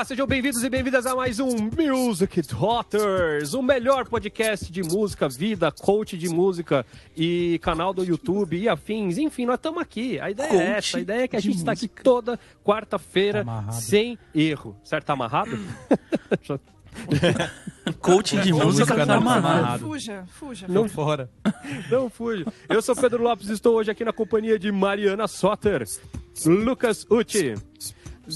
Olá, 0.00 0.06
sejam 0.06 0.26
bem-vindos 0.26 0.64
e 0.64 0.70
bem-vindas 0.70 1.04
a 1.04 1.14
mais 1.14 1.38
um 1.38 1.68
Music 1.76 2.40
Daughters, 2.40 3.52
o 3.52 3.60
melhor 3.60 4.08
podcast 4.08 4.72
de 4.72 4.82
música, 4.82 5.28
vida, 5.28 5.70
coach 5.70 6.16
de 6.16 6.26
música 6.26 6.86
e 7.14 7.60
canal 7.60 7.92
do 7.92 8.02
YouTube 8.02 8.56
e 8.56 8.66
afins. 8.66 9.18
Enfim, 9.18 9.44
nós 9.44 9.56
estamos 9.56 9.78
aqui. 9.78 10.18
A 10.18 10.30
ideia 10.30 10.46
é 10.46 10.50
coach 10.52 10.62
é 10.62 10.70
essa, 10.70 10.96
a 10.96 11.00
ideia 11.02 11.24
é 11.24 11.28
que 11.28 11.36
a 11.36 11.40
gente 11.40 11.58
está 11.58 11.72
aqui 11.72 11.86
toda 11.86 12.40
quarta-feira 12.64 13.44
sem 13.72 14.18
erro. 14.34 14.74
Certo? 14.82 15.04
Tá 15.04 15.12
amarrado? 15.12 15.50
Coaching 18.00 18.40
de 18.40 18.54
música 18.56 19.04
tá 19.04 19.16
amarrado. 19.16 19.84
Fuja, 19.84 20.24
fuja. 20.30 20.66
Não 20.66 20.88
fora. 20.88 21.28
Não 21.90 22.08
fuja. 22.08 22.46
Eu 22.70 22.80
sou 22.80 22.96
Pedro 22.96 23.22
Lopes 23.22 23.50
e 23.50 23.52
estou 23.52 23.76
hoje 23.76 23.90
aqui 23.90 24.02
na 24.02 24.14
companhia 24.14 24.58
de 24.58 24.72
Mariana 24.72 25.28
Sotter, 25.28 25.84
Lucas 26.46 27.06
Uti, 27.10 27.52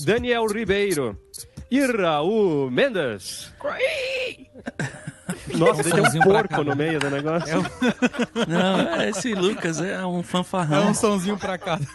Daniel 0.05 0.46
Ribeiro 0.46 1.19
e 1.74 1.87
Raul 1.87 2.70
Mendes. 2.70 3.52
Nossa, 5.56 5.82
tem 5.82 6.01
um 6.01 6.23
porco 6.23 6.62
no 6.62 6.77
meio 6.77 7.01
do 7.01 7.10
negócio. 7.10 7.52
É 7.52 7.59
um... 7.59 7.62
Não, 8.46 9.02
esse 9.02 9.34
Lucas 9.34 9.80
é 9.80 10.06
um 10.06 10.23
fanfarrão. 10.23 10.84
É 10.84 10.91
um 10.91 10.95
sonzinho 10.95 11.37
pra 11.37 11.59
cá. 11.59 11.80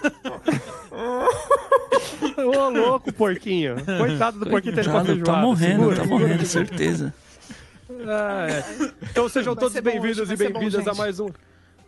Ô, 2.37 2.69
louco, 2.69 3.13
porquinho. 3.13 3.77
Coitado 3.85 4.39
do 4.39 4.49
porquinho 4.49 4.75
tendo 4.75 4.91
pra 4.91 5.05
feijoada. 5.05 5.31
Tá 5.31 5.37
morrendo, 5.41 5.79
segura, 5.79 5.95
tá 5.95 6.05
morrendo, 6.05 6.45
certeza. 6.45 7.13
Ah, 8.05 8.47
é. 8.49 8.63
Então 9.09 9.29
sejam 9.29 9.55
todos 9.55 9.79
bem-vindos 9.79 10.29
e 10.29 10.35
bem-vindas 10.35 10.85
a 10.87 10.93
mais 10.93 11.21
um. 11.21 11.29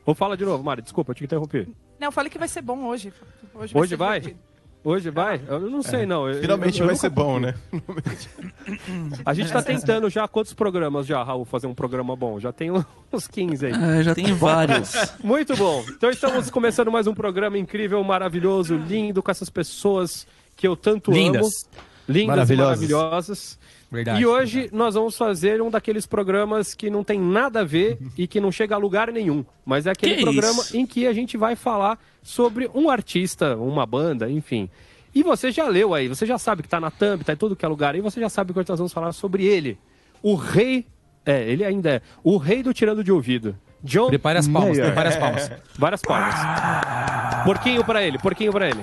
Vou 0.06 0.16
falar 0.16 0.38
de 0.38 0.46
novo, 0.46 0.64
Mari, 0.64 0.82
desculpa, 0.82 1.12
eu 1.12 1.16
te 1.16 1.26
interrompi. 1.26 1.68
Não, 2.00 2.08
eu 2.08 2.12
falei 2.12 2.30
que 2.30 2.40
vai 2.40 2.48
ser 2.48 2.62
bom 2.62 2.86
hoje. 2.86 3.14
Hoje 3.54 3.74
vai? 3.74 3.82
Hoje 3.82 3.96
vai? 3.96 4.36
Hoje 4.84 5.12
vai? 5.12 5.40
Eu 5.48 5.60
não 5.60 5.84
sei, 5.84 6.02
é. 6.02 6.06
não. 6.08 6.28
Eu, 6.28 6.42
Finalmente 6.42 6.80
eu, 6.80 6.84
eu 6.84 6.88
vai 6.88 6.96
nunca... 6.96 7.02
ser 7.02 7.10
bom, 7.10 7.40
né? 7.40 7.54
A 9.24 9.34
gente 9.34 9.52
tá 9.52 9.62
tentando 9.62 10.10
já 10.10 10.28
quantos 10.28 10.54
programas 10.54 11.06
já, 11.06 11.24
Raul, 11.24 11.46
fazer 11.46 11.68
um 11.68 11.74
programa 11.74 12.16
bom? 12.16 12.40
Já 12.40 12.52
tem 12.52 12.72
uns 13.14 13.28
15 13.28 13.68
aí. 13.68 13.74
Ah, 13.74 14.02
já 14.02 14.16
tem 14.16 14.34
vários. 14.34 14.94
Muito 15.24 15.56
bom. 15.56 15.84
Então 15.88 16.10
estamos 16.10 16.50
começando 16.50 16.92
mais 16.92 17.06
um 17.06 17.14
programa 17.14 17.60
incrível, 17.60 18.04
maravilhoso, 18.04 18.76
lindo, 18.76 19.22
com 19.22 19.30
essas 19.30 19.52
pessoas 19.52 20.26
que 20.56 20.68
eu 20.68 20.76
tanto 20.76 21.12
Lindas. 21.12 21.42
amo. 21.42 21.84
Lindas 22.10 22.28
maravilhosas. 22.36 22.90
maravilhosas. 22.90 23.60
Verdade, 23.92 24.22
e 24.22 24.26
hoje 24.26 24.60
verdade. 24.62 24.78
nós 24.78 24.96
vamos 24.96 25.18
fazer 25.18 25.62
um 25.62 25.70
daqueles 25.70 26.06
programas 26.06 26.74
que 26.74 26.90
não 26.90 27.04
tem 27.04 27.20
nada 27.20 27.60
a 27.60 27.64
ver 27.64 27.98
e 28.18 28.26
que 28.26 28.40
não 28.40 28.52
chega 28.52 28.76
a 28.76 28.78
lugar 28.78 29.12
nenhum. 29.12 29.44
Mas 29.66 29.86
é 29.86 29.92
aquele 29.92 30.16
que 30.16 30.22
programa 30.22 30.62
isso? 30.62 30.78
em 30.78 30.86
que 30.86 31.06
a 31.06 31.14
gente 31.14 31.36
vai 31.36 31.56
falar 31.56 32.00
sobre 32.24 32.70
um 32.74 32.90
artista, 32.90 33.58
uma 33.58 33.86
banda, 33.86 34.30
enfim. 34.32 34.70
E 35.14 35.24
você 35.24 35.52
já 35.52 35.68
leu 35.68 35.94
aí, 35.94 36.08
você 36.08 36.26
já 36.26 36.38
sabe 36.38 36.64
que 36.64 36.70
tá 36.70 36.80
na 36.80 36.90
thumb, 36.90 37.24
tá 37.24 37.34
em 37.34 37.36
todo 37.36 37.54
que 37.56 37.66
é 37.66 37.68
lugar, 37.68 37.96
e 37.96 38.00
você 38.02 38.22
já 38.22 38.30
sabe 38.30 38.54
que 38.54 38.60
hoje 38.60 38.70
nós 38.70 38.80
vamos 38.80 38.94
falar 38.94 39.12
sobre 39.12 39.46
ele. 39.46 39.78
O 40.24 40.36
rei. 40.36 40.86
É, 41.26 41.44
ele 41.52 41.64
ainda 41.66 41.90
é. 41.96 42.02
O 42.24 42.38
rei 42.38 42.64
do 42.64 42.74
tirando 42.74 43.04
de 43.04 43.12
ouvido. 43.12 43.56
John 43.84 44.08
Prepare 44.08 44.38
as 44.40 44.48
palmas, 44.48 44.78
Mayer. 44.78 44.86
prepare 44.86 45.10
as 45.10 45.18
palmas. 45.18 45.52
Várias 45.78 46.02
palmas. 46.02 46.36
Porquinho 47.44 47.84
pra 47.84 48.04
ele, 48.04 48.18
porquinho 48.20 48.52
pra 48.52 48.70
ele. 48.70 48.82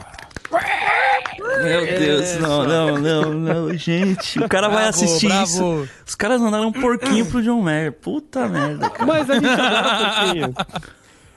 Meu 1.62 1.86
Deus, 1.98 2.38
não, 2.38 2.64
não, 2.64 2.98
não, 2.98 3.34
não, 3.34 3.74
gente. 3.74 4.38
O 4.38 4.48
cara 4.48 4.68
vai 4.68 4.84
Bravo, 4.84 4.90
assistir 4.90 5.26
bravo. 5.28 5.44
isso. 5.44 5.88
Os 6.06 6.14
caras 6.14 6.40
mandaram 6.40 6.68
um 6.68 6.72
porquinho 6.72 7.26
pro 7.26 7.42
John 7.42 7.60
Mayer. 7.60 7.92
Puta 7.92 8.48
merda, 8.48 8.88
cara. 8.90 9.06
Mas 9.06 9.28
a 9.30 9.34
gente 9.34 9.46
adora 9.46 10.24
porquinho. 10.24 10.54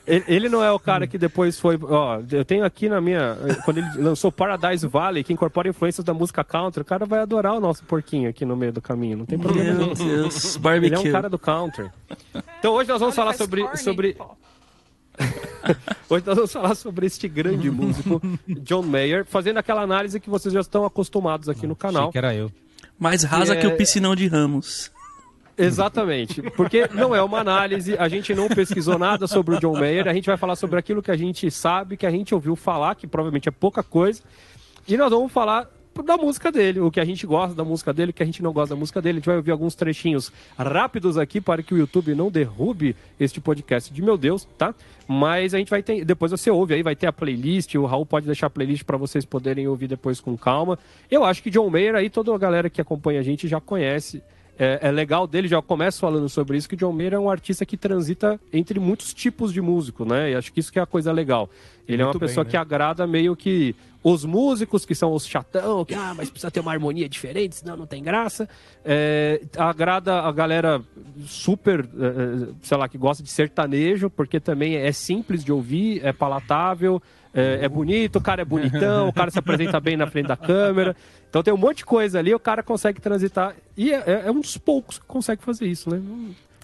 Ele, 0.07 0.23
ele 0.27 0.49
não 0.49 0.63
é 0.63 0.71
o 0.71 0.79
cara 0.79 1.05
que 1.05 1.17
depois 1.17 1.59
foi. 1.59 1.77
Ó, 1.81 2.19
eu 2.31 2.43
tenho 2.43 2.65
aqui 2.65 2.89
na 2.89 2.99
minha. 2.99 3.37
Quando 3.63 3.77
ele 3.77 3.87
lançou 3.97 4.31
Paradise 4.31 4.85
Valley, 4.87 5.23
que 5.23 5.31
incorpora 5.31 5.69
influências 5.69 6.03
da 6.03 6.13
música 6.13 6.43
country, 6.43 6.81
o 6.81 6.85
cara 6.85 7.05
vai 7.05 7.19
adorar 7.19 7.53
o 7.53 7.59
nosso 7.59 7.83
porquinho 7.85 8.29
aqui 8.29 8.43
no 8.43 8.55
meio 8.55 8.71
do 8.73 8.81
caminho. 8.81 9.17
Não 9.17 9.25
tem 9.25 9.37
problema 9.37 9.73
Meu. 9.73 9.93
Deus, 9.93 10.55
Ele 10.55 10.63
barbecue. 10.63 10.95
é 10.95 11.09
um 11.09 11.11
cara 11.11 11.29
do 11.29 11.37
country. 11.37 11.89
Então 12.59 12.73
hoje 12.73 12.89
nós 12.89 12.99
vamos 12.99 13.15
falar 13.15 13.33
sobre. 13.33 13.65
sobre... 13.77 14.17
Hoje 16.09 16.23
nós 16.25 16.35
vamos 16.35 16.51
falar 16.51 16.75
sobre 16.75 17.05
este 17.05 17.27
grande 17.27 17.69
músico, 17.71 18.21
John 18.47 18.83
Mayer, 18.83 19.25
fazendo 19.25 19.57
aquela 19.57 19.81
análise 19.81 20.19
que 20.19 20.29
vocês 20.29 20.53
já 20.53 20.59
estão 20.61 20.85
acostumados 20.85 21.47
aqui 21.49 21.65
no 21.67 21.75
canal. 21.75 22.03
Achei 22.03 22.11
que 22.13 22.17
era 22.17 22.33
eu. 22.35 22.51
Mais 22.99 23.23
rasa 23.23 23.55
que 23.55 23.65
É- 23.65 23.69
o 23.69 23.75
piscinão 23.77 24.15
de 24.15 24.27
Ramos. 24.27 24.91
Exatamente, 25.57 26.41
porque 26.51 26.87
não 26.93 27.13
é 27.15 27.21
uma 27.21 27.39
análise, 27.39 27.95
a 27.97 28.07
gente 28.07 28.33
não 28.33 28.47
pesquisou 28.47 28.97
nada 28.97 29.27
sobre 29.27 29.55
o 29.55 29.59
John 29.59 29.77
Mayer, 29.77 30.07
a 30.07 30.13
gente 30.13 30.25
vai 30.25 30.37
falar 30.37 30.55
sobre 30.55 30.79
aquilo 30.79 31.03
que 31.03 31.11
a 31.11 31.15
gente 31.17 31.51
sabe, 31.51 31.97
que 31.97 32.05
a 32.05 32.09
gente 32.09 32.33
ouviu 32.33 32.55
falar, 32.55 32.95
que 32.95 33.05
provavelmente 33.05 33.47
é 33.47 33.51
pouca 33.51 33.83
coisa, 33.83 34.23
e 34.87 34.97
nós 34.97 35.11
vamos 35.11 35.31
falar 35.31 35.69
da 36.05 36.17
música 36.17 36.51
dele, 36.51 36.79
o 36.79 36.89
que 36.89 36.99
a 36.99 37.05
gente 37.05 37.27
gosta 37.27 37.53
da 37.53 37.63
música 37.63 37.93
dele, 37.93 38.11
o 38.11 38.13
que 38.13 38.23
a 38.23 38.25
gente 38.25 38.41
não 38.41 38.53
gosta 38.53 38.73
da 38.73 38.79
música 38.79 39.01
dele. 39.01 39.17
A 39.17 39.19
gente 39.19 39.25
vai 39.25 39.35
ouvir 39.35 39.51
alguns 39.51 39.75
trechinhos 39.75 40.31
rápidos 40.57 41.17
aqui 41.17 41.41
para 41.41 41.61
que 41.61 41.73
o 41.73 41.77
YouTube 41.77 42.15
não 42.15 42.31
derrube 42.31 42.95
este 43.19 43.41
podcast 43.41 43.93
de 43.93 44.01
meu 44.01 44.17
Deus, 44.17 44.47
tá? 44.57 44.73
Mas 45.07 45.53
a 45.53 45.57
gente 45.57 45.69
vai 45.69 45.83
ter, 45.83 46.05
depois 46.05 46.31
você 46.31 46.49
ouve 46.49 46.73
aí, 46.73 46.81
vai 46.81 46.95
ter 46.95 47.07
a 47.07 47.13
playlist, 47.13 47.75
o 47.75 47.85
Raul 47.85 48.05
pode 48.05 48.25
deixar 48.25 48.47
a 48.47 48.49
playlist 48.49 48.83
para 48.83 48.97
vocês 48.97 49.25
poderem 49.25 49.67
ouvir 49.67 49.87
depois 49.87 50.19
com 50.19 50.37
calma. 50.37 50.79
Eu 51.09 51.23
acho 51.25 51.43
que 51.43 51.49
John 51.49 51.69
Mayer 51.69 51.95
aí 51.95 52.09
toda 52.09 52.33
a 52.33 52.37
galera 52.37 52.69
que 52.69 52.79
acompanha 52.79 53.19
a 53.19 53.23
gente 53.23 53.47
já 53.47 53.59
conhece 53.59 54.23
é, 54.57 54.79
é 54.83 54.91
legal 54.91 55.25
dele, 55.25 55.47
já 55.47 55.59
começo 55.59 55.99
falando 55.99 56.29
sobre 56.29 56.55
isso, 56.55 56.69
que 56.69 56.75
John 56.75 56.91
Mayer 56.91 57.15
é 57.15 57.19
um 57.19 57.29
artista 57.29 57.65
que 57.65 57.75
transita 57.75 58.39
entre 58.53 58.79
muitos 58.79 59.11
tipos 59.11 59.51
de 59.51 59.59
músico, 59.59 60.05
né? 60.05 60.31
E 60.31 60.35
acho 60.35 60.53
que 60.53 60.59
isso 60.59 60.71
que 60.71 60.77
é 60.77 60.81
a 60.81 60.85
coisa 60.85 61.11
legal. 61.11 61.49
Ele 61.87 62.01
é 62.01 62.05
uma 62.05 62.11
Muito 62.11 62.19
bem, 62.19 62.29
pessoa 62.29 62.43
né? 62.43 62.51
que 62.51 62.57
agrada 62.57 63.07
meio 63.07 63.35
que 63.35 63.75
os 64.03 64.25
músicos, 64.25 64.85
que 64.85 64.95
são 64.95 65.13
os 65.13 65.27
chatão, 65.27 65.85
que 65.85 65.93
ah, 65.93 66.13
mas 66.15 66.29
precisa 66.29 66.49
ter 66.49 66.59
uma 66.59 66.71
harmonia 66.71 67.07
diferente, 67.07 67.55
senão 67.57 67.77
não 67.77 67.85
tem 67.85 68.01
graça. 68.01 68.49
É, 68.83 69.41
agrada 69.57 70.21
a 70.21 70.31
galera 70.31 70.81
super, 71.25 71.81
é, 71.81 71.83
é, 71.83 72.47
sei 72.63 72.77
lá, 72.77 72.89
que 72.89 72.97
gosta 72.97 73.21
de 73.21 73.29
sertanejo, 73.29 74.09
porque 74.09 74.39
também 74.39 74.75
é 74.75 74.91
simples 74.91 75.43
de 75.43 75.51
ouvir, 75.51 76.03
é 76.03 76.11
palatável, 76.11 77.01
é, 77.33 77.59
é 77.61 77.69
bonito, 77.69 78.15
o 78.17 78.21
cara 78.21 78.41
é 78.41 78.45
bonitão, 78.45 79.07
o 79.09 79.13
cara 79.13 79.29
se 79.31 79.39
apresenta 79.39 79.79
bem 79.79 79.95
na 79.95 80.07
frente 80.07 80.27
da 80.27 80.35
câmera. 80.37 80.95
Então 81.29 81.41
tem 81.43 81.53
um 81.53 81.57
monte 81.57 81.77
de 81.77 81.85
coisa 81.85 82.19
ali, 82.19 82.33
o 82.33 82.39
cara 82.39 82.61
consegue 82.63 82.99
transitar. 82.99 83.55
E 83.77 83.91
é, 83.93 84.03
é- 84.05 84.23
é 84.25 84.31
um 84.31 84.41
dos 84.41 84.57
poucos 84.57 84.97
que 84.99 85.05
consegue 85.05 85.43
fazer 85.43 85.65
isso, 85.67 85.89
né? 85.89 86.01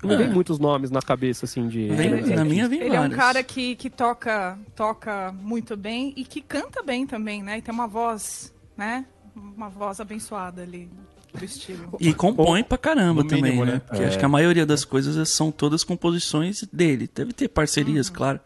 Não, 0.03 0.12
É. 0.12 0.18
vem 0.18 0.30
muitos 0.30 0.59
nomes 0.59 0.91
na 0.91 1.02
cabeça, 1.02 1.46
assim, 1.46 1.68
de. 1.68 1.88
Vem- 1.90 2.09
grandes 2.12 2.30
na 2.31 2.46
minha 2.46 2.68
vem 2.69 2.80
Ele 2.81 2.90
é 2.96 3.00
um 3.00 3.03
vários. 3.03 3.18
cara 3.18 3.44
que, 3.44 3.75
que 3.75 3.90
toca, 3.90 4.58
toca 4.75 5.31
muito 5.41 5.75
bem 5.75 6.13
e 6.16 6.24
que 6.24 6.41
canta 6.41 6.84
bem 6.84 7.08
também, 7.08 7.41
né? 7.41 7.58
E 7.58 7.62
tem 7.62 7.74
uma 7.74 7.88
voz, 7.88 8.53
né? 8.78 9.06
Uma 9.35 9.69
voz 9.69 10.00
abençoada 10.00 10.62
ali 10.62 10.90
do 11.34 11.44
estilo. 11.44 11.96
E 12.00 12.13
compõe 12.13 12.63
pra 12.63 12.78
caramba 12.78 13.24
No 13.24 13.28
também, 13.30 13.44
mínimo, 13.53 13.66
né? 13.66 13.74
né? 13.74 13.80
Porque 13.88 14.03
acho 14.03 14.18
que 14.19 14.25
a 14.25 14.30
maioria 14.30 14.66
das 14.66 14.85
coisas 14.85 15.30
são 15.30 15.52
todas 15.52 15.84
composições 15.84 16.64
dele. 16.72 17.09
Deve 17.14 17.34
ter 17.34 17.47
parcerias, 17.47 18.09
claro. 18.09 18.40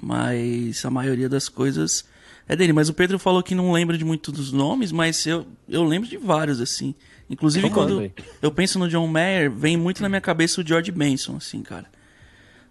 Mas 0.00 0.84
a 0.84 0.90
maioria 0.90 1.28
das 1.28 1.48
coisas 1.48 2.04
é 2.48 2.54
dele. 2.54 2.72
Mas 2.72 2.88
o 2.88 2.94
Pedro 2.94 3.18
falou 3.18 3.42
que 3.42 3.54
não 3.54 3.72
lembra 3.72 3.96
de 3.96 4.04
muito 4.04 4.30
dos 4.30 4.52
nomes, 4.52 4.92
mas 4.92 5.26
eu, 5.26 5.46
eu 5.68 5.84
lembro 5.84 6.08
de 6.08 6.16
vários, 6.16 6.60
assim. 6.60 6.94
Inclusive, 7.28 7.70
quando 7.70 8.00
aí. 8.00 8.12
eu 8.40 8.50
penso 8.52 8.78
no 8.78 8.88
John 8.88 9.06
Mayer, 9.06 9.50
vem 9.50 9.76
muito 9.76 10.00
na 10.02 10.08
minha 10.08 10.20
cabeça 10.20 10.60
o 10.60 10.66
George 10.66 10.92
Benson, 10.92 11.36
assim, 11.36 11.60
cara. 11.62 11.86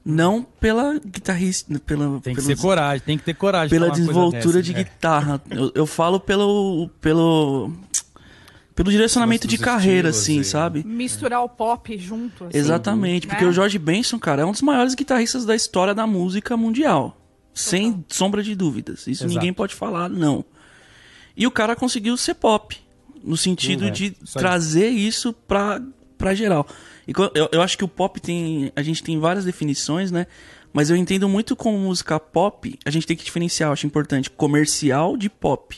Não 0.04 0.44
pela 0.44 1.00
guitarrista, 1.00 1.78
pela, 1.80 2.06
Tem 2.22 2.36
que 2.36 2.42
pelos- 2.42 2.46
ter 2.46 2.58
coragem, 2.58 3.06
tem 3.06 3.18
que 3.18 3.24
ter 3.24 3.34
coragem. 3.34 3.70
pela 3.70 3.90
desenvoltura 3.92 4.40
dessa, 4.42 4.62
de 4.64 4.74
né? 4.74 4.84
guitarra. 4.84 5.42
Eu, 5.50 5.72
eu 5.74 5.86
falo 5.88 6.20
pelo 6.20 6.90
pelo 7.02 7.72
pelo 8.76 8.92
direcionamento 8.92 9.48
de 9.48 9.58
carreira, 9.58 10.10
assim, 10.10 10.40
aí. 10.40 10.44
sabe? 10.44 10.84
Misturar 10.86 11.42
o 11.44 11.50
pop 11.50 11.98
junto. 11.98 12.44
assim. 12.46 12.58
Exatamente, 12.58 13.26
porque 13.26 13.44
né? 13.44 13.50
o 13.50 13.54
George 13.54 13.80
Benson, 13.80 14.20
cara, 14.20 14.42
é 14.44 14.46
um 14.46 14.52
dos 14.52 14.62
maiores 14.62 14.94
guitarristas 14.94 15.44
da 15.46 15.56
história 15.56 15.96
da 15.96 16.06
música 16.06 16.56
mundial. 16.56 17.20
Sem 17.54 18.04
sombra 18.10 18.44
de 18.44 18.54
dúvidas. 18.54 19.08
Isso 19.08 19.24
Exato. 19.24 19.28
ninguém 19.34 19.54
pode 19.54 19.74
falar, 19.74 20.10
não. 20.10 20.44
E 21.38 21.48
o 21.48 21.52
cara 21.52 21.76
conseguiu 21.76 22.16
ser 22.18 22.36
pop. 22.36 22.78
No 23.26 23.36
sentido 23.36 23.86
Hum, 23.86 23.88
é, 23.88 23.92
de 23.92 24.16
isso 24.24 24.38
trazer 24.38 24.90
isso 24.90 25.34
pra, 25.34 25.82
pra 26.18 26.36
geral. 26.36 26.68
E 27.08 27.12
eu, 27.34 27.50
eu 27.52 27.62
acho 27.62 27.78
que 27.78 27.84
o 27.84 27.88
pop 27.88 28.20
tem. 28.22 28.72
A 28.76 28.84
gente 28.84 29.04
tem 29.04 29.20
várias 29.20 29.46
definições, 29.46 30.12
né? 30.12 30.28
Mas 30.72 30.90
eu 30.90 30.96
entendo 30.98 31.30
muito 31.30 31.56
como 31.56 31.78
música 31.80 32.20
pop, 32.20 32.78
a 32.86 32.90
gente 32.90 33.08
tem 33.08 33.16
que 33.16 33.24
diferenciar, 33.24 33.70
eu 33.70 33.74
acho 33.74 33.88
importante, 33.88 34.30
comercial 34.30 35.16
de 35.16 35.30
pop. 35.30 35.78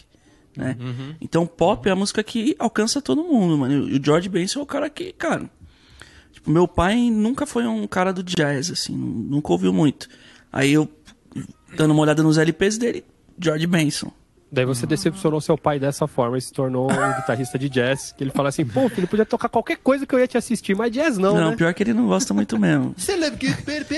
Né? 0.56 0.76
Uhum. 0.80 1.16
Então, 1.22 1.46
pop 1.46 1.88
é 1.88 1.92
a 1.92 1.96
música 1.96 2.24
que 2.24 2.56
alcança 2.58 3.00
todo 3.00 3.24
mundo, 3.24 3.56
mano. 3.60 3.88
E 3.88 4.00
o 4.00 4.04
George 4.04 4.28
Benson 4.28 4.60
é 4.60 4.64
o 4.64 4.66
cara 4.66 4.90
que, 4.90 5.14
cara. 5.14 5.48
Tipo, 6.32 6.50
meu 6.50 6.68
pai 6.68 7.12
nunca 7.12 7.46
foi 7.46 7.68
um 7.68 7.86
cara 7.86 8.12
do 8.12 8.24
jazz, 8.24 8.72
assim, 8.72 8.96
nunca 8.96 9.52
ouviu 9.52 9.72
muito. 9.72 10.10
Aí 10.52 10.74
eu, 10.74 10.90
dando 11.76 11.92
uma 11.92 12.02
olhada 12.02 12.24
nos 12.24 12.40
LPs 12.40 12.80
dele, 12.80 13.06
George 13.40 13.68
Benson. 13.68 14.12
Daí 14.52 14.66
você 14.66 14.86
decepcionou 14.86 15.42
seu 15.42 15.58
pai 15.58 15.78
dessa 15.80 16.08
forma 16.08 16.38
e 16.38 16.42
se 16.42 16.54
tornou 16.54 16.90
um 16.92 17.14
guitarrista 17.20 17.60
de 17.60 17.68
jazz. 17.70 18.14
Que 18.18 18.24
ele 18.24 18.32
fala 18.32 18.50
assim, 18.50 18.66
pô, 18.66 18.88
filho, 18.90 19.08
podia 19.08 19.26
tocar 19.26 19.50
qualquer 19.50 19.78
coisa 19.78 20.06
que 20.06 20.16
eu 20.16 20.20
ia 20.20 20.28
te 20.28 20.38
assistir, 20.38 20.76
mas 20.76 20.92
jazz 20.92 21.18
não, 21.18 21.36
Não, 21.36 21.50
né? 21.52 21.56
pior 21.56 21.74
que 21.74 21.84
ele 21.84 21.94
não 21.94 22.08
gosta 22.08 22.34
muito 22.34 22.58
mesmo. 22.58 22.94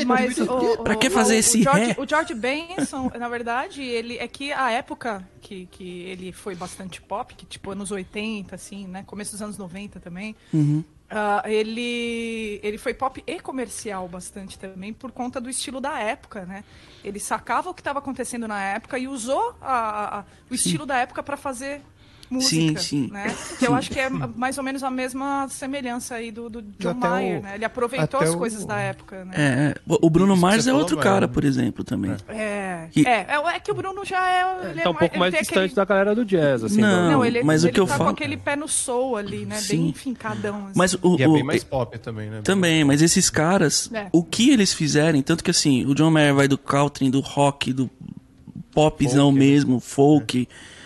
Mas 0.06 0.38
o, 0.40 0.78
Pra 0.84 0.96
que 0.96 1.10
fazer 1.10 1.36
o- 1.36 1.38
esse 1.40 1.60
o 1.60 1.64
George, 1.64 1.82
ré? 1.86 1.96
O 2.00 2.08
George 2.08 2.34
Benson, 2.34 3.12
na 3.20 3.30
verdade, 3.30 3.82
ele 3.84 4.18
é 4.18 4.28
que 4.28 4.52
a 4.52 4.72
época 4.72 5.24
que, 5.42 5.68
que 5.72 6.02
ele 6.04 6.32
foi 6.32 6.56
bastante 6.56 7.02
pop, 7.02 7.34
que 7.36 7.46
tipo 7.46 7.72
anos 7.72 7.92
80, 7.92 8.56
assim, 8.56 8.88
né? 8.88 9.04
Começo 9.06 9.32
dos 9.34 9.42
anos 9.42 9.58
90 9.58 10.00
também. 10.00 10.36
Ah, 11.12 11.42
ele, 11.46 12.60
ele 12.62 12.78
foi 12.78 12.94
pop 12.94 13.24
e 13.26 13.40
comercial 13.40 14.08
bastante 14.08 14.60
também 14.60 14.94
por 14.94 15.12
conta 15.12 15.42
do 15.42 15.50
estilo 15.50 15.82
da 15.82 15.98
época, 16.00 16.46
né? 16.46 16.64
Ele 17.04 17.20
sacava 17.20 17.70
o 17.70 17.74
que 17.74 17.82
estava 17.82 17.98
acontecendo 17.98 18.48
na 18.48 18.62
época 18.64 18.98
e 19.00 19.08
usou 19.08 19.56
a- 19.60 20.20
a- 20.20 20.24
o 20.52 20.54
estilo 20.54 20.86
da 20.86 20.98
época 20.98 21.24
para 21.24 21.36
fazer 21.36 21.82
música, 22.30 22.50
Sim, 22.50 22.76
sim. 22.78 23.10
né? 23.12 23.34
Que 23.58 23.66
eu 23.68 23.74
acho 23.74 23.90
que 23.90 24.00
é 24.00 24.10
mais 24.10 24.58
ou 24.58 24.64
menos 24.64 24.84
a 24.84 24.92
mesma 24.92 25.48
semelhança 25.50 26.16
aí 26.16 26.32
do, 26.32 26.50
do 26.50 26.62
John 26.62 26.90
Até 26.92 27.00
Mayer, 27.10 27.40
o- 27.40 27.44
né? 27.44 27.56
Ele 27.56 27.66
aproveitou 27.66 28.20
as 28.20 28.30
o- 28.30 28.38
coisas 28.38 28.66
da 28.66 28.78
época, 28.80 29.26
né? 29.26 29.34
É, 29.36 29.42
é. 29.42 29.76
O 29.88 30.08
o 30.08 30.10
Bruno 30.10 30.34
Isso 30.34 30.42
Mars 30.42 30.68
é 30.68 30.74
outro 30.74 30.98
cara, 30.98 31.28
por 31.28 31.44
exemplo, 31.44 31.84
também. 31.84 32.16
É, 32.28 32.88
Que- 32.92 33.06
é, 33.08 33.26
é, 33.30 33.56
é 33.56 33.60
que 33.60 33.72
o 33.72 33.76
Bruno 33.76 34.04
já 34.06 34.30
é. 34.30 34.70
Ele 34.72 34.82
tá 34.82 34.88
é 34.88 34.90
um 34.90 34.94
pouco 34.96 35.18
mais 35.18 35.34
distante 35.34 35.58
aquele- 35.60 35.76
da 35.76 35.86
galera 35.86 36.16
do 36.16 36.24
jazz, 36.26 36.64
assim. 36.64 36.82
Não, 36.82 37.12
Não, 37.12 37.26
ele, 37.26 37.44
mas 37.44 37.64
o 37.64 37.68
ele 37.68 37.74
que 37.74 37.80
eu 37.80 37.86
tá 37.88 37.94
falo- 37.98 38.06
com 38.06 38.12
aquele 38.16 38.38
pé 38.38 38.56
no 38.56 38.68
soul 38.68 39.18
ali, 39.18 39.46
né? 39.46 39.56
Sim. 39.58 39.86
Bem 39.86 39.94
fincadão. 39.94 40.66
Assim. 40.66 40.74
Mas 40.76 40.94
o, 41.02 41.16
E 41.20 41.24
é 41.24 41.28
o- 41.28 41.34
bem 41.34 41.44
mais 41.44 41.64
pop 41.64 41.98
também, 42.00 42.30
né? 42.30 42.42
Também, 42.44 42.84
mas 42.84 43.02
esses 43.02 43.30
caras, 43.30 43.90
É. 43.94 44.08
o 44.12 44.24
que 44.24 44.50
eles 44.52 44.74
fizerem, 44.74 45.22
tanto 45.22 45.44
que 45.44 45.52
assim, 45.52 45.86
o 45.86 45.94
John 45.96 46.12
Mayer 46.12 46.34
vai 46.36 46.48
do 46.48 46.58
country, 46.58 47.10
do 47.10 47.20
rock, 47.20 47.74
do 47.74 47.90
popzão 48.74 49.28
Folk, 49.28 49.40
né? 49.40 49.46
mesmo, 49.46 49.80
folk. 49.80 50.48
É, 50.48 50.79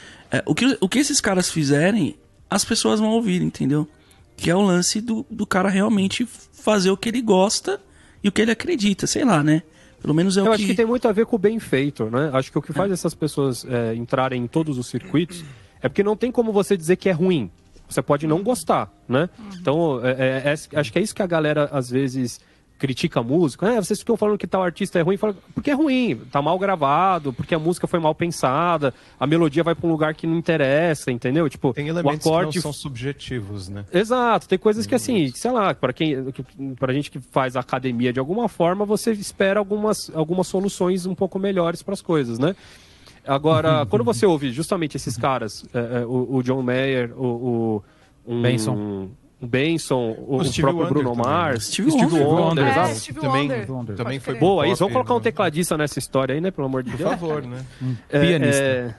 o, 0.46 0.56
que, 0.56 0.78
o 0.80 0.90
que 0.90 1.00
esses 1.00 1.20
caras 1.22 1.50
fizerem, 1.52 2.16
as 2.50 2.64
pessoas 2.66 3.00
vão 3.00 3.10
ouvir, 3.10 3.42
entendeu? 3.42 3.88
Que 4.36 4.50
é 4.50 4.56
o 4.56 4.62
lance 4.62 5.00
do, 5.02 5.26
do 5.30 5.46
cara 5.46 5.70
realmente 5.70 6.26
fazer 6.26 6.90
o 6.90 6.98
que 6.98 7.10
ele 7.10 7.22
gosta 7.22 7.80
e 8.24 8.30
o 8.30 8.32
que 8.32 8.42
ele 8.42 8.52
acredita, 8.52 9.06
sei 9.06 9.24
lá, 9.26 9.44
né? 9.44 9.62
Pelo 10.02 10.14
menos 10.14 10.36
é 10.38 10.42
Eu 10.42 10.46
o 10.46 10.52
acho 10.52 10.66
que 10.66 10.74
tem 10.74 10.86
muito 10.86 11.08
a 11.08 11.12
ver 11.12 11.26
com 11.26 11.36
o 11.36 11.40
bem 11.40 11.60
feito, 11.60 12.06
né? 12.10 12.30
Acho 12.34 12.52
que 12.52 12.58
o 12.58 12.62
que 12.62 12.74
faz 12.74 12.92
essas 12.92 13.14
pessoas 13.14 13.66
é, 13.66 13.96
entrarem 13.96 14.44
em 14.44 14.48
todos 14.48 14.78
os 14.78 14.88
circuitos 14.88 15.44
é 15.82 15.88
porque 15.88 16.04
não 16.04 16.16
tem 16.16 16.32
como 16.32 16.52
você 16.52 16.76
dizer 16.76 16.96
que 16.98 17.08
é 17.10 17.12
ruim. 17.12 17.50
Você 17.88 18.02
pode 18.02 18.26
não 18.26 18.42
gostar, 18.42 18.92
né? 19.08 19.30
Então, 19.60 20.00
é, 20.04 20.12
é, 20.12 20.44
é- 20.50 20.80
acho 20.80 20.92
que 20.92 21.00
é 21.00 21.02
isso 21.02 21.14
que 21.14 21.22
a 21.22 21.28
galera 21.28 21.70
às 21.72 21.90
vezes 21.90 22.40
critica 22.84 23.22
a 23.22 23.24
música. 23.24 23.66
É, 23.72 23.76
vocês 23.78 24.00
ficam 24.00 24.18
falando 24.18 24.38
que 24.38 24.46
tal 24.46 24.62
artista 24.62 25.00
é 25.00 25.02
ruim, 25.02 25.16
fala, 25.16 25.34
porque 25.56 25.72
é 25.72 25.74
ruim, 25.74 26.20
tá 26.30 26.42
mal 26.42 26.60
gravado, 26.60 27.32
porque 27.32 27.56
a 27.56 27.60
música 27.60 27.88
foi 27.88 27.98
mal 27.98 28.14
pensada, 28.14 28.94
a 29.18 29.26
melodia 29.26 29.64
vai 29.64 29.74
para 29.74 29.88
um 29.88 29.90
lugar 29.90 30.14
que 30.14 30.28
não 30.28 30.36
interessa, 30.36 31.10
entendeu? 31.10 31.48
Tipo, 31.48 31.72
Tem 31.74 31.86
o 31.86 31.88
elementos 31.88 32.28
acorde 32.28 32.52
que 32.52 32.58
não 32.58 32.62
são 32.64 32.74
subjetivos, 32.74 33.70
né? 33.70 33.86
Exato, 33.94 34.50
tem 34.50 34.60
coisas 34.60 34.86
que 34.86 34.94
assim, 34.94 35.30
sei 35.30 35.52
lá, 35.52 35.74
para 35.74 35.94
quem, 35.94 36.30
que- 36.34 36.44
pra 36.78 36.92
gente 36.92 37.10
que 37.10 37.22
faz 37.22 37.56
academia 37.56 38.12
de 38.12 38.20
alguma 38.20 38.50
forma, 38.50 38.84
você 38.84 39.14
espera 39.14 39.62
algumas, 39.62 40.12
algumas 40.14 40.48
soluções 40.48 41.06
um 41.06 41.16
pouco 41.16 41.40
melhores 41.40 41.82
para 41.82 41.94
as 41.94 42.02
coisas, 42.02 42.38
né? 42.38 42.54
Agora, 43.26 43.86
quando 43.90 44.04
você 44.04 44.26
ouve 44.26 44.52
justamente 44.52 44.98
esses 44.98 45.16
caras, 45.16 45.64
é, 45.74 46.02
é, 46.02 46.06
o, 46.06 46.36
o 46.36 46.44
John 46.44 46.62
Mayer, 46.62 47.14
o, 47.18 47.82
o 48.26 48.34
um, 48.34 48.42
Benson. 48.42 49.08
O 49.44 49.48
Benson, 49.48 50.16
o, 50.18 50.38
O 50.38 50.38
próprio 50.38 50.68
Wonder 50.70 50.88
Bruno 50.90 51.10
também? 51.12 51.26
Mars, 51.26 51.66
Stevie 51.66 51.92
Stevie 51.92 52.20
Wonder. 52.20 52.28
Wonder, 52.28 52.66
É, 52.66 52.72
exato. 52.72 52.96
Stevie 52.96 53.22
Também- 53.22 53.66
Wonder. 53.68 53.96
Também 53.96 54.20
foi. 54.20 54.36
Boa, 54.36 54.68
isso, 54.68 54.80
vamos 54.80 54.94
colocar 54.94 55.14
um 55.14 55.18
né? 55.18 55.24
tecladista 55.24 55.78
nessa 55.78 56.00
história 56.00 56.34
aí, 56.36 56.42
né? 56.42 56.50
Pelo 56.52 56.68
amor 56.68 56.82
de 56.84 56.92
Por 56.92 56.98
Deus. 56.98 57.10
favor, 57.10 57.42
né? 57.46 57.66
É, 58.10 58.20
Pianista. 58.20 58.64
é, 58.64 58.96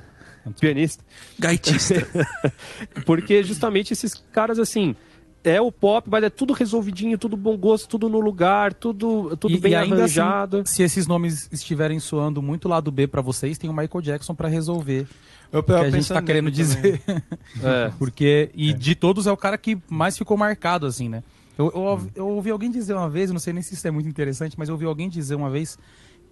pianista. 0.60 1.04
gaitista. 1.38 2.06
Porque 3.06 3.42
justamente 3.42 3.92
esses 3.92 4.14
caras, 4.32 4.58
assim, 4.58 4.94
é 5.42 5.60
o 5.60 5.70
pop, 5.72 6.08
mas 6.10 6.22
é 6.24 6.30
tudo 6.30 6.52
resolvidinho, 6.52 7.18
tudo 7.18 7.36
bom 7.36 7.56
gosto, 7.56 7.88
tudo 7.88 8.08
no 8.08 8.20
lugar, 8.20 8.72
tudo, 8.72 9.36
tudo 9.36 9.54
E- 9.54 9.60
bem 9.60 9.72
e 9.72 9.74
ainda 9.76 9.96
arranjado. 9.96 10.58
assim, 10.58 10.74
se 10.76 10.82
esses 10.82 11.06
nomes 11.06 11.48
estiverem 11.52 11.98
soando 12.00 12.40
muito 12.42 12.68
lado 12.68 12.90
B 12.90 13.06
pra 13.06 13.20
vocês, 13.22 13.58
tem 13.58 13.68
o 13.68 13.72
Michael 13.74 14.00
Jackson 14.02 14.34
pra 14.34 14.48
resolver. 14.48 15.06
Eu, 15.52 15.62
que 15.62 15.72
a 15.72 15.90
gente 15.90 16.08
tá 16.08 16.20
querendo 16.22 16.50
dizer. 16.50 17.00
É. 17.62 17.92
Porque, 17.98 18.50
e 18.54 18.72
de 18.72 18.94
todos 18.94 19.26
é 19.26 19.32
o 19.32 19.36
cara 19.36 19.56
que 19.56 19.78
mais 19.88 20.18
ficou 20.18 20.36
marcado, 20.36 20.86
assim, 20.86 21.08
né? 21.08 21.22
Eu, 21.56 21.66
eu, 21.72 21.80
ouvi- 21.82 22.10
eu 22.16 22.28
ouvi 22.28 22.50
alguém 22.50 22.70
dizer 22.70 22.94
uma 22.94 23.08
vez, 23.08 23.30
não 23.30 23.38
sei 23.38 23.52
nem 23.52 23.62
se 23.62 23.74
isso 23.74 23.86
é 23.86 23.90
muito 23.90 24.08
interessante, 24.08 24.58
mas 24.58 24.68
eu 24.68 24.74
ouvi 24.74 24.84
alguém 24.84 25.08
dizer 25.08 25.36
uma 25.36 25.48
vez 25.48 25.78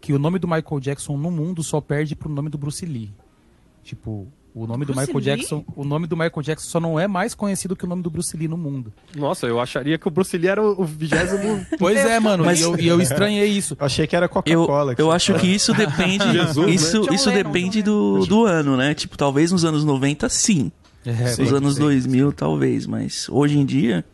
que 0.00 0.12
o 0.12 0.18
nome 0.18 0.38
do 0.40 0.48
Michael 0.48 0.80
Jackson 0.80 1.16
no 1.16 1.30
mundo 1.30 1.62
só 1.62 1.80
perde 1.80 2.16
pro 2.16 2.28
nome 2.28 2.48
do 2.50 2.58
Bruce 2.58 2.84
Lee. 2.84 3.12
Tipo, 3.84 4.26
o 4.54 4.66
nome 4.66 4.84
do 4.84 4.92
Bruce 4.92 5.00
Michael 5.06 5.16
Lee? 5.18 5.24
Jackson, 5.24 5.64
o 5.74 5.84
nome 5.84 6.06
do 6.06 6.16
Michael 6.16 6.42
Jackson 6.42 6.68
só 6.68 6.78
não 6.80 6.98
é 7.00 7.08
mais 7.08 7.34
conhecido 7.34 7.74
que 7.74 7.84
o 7.84 7.88
nome 7.88 8.02
do 8.02 8.10
Bruce 8.10 8.36
Lee 8.36 8.48
no 8.48 8.56
mundo. 8.56 8.92
Nossa, 9.16 9.46
eu 9.46 9.58
acharia 9.60 9.96
que 9.96 10.06
o 10.06 10.10
Bruce 10.10 10.36
Lee 10.36 10.48
era 10.48 10.62
o 10.62 10.84
vigésimo. 10.84 11.64
Pois 11.78 11.98
é, 11.98 12.20
mano, 12.20 12.44
Mas- 12.44 12.60
e 12.60 12.62
eu, 12.62 12.78
e 12.78 12.86
eu 12.88 13.00
estranhei 13.00 13.46
isso. 13.46 13.76
Eu 13.80 13.86
achei 13.86 14.06
que 14.06 14.14
era 14.14 14.26
Eu, 14.26 14.28
Coca-Cola. 14.28 14.94
eu 14.98 15.06
você 15.06 15.16
acho 15.16 15.34
que 15.40 15.46
isso 15.46 15.72
depende. 15.72 16.24
Jesus, 16.32 16.66
né? 16.66 16.72
isso 16.72 17.00
John 17.02 17.14
isso 17.14 17.28
Lennon, 17.30 17.42
depende 17.42 17.82
do, 17.82 18.26
do 18.26 18.44
ano, 18.44 18.76
né? 18.76 18.94
Tipo, 18.94 19.16
talvez 19.16 19.50
nos 19.52 19.64
anos 19.64 19.84
90, 19.84 20.28
sim. 20.28 20.70
É, 21.04 21.12
Sim. 21.28 21.42
Nos 21.42 21.52
anos 21.52 21.74
2000, 21.76 22.32
talvez. 22.32 22.86
Mas 22.86 23.28
hoje 23.28 23.58
em 23.58 23.64
dia. 23.66 24.04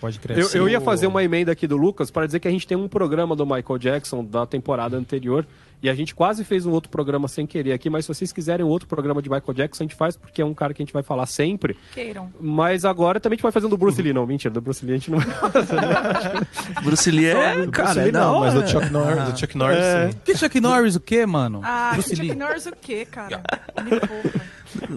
pode 0.00 0.18
crer. 0.18 0.38
Eu, 0.38 0.48
eu 0.54 0.68
ia 0.68 0.80
fazer 0.80 1.06
uma 1.06 1.22
emenda 1.22 1.52
aqui 1.52 1.66
do 1.66 1.76
Lucas 1.76 2.10
para 2.10 2.24
dizer 2.26 2.40
que 2.40 2.48
a 2.48 2.50
gente 2.50 2.66
tem 2.66 2.76
um 2.76 2.88
programa 2.88 3.36
do 3.36 3.44
Michael 3.44 3.78
Jackson 3.78 4.24
da 4.24 4.46
temporada 4.46 4.96
anterior. 4.96 5.46
E 5.82 5.90
a 5.90 5.94
gente 5.94 6.14
quase 6.14 6.42
fez 6.42 6.64
um 6.64 6.72
outro 6.72 6.90
programa 6.90 7.28
sem 7.28 7.46
querer 7.46 7.72
aqui, 7.72 7.90
mas 7.90 8.04
se 8.06 8.08
vocês 8.14 8.32
quiserem 8.32 8.64
outro 8.64 8.88
programa 8.88 9.20
de 9.20 9.28
Michael 9.28 9.52
Jackson, 9.54 9.84
a 9.84 9.86
gente 9.86 9.94
faz, 9.94 10.16
porque 10.16 10.40
é 10.40 10.44
um 10.44 10.54
cara 10.54 10.72
que 10.72 10.82
a 10.82 10.84
gente 10.84 10.92
vai 10.92 11.02
falar 11.02 11.26
sempre. 11.26 11.76
Queiram. 11.92 12.32
Mas 12.40 12.84
agora 12.84 13.20
também 13.20 13.34
a 13.34 13.36
gente 13.36 13.42
vai 13.42 13.52
fazer 13.52 13.66
um 13.66 13.68
do 13.70 13.76
Bruce 13.76 14.00
Lee. 14.00 14.12
Não, 14.12 14.26
mentira, 14.26 14.52
do 14.52 14.60
Bruce 14.60 14.84
Lee 14.84 14.94
a 14.94 14.98
gente 14.98 15.10
não 15.10 15.18
vai 15.20 15.50
fazer. 15.50 15.76
né? 15.76 16.46
Bruce 16.82 17.10
Lee 17.10 17.26
é. 17.26 17.66
Cara, 17.68 17.92
Lee 18.00 18.08
é 18.08 18.12
da 18.12 18.20
não, 18.20 18.40
mas 18.40 18.54
do 18.54 18.66
Chuck 18.68 18.90
Norris, 18.90 19.24
do 19.32 19.38
Chuck 19.38 19.56
Norris 19.58 19.78
É. 19.78 20.10
sim. 20.10 20.18
Que 20.24 20.36
Chuck 20.36 20.60
Norris 20.60 20.96
o 20.96 21.00
quê, 21.00 21.26
mano? 21.26 21.60
Ah, 21.62 21.90
Bruce 21.92 22.08
Chuck 22.16 22.22
Lee. 22.28 22.34
Norris 22.34 22.66
o 22.66 22.72
quê, 22.80 23.04
cara? 23.04 23.42
Me 23.84 24.00
poupa. 24.00 24.40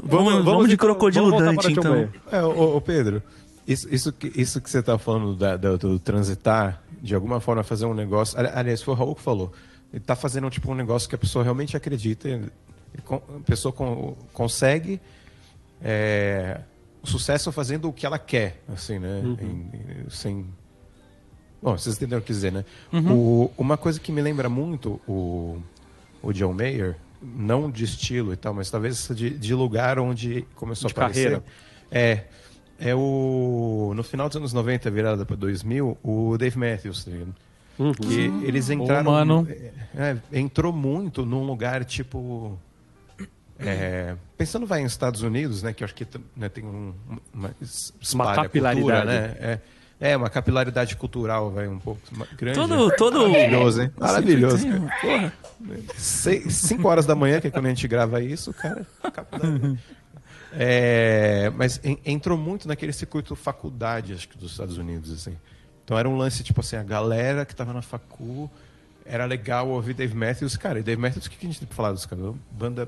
Vamos, 0.04 0.44
vamos, 0.46 0.70
de 0.70 0.78
crocodilo 0.78 1.30
vamos 1.30 1.46
Dante, 1.46 1.72
então. 1.72 2.10
É, 2.32 2.42
ô, 2.42 2.78
ô, 2.78 2.82
Pedro, 2.82 3.22
isso, 3.68 3.88
isso, 3.94 4.12
que, 4.12 4.32
isso 4.36 4.60
que 4.62 4.70
você 4.70 4.82
tá 4.82 4.98
falando 4.98 5.36
da- 5.36 5.56
da- 5.56 5.76
do 5.78 6.00
transitar, 6.00 6.82
de 7.02 7.14
alguma 7.14 7.40
forma 7.40 7.64
fazer 7.64 7.86
um 7.86 7.94
negócio. 7.94 8.38
ali- 8.40 8.50
Aliás, 8.54 8.82
foi 8.82 8.94
o 8.94 8.98
Raul 8.98 9.16
que 9.16 9.22
falou. 9.22 9.54
Ele 9.92 10.00
tá 10.04 10.16
fazendo 10.16 10.50
tipo, 10.50 10.72
um 10.72 10.76
negócio 10.76 11.10
que 11.10 11.16
a 11.16 11.18
pessoa 11.18 11.44
realmente 11.44 11.76
acredita. 11.76 12.28
A 13.10 13.20
pessoa 13.46 13.72
con- 13.72 14.16
consegue 14.34 15.00
é, 15.82 16.62
o 17.02 17.08
sucesso 17.08 17.52
fazendo 17.52 17.88
o 17.90 17.94
que 17.94 18.06
ela 18.06 18.20
quer, 18.20 18.62
assim, 18.68 19.00
né? 19.00 19.22
Em- 19.24 20.06
em- 20.06 20.10
sem. 20.10 20.46
Bom, 21.62 21.78
vocês 21.78 21.96
entenderam 21.96 22.22
o 22.22 22.26
que 22.26 22.32
dizer, 22.32 22.52
né? 22.52 22.64
O- 22.94 23.52
uma 23.58 23.78
coisa 23.78 24.00
que 24.00 24.12
me 24.12 24.22
lembra 24.22 24.48
muito 24.50 25.00
o, 25.08 25.58
o 26.22 26.32
John 26.34 26.54
Mayer, 26.54 26.96
não 27.22 27.70
de 27.70 27.84
estilo 27.84 28.32
e 28.34 28.38
tal, 28.38 28.54
mas 28.54 28.70
talvez 28.70 29.10
de, 29.14 29.30
de 29.32 29.54
lugar 29.54 30.00
onde 30.00 30.46
começou 30.56 30.88
De 30.90 30.94
a 30.94 30.98
aparecer. 30.98 31.24
carreira. 31.24 31.44
É. 31.92 32.24
É 32.82 32.96
o. 32.96 33.92
No 33.94 34.04
final 34.04 34.30
dos 34.30 34.38
anos 34.38 34.54
90, 34.54 34.90
virada 34.90 35.26
para 35.26 35.36
2000, 35.36 35.98
o 36.02 36.38
Dave 36.38 36.58
Matthews, 36.58 37.04
tá 37.04 37.12
ligado? 37.12 37.36
Uhum. 37.80 37.94
Que 37.94 38.26
eles 38.46 38.70
entraram. 38.70 39.10
mano. 39.12 39.48
é, 39.96 40.18
entrou 40.34 40.74
muito 40.74 41.26
num 41.26 41.46
lugar 41.46 41.84
tipo. 41.86 42.60
é, 43.58 44.16
pensando 44.38 44.66
vai 44.68 44.82
em 44.82 44.86
Estados 44.86 45.22
Unidos, 45.22 45.64
né? 45.64 45.72
Que 45.74 45.84
eu 45.84 45.86
acho 45.86 45.96
que 45.96 46.06
né, 46.36 46.50
tem 46.50 46.66
um, 46.66 46.94
uma, 47.34 47.52
es- 47.62 47.94
espalha 48.02 48.32
a 48.42 48.44
capilaridade. 48.44 48.82
cultura, 48.82 49.06
né? 49.06 49.36
É, 49.40 50.12
é, 50.12 50.18
uma 50.18 50.30
capilaridade 50.30 50.96
cultural, 50.96 51.52
vai 51.52 51.68
um 51.68 51.80
pouco 51.80 52.02
grande. 52.38 52.58
Todo, 52.60 52.90
todo. 52.96 53.30
Maravilhoso, 53.30 53.82
hein? 53.82 53.92
Maravilhoso. 53.98 54.66
Porra. 55.02 55.34
Seis, 55.98 56.54
cinco 56.56 56.88
horas 56.88 57.06
da 57.06 57.16
manhã, 57.16 57.42
que 57.42 57.48
é 57.48 57.52
quando 57.52 57.66
a 57.66 57.70
gente 57.70 57.88
grava 57.88 58.22
isso, 58.22 58.54
cara. 58.54 58.86
capilaridade. 59.12 59.80
É, 60.54 61.52
mas 61.56 61.80
en- 61.84 62.00
entrou 62.06 62.38
muito 62.38 62.68
naquele 62.68 62.92
circuito 62.94 63.36
faculdade, 63.36 64.14
acho 64.14 64.28
que 64.28 64.38
dos 64.38 64.52
Estados 64.52 64.78
Unidos, 64.78 65.12
assim. 65.14 65.38
Então 65.90 65.98
era 65.98 66.08
um 66.08 66.16
lance, 66.16 66.44
tipo 66.44 66.60
assim, 66.62 66.76
a 66.76 66.84
galera 66.84 67.44
que 67.44 67.56
tava 67.56 67.74
na 67.74 67.82
facu, 67.82 68.48
era 69.04 69.26
legal 69.26 69.68
ouvir 69.70 69.96
Dave 69.96 70.14
Matthews. 70.16 70.56
Cara, 70.56 70.80
e 70.80 70.84
Dave 70.84 71.02
Matthews, 71.02 71.26
o 71.26 71.32
que 71.32 71.36
que 71.38 71.48
a 71.48 71.50
gente 71.50 71.58
tem 71.58 71.68
pra 71.68 71.76
falar 71.76 71.94
dos 71.94 72.06
caras? 72.06 72.26
Uma 72.26 72.36
Banda 72.52 72.88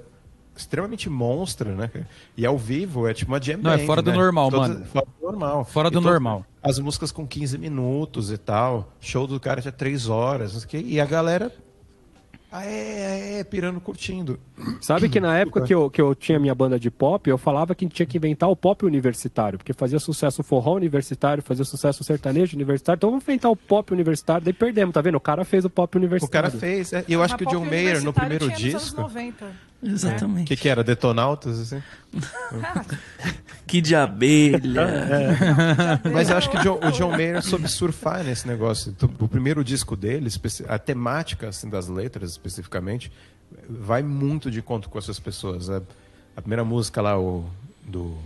extremamente 0.55 1.09
monstra, 1.09 1.73
né? 1.73 1.89
E 2.37 2.45
ao 2.45 2.59
vivo 2.59 3.07
é 3.07 3.13
tipo 3.15 3.31
uma 3.31 3.41
jam 3.41 3.57
Não, 3.57 3.71
é 3.71 3.77
band, 3.77 3.85
fora 3.87 4.01
do 4.03 4.11
né? 4.11 4.17
normal, 4.17 4.51
Todas- 4.51 4.67
mano. 4.69 4.85
Fora 4.85 5.05
do 5.19 5.25
normal. 5.25 5.65
Fora 5.65 5.89
do 5.89 5.93
todas- 5.95 6.11
normal. 6.11 6.45
As 6.61 6.77
músicas 6.77 7.11
com 7.11 7.25
15 7.25 7.57
minutos 7.57 8.31
e 8.31 8.37
tal. 8.37 8.93
Show 8.99 9.25
do 9.25 9.39
cara 9.39 9.59
tinha 9.63 9.71
3 9.71 10.07
horas. 10.07 10.53
não 10.53 10.59
sei 10.59 10.67
o 10.67 10.69
quê, 10.69 10.83
E 10.87 11.01
a 11.01 11.05
galera... 11.05 11.51
Ah, 12.51 12.65
é, 12.65 13.39
é, 13.39 13.43
pirando, 13.45 13.79
curtindo. 13.79 14.37
Sabe 14.81 15.07
que 15.07 15.21
na 15.21 15.37
época 15.37 15.61
que 15.61 15.73
eu, 15.73 15.89
que 15.89 16.01
eu 16.01 16.13
tinha 16.13 16.37
minha 16.37 16.53
banda 16.53 16.77
de 16.77 16.91
pop, 16.91 17.29
eu 17.29 17.37
falava 17.37 17.73
que 17.73 17.85
a 17.85 17.87
gente 17.87 17.95
tinha 17.95 18.05
que 18.05 18.17
inventar 18.17 18.49
o 18.49 18.55
pop 18.57 18.85
universitário, 18.85 19.57
porque 19.57 19.71
fazia 19.71 19.99
sucesso 19.99 20.41
o 20.41 20.43
forró 20.43 20.75
universitário, 20.75 21.41
fazia 21.41 21.63
sucesso 21.63 22.01
o 22.01 22.05
sertanejo 22.05 22.57
universitário, 22.57 22.97
então 22.97 23.09
vamos 23.09 23.23
inventar 23.23 23.49
o 23.49 23.55
pop 23.55 23.93
universitário, 23.93 24.43
daí 24.43 24.53
perdemos, 24.53 24.93
tá 24.93 24.99
vendo? 24.99 25.15
O 25.15 25.21
cara 25.21 25.45
fez 25.45 25.63
o 25.63 25.69
pop 25.69 25.95
O 25.95 25.97
universitário. 25.97 26.51
cara 26.51 26.59
fez. 26.59 26.91
é, 26.91 27.05
E 27.07 27.13
eu 27.13 27.23
acho 27.23 27.35
Mas 27.35 27.39
que 27.41 27.47
o 27.47 27.51
John 27.51 27.65
Mayer, 27.65 28.03
no 28.03 28.11
primeiro 28.11 28.45
tinha 28.51 28.57
nos 28.57 28.75
anos 28.75 28.83
disco... 28.83 29.11
90. 29.81 29.83
O 29.83 29.89
Exatamente. 29.89 30.47
que, 30.47 30.55
que 30.55 30.69
era? 30.69 30.83
Detonautas, 30.83 31.59
assim? 31.59 31.83
Que 33.65 33.79
de 33.79 33.95
abelha. 33.95 34.85
Mas 36.11 36.29
eu 36.29 36.35
acho 36.35 36.49
que 36.49 36.57
o 36.57 36.61
John, 36.61 36.79
o 36.85 36.91
John 36.91 37.11
Mayer 37.11 37.41
soube 37.41 37.69
surfar 37.69 38.21
nesse 38.21 38.45
negócio. 38.45 38.93
O 39.17 39.29
primeiro 39.29 39.63
disco 39.63 39.95
dele, 39.95 40.29
a 40.67 40.77
temática 40.77 41.47
assim, 41.47 41.69
das 41.69 41.87
letras 41.87 42.31
especificamente, 42.31 43.09
vai 43.69 44.03
muito 44.03 44.51
de 44.51 44.59
encontro 44.59 44.89
com 44.89 44.99
essas 44.99 45.19
pessoas. 45.19 45.69
A, 45.69 45.81
a 46.35 46.41
primeira 46.41 46.65
música 46.65 47.01
lá, 47.01 47.17
o, 47.17 47.45
do 47.85 48.17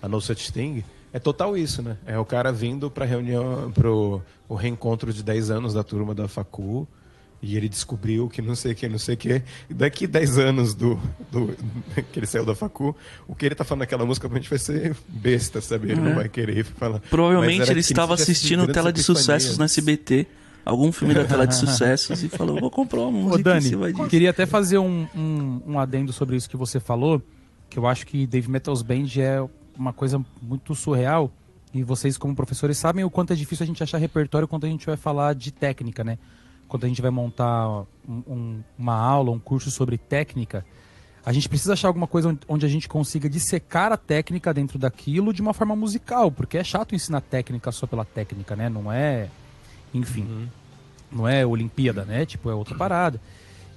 A 0.00 0.08
No 0.08 0.18
Such 0.18 0.50
Thing, 0.50 0.82
é 1.12 1.18
total 1.18 1.58
isso, 1.58 1.82
né? 1.82 1.98
É 2.06 2.18
o 2.18 2.24
cara 2.24 2.50
vindo 2.50 2.90
para 2.90 3.04
reunião, 3.04 3.70
pro 3.72 4.22
o 4.48 4.54
reencontro 4.54 5.12
de 5.12 5.22
10 5.22 5.50
anos 5.50 5.74
da 5.74 5.84
turma 5.84 6.14
da 6.14 6.26
Facu. 6.26 6.88
E 7.42 7.56
ele 7.56 7.68
descobriu 7.70 8.28
que 8.28 8.42
não 8.42 8.54
sei 8.54 8.72
o 8.72 8.74
que, 8.74 8.86
não 8.88 8.98
sei 8.98 9.14
o 9.14 9.18
que. 9.18 9.42
E 9.70 9.74
daqui 9.74 10.06
10 10.06 10.38
anos 10.38 10.74
do, 10.74 11.00
do- 11.32 11.56
que 12.12 12.18
ele 12.18 12.26
saiu 12.26 12.44
da 12.44 12.54
facu, 12.54 12.94
o 13.26 13.34
que 13.34 13.46
ele 13.46 13.54
tá 13.54 13.64
falando 13.64 13.80
naquela 13.80 14.04
música 14.04 14.28
provavelmente 14.28 14.50
vai 14.50 14.58
ser 14.58 14.94
besta, 15.08 15.60
sabe? 15.60 15.90
Ele 15.92 16.00
não 16.00 16.14
vai 16.14 16.28
querer 16.28 16.64
falar. 16.64 17.00
Provavelmente 17.08 17.70
ele 17.70 17.80
estava 17.80 18.14
assistindo 18.14 18.66
tela 18.70 18.92
de 18.92 19.02
sucessos 19.02 19.56
na 19.58 19.64
SBT. 19.64 20.26
Algum 20.62 20.92
filme 20.92 21.14
da 21.14 21.24
tela 21.24 21.46
de 21.46 21.54
sucessos 21.56 22.22
e 22.22 22.28
falou, 22.28 22.60
vou 22.60 22.70
comprar 22.70 23.00
uma 23.00 23.10
música 23.12 23.40
Ô, 23.40 23.42
Dani, 23.42 24.08
queria 24.10 24.28
até 24.28 24.44
fazer 24.44 24.76
um, 24.76 25.06
um, 25.16 25.62
um 25.66 25.78
adendo 25.78 26.12
sobre 26.12 26.36
isso 26.36 26.48
que 26.50 26.56
você 26.56 26.78
falou, 26.78 27.22
que 27.70 27.78
eu 27.78 27.86
acho 27.86 28.06
que 28.06 28.26
Dave 28.26 28.50
Metal's 28.50 28.82
Band 28.82 29.06
é 29.16 29.42
uma 29.74 29.94
coisa 29.94 30.22
muito 30.42 30.74
surreal, 30.74 31.32
e 31.72 31.82
vocês 31.82 32.18
como 32.18 32.36
professores 32.36 32.76
sabem 32.76 33.02
o 33.02 33.10
quanto 33.10 33.32
é 33.32 33.36
difícil 33.36 33.64
a 33.64 33.66
gente 33.66 33.82
achar 33.82 33.96
repertório 33.96 34.46
quando 34.46 34.66
a 34.66 34.68
gente 34.68 34.84
vai 34.84 34.98
falar 34.98 35.34
de 35.34 35.50
técnica, 35.50 36.04
né? 36.04 36.18
Quando 36.70 36.84
a 36.84 36.88
gente 36.88 37.02
vai 37.02 37.10
montar 37.10 37.68
um- 38.08 38.22
um- 38.28 38.62
uma 38.78 38.94
aula, 38.94 39.32
um 39.32 39.40
curso 39.40 39.72
sobre 39.72 39.98
técnica, 39.98 40.64
a 41.26 41.32
gente 41.32 41.48
precisa 41.48 41.72
achar 41.72 41.88
alguma 41.88 42.06
coisa 42.06 42.38
onde- 42.48 42.64
a 42.64 42.68
gente 42.68 42.88
consiga 42.88 43.28
dissecar 43.28 43.90
a 43.92 43.96
técnica 43.96 44.54
dentro 44.54 44.78
daquilo 44.78 45.34
de 45.34 45.42
uma 45.42 45.52
forma 45.52 45.74
musical, 45.74 46.30
porque 46.30 46.56
é 46.56 46.62
chato 46.62 46.94
ensinar 46.94 47.22
técnica 47.22 47.72
só 47.72 47.88
pela 47.88 48.04
técnica, 48.04 48.54
né? 48.54 48.68
Não 48.68 48.90
é, 48.90 49.28
enfim, 49.92 50.48
não 51.10 51.26
é 51.26 51.44
Olimpíada, 51.44 52.04
né? 52.04 52.24
Tipo, 52.24 52.48
é 52.48 52.54
outra 52.54 52.76
parada. 52.76 53.20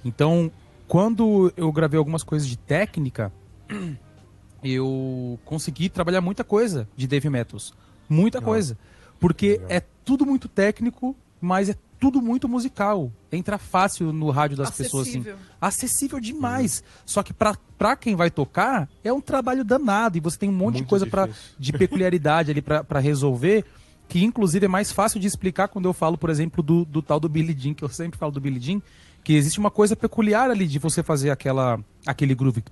Então, 0.04 0.48
quando 0.86 1.52
eu 1.56 1.72
gravei 1.72 1.98
algumas 1.98 2.22
coisas 2.22 2.46
de 2.46 2.56
técnica, 2.56 3.32
eu 4.62 5.38
consegui 5.44 5.88
trabalhar 5.88 6.20
muita 6.20 6.44
coisa 6.44 6.88
de 6.96 7.06
Dave 7.08 7.28
Metals. 7.28 7.74
Muita 8.08 8.40
coisa. 8.40 8.78
Porque 9.18 9.60
é 9.68 9.82
tudo 10.04 10.24
muito 10.24 10.48
técnico, 10.48 11.16
mas 11.40 11.68
é 11.68 11.74
tudo 12.04 12.20
muito 12.20 12.46
musical. 12.46 13.10
Entra 13.32 13.56
fácil 13.56 14.12
no 14.12 14.28
rádio 14.28 14.58
das 14.58 14.70
pessoas, 14.70 15.08
assim. 15.08 15.20
Acessível. 15.20 15.38
Acessível 15.58 16.20
demais. 16.20 16.84
Só 17.06 17.22
que 17.22 17.32
pra, 17.32 17.56
pra 17.78 17.96
quem 17.96 18.14
vai 18.14 18.30
tocar, 18.30 18.86
é 19.02 19.10
um 19.10 19.22
trabalho 19.22 19.64
danado. 19.64 20.18
E 20.18 20.20
você 20.20 20.36
tem 20.36 20.50
um 20.50 20.52
monte 20.52 20.74
de 20.74 20.80
Muito 20.80 20.90
coisa 20.90 21.06
pra, 21.06 21.30
de 21.58 21.72
peculiaridade 21.72 22.50
ali 22.50 22.60
pra 22.60 22.84
pra 22.84 23.00
resolver. 23.00 23.64
Que 24.06 24.22
inclusive 24.22 24.66
é 24.66 24.68
mais 24.68 24.92
fácil 24.92 25.18
de 25.18 25.26
explicar 25.26 25.68
quando 25.68 25.86
eu 25.86 25.94
falo, 25.94 26.18
por 26.18 26.28
exemplo, 26.28 26.62
do, 26.62 26.84
do 26.84 27.00
tal 27.00 27.18
do 27.18 27.26
Billy 27.26 27.56
Jean, 27.58 27.72
que 27.72 27.82
eu 27.82 27.88
sempre 27.88 28.18
falo 28.18 28.30
do 28.30 28.38
Billy 28.38 28.60
Jean, 28.60 28.82
que 29.24 29.32
existe 29.32 29.58
uma 29.58 29.70
coisa 29.70 29.96
peculiar 29.96 30.50
ali 30.50 30.66
de 30.66 30.78
você 30.78 31.02
fazer 31.02 31.30
aquela 31.30 31.80
aquele 32.04 32.34
groove. 32.34 32.62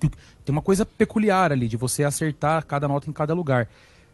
Tem 0.00 0.52
uma 0.52 0.62
coisa 0.62 0.86
peculiar 0.86 1.52
ali 1.52 1.68
de 1.68 1.76
você 1.76 2.02
acertar 2.02 2.64
cada 2.64 2.88
nota 2.88 3.10
em 3.10 3.12
cada 3.12 3.34
lugar. 3.34 3.68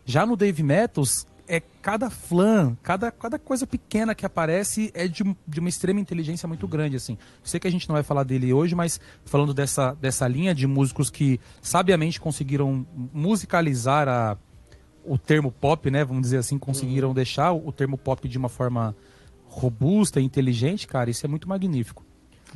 Já 0.05 0.27
no 0.27 0.37
Dave 0.37 0.63
Metals, 0.63 1.25
é 1.49 1.61
cada 1.83 2.11
flan, 2.11 2.76
cada, 2.83 3.11
cada 3.11 3.38
coisa 3.38 3.67
pequena 3.67 4.14
que 4.14 4.26
aparece 4.26 4.90
é 4.95 5.09
de, 5.09 5.25
de 5.47 5.61
uma 5.61 5.69
extrema 5.69 5.99
inteligência 5.99 6.47
muito 6.47 6.69
grande, 6.69 6.97
assim. 6.97 7.17
Sei 7.43 7.59
que 7.59 7.67
a 7.67 7.71
gente 7.71 7.88
não 7.88 7.95
vai 7.95 8.02
falar 8.02 8.23
dele 8.23 8.52
hoje, 8.52 8.75
mas 8.75 9.00
falando 9.25 9.55
dessa, 9.55 9.95
dessa 9.95 10.28
linha 10.28 10.55
de 10.55 10.67
músicos 10.67 11.11
que 11.11 11.40
sabiamente 11.62 12.21
conseguiram 12.21 12.87
musicalizar 13.12 14.09
a, 14.09 14.37
o 15.05 15.17
termo 15.17 15.50
pop, 15.50 15.90
né? 15.90 16.05
Vamos 16.05 16.23
dizer 16.23 16.38
assim, 16.38 16.59
conseguiram 16.59 17.14
deixar 17.14 17.52
o 17.52 17.73
termo 17.73 17.97
pop 17.97 18.28
de 18.28 18.37
uma 18.37 18.49
forma 18.49 18.95
robusta 19.47 20.21
e 20.21 20.25
inteligente, 20.25 20.87
cara, 20.87 21.11
isso 21.11 21.25
é 21.25 21.28
muito 21.28 21.49
magnífico. 21.49 22.05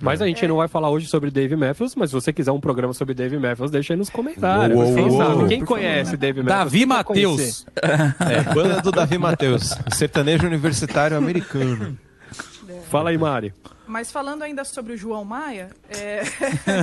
Mas 0.00 0.20
a 0.20 0.26
gente 0.26 0.46
não 0.49 0.56
vai 0.56 0.66
falar 0.68 0.90
hoje 0.90 1.06
sobre 1.06 1.30
Dave 1.30 1.54
Matthews, 1.54 1.94
mas 1.94 2.11
se 2.11 2.14
você 2.14 2.32
quiser 2.32 2.50
um 2.50 2.61
programa 2.61 2.92
sobre 2.92 3.14
Dave 3.14 3.38
Matthews, 3.38 3.70
deixa 3.70 3.92
aí 3.92 3.96
nos 3.99 4.11
comentários. 4.11 4.76
Uou, 4.78 4.94
Quem 4.94 5.04
uou, 5.08 5.16
sabe? 5.18 5.34
uou. 5.37 5.46
Quem 5.49 5.64
conhece 5.64 6.16
Dave 6.16 6.42
Matthews? 6.42 6.58
Davi 6.64 6.87
Matheus. 6.87 7.66
É, 7.82 8.54
banda 8.54 8.80
do 8.80 8.90
Davi 8.90 9.16
Matheus, 9.18 9.76
sertanejo 9.92 10.46
universitário 10.46 11.16
americano. 11.16 11.96
Fala 12.90 13.11
aí, 13.11 13.18
Mari. 13.18 13.52
Mas 13.87 14.11
falando 14.11 14.42
ainda 14.42 14.64
sobre 14.64 14.94
o 14.94 14.96
João 14.96 15.25
Maia, 15.25 15.70
é, 15.90 16.22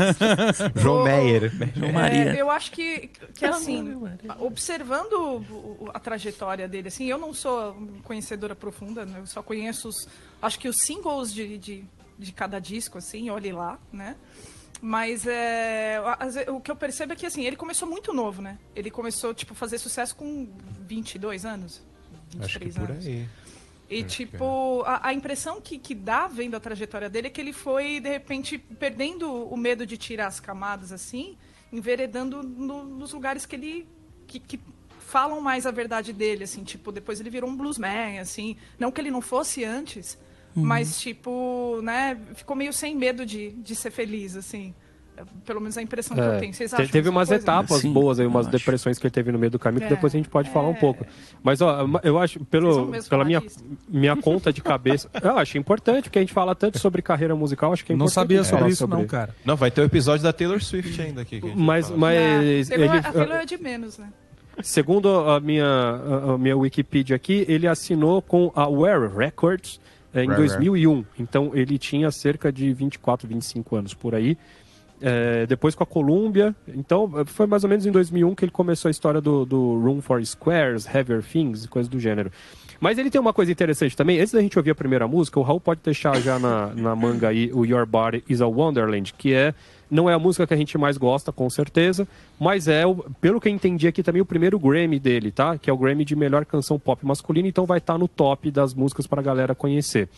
João 0.76 1.02
O- 1.02 1.04
Meyer. 1.04 1.52
João 1.76 1.90
é, 1.90 1.94
Maria. 1.94 2.36
eu 2.36 2.52
acho 2.52 2.72
que, 2.72 3.10
que 3.34 3.46
assim, 3.46 3.98
observando 4.40 5.44
a 5.94 6.00
trajetória 6.00 6.68
dele, 6.68 6.90
assim, 6.90 7.06
eu 7.06 7.18
não 7.18 7.34
sou 7.34 7.76
conhecedora 8.04 8.56
profunda, 8.56 9.06
né? 9.06 9.20
eu 9.20 9.26
só 9.26 9.42
conheço 9.42 9.88
os, 9.90 10.08
acho 10.42 10.60
que 10.60 10.68
os 10.68 10.76
singles 10.84 11.34
de, 11.34 11.58
de, 11.58 11.84
de 12.20 12.32
cada 12.34 12.60
disco, 12.60 12.98
assim, 12.98 13.30
olhe 13.30 13.52
lá, 13.52 13.80
né? 13.92 14.16
Mas 14.82 15.26
é, 15.26 16.00
o 16.50 16.60
que 16.60 16.70
eu 16.70 16.76
percebo 16.76 17.14
é 17.14 17.16
que 17.16 17.26
assim, 17.26 17.46
ele 17.46 17.56
começou 17.56 17.88
muito 17.90 18.14
novo, 18.14 18.42
né? 18.42 18.58
Ele 18.76 18.92
começou 18.92 19.34
tipo 19.34 19.54
a 19.54 19.56
fazer 19.56 19.78
sucesso 19.78 20.16
com 20.16 20.48
22 20.88 21.46
anos, 21.46 21.82
23 22.32 22.46
Acho 22.46 22.60
que 22.60 22.80
por 22.80 22.92
anos. 22.92 23.06
aí. 23.08 23.28
E, 23.90 24.04
tipo, 24.04 24.84
a, 24.86 25.08
a 25.08 25.14
impressão 25.16 25.60
que, 25.60 25.80
que 25.80 25.96
dá 25.96 26.28
vendo 26.28 26.56
a 26.56 26.60
trajetória 26.60 27.10
dele 27.10 27.26
é 27.26 27.30
que 27.32 27.42
ele 27.42 27.52
foi, 27.52 28.00
de 28.00 28.08
repente, 28.08 28.56
perdendo 28.60 29.28
o 29.48 29.58
medo 29.58 29.84
de 29.84 29.98
tirar 29.98 30.28
as 30.28 30.40
camadas, 30.40 30.92
assim, 30.92 31.36
enveredando 31.74 32.44
no- 32.44 32.84
nos 32.84 33.14
lugares 33.14 33.48
que 33.48 33.56
ele... 33.56 33.88
Que, 34.28 34.40
que 34.40 34.60
falam 35.00 35.42
mais 35.42 35.66
a 35.66 35.72
verdade 35.72 36.14
dele, 36.14 36.44
assim, 36.44 36.64
tipo, 36.64 36.92
depois 36.92 37.20
ele 37.20 37.32
virou 37.32 37.50
um 37.50 37.58
bluesman, 37.58 38.20
assim, 38.20 38.56
não 38.78 38.92
que 38.92 39.02
ele 39.02 39.10
não 39.10 39.22
fosse 39.22 39.66
antes, 39.66 40.20
mas, 40.60 41.00
tipo, 41.00 41.80
né, 41.84 42.18
ficou 42.36 42.56
meio 42.56 42.72
sem 42.74 42.96
medo 42.96 43.26
de, 43.26 43.52
de 43.52 43.76
ser 43.76 43.92
feliz, 43.92 44.36
assim, 44.36 44.74
É, 45.18 45.24
pelo 45.46 45.60
menos 45.60 45.78
a 45.78 45.82
impressão 45.82 46.16
que 46.16 46.24
eu 46.24 46.32
É, 46.32 46.40
tenho. 46.40 46.54
Vocês 46.54 46.74
acham 46.74 46.88
teve 46.88 47.10
umas 47.10 47.28
coisa? 47.28 47.44
etapas 47.44 47.82
Sim, 47.82 47.92
boas 47.92 48.22
aí, 48.22 48.26
umas 48.26 48.48
acho. 48.48 48.58
depressões 48.58 48.98
que 48.98 49.06
ele 49.06 49.12
teve 49.12 49.34
no 49.34 49.38
meio 49.38 49.52
do 49.52 49.60
caminho, 49.60 49.82
que 49.82 49.88
É, 49.88 49.96
depois 49.96 50.14
a 50.16 50.18
gente 50.18 50.30
pode 50.30 50.50
falar 50.50 50.70
um 50.70 50.72
é. 50.72 50.80
pouco. 50.80 51.06
Mas, 51.44 51.60
ó, 51.60 51.86
eu 52.04 52.18
acho, 52.18 52.40
pelo, 52.46 52.90
pela 53.10 53.26
minha, 53.26 53.44
minha 53.90 54.16
conta 54.22 54.54
de 54.54 54.62
cabeça, 54.62 55.10
eu 55.22 55.38
acho 55.38 55.58
importante, 55.58 56.04
porque 56.06 56.20
a 56.20 56.22
gente 56.22 56.32
fala 56.32 56.56
tanto 56.56 56.80
sobre 56.80 57.02
carreira 57.02 57.36
musical, 57.36 57.74
acho 57.74 57.84
que 57.84 57.92
é 57.92 57.96
não 57.98 58.08
sabia 58.08 58.46
sobre 58.46 58.70
isso 58.70 58.88
não, 58.88 59.06
cara. 59.06 59.36
Não, 59.44 59.58
vai 59.58 59.70
ter 59.70 59.82
o 59.82 59.84
episódio 59.84 60.24
da 60.24 60.32
Taylor 60.32 60.64
Swift 60.64 61.02
ainda 61.02 61.22
aqui. 61.24 61.42
que 61.42 61.48
a 61.48 61.50
gente 61.50 61.60
Mas, 61.60 61.90
mas 61.92 62.18
É, 62.18 62.44
ele, 62.46 62.88
Taylor- 62.88 62.96
a 63.06 63.12
Taylor 63.12 63.38
é 63.40 63.46
de 63.46 63.58
menos, 63.58 63.98
né? 63.98 64.08
segundo 64.64 65.10
a 65.30 65.40
minha, 65.42 65.66
a, 65.66 66.38
minha 66.38 66.58
Wikipedia 66.58 67.16
aqui, 67.18 67.46
ele 67.50 67.68
assinou 67.68 68.22
com 68.22 68.52
a 68.56 68.64
Rare 68.64 69.14
Records 69.14 69.80
eh, 70.14 70.24
em 70.24 70.28
Rare, 70.28 70.40
2001. 70.40 71.06
Então 71.18 71.52
ele 71.54 71.78
tinha 71.78 72.12
cerca 72.12 72.52
de 72.52 72.74
24, 72.74 73.28
25 73.28 73.76
anos 73.76 73.94
por 73.94 74.16
aí. 74.16 74.38
Eh, 75.02 75.46
depois 75.48 75.76
com 75.76 75.84
a 75.84 75.88
Columbia. 75.88 76.54
Então 76.68 77.12
eh, 77.18 77.26
foi 77.26 77.48
mais 77.48 77.64
ou 77.64 77.70
menos 77.70 77.86
em 77.86 77.92
2001 77.92 78.36
que 78.36 78.46
ele 78.46 78.52
começou 78.52 78.90
a 78.90 78.92
história 78.92 79.22
do, 79.22 79.46
do 79.46 79.80
Room 79.80 80.02
for 80.02 80.24
Squares, 80.26 80.86
Heavier 80.94 81.24
Things, 81.24 81.66
coisas 81.68 81.90
do 81.90 82.00
gênero. 82.00 82.32
Mas 82.80 82.98
ele 82.98 83.10
tem 83.10 83.20
uma 83.20 83.34
coisa 83.34 83.52
interessante 83.52 83.96
também. 83.96 84.20
Antes 84.20 84.34
da 84.34 84.42
gente 84.42 84.58
ouvir 84.58 84.72
a 84.72 84.76
primeira 84.76 85.08
música, 85.08 85.40
o 85.40 85.44
Raul 85.44 85.60
pode 85.60 85.82
deixar 85.84 86.20
já 86.22 86.40
na, 86.40 86.68
na 86.68 86.96
manga 86.96 87.30
aí 87.30 87.52
o 87.54 87.66
Your 87.66 87.86
Body 87.86 88.24
is 88.28 88.42
a 88.42 88.48
Wonderland, 88.48 89.14
que 89.14 89.34
é 89.34 89.54
não 89.90 90.10
é 90.10 90.14
a 90.14 90.20
música 90.20 90.46
que 90.46 90.54
a 90.54 90.58
gente 90.58 90.78
mais 90.78 90.98
gosta, 90.98 91.32
com 91.32 91.50
certeza, 91.50 92.08
mas 92.40 92.68
é, 92.68 92.84
pelo 93.20 93.40
que 93.40 93.50
eu 93.50 93.54
entendi 93.54 93.88
aqui 93.88 94.04
também, 94.04 94.22
o 94.22 94.26
primeiro 94.26 94.60
Grammy 94.60 95.00
dele, 95.00 95.32
tá? 95.32 95.58
Que 95.58 95.70
é 95.70 95.74
o 95.74 95.78
Grammy 95.78 96.06
de 96.06 96.16
melhor 96.16 96.46
canção 96.46 96.78
pop 96.78 97.06
masculina, 97.06 97.48
então 97.48 97.66
vai 97.66 97.80
estar 97.80 97.98
no 97.98 98.08
top 98.08 98.52
das 98.52 98.74
músicas 98.74 99.08
para 99.08 99.22
a 99.22 99.24
galera 99.24 99.56
conhecer. 99.56 100.10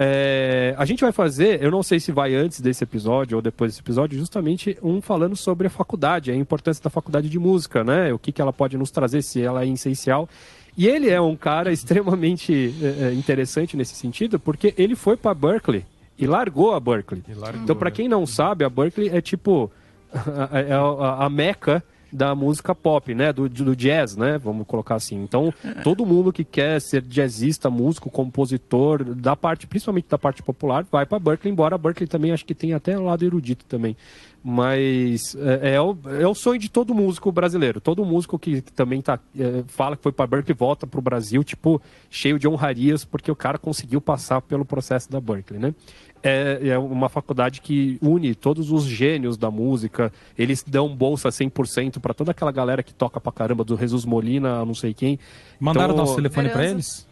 É, 0.00 0.76
a 0.78 0.84
gente 0.84 1.00
vai 1.00 1.10
fazer, 1.10 1.60
eu 1.60 1.72
não 1.72 1.82
sei 1.82 1.98
se 1.98 2.12
vai 2.12 2.32
antes 2.32 2.60
desse 2.60 2.84
episódio 2.84 3.36
ou 3.36 3.42
depois 3.42 3.72
desse 3.72 3.80
episódio, 3.80 4.16
justamente 4.16 4.78
um 4.80 5.00
falando 5.00 5.34
sobre 5.34 5.66
a 5.66 5.70
faculdade, 5.70 6.30
a 6.30 6.36
importância 6.36 6.80
da 6.82 6.88
faculdade 6.88 7.28
de 7.28 7.38
música, 7.38 7.82
né? 7.82 8.12
O 8.12 8.18
que, 8.18 8.30
que 8.30 8.40
ela 8.40 8.52
pode 8.52 8.78
nos 8.78 8.92
trazer, 8.92 9.22
se 9.22 9.42
ela 9.42 9.64
é 9.64 9.66
essencial. 9.66 10.28
E 10.76 10.86
ele 10.86 11.10
é 11.10 11.20
um 11.20 11.34
cara 11.34 11.72
extremamente 11.74 12.72
é, 12.80 13.08
é, 13.08 13.12
interessante 13.12 13.76
nesse 13.76 13.96
sentido, 13.96 14.38
porque 14.38 14.72
ele 14.78 14.94
foi 14.94 15.16
para 15.16 15.34
Berkeley 15.34 15.84
e 16.18 16.26
largou 16.26 16.74
a 16.74 16.80
Berkeley. 16.80 17.22
Largou, 17.36 17.62
Então, 17.62 17.76
para 17.76 17.90
né? 17.90 17.96
quem 17.96 18.08
não 18.08 18.26
sabe, 18.26 18.64
a 18.64 18.68
Berkeley 18.70 19.08
é 19.08 19.20
tipo 19.20 19.70
é 20.52 20.72
a, 20.72 20.80
a- 20.80 21.24
a 21.26 21.30
meca 21.30 21.82
da 22.10 22.34
música 22.34 22.74
pop, 22.74 23.14
né? 23.14 23.32
Do, 23.34 23.50
do 23.50 23.76
jazz, 23.76 24.16
né? 24.16 24.38
Vamos 24.38 24.66
colocar 24.66 24.94
assim. 24.94 25.22
Então, 25.22 25.52
todo 25.84 26.06
mundo 26.06 26.32
que 26.32 26.42
quer 26.42 26.80
ser 26.80 27.02
jazzista, 27.02 27.68
músico, 27.68 28.08
compositor, 28.10 29.04
da 29.04 29.36
parte, 29.36 29.66
principalmente 29.66 30.06
da 30.08 30.16
parte 30.16 30.42
popular, 30.42 30.86
vai 30.90 31.04
para 31.04 31.18
Berkeley, 31.18 31.52
embora 31.52 31.74
a 31.74 31.78
Berkeley 31.78 32.08
também 32.08 32.32
acho 32.32 32.46
que 32.46 32.54
tem 32.54 32.72
até 32.72 32.98
um 32.98 33.04
lado 33.04 33.26
erudito 33.26 33.66
também. 33.66 33.94
Mas 34.42 35.34
é, 35.34 35.74
é, 35.74 35.80
o, 35.80 35.96
é 36.20 36.26
o 36.26 36.34
sonho 36.34 36.58
de 36.58 36.68
todo 36.70 36.94
músico 36.94 37.30
brasileiro. 37.32 37.80
Todo 37.80 38.04
músico 38.04 38.38
que 38.38 38.60
também 38.60 39.02
tá, 39.02 39.18
é, 39.38 39.64
fala 39.66 39.96
que 39.96 40.02
foi 40.02 40.12
para 40.12 40.26
Berkeley 40.26 40.56
volta 40.56 40.86
para 40.86 40.98
o 40.98 41.02
Brasil, 41.02 41.42
tipo, 41.42 41.82
cheio 42.08 42.38
de 42.38 42.46
honrarias, 42.46 43.04
porque 43.04 43.30
o 43.30 43.36
cara 43.36 43.58
conseguiu 43.58 44.00
passar 44.00 44.40
pelo 44.40 44.64
processo 44.64 45.10
da 45.10 45.20
Berkeley, 45.20 45.60
né? 45.60 45.74
É, 46.22 46.68
é 46.70 46.78
uma 46.78 47.08
faculdade 47.08 47.60
que 47.60 47.98
une 48.02 48.34
todos 48.34 48.72
os 48.72 48.84
gênios 48.84 49.36
da 49.36 49.50
música. 49.50 50.12
Eles 50.36 50.64
dão 50.66 50.88
bolsa 50.94 51.28
100% 51.28 52.00
para 52.00 52.12
toda 52.12 52.32
aquela 52.32 52.50
galera 52.50 52.82
que 52.82 52.92
toca 52.92 53.20
pra 53.20 53.30
caramba, 53.30 53.64
do 53.64 53.76
Jesus 53.76 54.04
Molina, 54.04 54.64
não 54.64 54.74
sei 54.74 54.92
quem. 54.94 55.18
Mandaram 55.60 55.94
Então, 55.94 56.04
nosso 56.04 56.16
telefone 56.16 56.48
pra 56.48 56.58
Beleza. 56.58 56.74
eles? 56.74 57.07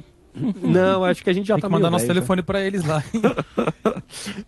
Não, 0.63 1.05
acho 1.05 1.25
que 1.25 1.31
a 1.31 1.33
gente 1.33 1.47
já 1.47 1.55
Tem 1.55 1.63
tá 1.63 1.69
que 1.69 1.73
mandar 1.73 1.91
nosso 1.91 2.07
velho, 2.07 2.15
telefone 2.15 2.43
pra 2.43 2.61
eles 2.61 2.85
lá. 2.85 3.03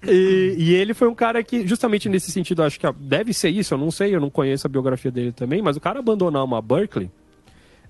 E, 0.06 0.54
e 0.56 0.74
ele 0.74 0.94
foi 0.94 1.08
um 1.08 1.14
cara 1.14 1.42
que, 1.42 1.66
justamente 1.66 2.08
nesse 2.08 2.30
sentido, 2.30 2.62
acho 2.62 2.78
que 2.78 2.86
deve 2.92 3.34
ser 3.34 3.48
isso, 3.48 3.74
eu 3.74 3.78
não 3.78 3.90
sei, 3.90 4.14
eu 4.14 4.20
não 4.20 4.30
conheço 4.30 4.66
a 4.66 4.70
biografia 4.70 5.10
dele 5.10 5.32
também, 5.32 5.60
mas 5.60 5.76
o 5.76 5.80
cara 5.80 5.98
abandonar 5.98 6.44
uma 6.44 6.62
Berkeley 6.62 7.10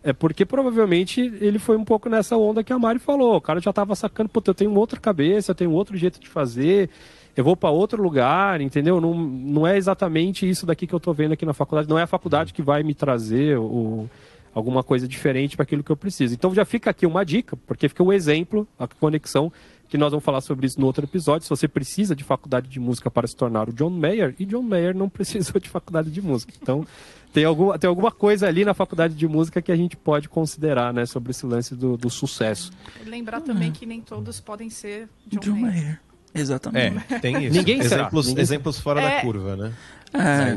é 0.02 0.12
porque 0.12 0.46
provavelmente 0.46 1.20
ele 1.40 1.58
foi 1.58 1.76
um 1.76 1.84
pouco 1.84 2.08
nessa 2.08 2.36
onda 2.36 2.62
que 2.62 2.72
a 2.72 2.78
Mari 2.78 2.98
falou. 2.98 3.36
O 3.36 3.40
cara 3.40 3.60
já 3.60 3.72
tava 3.72 3.94
sacando, 3.94 4.28
puta, 4.28 4.50
eu 4.50 4.54
tenho 4.54 4.72
outra 4.74 4.98
cabeça, 4.98 5.50
eu 5.50 5.54
tenho 5.54 5.72
outro 5.72 5.96
jeito 5.96 6.20
de 6.20 6.28
fazer, 6.28 6.88
eu 7.36 7.44
vou 7.44 7.56
para 7.56 7.70
outro 7.70 8.02
lugar, 8.02 8.60
entendeu? 8.60 9.00
Não, 9.00 9.14
não 9.14 9.66
é 9.66 9.76
exatamente 9.76 10.48
isso 10.48 10.64
daqui 10.64 10.86
que 10.86 10.94
eu 10.94 11.00
tô 11.00 11.12
vendo 11.12 11.32
aqui 11.32 11.44
na 11.44 11.52
faculdade, 11.52 11.88
não 11.88 11.98
é 11.98 12.02
a 12.02 12.06
faculdade 12.06 12.52
que 12.52 12.62
vai 12.62 12.82
me 12.82 12.94
trazer 12.94 13.58
o, 13.58 14.08
alguma 14.54 14.82
coisa 14.82 15.06
diferente 15.06 15.56
para 15.56 15.64
aquilo 15.64 15.82
que 15.82 15.90
eu 15.90 15.96
preciso. 15.96 16.34
Então 16.34 16.54
já 16.54 16.64
fica 16.64 16.90
aqui 16.90 17.06
uma 17.06 17.24
dica, 17.24 17.56
porque 17.66 17.88
fica 17.88 18.02
um 18.02 18.12
exemplo, 18.12 18.66
a 18.78 18.86
conexão, 18.86 19.52
que 19.88 19.96
nós 19.96 20.10
vamos 20.10 20.24
falar 20.24 20.40
sobre 20.40 20.66
isso 20.66 20.78
no 20.78 20.86
outro 20.86 21.04
episódio. 21.04 21.44
Se 21.44 21.50
você 21.50 21.66
precisa 21.66 22.14
de 22.14 22.22
faculdade 22.22 22.68
de 22.68 22.78
música 22.78 23.10
para 23.10 23.26
se 23.26 23.34
tornar 23.34 23.68
o 23.68 23.72
John 23.72 23.90
Mayer, 23.90 24.34
e 24.38 24.44
John 24.44 24.62
Mayer 24.62 24.94
não 24.94 25.08
precisou 25.10 25.60
de 25.60 25.68
faculdade 25.68 26.10
de 26.10 26.20
música. 26.20 26.52
Então 26.60 26.86
tem 27.32 27.44
alguma, 27.44 27.78
tem 27.78 27.88
alguma 27.88 28.10
coisa 28.10 28.46
ali 28.46 28.64
na 28.64 28.74
faculdade 28.74 29.14
de 29.14 29.26
música 29.26 29.62
que 29.62 29.72
a 29.72 29.76
gente 29.76 29.96
pode 29.96 30.28
considerar, 30.28 30.92
né, 30.92 31.06
sobre 31.06 31.30
esse 31.30 31.46
lance 31.46 31.74
do, 31.74 31.96
do 31.96 32.10
sucesso. 32.10 32.70
Lembrar 33.06 33.40
também 33.40 33.72
que 33.72 33.86
nem 33.86 34.00
todos 34.00 34.40
podem 34.40 34.70
ser 34.70 35.08
John, 35.26 35.40
John 35.40 35.56
Mayer. 35.56 35.74
Mayer. 35.74 36.00
Exatamente. 36.34 37.04
É, 37.12 37.18
tem 37.18 37.44
isso. 37.44 37.56
Ninguém 37.56 37.82
será. 37.82 38.02
exemplos, 38.02 38.26
Ninguém 38.28 38.42
exemplos 38.42 38.78
fora 38.80 39.00
É. 39.00 39.16
da 39.16 39.20
curva, 39.22 39.56
né? 39.56 39.72
É, 40.12 40.56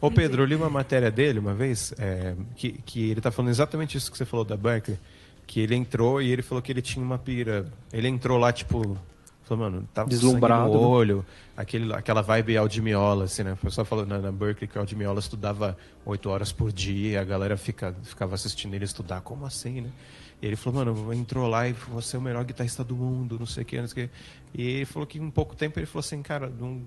Ô 0.00 0.10
Pedro, 0.10 0.42
eu 0.42 0.46
li 0.46 0.54
uma 0.54 0.70
matéria 0.70 1.10
dele 1.10 1.38
uma 1.38 1.54
vez, 1.54 1.92
é, 1.98 2.34
que, 2.56 2.72
que 2.86 3.10
ele 3.10 3.20
tá 3.20 3.30
falando 3.30 3.50
exatamente 3.50 3.96
isso 3.98 4.10
que 4.10 4.16
você 4.16 4.24
falou 4.24 4.44
da 4.44 4.56
Berkeley, 4.56 4.98
que 5.46 5.60
ele 5.60 5.74
entrou 5.74 6.22
e 6.22 6.30
ele 6.30 6.40
falou 6.42 6.62
que 6.62 6.72
ele 6.72 6.80
tinha 6.82 7.04
uma 7.04 7.18
pira. 7.18 7.66
Ele 7.92 8.08
entrou 8.08 8.38
lá, 8.38 8.50
tipo, 8.52 8.96
falou, 9.44 9.64
mano, 9.64 9.88
tava 9.92 10.08
com 10.08 10.14
sangue 10.14 10.24
Deslumbrado, 10.26 10.72
no 10.72 10.80
né? 10.80 10.86
olho, 10.86 11.26
aquele, 11.56 11.92
aquela 11.92 12.22
vibe 12.22 12.56
Aldimiola, 12.56 13.24
assim, 13.24 13.42
né? 13.42 13.52
O 13.52 13.56
pessoal 13.56 13.84
falou 13.84 14.06
na, 14.06 14.18
na 14.18 14.32
Berkeley 14.32 14.68
que 14.68 14.78
o 14.78 14.80
Aldimiola 14.80 15.18
estudava 15.20 15.76
oito 16.06 16.28
horas 16.30 16.52
por 16.52 16.72
dia, 16.72 17.20
a 17.20 17.24
galera 17.24 17.56
fica, 17.56 17.94
ficava 18.04 18.34
assistindo 18.34 18.72
ele 18.74 18.84
estudar, 18.86 19.20
como 19.20 19.44
assim, 19.44 19.80
né? 19.82 19.88
Ele 20.40 20.54
falou, 20.56 20.84
mano, 20.84 21.12
entrou 21.12 21.48
lá 21.48 21.68
e 21.68 21.74
falou, 21.74 22.00
você 22.00 22.14
é 22.16 22.18
o 22.18 22.22
melhor 22.22 22.44
guitarrista 22.44 22.84
do 22.84 22.94
mundo, 22.94 23.36
não 23.38 23.46
sei 23.46 23.62
o 23.64 23.66
que, 23.66 23.80
não 23.80 23.88
sei 23.88 24.04
o 24.04 24.08
que. 24.08 24.14
E 24.54 24.62
ele 24.62 24.84
falou 24.84 25.06
que 25.06 25.18
em 25.18 25.30
pouco 25.30 25.56
tempo 25.56 25.78
ele 25.78 25.86
falou 25.86 26.00
assim, 26.00 26.22
cara, 26.22 26.48
não, 26.48 26.80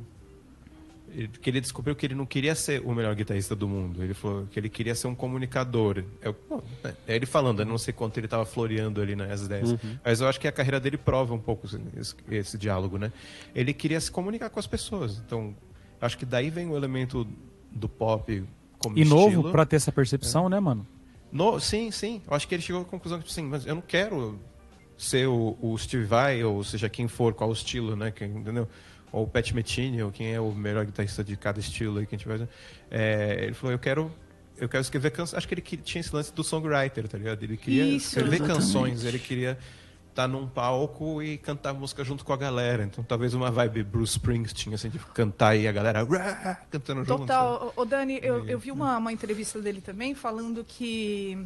ele- 1.14 1.28
que 1.28 1.50
ele 1.50 1.60
descobriu 1.60 1.94
que 1.94 2.06
ele 2.06 2.16
não 2.16 2.26
queria 2.26 2.56
ser 2.56 2.82
o 2.86 2.94
melhor 2.96 3.14
guitarrista 3.14 3.54
do 3.54 3.68
mundo. 3.68 4.02
Ele 4.02 4.14
falou 4.14 4.46
que 4.50 4.58
ele 4.58 4.70
queria 4.70 4.96
ser 4.96 5.08
um 5.08 5.16
comunicador. 5.16 6.02
Eu, 6.22 6.34
bom, 6.50 6.62
é 6.86 6.94
é 7.08 7.16
ele 7.18 7.26
falando, 7.26 7.60
eu 7.60 7.66
não 7.66 7.78
sei 7.78 7.94
quanto 7.94 8.18
ele 8.18 8.28
estava 8.28 8.46
floreando 8.46 9.02
ali 9.02 9.18
nas 9.18 9.42
ideias. 9.42 9.76
Mas 10.04 10.22
eu 10.22 10.28
acho 10.30 10.40
que 10.40 10.48
a 10.48 10.52
carreira 10.54 10.80
dele 10.80 10.98
prova 10.98 11.34
um 11.34 11.40
pouco 11.40 11.68
esse, 11.98 12.16
esse 12.30 12.58
diálogo, 12.58 12.98
né? 12.98 13.12
Ele 13.54 13.74
queria 13.74 14.00
se 14.00 14.10
comunicar 14.10 14.50
com 14.50 14.60
as 14.62 14.68
pessoas. 14.68 15.18
Então, 15.26 15.54
acho 16.00 16.18
que 16.18 16.26
daí 16.26 16.50
vem 16.50 16.70
o 16.70 16.78
elemento 16.78 17.28
do 17.70 17.90
pop 17.90 18.44
como 18.80 18.98
E 18.98 19.04
novo 19.04 19.52
pra 19.52 19.66
ter 19.66 19.76
essa 19.76 19.92
percepção, 19.92 20.48
né, 20.48 20.58
mano? 20.60 20.88
No, 21.32 21.60
sim, 21.60 21.92
sim. 21.92 22.22
Eu 22.28 22.34
acho 22.36 22.48
que 22.48 22.56
ele 22.56 22.62
chegou 22.62 22.82
à 22.82 22.86
conclusão 22.86 23.20
que, 23.20 23.28
assim, 23.28 23.44
mas 23.44 23.66
eu 23.66 23.76
não 23.76 23.82
quero 23.82 24.40
ser 24.98 25.28
o, 25.28 25.58
o 25.62 25.78
Steve 25.78 26.06
Vai, 26.06 26.44
ou 26.44 26.64
seja, 26.64 26.90
quem 26.90 27.08
for, 27.08 27.34
qual 27.34 27.50
o 27.50 27.54
estilo, 27.54 27.96
né? 27.96 28.12
Quem, 28.12 28.30
entendeu? 28.30 28.68
Ou 29.12 29.24
o 29.24 29.28
Pat 29.28 29.52
Metheny, 29.52 30.04
ou 30.04 30.12
quem 30.12 30.34
é 30.34 30.40
o 30.40 30.52
melhor 30.52 30.86
guitarrista 30.86 31.24
de 31.24 31.36
cada 31.36 31.60
estilo 31.60 32.00
aí 32.00 32.06
que 32.06 32.16
a 32.16 32.18
gente 32.18 32.28
vai... 32.28 32.48
É, 32.90 33.40
ele 33.44 33.54
falou, 33.54 33.72
eu 33.72 33.80
quero... 33.80 34.12
Eu 34.58 34.70
quero 34.70 34.82
escrever 34.82 35.10
canções. 35.10 35.38
Acho 35.40 35.48
que 35.48 35.56
ele 35.56 35.62
tinha 35.62 36.02
esse 36.02 36.14
lance 36.14 36.32
do 36.32 36.44
songwriter, 36.44 37.08
tá 37.08 37.18
ligado? 37.18 37.42
Ele 37.42 37.58
queria 37.58 37.84
Isso, 37.84 38.10
escrever 38.10 38.36
exatamente. 38.36 38.60
canções, 38.60 39.06
ele 39.06 39.18
queria 39.18 39.58
estar 40.12 40.28
num 40.28 40.48
palco 40.48 41.22
e 41.24 41.38
cantar 41.38 41.74
música 41.74 42.04
junto 42.04 42.24
com 42.24 42.32
a 42.34 42.38
galera. 42.38 42.84
Então, 42.84 43.04
talvez 43.04 43.34
uma 43.34 43.50
vibe 43.50 43.84
Bruce 43.84 44.14
Springsteen, 44.14 44.74
assim, 44.76 44.90
de 44.90 45.00
cantar 45.00 45.56
e 45.56 45.68
a 45.68 45.72
galera 45.72 46.06
cantando 46.70 47.04
junto. 47.04 47.20
Total. 47.22 47.74
Ô, 47.76 47.86
Dani, 47.86 48.20
eu, 48.22 48.46
eu 48.48 48.60
vi 48.60 48.72
uma, 48.72 48.98
uma 48.98 49.12
entrevista 49.12 49.60
dele 49.62 49.82
também 49.82 50.14
falando 50.14 50.64
que 50.64 51.38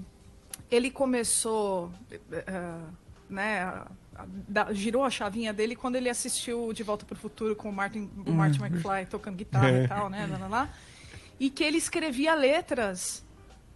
ele 0.69 0.89
começou, 0.91 1.91
eh, 2.31 2.75
né, 3.29 3.83
da- 4.47 4.71
girou 4.73 5.03
a 5.03 5.09
chavinha 5.09 5.51
dele 5.51 5.75
quando 5.75 5.95
ele 5.95 6.09
assistiu 6.09 6.71
De 6.73 6.83
Volta 6.83 7.05
para 7.05 7.15
o 7.15 7.17
Futuro 7.17 7.55
com 7.55 7.69
o 7.69 7.73
Martin, 7.73 8.09
o 8.25 8.31
Martin 8.31 8.61
McFly 8.63 9.05
tocando 9.09 9.35
guitarra 9.35 9.69
É. 9.69 9.83
e 9.83 9.87
tal, 9.87 10.09
né, 10.09 10.27
lá, 10.31 10.37
lá, 10.37 10.47
lá. 10.47 10.69
e 11.39 11.49
que 11.49 11.63
ele 11.63 11.77
escrevia 11.77 12.33
letras 12.33 13.24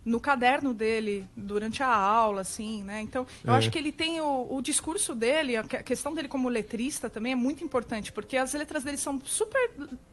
no 0.10 0.20
caderno 0.20 0.74
dele 0.74 1.28
durante 1.36 1.84
a 1.84 1.88
aula, 1.94 2.42
assim, 2.42 2.84
né? 2.84 3.00
Então, 3.02 3.28
eu 3.44 3.54
É. 3.54 3.58
acho 3.58 3.70
que 3.70 3.78
ele 3.78 3.92
tem 3.92 4.20
o, 4.20 4.48
o 4.50 4.62
discurso 4.62 5.14
dele, 5.14 5.56
a 5.56 5.64
que- 5.64 5.78
a 5.78 5.84
questão 5.84 6.14
dele 6.16 6.28
como 6.28 6.50
letrista 6.50 7.10
também 7.10 7.34
é 7.34 7.36
muito 7.36 7.64
importante, 7.64 8.12
porque 8.12 8.36
as 8.36 8.54
letras 8.54 8.84
dele 8.84 8.98
são 8.98 9.22
super 9.24 9.70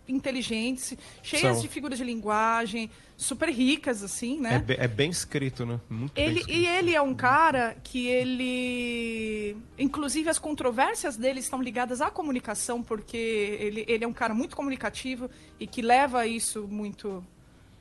inteligentes, 0.07 0.95
cheias 1.23 1.55
São. 1.55 1.63
de 1.63 1.69
figuras 1.69 1.99
de 1.99 2.05
linguagem, 2.05 2.91
super 3.17 3.49
ricas, 3.49 4.03
assim, 4.03 4.37
É, 4.39 4.41
né? 4.41 4.59
be- 4.59 4.77
é 4.79 4.87
bem 4.87 5.11
escrito, 5.11 5.65
né? 5.65 5.81
Muito 5.89 6.13
bem 6.13 6.25
Ele, 6.27 6.41
escrito. 6.41 6.59
e 6.59 6.67
ele 6.67 6.95
é 6.95 7.01
um 7.01 7.15
cara 7.15 7.77
que 7.83 8.07
ele. 8.07 9.57
Inclusive, 9.79 10.29
as 10.29 10.39
controvérsias 10.39 11.17
dele 11.17 11.41
estão 11.41 11.61
ligadas 11.63 12.01
à 12.01 12.11
comunicação, 12.11 12.83
porque 12.83 13.17
ele, 13.17 13.85
ele 13.89 14.05
é 14.05 14.09
um 14.09 14.13
cara 14.13 14.35
muito 14.35 14.55
comunicativo 14.55 15.31
e 15.59 15.67
que 15.67 15.81
leva 15.83 16.27
isso 16.27 16.67
muito 16.69 17.25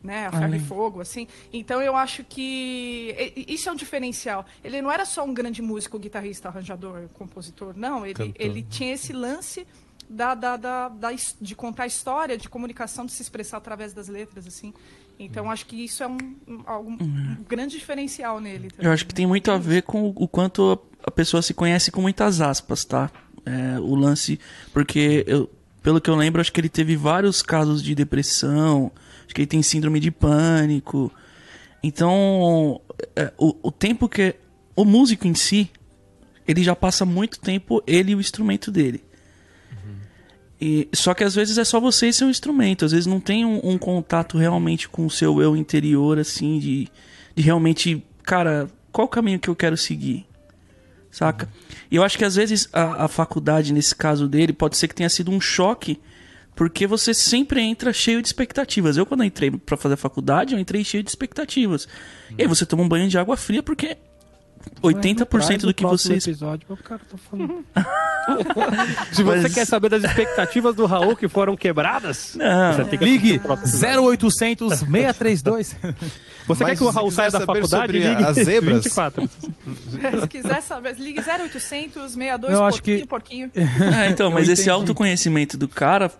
né, 0.06 0.28
a 0.28 0.32
ferro 0.32 0.56
e 0.56 0.60
fogo, 0.60 1.02
assim. 1.02 1.28
Então 1.52 1.82
eu 1.82 1.96
acho 1.96 2.24
que 2.24 3.46
isso 3.48 3.68
é 3.68 3.72
um 3.72 3.76
diferencial. 3.76 4.46
Ele 4.64 4.82
não 4.82 4.92
era 4.92 5.06
só 5.06 5.24
um 5.26 5.34
grande 5.34 5.62
músico, 5.62 5.98
guitarrista, 6.00 6.48
arranjador, 6.50 7.08
compositor, 7.14 7.74
não. 7.76 8.06
Ele, 8.06 8.14
Cantor. 8.14 8.34
ele 8.38 8.62
tinha 8.64 8.94
esse 8.94 9.12
lance 9.12 9.66
da, 10.10 10.36
da, 10.36 10.56
da, 10.56 10.88
da 10.90 11.10
de 11.42 11.56
contar 11.56 11.84
a 11.84 11.88
história, 11.88 12.38
de 12.38 12.48
comunicação, 12.48 13.06
de 13.06 13.12
se 13.12 13.22
expressar 13.22 13.58
através 13.58 13.94
das 13.94 14.08
letras, 14.08 14.46
assim. 14.48 14.74
Então 15.18 15.50
acho 15.50 15.66
que 15.66 15.84
isso 15.84 16.04
é 16.04 16.08
um, 16.08 16.18
um, 16.48 16.92
um 16.92 17.38
grande 17.48 17.78
diferencial 17.78 18.40
nele. 18.40 18.70
Eu 18.78 18.92
acho 18.92 19.06
que 19.06 19.14
tem 19.16 19.26
muito 19.26 19.50
a 19.50 19.58
ver 19.58 19.84
com 19.84 20.10
o 20.16 20.28
quanto 20.28 20.74
a- 21.04 21.08
a 21.08 21.12
pessoa 21.12 21.42
se 21.42 21.54
conhece 21.54 21.90
com 21.92 22.02
muitas 22.02 22.42
aspas, 22.42 22.84
tá? 22.84 23.10
É, 23.46 23.80
o 23.80 23.96
lance. 23.96 24.40
Porque, 24.74 25.24
eu, 25.28 25.50
pelo 25.82 26.02
que 26.02 26.10
eu 26.10 26.16
lembro, 26.16 26.42
acho 26.42 26.52
que 26.52 26.60
ele 26.60 26.68
teve 26.70 26.96
vários 26.98 27.42
casos 27.42 27.82
de 27.82 27.96
depressão. 27.96 28.92
Que 29.36 29.42
ele 29.42 29.48
tem 29.48 29.62
síndrome 29.62 30.00
de 30.00 30.10
pânico. 30.12 31.12
Então, 31.84 32.80
é, 33.16 33.34
o, 33.38 33.54
o 33.64 33.72
tempo 33.72 34.08
que. 34.08 34.36
O 34.78 34.86
músico 34.86 35.28
em 35.28 35.36
si, 35.36 35.70
ele 36.48 36.64
já 36.64 36.76
passa 36.76 37.06
muito 37.06 37.40
tempo, 37.40 37.84
ele 37.86 38.12
e 38.12 38.16
o 38.16 38.20
instrumento 38.20 38.72
dele. 38.72 39.04
E, 40.60 40.88
só 40.94 41.14
que 41.14 41.24
às 41.24 41.36
vezes 41.36 41.58
é 41.58 41.64
só 41.64 41.80
você 41.80 42.08
e 42.08 42.14
seu 42.14 42.30
instrumento. 42.30 42.86
Às 42.86 42.92
vezes 42.92 43.06
não 43.06 43.20
tem 43.20 43.46
um, 43.46 43.60
um 43.64 43.78
contato 43.78 44.38
realmente 44.38 44.88
com 44.88 45.06
o 45.06 45.10
seu 45.10 45.42
eu 45.42 45.56
interior, 45.56 46.18
assim, 46.18 46.60
de, 46.60 46.88
de 47.36 47.44
realmente, 47.44 48.04
cara, 48.24 48.70
qual 48.92 49.06
o 49.06 49.10
caminho 49.10 49.40
que 49.40 49.50
eu 49.50 49.56
quero 49.56 49.76
seguir? 49.76 50.26
Saca? 51.12 51.50
E 51.92 51.96
eu 51.96 52.04
acho 52.04 52.18
que 52.18 52.26
às 52.26 52.36
vezes 52.36 52.70
a, 52.72 53.06
a 53.06 53.08
faculdade, 53.08 53.74
nesse 53.74 53.94
caso 53.96 54.28
dele, 54.28 54.54
pode 54.54 54.78
ser 54.78 54.88
que 54.88 54.96
tenha 54.96 55.10
sido 55.10 55.32
um 55.32 55.42
choque, 55.42 56.00
porque 56.56 56.88
você 56.88 57.14
sempre 57.14 57.62
entra 57.62 57.92
cheio 57.92 58.22
de 58.22 58.28
expectativas. 58.28 58.96
Eu, 58.98 59.06
quando 59.06 59.24
entrei 59.24 59.52
pra 59.52 59.76
fazer 59.78 59.96
a 59.96 59.98
faculdade, 59.98 60.54
eu 60.54 60.60
entrei 60.60 60.84
cheio 60.84 61.04
de 61.04 61.10
expectativas. 61.10 61.88
E 62.38 62.42
aí 62.44 62.48
você 62.48 62.66
toma 62.66 62.84
um 62.84 62.88
banho 62.88 63.08
de 63.10 63.18
água 63.18 63.36
fria, 63.36 63.62
porque 63.62 63.98
80% 64.82 65.62
do 65.62 65.74
que 65.74 65.84
vocês. 65.84 66.26
Episódio, 66.26 66.66
o 66.70 66.78
cara 66.78 67.02
tá 67.10 67.18
falando. 67.30 67.64
Se 69.14 69.22
você 69.22 69.42
Mas- 69.44 69.54
quer 69.54 69.66
saber 69.66 69.90
das 69.90 70.04
expectativas 70.04 70.74
do 70.76 70.86
Raul 70.86 71.16
que 71.16 71.28
foram 71.28 71.56
quebradas, 71.56 72.36
Não. 72.36 72.86
que 72.86 72.98
Ligue 72.98 73.34
assistir 73.34 73.38
o 73.38 73.42
próximo 73.42 73.68
episódio. 73.68 74.02
0800 74.10 74.80
632. 74.80 75.76
Você 76.48 76.64
Mas 76.64 76.74
quer 76.74 76.78
que 76.78 76.84
o 76.84 76.90
Raul 76.92 77.10
saia 77.12 77.32
da 77.32 77.42
faculdade? 77.42 77.94
Ligue 77.94 78.24
as 78.24 78.36
zebras? 78.36 78.84
24. 78.84 79.28
Se 80.22 80.28
quiser 80.28 80.62
saber, 80.62 80.96
ligue 81.00 81.20
0800 81.20 82.12
62 82.12 82.54
Eu 82.54 82.64
acho 82.64 82.78
porquinho, 82.78 83.00
que- 83.02 83.08
porquinho. 83.08 83.52
É, 83.56 84.10
então, 84.10 84.30
mas 84.32 84.48
esse 84.48 84.70
autoconhecimento 84.70 85.58
do 85.58 85.68
cara, 85.68 86.12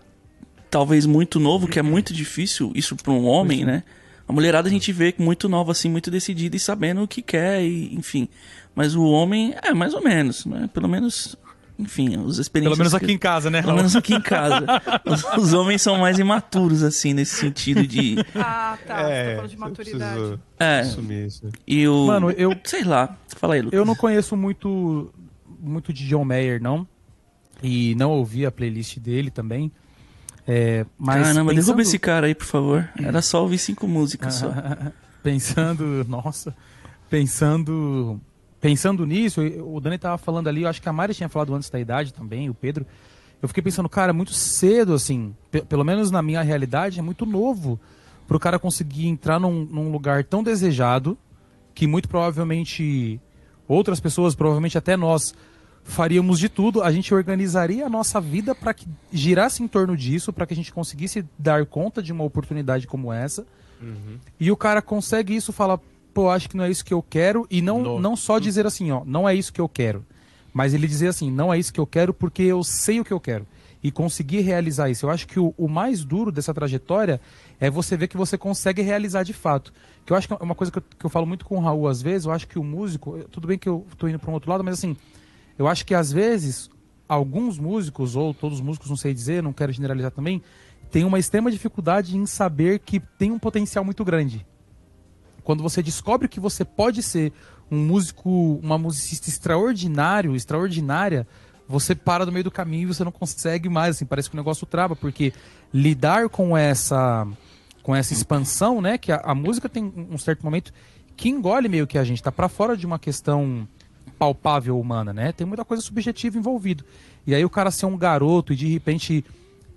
talvez 0.70 1.06
muito 1.06 1.38
novo, 1.40 1.66
que 1.66 1.78
é 1.78 1.82
muito 1.82 2.12
difícil, 2.12 2.72
isso 2.74 2.96
pra 2.96 3.12
um 3.12 3.26
homem, 3.26 3.64
né? 3.64 3.82
A 4.28 4.32
mulherada 4.32 4.68
a 4.68 4.70
gente 4.70 4.92
vê 4.92 5.14
muito 5.18 5.48
nova, 5.48 5.72
assim, 5.72 5.88
muito 5.88 6.10
decidida 6.10 6.56
e 6.56 6.60
sabendo 6.60 7.02
o 7.02 7.08
que 7.08 7.22
quer, 7.22 7.62
e, 7.62 7.94
enfim. 7.94 8.28
Mas 8.74 8.94
o 8.94 9.04
homem, 9.04 9.54
é, 9.62 9.72
mais 9.72 9.94
ou 9.94 10.02
menos, 10.02 10.44
né? 10.46 10.68
Pelo 10.74 10.88
menos 10.88 11.36
enfim, 11.78 12.16
os 12.16 12.36
Pelo 12.36 12.40
experiências. 12.40 12.78
menos 12.78 12.92
que- 12.94 13.04
aqui 13.04 13.12
em 13.12 13.18
casa, 13.18 13.50
né? 13.50 13.60
Pelo 13.60 13.76
menos 13.76 13.94
aqui 13.94 14.14
em 14.14 14.20
casa. 14.20 14.64
Os, 15.04 15.22
os 15.36 15.52
homens 15.52 15.82
são 15.82 15.98
mais 15.98 16.18
imaturos, 16.18 16.82
assim, 16.82 17.12
nesse 17.12 17.36
sentido 17.36 17.86
de. 17.86 18.16
Ah, 18.34 18.78
tá. 18.86 18.96
Você 18.96 19.24
tá 19.30 19.34
falando 19.36 19.50
de 19.50 19.56
maturidade. 19.58 20.38
É, 20.58 20.80
assumir 20.80 21.26
isso. 21.26 21.50
e 21.66 21.86
o. 21.86 22.06
Mano, 22.06 22.30
eu, 22.30 22.56
Sei 22.64 22.82
lá. 22.82 23.14
Fala 23.36 23.54
aí, 23.56 23.60
Lucas. 23.60 23.78
eu 23.78 23.84
não 23.84 23.94
conheço 23.94 24.34
muito, 24.34 25.12
muito 25.60 25.92
de 25.92 26.06
John 26.08 26.24
Mayer, 26.24 26.62
não. 26.62 26.88
E 27.62 27.94
não 27.94 28.10
ouvi 28.12 28.46
a 28.46 28.50
playlist 28.50 28.98
dele 28.98 29.30
também. 29.30 29.70
É, 30.46 30.86
mas 30.98 31.22
Caramba, 31.22 31.50
pensando, 31.50 31.64
derruba 31.66 31.82
esse 31.82 31.98
cara 31.98 32.26
aí, 32.26 32.34
por 32.34 32.46
favor. 32.46 32.88
Era 33.02 33.20
só 33.20 33.42
ouvir 33.42 33.58
cinco 33.58 33.88
músicas 33.88 34.34
só. 34.34 34.52
pensando, 35.22 36.04
nossa, 36.08 36.54
pensando, 37.10 38.20
pensando 38.60 39.04
nisso, 39.04 39.40
o 39.42 39.80
Dani 39.80 39.98
tava 39.98 40.18
falando 40.18 40.48
ali, 40.48 40.62
eu 40.62 40.68
acho 40.68 40.80
que 40.80 40.88
a 40.88 40.92
Mari 40.92 41.14
tinha 41.14 41.28
falado 41.28 41.54
antes 41.54 41.68
da 41.68 41.80
idade 41.80 42.12
também, 42.14 42.48
o 42.48 42.54
Pedro. 42.54 42.86
Eu 43.42 43.48
fiquei 43.48 43.62
pensando, 43.62 43.88
cara, 43.88 44.12
muito 44.12 44.32
cedo, 44.32 44.94
assim, 44.94 45.34
pe- 45.50 45.62
pelo 45.62 45.84
menos 45.84 46.10
na 46.10 46.22
minha 46.22 46.42
realidade, 46.42 46.98
é 46.98 47.02
muito 47.02 47.26
novo 47.26 47.78
pro 48.28 48.38
cara 48.38 48.58
conseguir 48.58 49.06
entrar 49.08 49.38
num, 49.40 49.64
num 49.64 49.90
lugar 49.90 50.24
tão 50.24 50.42
desejado 50.42 51.18
que 51.74 51.86
muito 51.86 52.08
provavelmente 52.08 53.20
outras 53.68 54.00
pessoas, 54.00 54.34
provavelmente 54.34 54.78
até 54.78 54.96
nós, 54.96 55.34
faríamos 55.86 56.38
de 56.38 56.48
tudo, 56.48 56.82
a 56.82 56.90
gente 56.90 57.14
organizaria 57.14 57.86
a 57.86 57.88
nossa 57.88 58.20
vida 58.20 58.54
para 58.54 58.74
que 58.74 58.86
girasse 59.12 59.62
em 59.62 59.68
torno 59.68 59.96
disso, 59.96 60.32
para 60.32 60.44
que 60.46 60.52
a 60.52 60.56
gente 60.56 60.72
conseguisse 60.72 61.24
dar 61.38 61.64
conta 61.64 62.02
de 62.02 62.12
uma 62.12 62.24
oportunidade 62.24 62.86
como 62.86 63.12
essa. 63.12 63.46
E 64.40 64.50
o 64.50 64.56
cara 64.56 64.82
consegue 64.82 65.34
isso, 65.36 65.52
fala, 65.52 65.80
pô, 66.12 66.28
acho 66.30 66.48
que 66.48 66.56
não 66.56 66.64
é 66.64 66.70
isso 66.70 66.84
que 66.84 66.92
eu 66.94 67.02
quero, 67.02 67.46
e 67.50 67.60
não, 67.62 67.80
No- 67.82 68.00
não 68.00 68.16
só 68.16 68.38
dizer 68.38 68.66
assim, 68.66 68.90
ó, 68.90 69.02
não 69.04 69.28
é 69.28 69.34
isso 69.34 69.52
que 69.52 69.60
eu 69.60 69.68
quero, 69.68 70.04
mas 70.52 70.74
ele 70.74 70.86
dizer 70.88 71.08
assim, 71.08 71.30
não 71.30 71.52
é 71.52 71.58
isso 71.58 71.72
que 71.72 71.80
eu 71.80 71.86
quero 71.86 72.12
porque 72.12 72.42
eu 72.42 72.64
sei 72.64 73.00
o 73.00 73.04
que 73.04 73.12
eu 73.12 73.20
quero. 73.20 73.46
E 73.82 73.90
conseguir 73.92 74.40
realizar 74.40 74.90
isso. 74.90 75.06
Eu 75.06 75.10
acho 75.10 75.28
que 75.28 75.38
o, 75.38 75.54
o 75.56 75.68
mais 75.68 76.02
duro 76.02 76.32
dessa 76.32 76.52
trajetória 76.52 77.20
é 77.60 77.70
você 77.70 77.96
ver 77.96 78.08
que 78.08 78.16
você 78.16 78.36
consegue 78.36 78.82
realizar 78.82 79.22
de 79.22 79.32
fato. 79.32 79.72
Que 80.04 80.12
eu 80.12 80.16
acho 80.16 80.26
que 80.26 80.34
é 80.34 80.38
uma 80.40 80.54
coisa 80.56 80.72
que 80.72 80.78
eu, 80.78 80.82
que 80.98 81.06
eu 81.06 81.10
falo 81.10 81.26
muito 81.26 81.44
com 81.44 81.56
o 81.58 81.60
Raul 81.60 81.86
às 81.86 82.02
vezes, 82.02 82.26
eu 82.26 82.32
acho 82.32 82.48
que 82.48 82.58
o 82.58 82.64
músico, 82.64 83.18
tudo 83.30 83.46
bem 83.46 83.56
que 83.58 83.68
eu 83.68 83.86
tô 83.96 84.08
indo 84.08 84.18
para 84.18 84.30
um 84.30 84.34
outro 84.34 84.50
lado, 84.50 84.64
mas 84.64 84.74
assim, 84.78 84.96
eu 85.58 85.66
acho 85.68 85.84
que 85.86 85.94
às 85.94 86.12
vezes 86.12 86.70
alguns 87.08 87.58
músicos, 87.58 88.16
ou 88.16 88.34
todos 88.34 88.58
os 88.58 88.64
músicos, 88.64 88.90
não 88.90 88.96
sei 88.96 89.14
dizer, 89.14 89.42
não 89.42 89.52
quero 89.52 89.72
generalizar 89.72 90.10
também, 90.10 90.42
têm 90.90 91.04
uma 91.04 91.18
extrema 91.18 91.50
dificuldade 91.50 92.16
em 92.16 92.26
saber 92.26 92.80
que 92.80 93.00
tem 93.00 93.30
um 93.30 93.38
potencial 93.38 93.84
muito 93.84 94.04
grande. 94.04 94.46
Quando 95.44 95.62
você 95.62 95.82
descobre 95.82 96.28
que 96.28 96.40
você 96.40 96.64
pode 96.64 97.02
ser 97.02 97.32
um 97.70 97.78
músico, 97.78 98.58
uma 98.62 98.76
musicista 98.76 99.28
extraordinário, 99.28 100.34
extraordinária, 100.34 101.26
você 101.68 101.94
para 101.94 102.26
no 102.26 102.32
meio 102.32 102.44
do 102.44 102.50
caminho 102.50 102.82
e 102.82 102.86
você 102.86 103.04
não 103.04 103.12
consegue 103.12 103.68
mais, 103.68 103.96
assim, 103.96 104.04
parece 104.04 104.28
que 104.28 104.36
o 104.36 104.38
negócio 104.38 104.66
trava, 104.66 104.94
porque 104.94 105.32
lidar 105.72 106.28
com 106.28 106.56
essa 106.56 107.26
com 107.82 107.94
essa 107.94 108.12
expansão, 108.12 108.80
né, 108.80 108.98
que 108.98 109.12
a, 109.12 109.20
a 109.22 109.32
música 109.32 109.68
tem 109.68 109.92
um 110.10 110.18
certo 110.18 110.42
momento 110.42 110.72
que 111.16 111.28
engole 111.28 111.68
meio 111.68 111.86
que 111.86 111.96
a 111.96 112.02
gente, 112.02 112.20
tá 112.20 112.32
para 112.32 112.48
fora 112.48 112.76
de 112.76 112.84
uma 112.84 112.98
questão 112.98 113.66
palpável 114.18 114.78
humana, 114.78 115.12
né? 115.12 115.32
Tem 115.32 115.46
muita 115.46 115.64
coisa 115.64 115.82
subjetiva 115.82 116.38
envolvido. 116.38 116.84
E 117.26 117.34
aí 117.34 117.44
o 117.44 117.50
cara 117.50 117.70
ser 117.70 117.86
um 117.86 117.96
garoto 117.96 118.52
e 118.52 118.56
de 118.56 118.68
repente 118.68 119.24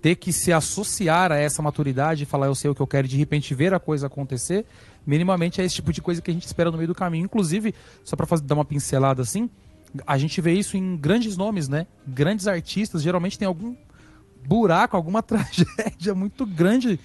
ter 0.00 0.16
que 0.16 0.32
se 0.32 0.52
associar 0.52 1.30
a 1.30 1.36
essa 1.36 1.60
maturidade 1.60 2.22
e 2.22 2.26
falar 2.26 2.46
eu 2.46 2.54
sei 2.54 2.70
o 2.70 2.74
que 2.74 2.80
eu 2.80 2.86
quero 2.86 3.06
e 3.06 3.10
de 3.10 3.16
repente 3.16 3.54
ver 3.54 3.74
a 3.74 3.78
coisa 3.78 4.06
acontecer, 4.06 4.64
minimamente 5.06 5.60
é 5.60 5.64
esse 5.64 5.74
tipo 5.74 5.92
de 5.92 6.00
coisa 6.00 6.22
que 6.22 6.30
a 6.30 6.34
gente 6.34 6.46
espera 6.46 6.70
no 6.70 6.76
meio 6.76 6.88
do 6.88 6.94
caminho. 6.94 7.24
Inclusive, 7.24 7.74
só 8.02 8.16
para 8.16 8.26
dar 8.38 8.54
uma 8.54 8.64
pincelada 8.64 9.22
assim, 9.22 9.50
a 10.06 10.16
gente 10.16 10.40
vê 10.40 10.52
isso 10.52 10.76
em 10.76 10.96
grandes 10.96 11.36
nomes, 11.36 11.68
né? 11.68 11.86
Grandes 12.06 12.46
artistas 12.46 13.02
geralmente 13.02 13.38
tem 13.38 13.46
algum 13.46 13.74
buraco, 14.46 14.96
alguma 14.96 15.20
tragédia 15.22 16.14
muito 16.14 16.46
grande 16.46 16.98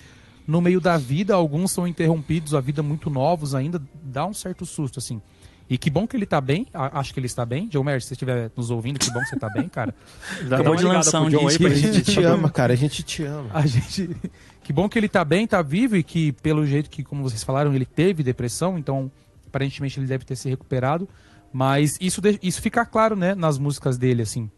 no 0.48 0.62
meio 0.62 0.80
da 0.80 0.98
vida. 0.98 1.34
Alguns 1.34 1.72
são 1.72 1.88
interrompidos, 1.88 2.54
a 2.54 2.62
vida 2.62 2.84
muito 2.84 3.10
novos 3.10 3.56
ainda, 3.56 3.82
dá 4.04 4.26
um 4.26 4.34
certo 4.34 4.66
susto 4.66 5.00
assim. 5.00 5.22
E 5.68 5.78
que 5.80 5.90
bom 5.90 6.06
que 6.06 6.16
ele 6.16 6.28
tá 6.28 6.40
bem, 6.40 6.68
acho 6.74 7.12
que 7.14 7.20
ele 7.20 7.26
está 7.26 7.44
bem. 7.44 7.68
John 7.70 7.84
Mayer, 7.84 8.00
se 8.02 8.08
você 8.10 8.14
estiver 8.14 8.52
nos 8.56 8.70
ouvindo, 8.70 9.00
que 9.00 9.10
bom 9.12 9.20
que 9.20 9.30
você 9.30 9.36
tá 9.36 9.50
bem, 9.50 9.68
cara. 9.68 9.96
Dá 10.48 10.58
Acabou 10.58 10.74
uma 10.74 10.78
de 10.78 10.86
lançar 10.86 11.22
um 11.22 11.30
John 11.30 11.40
aí 11.40 11.58
disco. 11.58 11.66
A 11.68 11.70
gente 11.74 12.02
te 12.04 12.24
ama, 12.24 12.50
cara, 12.52 12.74
a 12.74 12.76
gente 12.76 13.02
te 13.04 13.24
ama. 13.24 13.50
A 13.52 13.66
gente. 13.66 14.16
Que 14.64 14.72
bom 14.72 14.88
que 14.88 14.98
ele 15.00 15.10
tá 15.10 15.26
bem, 15.26 15.48
tá 15.48 15.62
vivo 15.64 15.96
e 15.96 16.04
que, 16.04 16.32
pelo 16.34 16.66
jeito 16.68 16.90
que, 16.90 17.04
como 17.04 17.24
vocês 17.24 17.44
falaram, 17.44 17.74
ele 17.74 17.86
teve 17.86 18.22
depressão, 18.22 18.78
então 18.78 19.12
aparentemente 19.48 20.00
ele 20.00 20.06
deve 20.08 20.24
ter 20.24 20.36
se 20.36 20.48
recuperado. 20.50 21.08
Mas 21.52 21.98
isso, 22.02 22.22
de- 22.22 22.40
isso 22.44 22.62
fica 22.62 22.86
claro, 22.86 23.16
né, 23.16 23.34
nas 23.34 23.58
músicas 23.58 23.98
dele, 23.98 24.22
assim. 24.22 24.50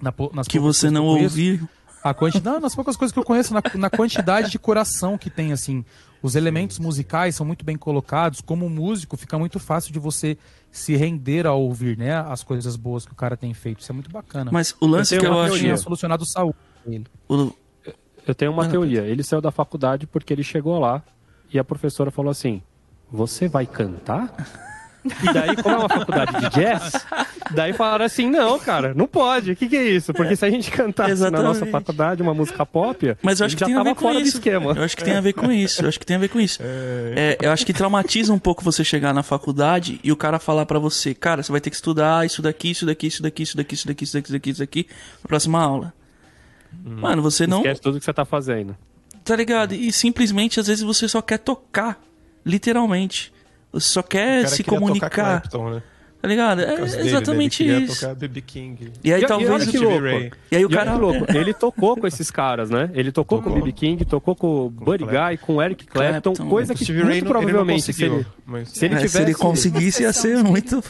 Na 0.00 0.12
po- 0.12 0.30
nas 0.34 0.46
Que 0.46 0.58
você 0.58 0.88
não 0.90 1.04
ouviu. 1.06 1.68
A 2.04 2.12
quanti... 2.12 2.38
Não, 2.44 2.60
nas 2.60 2.74
poucas 2.74 2.96
coisas 2.96 3.12
que 3.12 3.18
eu 3.18 3.24
conheço, 3.24 3.54
na, 3.54 3.62
na 3.76 3.88
quantidade 3.88 4.50
de 4.50 4.58
coração 4.58 5.16
que 5.16 5.30
tem, 5.30 5.52
assim. 5.52 5.82
Os 6.22 6.34
elementos 6.36 6.78
musicais 6.78 7.34
são 7.34 7.44
muito 7.46 7.64
bem 7.64 7.76
colocados. 7.78 8.40
Como 8.42 8.68
músico, 8.68 9.16
fica 9.16 9.38
muito 9.38 9.58
fácil 9.58 9.90
de 9.92 9.98
você 9.98 10.36
se 10.70 10.94
render 10.96 11.46
a 11.46 11.52
ouvir, 11.54 11.96
né? 11.96 12.14
As 12.14 12.42
coisas 12.42 12.76
boas 12.76 13.06
que 13.06 13.12
o 13.12 13.14
cara 13.16 13.36
tem 13.38 13.52
feito. 13.54 13.80
Isso 13.80 13.90
é 13.90 13.94
muito 13.94 14.10
bacana. 14.10 14.50
Mas 14.52 14.74
o 14.80 14.86
lance 14.86 15.14
Eu 15.14 15.20
que 15.20 15.26
eu 15.26 15.40
acho. 15.40 15.54
teoria. 15.54 15.76
solucionado 15.78 16.26
saúde. 16.26 16.56
o- 17.28 17.52
Eu 18.26 18.34
tenho 18.34 18.52
uma 18.52 18.64
Ah, 18.64 18.68
teoria. 18.68 19.02
Ele 19.02 19.22
saiu 19.22 19.40
da 19.40 19.50
faculdade 19.50 20.06
porque 20.06 20.32
ele 20.32 20.42
chegou 20.42 20.78
lá 20.78 21.02
e 21.52 21.58
a 21.58 21.64
professora 21.64 22.10
falou 22.10 22.30
assim: 22.30 22.62
Você 23.10 23.48
vai 23.48 23.66
cantar? 23.66 24.32
E 25.04 25.32
daí, 25.32 25.56
como 25.56 25.74
é 25.74 25.78
uma 25.78 25.88
faculdade 25.88 26.40
de 26.40 26.48
jazz, 26.50 27.06
daí 27.50 27.72
falaram 27.72 28.04
assim: 28.04 28.28
Não, 28.28 28.58
cara, 28.58 28.94
não 28.94 29.06
pode. 29.06 29.52
O 29.52 29.56
que, 29.56 29.68
que 29.68 29.76
é 29.76 29.84
isso? 29.84 30.14
Porque 30.14 30.34
se 30.34 30.44
a 30.44 30.50
gente 30.50 30.70
cantasse 30.70 31.20
na 31.30 31.42
nossa 31.42 31.66
faculdade 31.66 32.22
uma 32.22 32.32
música 32.32 32.64
pop, 32.64 33.16
Mas 33.22 33.40
eu 33.40 33.46
acho 33.46 33.56
que 33.56 33.60
já 33.60 33.66
tem 33.66 33.74
a 33.76 33.82
ver 33.82 33.94
com 33.94 34.10
isso. 34.12 34.20
do 34.20 34.26
esquema. 34.38 34.72
Eu 34.72 34.82
acho 34.82 34.96
que 34.96 35.04
tem 35.04 35.14
a 35.14 35.20
ver 35.20 35.32
com 35.34 35.52
isso. 35.52 35.82
Eu 35.82 35.88
acho 35.88 36.00
que 36.00 36.06
tem 36.06 36.16
a 36.16 36.18
ver 36.18 36.28
com 36.28 36.40
isso. 36.40 36.58
É, 36.62 37.36
eu 37.40 37.50
acho 37.50 37.66
que 37.66 37.72
traumatiza 37.72 38.32
um 38.32 38.38
pouco 38.38 38.64
você 38.64 38.82
chegar 38.82 39.12
na 39.12 39.22
faculdade 39.22 40.00
e 40.02 40.10
o 40.10 40.16
cara 40.16 40.38
falar 40.38 40.64
pra 40.66 40.78
você, 40.78 41.14
cara, 41.14 41.42
você 41.42 41.52
vai 41.52 41.60
ter 41.60 41.70
que 41.70 41.76
estudar 41.76 42.24
isso 42.24 42.40
daqui, 42.40 42.70
isso 42.70 42.86
daqui, 42.86 43.06
isso 43.06 43.22
daqui, 43.22 43.42
isso 43.42 43.56
daqui, 43.56 43.74
isso 43.74 43.86
daqui, 43.86 44.04
isso 44.04 44.14
daqui, 44.14 44.24
isso 44.24 44.32
daqui, 44.32 44.50
isso 44.50 44.60
daqui, 44.60 44.86
na 45.22 45.28
próxima 45.28 45.62
aula. 45.62 45.92
Mano, 46.82 47.22
você 47.22 47.46
não. 47.46 47.58
Esquece 47.58 47.80
tudo 47.80 47.98
que 47.98 48.04
você 48.04 48.12
tá 48.12 48.24
fazendo. 48.24 48.76
Tá 49.24 49.36
ligado? 49.36 49.74
E 49.74 49.92
simplesmente, 49.92 50.58
às 50.60 50.66
vezes, 50.66 50.82
você 50.82 51.08
só 51.08 51.22
quer 51.22 51.38
tocar. 51.38 52.00
Literalmente. 52.44 53.32
Você 53.74 53.88
só 53.92 54.00
O 54.00 54.04
quer 54.04 54.44
cara 54.44 54.48
se 54.48 54.64
comunicar. 54.64 55.10
Clapton, 55.10 55.70
né? 55.70 55.82
Tá 56.22 56.28
ligado? 56.28 56.62
É 56.62 56.66
dele, 56.76 56.80
né? 56.96 57.00
exatamente 57.06 57.62
Ele 57.62 57.70
queria 57.72 57.84
isso. 57.86 58.00
tocar 58.00 58.14
BB 58.14 58.40
King. 58.40 58.92
E 59.04 59.12
aí 59.12 59.20
E- 59.20 59.24
e 59.24 59.26
talvez. 59.26 59.50
olha 59.50 59.66
que 59.66 59.76
louco. 59.76 60.02
Ray. 60.04 60.30
E 60.50 60.56
aí 60.56 60.64
o 60.64 60.70
E 60.70 60.74
cara. 60.74 60.92
que 60.92 60.98
louco, 60.98 61.26
ele 61.36 61.52
tocou 61.52 61.96
com 61.98 62.06
esses 62.06 62.30
caras, 62.30 62.70
né? 62.70 62.88
Ele 62.94 63.12
tocou, 63.12 63.42
com 63.42 63.50
o 63.50 63.52
Tocou. 63.52 63.62
B.B. 63.66 63.72
King, 63.78 64.04
tocou 64.06 64.34
com 64.34 64.46
o 64.66 64.70
Buddy. 64.70 65.04
Guy, 65.04 65.36
com 65.42 65.56
o 65.56 65.62
Eric 65.62 65.84
Clapton, 65.86 66.32
Clapton. 66.32 66.48
coisa 66.48 66.74
que 66.74 66.82
Stevie 66.82 67.02
Ray 67.02 67.20
muito 67.20 67.24
não- 67.24 67.40
ele 67.42 67.42
não 67.42 67.50
provavelmente, 67.52 67.92
se 67.92 68.04
ele, 68.04 68.26
mas- 68.46 68.70
se 68.70 68.84
ele 68.86 68.94
É, 68.94 68.98
se 69.00 69.04
ele 69.18 69.24
tivesse- 69.26 69.34
conseguisse, 69.34 70.02
ia 70.02 70.12
ser 70.14 70.42
muito. 70.42 70.82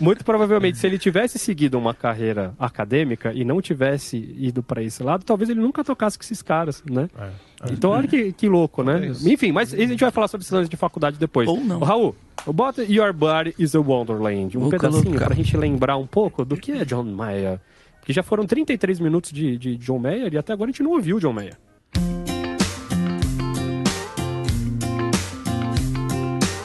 Muito 0.00 0.24
provavelmente, 0.24 0.78
se 0.78 0.86
ele 0.86 0.98
tivesse 0.98 1.38
seguido 1.38 1.78
uma 1.78 1.94
carreira 1.94 2.54
acadêmica 2.58 3.32
e 3.32 3.44
não 3.44 3.60
tivesse 3.60 4.16
ido 4.38 4.62
para 4.62 4.82
esse 4.82 5.02
lado, 5.02 5.24
talvez 5.24 5.48
ele 5.50 5.60
nunca 5.60 5.82
tocasse 5.84 6.18
com 6.18 6.24
esses 6.24 6.42
caras, 6.42 6.82
né? 6.90 7.08
É, 7.18 7.72
Então, 7.72 7.90
olha 7.90 8.08
que, 8.08 8.32
que 8.32 8.48
louco, 8.48 8.82
né? 8.82 9.06
isso. 9.06 9.28
Enfim, 9.28 9.52
mas 9.52 9.72
a 9.72 9.76
gente 9.76 10.00
vai 10.00 10.10
falar 10.10 10.28
sobre 10.28 10.44
esse 10.44 10.54
lance 10.54 10.68
de 10.70 10.76
faculdade 10.76 11.18
depois. 11.18 11.48
Ou 11.48 11.60
não. 11.60 11.80
Raul, 11.80 12.14
bota 12.46 12.82
Your 12.82 13.12
Body 13.12 13.54
is 13.58 13.74
a 13.74 13.80
Wonderland. 13.80 14.56
Um 14.56 14.62
Vou 14.62 14.70
pedacinho 14.70 15.04
colocar. 15.04 15.26
pra 15.26 15.34
gente 15.34 15.56
lembrar 15.56 15.96
um 15.96 16.06
pouco 16.06 16.44
do 16.44 16.56
que 16.56 16.72
é 16.72 16.84
John 16.84 17.04
Mayer. 17.04 17.60
Que 18.04 18.12
já 18.12 18.22
foram 18.22 18.44
33 18.46 18.98
minutos 18.98 19.30
de, 19.30 19.56
de 19.56 19.76
John 19.76 19.98
Mayer 19.98 20.32
e 20.34 20.38
até 20.38 20.52
agora 20.52 20.68
a 20.70 20.72
gente 20.72 20.82
não 20.82 20.90
ouviu 20.90 21.20
John 21.20 21.32
Mayer. 21.32 21.56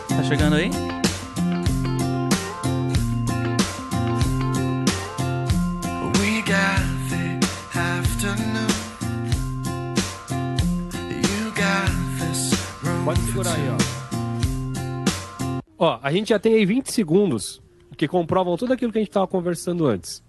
Tá 0.09 0.23
chegando 0.23 0.55
aí? 0.55 0.71
Pode 13.07 13.21
segurar 13.21 13.53
aí, 13.53 13.61
ó. 15.79 15.85
Ó, 15.85 15.99
a 16.03 16.11
gente 16.11 16.27
já 16.27 16.37
tem 16.37 16.55
aí 16.55 16.65
20 16.65 16.91
segundos 16.91 17.61
que 17.95 18.05
comprovam 18.05 18.57
tudo 18.57 18.73
aquilo 18.73 18.91
que 18.91 18.97
a 18.97 19.01
gente 19.01 19.11
tava 19.11 19.25
conversando 19.25 19.85
antes. 19.85 20.21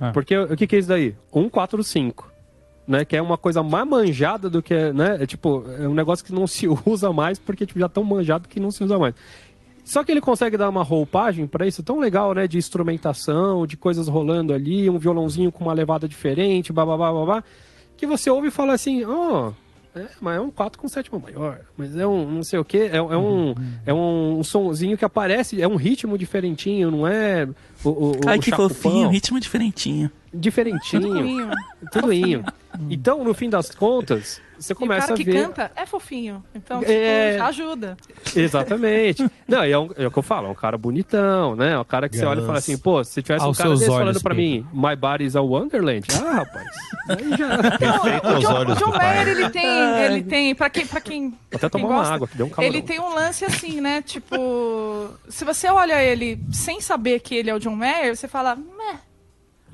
Ah. 0.00 0.10
Porque 0.10 0.36
o 0.36 0.56
que, 0.56 0.66
que 0.66 0.74
é 0.74 0.80
isso 0.80 0.88
daí? 0.88 1.14
145. 1.32 2.28
Né, 2.88 3.04
que 3.04 3.16
é 3.16 3.22
uma 3.22 3.38
coisa 3.38 3.62
mais 3.62 3.86
manjada 3.86 4.50
do 4.50 4.60
que, 4.60 4.74
né? 4.92 5.18
É 5.20 5.26
tipo, 5.26 5.64
é 5.78 5.86
um 5.86 5.94
negócio 5.94 6.24
que 6.24 6.32
não 6.32 6.48
se 6.48 6.66
usa 6.84 7.12
mais 7.12 7.38
porque 7.38 7.64
tipo, 7.64 7.78
já 7.78 7.88
tão 7.88 8.02
manjado 8.02 8.48
que 8.48 8.58
não 8.58 8.72
se 8.72 8.82
usa 8.82 8.98
mais. 8.98 9.14
Só 9.84 10.02
que 10.02 10.10
ele 10.10 10.20
consegue 10.20 10.56
dar 10.56 10.68
uma 10.68 10.82
roupagem 10.82 11.46
pra 11.46 11.64
isso 11.64 11.80
tão 11.80 12.00
legal, 12.00 12.34
né? 12.34 12.48
De 12.48 12.58
instrumentação, 12.58 13.68
de 13.68 13.76
coisas 13.76 14.08
rolando 14.08 14.52
ali, 14.52 14.90
um 14.90 14.98
violãozinho 14.98 15.52
com 15.52 15.62
uma 15.62 15.72
levada 15.72 16.08
diferente, 16.08 16.72
babá, 16.72 16.96
babá, 16.96 17.44
que 17.96 18.04
você 18.04 18.28
ouve 18.28 18.48
e 18.48 18.50
fala 18.50 18.72
assim, 18.72 19.04
ó, 19.04 19.52
É, 19.94 20.06
mas 20.20 20.36
é 20.36 20.40
um 20.40 20.50
4 20.50 20.80
com 20.80 20.88
sétima 20.88 21.18
maior. 21.18 21.60
Mas 21.76 21.96
é 21.96 22.06
um 22.06 22.30
não 22.30 22.44
sei 22.44 22.58
o 22.58 22.64
que. 22.64 22.78
É, 22.78 22.96
é 22.96 23.02
um, 23.02 23.54
é 23.84 23.92
um 23.92 24.42
sonzinho 24.44 24.96
que 24.96 25.04
aparece, 25.04 25.60
é 25.60 25.66
um 25.66 25.76
ritmo 25.76 26.16
diferentinho, 26.16 26.90
não 26.90 27.06
é 27.06 27.48
o, 27.84 27.88
o, 27.88 28.10
o 28.12 28.28
Ai, 28.28 28.38
que 28.38 28.50
chacupão. 28.50 28.68
fofinho, 28.68 29.08
ritmo 29.08 29.40
diferentinho. 29.40 30.10
Diferentinho. 30.32 31.50
Tudo 31.90 31.90
Tudo 31.92 32.12
inho. 32.12 32.44
Então, 32.88 33.24
no 33.24 33.34
fim 33.34 33.50
das 33.50 33.70
contas, 33.74 34.40
você 34.60 34.72
E 34.72 34.74
o 34.74 34.76
começa 34.76 35.00
cara 35.08 35.14
a 35.14 35.16
que 35.16 35.24
ver. 35.24 35.42
canta 35.42 35.72
é 35.74 35.86
fofinho. 35.86 36.44
Então, 36.54 36.80
tipo, 36.80 36.92
É. 36.92 37.36
já 37.38 37.46
ajuda. 37.46 37.96
Exatamente. 38.36 39.28
Não, 39.48 39.64
e 39.64 39.72
é, 39.72 39.78
um- 39.78 39.90
é 39.96 40.06
o 40.06 40.10
que 40.10 40.18
eu 40.18 40.22
falo, 40.22 40.46
é 40.46 40.50
um 40.50 40.54
cara 40.54 40.76
bonitão, 40.78 41.56
né? 41.56 41.72
É 41.72 41.78
um 41.78 41.84
cara 41.84 42.08
que 42.08 42.16
você 42.16 42.24
olha 42.24 42.40
e 42.42 42.46
fala 42.46 42.58
assim, 42.58 42.76
pô, 42.78 43.02
se 43.02 43.22
tivesse 43.22 43.44
um 43.44 43.48
Aos 43.48 43.56
cara 43.58 43.70
seus 43.70 43.80
desse 43.80 43.90
olhos, 43.90 44.00
falando 44.02 44.22
pra 44.22 44.34
mim, 44.34 44.66
My 44.72 44.94
Body 44.96 45.24
is 45.24 45.34
a 45.36 45.40
Wonderland, 45.40 46.06
ah, 46.22 46.32
rapaz, 46.34 46.66
aí 47.08 47.30
já... 47.36 47.48
Feito 47.78 48.70
O 48.70 48.74
John. 48.74 48.90
Mayer, 48.96 49.28
ele 49.28 49.50
tem, 49.50 50.00
ele 50.04 50.22
tem, 50.22 50.54
pra 50.54 50.70
quem, 50.70 50.86
pra 50.86 51.00
quem, 51.00 51.30
Vou 51.30 51.38
até 51.54 51.68
quem 51.68 51.80
tomar 51.80 51.88
uma 51.88 51.98
gosta, 51.98 52.14
água, 52.14 52.28
que 52.28 52.36
deu 52.36 52.46
um 52.46 52.50
calorão. 52.50 52.72
ele 52.76 52.82
tem 52.82 53.00
um 53.00 53.14
lance 53.14 53.44
assim, 53.44 53.80
né, 53.80 54.02
tipo, 54.02 55.08
se 55.28 55.44
você 55.44 55.68
olha 55.68 56.02
ele 56.02 56.38
sem 56.52 56.80
saber 56.80 57.20
que 57.20 57.34
ele 57.34 57.50
é 57.50 57.54
o 57.54 57.58
John 57.58 57.74
Mayer, 57.76 58.16
você 58.16 58.28
fala, 58.28 58.54
meh. 58.56 58.98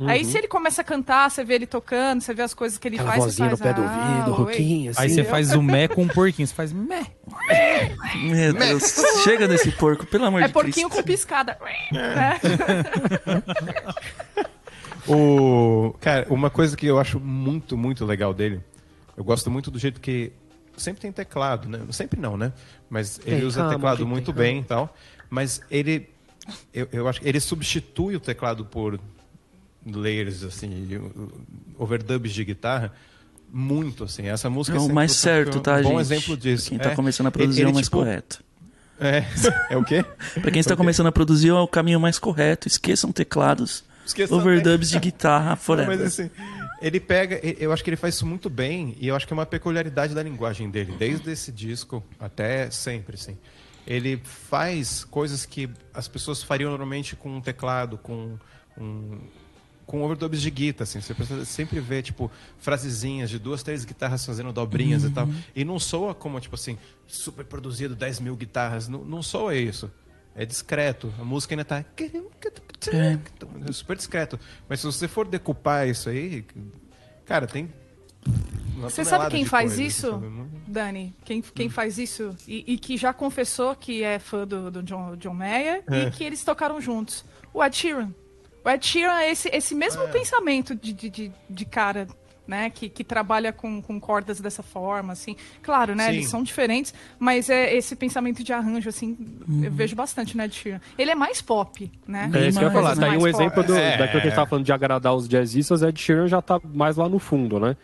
Aí 0.01 0.25
se 0.25 0.37
ele 0.37 0.47
começa 0.49 0.83
a 0.83 0.85
cantar, 0.85 1.31
você 1.31 1.43
vê 1.43 1.55
ele 1.55 1.67
tocando, 1.67 2.21
você 2.21 2.35
vê 2.35 2.43
as 2.43 2.53
coisas 2.53 2.77
que 2.77 2.87
ele 2.87 2.97
Aquela 2.97 3.13
faz, 3.13 3.25
vozinha 3.25 3.49
você 3.49 3.53
no 3.53 3.57
faz, 3.57 3.75
pé 3.75 3.81
do 3.81 3.87
ah, 3.89 3.93
ouvido, 3.93 4.31
oi. 4.31 4.37
roquinho, 4.53 4.91
assim. 4.91 5.01
Aí 5.03 5.09
você 5.11 5.25
faz 5.25 5.53
o 5.55 5.63
mé 5.63 5.89
com 5.89 6.03
um 6.03 6.09
porquinho. 6.09 6.47
Você 6.47 6.55
faz 6.55 6.73
mé. 6.73 7.07
Meu 8.23 8.53
Deus, 8.53 8.95
chega 9.25 9.49
desse 9.49 9.71
porco, 9.73 10.05
pelo 10.07 10.27
amor 10.27 10.43
É 10.43 10.49
de 10.49 10.53
porquinho 10.53 10.89
Cristo. 10.91 11.03
com 11.03 11.07
piscada. 11.07 11.59
O, 15.09 15.95
cara, 16.01 16.27
uma 16.31 16.51
coisa 16.51 16.77
que 16.77 16.85
eu 16.85 16.99
acho 16.99 17.21
muito, 17.21 17.77
muito 17.77 18.05
legal 18.05 18.35
dele, 18.35 18.61
eu 19.17 19.23
gosto 19.23 19.49
muito 19.51 19.71
do 19.71 19.79
jeito 19.79 20.01
que 20.01 20.33
sempre 20.77 21.01
tem 21.01 21.13
teclado, 21.13 21.69
né? 21.69 21.81
Sempre 21.91 22.21
não, 22.21 22.37
né? 22.37 22.53
Mas 22.91 23.21
ele 23.25 23.37
Tem, 23.37 23.45
usa 23.47 23.61
calma, 23.61 23.75
teclado 23.75 23.99
tem, 23.99 24.07
muito 24.07 24.27
calma. 24.33 24.41
bem 24.41 24.59
e 24.61 24.65
tal. 24.65 24.95
Mas 25.31 25.61
ele, 25.71 26.09
eu, 26.75 26.89
eu 26.93 27.09
acho 27.09 27.21
que 27.21 27.29
ele 27.29 27.39
substitui 27.39 28.17
o 28.17 28.21
teclado 28.21 28.65
por 28.65 28.99
layers, 29.87 30.42
assim, 30.42 30.68
de- 30.87 31.01
overdubs 31.79 32.33
de 32.33 32.44
guitarra 32.44 32.92
muito, 33.53 34.05
assim. 34.05 34.27
Essa 34.27 34.51
música 34.51 34.77
É 34.77 34.79
o 34.79 34.83
sempre 34.83 34.94
mais 34.94 35.12
certo, 35.12 35.61
tá, 35.61 35.77
um 35.77 35.83
bom 35.83 35.88
gente? 35.90 36.01
exemplo 36.01 36.37
disso. 36.37 36.68
Quem 36.70 36.79
tá 36.79 36.90
É, 36.90 36.94
começando 36.94 37.27
a 37.27 37.29
ele- 37.29 37.33
produzir 37.38 37.61
é 37.61 37.62
ele, 37.64 37.70
o 37.70 37.75
mais 37.75 37.87
tipo, 37.87 37.99
correto. 37.99 38.44
É, 38.99 39.25
é 39.70 39.77
o 39.77 39.85
quê? 39.85 40.05
Pra 40.40 40.51
quem 40.51 40.61
está 40.61 40.75
começando 40.75 41.07
a 41.07 41.12
produzir 41.12 41.49
é 41.51 41.53
o 41.55 41.68
caminho 41.68 42.01
mais 42.01 42.18
correto. 42.18 42.66
Esqueçam 42.66 43.12
teclados, 43.12 43.85
Esqueçam 44.07 44.38
overdubs 44.38 44.88
de 44.90 44.99
guitarra 44.99 45.55
forever. 45.57 45.96
mas 45.99 46.07
assim, 46.07 46.31
ele 46.81 46.99
pega, 46.99 47.38
eu 47.59 47.72
acho 47.72 47.85
que 47.85 47.90
ele 47.90 47.96
faz 47.96 48.14
isso 48.14 48.27
muito 48.27 48.49
bem 48.51 48.96
e 49.01 49.09
eu 49.09 49.14
acho 49.14 49.27
que 49.27 49.33
é 49.33 49.37
uma 49.37 49.46
peculiaridade 49.46 50.14
da 50.14 50.22
linguagem 50.22 50.70
dele, 50.70 50.94
desde 50.99 51.31
esse 51.31 51.53
disco 51.53 52.03
até 52.18 52.70
sempre, 52.70 53.14
assim. 53.16 53.37
Ele 53.87 54.20
faz 54.25 55.05
coisas 55.05 55.46
que 55.46 55.68
as 55.94 56.09
pessoas 56.09 56.42
fariam 56.42 56.70
normalmente 56.70 57.14
com 57.14 57.37
um 57.37 57.40
teclado, 57.40 57.96
com 57.99 58.37
um 58.77 59.18
com 59.87 60.03
overdubs 60.03 60.42
de 60.42 60.51
guitarra, 60.51 60.83
assim. 60.83 61.01
Você 61.01 61.14
precisa 61.14 61.44
sempre 61.44 61.79
ver, 61.81 62.03
tipo, 62.03 62.31
frasezinhas 62.59 63.31
de 63.31 63.38
duas, 63.38 63.62
três 63.62 63.85
guitarras 63.85 64.27
fazendo 64.27 64.53
dobrinhas 64.53 65.05
e 65.05 65.11
tal. 65.11 65.29
E 65.55 65.64
não 65.64 65.79
soa 65.79 66.14
como, 66.14 66.40
tipo 66.40 66.57
assim, 66.57 66.77
super 67.07 67.44
produzido, 67.44 67.94
10 67.94 68.20
mil 68.20 68.35
guitarras. 68.37 68.88
Não, 68.88 69.05
não 69.05 69.22
soa 69.22 69.55
isso. 69.55 69.90
É 70.35 70.44
discreto. 70.44 71.12
A 71.18 71.25
música 71.25 71.55
ainda 71.55 71.64
tá... 71.64 71.85
É 73.68 73.72
super 73.72 73.96
discreto. 73.96 74.38
Mas 74.68 74.81
se 74.81 74.87
você 74.87 75.09
for 75.09 75.27
decupar 75.27 75.88
isso 75.88 76.09
aí, 76.09 76.44
cara, 77.25 77.46
tem. 77.46 77.72
Você 78.79 79.05
sabe 79.05 79.31
quem 79.31 79.44
faz 79.44 79.70
coisa, 79.72 79.83
isso, 79.83 80.11
sabe? 80.11 80.27
Dani? 80.66 81.14
Quem, 81.25 81.38
Hum. 81.38 81.44
quem 81.55 81.68
faz 81.70 81.96
isso 81.96 82.37
e, 82.46 82.75
e 82.75 82.79
que 82.79 82.96
já 82.96 83.12
confessou 83.12 83.75
que 83.75 84.03
é 84.03 84.18
fã 84.18 84.46
do, 84.46 84.70
do 84.70 84.83
John, 84.83 85.16
John 85.16 85.33
Mayer 85.33 85.83
É. 85.90 86.03
e 86.05 86.11
que 86.11 86.22
eles 86.22 86.44
tocaram 86.44 86.81
juntos? 86.81 87.25
O 87.55 87.64
Ed 87.64 87.75
Sheeran. 87.75 88.11
O 88.66 88.70
Ed 88.70 88.85
Sheeran 88.85 89.20
é 89.20 89.31
esse, 89.31 89.48
esse 89.52 89.74
mesmo 89.76 90.02
É. 90.02 90.07
pensamento 90.09 90.74
de, 90.74 90.92
de, 90.92 91.09
de, 91.09 91.33
de 91.48 91.64
cara, 91.64 92.09
né? 92.48 92.68
Que, 92.68 92.88
que 92.88 93.05
trabalha 93.05 93.52
com, 93.52 93.81
com 93.81 94.00
cordas 94.00 94.40
dessa 94.40 94.62
forma, 94.62 95.12
assim. 95.12 95.37
Claro, 95.62 95.94
né? 95.94 96.07
Sim. 96.07 96.11
Eles 96.14 96.29
são 96.29 96.42
diferentes, 96.42 96.92
mas 97.18 97.48
é 97.48 97.74
esse 97.76 97.94
pensamento 97.94 98.42
de 98.42 98.52
arranjo, 98.52 98.88
assim, 98.88 99.16
Uhum. 99.48 99.62
eu 99.64 99.70
vejo 99.70 99.94
bastante 99.94 100.37
no 100.37 100.42
Ed 100.42 100.52
Sheeran. 100.55 100.81
Ele 100.98 101.12
é 101.12 101.14
mais 101.14 101.40
pop, 101.40 101.90
né? 102.09 102.29
É 102.35 102.48
isso 102.48 102.59
que 102.59 102.64
eu 102.64 102.68
ia 102.68 102.74
falar. 102.74 102.96
Tá 102.96 103.07
aí 103.07 103.16
um 103.16 103.20
pop. 103.20 103.29
exemplo 103.29 103.62
do, 103.62 103.74
É. 103.76 103.96
daquilo 103.98 104.20
que 104.20 104.26
a 104.26 104.31
gente 104.31 104.35
tava 104.37 104.50
falando 104.50 104.64
de 104.64 104.72
agradar 104.72 105.14
os 105.14 105.29
jazzistas, 105.29 105.83
Ed 105.83 106.00
Sheeran 106.00 106.26
já 106.26 106.42
tá 106.42 106.61
mais 106.64 106.96
lá 106.96 107.09
no 107.09 107.18
fundo, 107.20 107.61
né? 107.61 107.76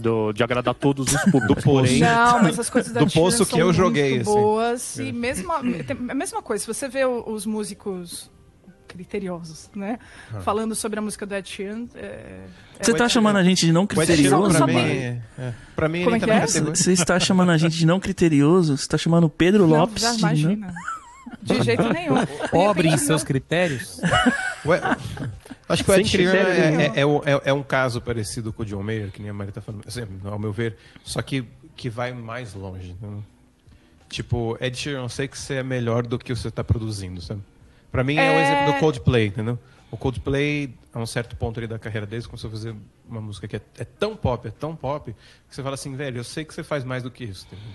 Do, 0.00 0.32
de 0.32 0.44
agradar 0.44 0.74
todos 0.74 1.12
os 1.12 1.22
públicos. 1.32 1.64
Porém, 1.64 1.98
Não, 1.98 2.40
mas 2.44 2.56
as 2.60 2.70
coisas 2.70 2.92
da 2.94 3.00
Do 3.00 3.10
poço 3.10 3.44
que 3.44 3.50
são 3.50 3.58
eu 3.58 3.64
muito 3.66 3.76
joguei, 3.76 4.20
assim. 4.20 4.24
boas. 4.32 4.96
E 4.98 5.10
mesmo 5.12 5.50
a, 5.52 5.58
tem 5.60 5.96
a 6.08 6.14
mesma 6.14 6.40
coisa, 6.40 6.62
se 6.62 6.72
você 6.72 6.86
vê 6.88 7.04
os 7.04 7.44
músicos 7.44 8.30
criteriosos, 8.92 9.70
né? 9.74 9.98
Ah. 10.32 10.40
Falando 10.40 10.74
sobre 10.74 10.98
a 10.98 11.02
música 11.02 11.24
do 11.26 11.34
Ed 11.34 11.48
Sheeran. 11.48 11.86
É, 11.94 12.40
Você 12.80 12.92
tá 12.94 13.08
chamando 13.08 13.36
a 13.36 13.42
gente 13.44 13.64
de 13.66 13.72
não 13.72 13.86
criterioso? 13.86 14.50
pra 14.50 14.58
Só 14.58 14.66
mim, 14.66 14.76
é, 14.76 15.22
é, 15.38 15.54
pra 15.74 15.88
mim 15.88 16.04
Como 16.04 16.16
ele 16.16 16.24
é 16.24 16.28
tá 16.28 16.34
é? 16.34 16.46
Você 16.46 16.92
está 16.92 17.18
chamando 17.18 17.50
a 17.50 17.56
gente 17.56 17.76
de 17.76 17.86
não 17.86 17.98
criterioso? 17.98 18.76
Você 18.76 18.82
está 18.82 18.98
chamando 18.98 19.24
o 19.24 19.30
Pedro 19.30 19.66
não, 19.66 19.78
Lopes 19.80 20.02
já 20.02 20.12
de 20.12 20.22
não... 20.22 20.28
imagina. 20.28 20.74
De 21.42 21.62
jeito 21.62 21.88
nenhum. 21.92 22.14
De 22.20 22.48
Pobre 22.50 22.88
em 22.88 22.96
seus 22.98 23.24
critérios. 23.24 24.00
Ué, 24.66 24.80
acho 25.68 25.82
que 25.84 25.90
o 25.90 25.94
Ed 25.94 26.08
Sheeran 26.08 26.32
é, 26.34 26.82
é- 26.86 27.00
é 27.00 27.02
é- 27.02 27.40
é 27.46 27.52
um 27.52 27.62
caso 27.62 28.00
parecido 28.00 28.52
com 28.52 28.62
o 28.62 28.66
John 28.66 28.82
Mayer, 28.82 29.10
que 29.10 29.20
nem 29.20 29.30
a 29.30 29.34
Maria 29.34 29.52
tá 29.52 29.60
falando, 29.60 29.82
assim, 29.86 30.02
ao 30.24 30.38
meu 30.38 30.52
ver, 30.52 30.76
só 31.02 31.20
que, 31.22 31.44
que 31.74 31.88
vai 31.88 32.12
mais 32.12 32.54
longe. 32.54 32.90
entendeu? 32.90 33.24
Tipo, 34.08 34.58
Ed 34.60 34.76
Sheeran, 34.76 35.02
eu 35.04 35.08
sei 35.08 35.26
que 35.26 35.38
você 35.38 35.54
é 35.54 35.62
melhor 35.62 36.06
do 36.06 36.18
que 36.18 36.34
você 36.34 36.48
está 36.48 36.62
produzindo, 36.62 37.20
sabe? 37.22 37.40
Pra 37.92 38.02
mim 38.02 38.16
é, 38.16 38.30
o 38.30 38.34
É. 38.34 38.42
exemplo 38.42 38.72
do 38.72 38.78
Coldplay, 38.80 39.26
entendeu? 39.26 39.58
O 39.90 39.96
Coldplay, 39.98 40.74
a 40.94 40.98
um 40.98 41.04
certo 41.04 41.36
ponto 41.36 41.60
ali 41.60 41.66
da 41.66 41.78
carreira 41.78 42.06
deles, 42.06 42.26
começou 42.26 42.48
a 42.48 42.50
fazer 42.50 42.74
uma 43.06 43.20
música 43.20 43.46
que 43.46 43.56
é, 43.56 43.60
é 43.78 43.84
tão 43.84 44.16
pop, 44.16 44.48
é 44.48 44.50
tão 44.50 44.74
pop, 44.74 45.12
que 45.12 45.54
você 45.54 45.62
fala 45.62 45.74
assim, 45.74 45.94
velho, 45.94 46.16
eu 46.18 46.24
sei 46.24 46.46
que 46.46 46.54
você 46.54 46.62
faz 46.62 46.82
mais 46.82 47.02
do 47.02 47.10
que 47.10 47.24
isso. 47.24 47.46
entendeu? 47.46 47.66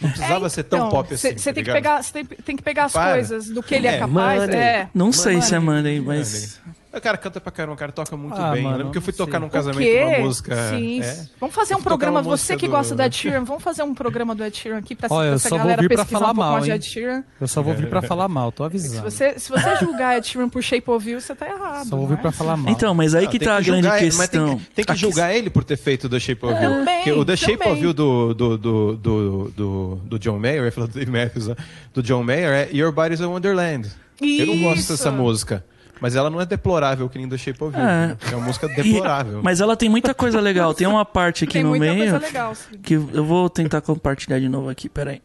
Não 0.00 0.10
precisava 0.10 0.48
ser 0.48 0.64
tão 0.64 0.88
pop 0.90 1.14
assim. 1.14 1.38
Você 1.38 1.50
tá 1.50 1.54
tem, 1.54 1.62
que 1.62 1.72
pegar, 1.72 2.02
tem, 2.04 2.24
tem 2.24 2.56
que 2.56 2.62
pegar 2.64 2.86
as 2.86 2.92
Para. 2.92 3.12
coisas 3.12 3.48
do 3.48 3.62
que 3.62 3.76
ele 3.76 3.86
é, 3.86 3.94
É, 3.94 3.98
capaz. 4.00 4.40
Money. 4.40 4.56
É. 4.56 4.88
Não 4.92 5.12
sei 5.12 5.40
se 5.40 5.54
é 5.54 5.60
Money. 5.60 6.00
Money, 6.00 6.18
mas... 6.18 6.60
O 6.94 7.00
cara 7.00 7.16
canta 7.16 7.40
pra 7.40 7.50
caramba, 7.50 7.72
o 7.72 7.76
cara 7.76 7.90
toca 7.90 8.14
muito 8.18 8.36
Ah, 8.38 8.50
bem. 8.52 8.62
mano, 8.62 8.74
eu 8.74 8.78
lembro 8.78 8.92
que 8.92 8.98
eu 8.98 9.02
fui 9.02 9.12
não 9.12 9.16
tocar 9.16 9.38
sei. 9.38 9.40
num 9.40 9.48
casamento 9.48 10.06
uma 10.06 10.18
música. 10.18 10.56
Sim. 10.70 11.00
é. 11.02 11.26
Vamos 11.40 11.54
fazer 11.54 11.74
um 11.74 11.82
programa, 11.82 12.20
você 12.20 12.54
que 12.54 12.66
do- 12.66 12.70
gosta 12.72 12.94
do 12.94 13.02
Ed 13.02 13.16
Sheeran, 13.16 13.44
vamos 13.44 13.62
fazer 13.62 13.82
um 13.82 13.94
programa 13.94 14.34
do 14.34 14.44
Ed 14.44 14.54
Sheeran 14.54 14.76
aqui 14.78 14.94
pra, 14.94 15.08
Olha, 15.10 15.28
eu 15.28 15.34
essa 15.34 15.48
só 15.48 15.56
vou 15.56 15.64
galera 15.64 15.80
vir 15.80 15.88
pra 15.88 15.96
pesquisar 15.98 16.18
falar 16.18 16.32
um 16.32 16.34
pouco 16.34 16.40
mal, 16.50 16.52
mais 16.52 16.64
de? 16.66 16.70
Ed 16.72 16.84
Sheeran. 16.84 17.24
Eu 17.40 17.48
só 17.48 17.62
vou 17.62 17.74
vir 17.74 17.88
pra 17.88 18.02
falar 18.02 18.28
mal, 18.28 18.52
tô 18.52 18.62
Se 18.64 18.66
avisando. 18.66 19.10
você, 19.10 19.38
se 19.38 19.48
você 19.50 19.76
julgar 19.80 20.18
Ed 20.18 20.26
Sheeran 20.26 20.48
por 20.50 20.62
Shape 20.62 20.90
of 20.90 21.10
You, 21.10 21.18
você 21.20 21.34
tá 21.34 21.46
errado. 21.48 21.84
Só 21.88 21.96
vou 21.96 22.00
não 22.00 22.06
vir 22.08 22.18
é? 22.18 22.20
pra 22.20 22.30
falar 22.32 22.56
mal. 22.58 22.70
Então, 22.72 22.94
mas 22.94 23.14
aí 23.14 23.24
Não, 23.24 23.30
que 23.30 23.38
tem 23.38 23.48
tá 23.48 23.56
a 23.56 23.60
grande 23.62 23.88
ele, 23.88 23.98
questão. 23.98 24.48
Tem 24.48 24.58
que, 24.58 24.70
tem 24.74 24.84
que 24.84 24.94
julgar 24.96 25.34
ele 25.34 25.48
por 25.48 25.64
ter 25.64 25.78
feito 25.78 26.10
The 26.10 26.20
Shape 26.20 26.44
of 26.44 26.54
You. 26.62 26.70
Também, 26.70 27.02
Que 27.04 27.12
o 27.12 27.24
The 27.24 27.36
Shape 27.36 27.56
também. 27.56 27.72
of 27.72 27.82
You 27.82 27.92
do, 27.94 28.34
do, 28.34 28.58
do, 28.58 28.96
do, 28.96 29.52
do, 29.56 30.00
do 30.04 30.18
John 30.18 30.38
Mayer, 30.38 30.58
eu 30.58 30.64
ia 30.66 30.72
falar 30.72 30.88
do 30.88 30.92
Dave 30.92 31.10
Matthews, 31.10 31.48
né? 31.48 31.56
do 31.94 32.02
John 32.02 32.22
Mayer 32.22 32.50
é 32.52 32.68
Your 32.76 32.92
Body's 32.92 33.22
a 33.22 33.26
Wonderland. 33.28 33.88
Eu 34.20 34.46
não 34.46 34.60
gosto 34.62 34.78
Isso. 34.80 34.92
dessa 34.92 35.10
música. 35.10 35.64
Mas 36.00 36.16
ela 36.16 36.28
não 36.30 36.40
é 36.40 36.46
deplorável 36.46 37.08
que 37.08 37.16
nem 37.18 37.28
The 37.28 37.38
Shape 37.38 37.62
of 37.62 37.76
You. 37.76 37.82
É. 37.82 37.86
né? 38.08 38.16
É 38.32 38.34
uma 38.36 38.46
música 38.46 38.66
E- 38.72 38.74
deplorável. 38.74 39.40
mas 39.42 39.60
ela 39.60 39.76
tem 39.76 39.88
muita 39.88 40.12
coisa 40.14 40.40
legal. 40.40 40.74
Tem 40.74 40.86
uma 40.86 41.04
parte 41.04 41.44
aqui 41.44 41.54
Tem 41.54 41.62
no 41.62 41.70
muita 41.70 41.84
meio 41.86 41.98
coisa 42.10 42.18
legal. 42.18 42.54
sim. 42.54 42.78
que 42.82 42.94
eu 42.94 43.24
vou 43.24 43.48
tentar 43.48 43.80
compartilhar 43.80 44.38
de 44.40 44.48
novo 44.48 44.68
aqui, 44.68 44.88
peraí. 44.88 45.20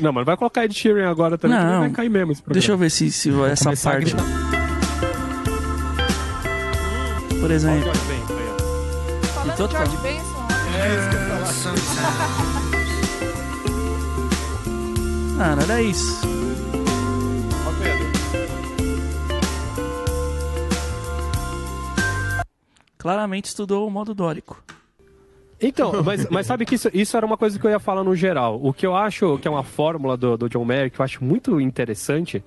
Não, 0.00 0.12
mas 0.12 0.26
vai 0.26 0.36
colocar 0.36 0.64
Ed 0.64 0.74
Sheeran 0.74 1.08
agora 1.08 1.38
também, 1.38 1.56
Não. 1.56 1.66
que 1.72 1.78
vai 1.78 1.90
cair 1.90 2.08
mesmo. 2.10 2.34
Deixa 2.48 2.72
eu 2.72 2.76
ver 2.76 2.90
se, 2.90 3.10
se 3.12 3.30
essa 3.44 3.64
começar 3.66 3.90
a 3.90 3.92
parte... 3.92 4.14
Por 7.40 7.50
exemplo... 7.50 7.92
Falando 9.34 9.50
de 9.52 9.56
total. 9.56 9.86
George 9.86 10.02
Benson, 10.02 10.34
não 15.38 15.62
era 15.62 15.82
isso. 15.82 16.33
Claramente 23.04 23.44
estudou 23.44 23.86
o 23.86 23.90
modo 23.90 24.14
dórico. 24.14 24.64
Então, 25.60 25.92
mas, 26.02 26.26
mas 26.30 26.46
sabe 26.46 26.64
que 26.64 26.74
isso, 26.74 26.88
isso 26.94 27.14
era 27.18 27.26
uma 27.26 27.36
coisa 27.36 27.58
que 27.58 27.66
eu 27.66 27.70
ia 27.70 27.78
falar 27.78 28.02
no 28.02 28.16
geral. 28.16 28.58
O 28.62 28.72
que 28.72 28.86
eu 28.86 28.96
acho 28.96 29.36
que 29.40 29.46
é 29.46 29.50
uma 29.50 29.62
fórmula 29.62 30.16
do, 30.16 30.38
do 30.38 30.48
John 30.48 30.64
Mayer, 30.64 30.90
que 30.90 30.98
eu 30.98 31.04
acho 31.04 31.22
muito 31.22 31.60
interessante, 31.60 32.42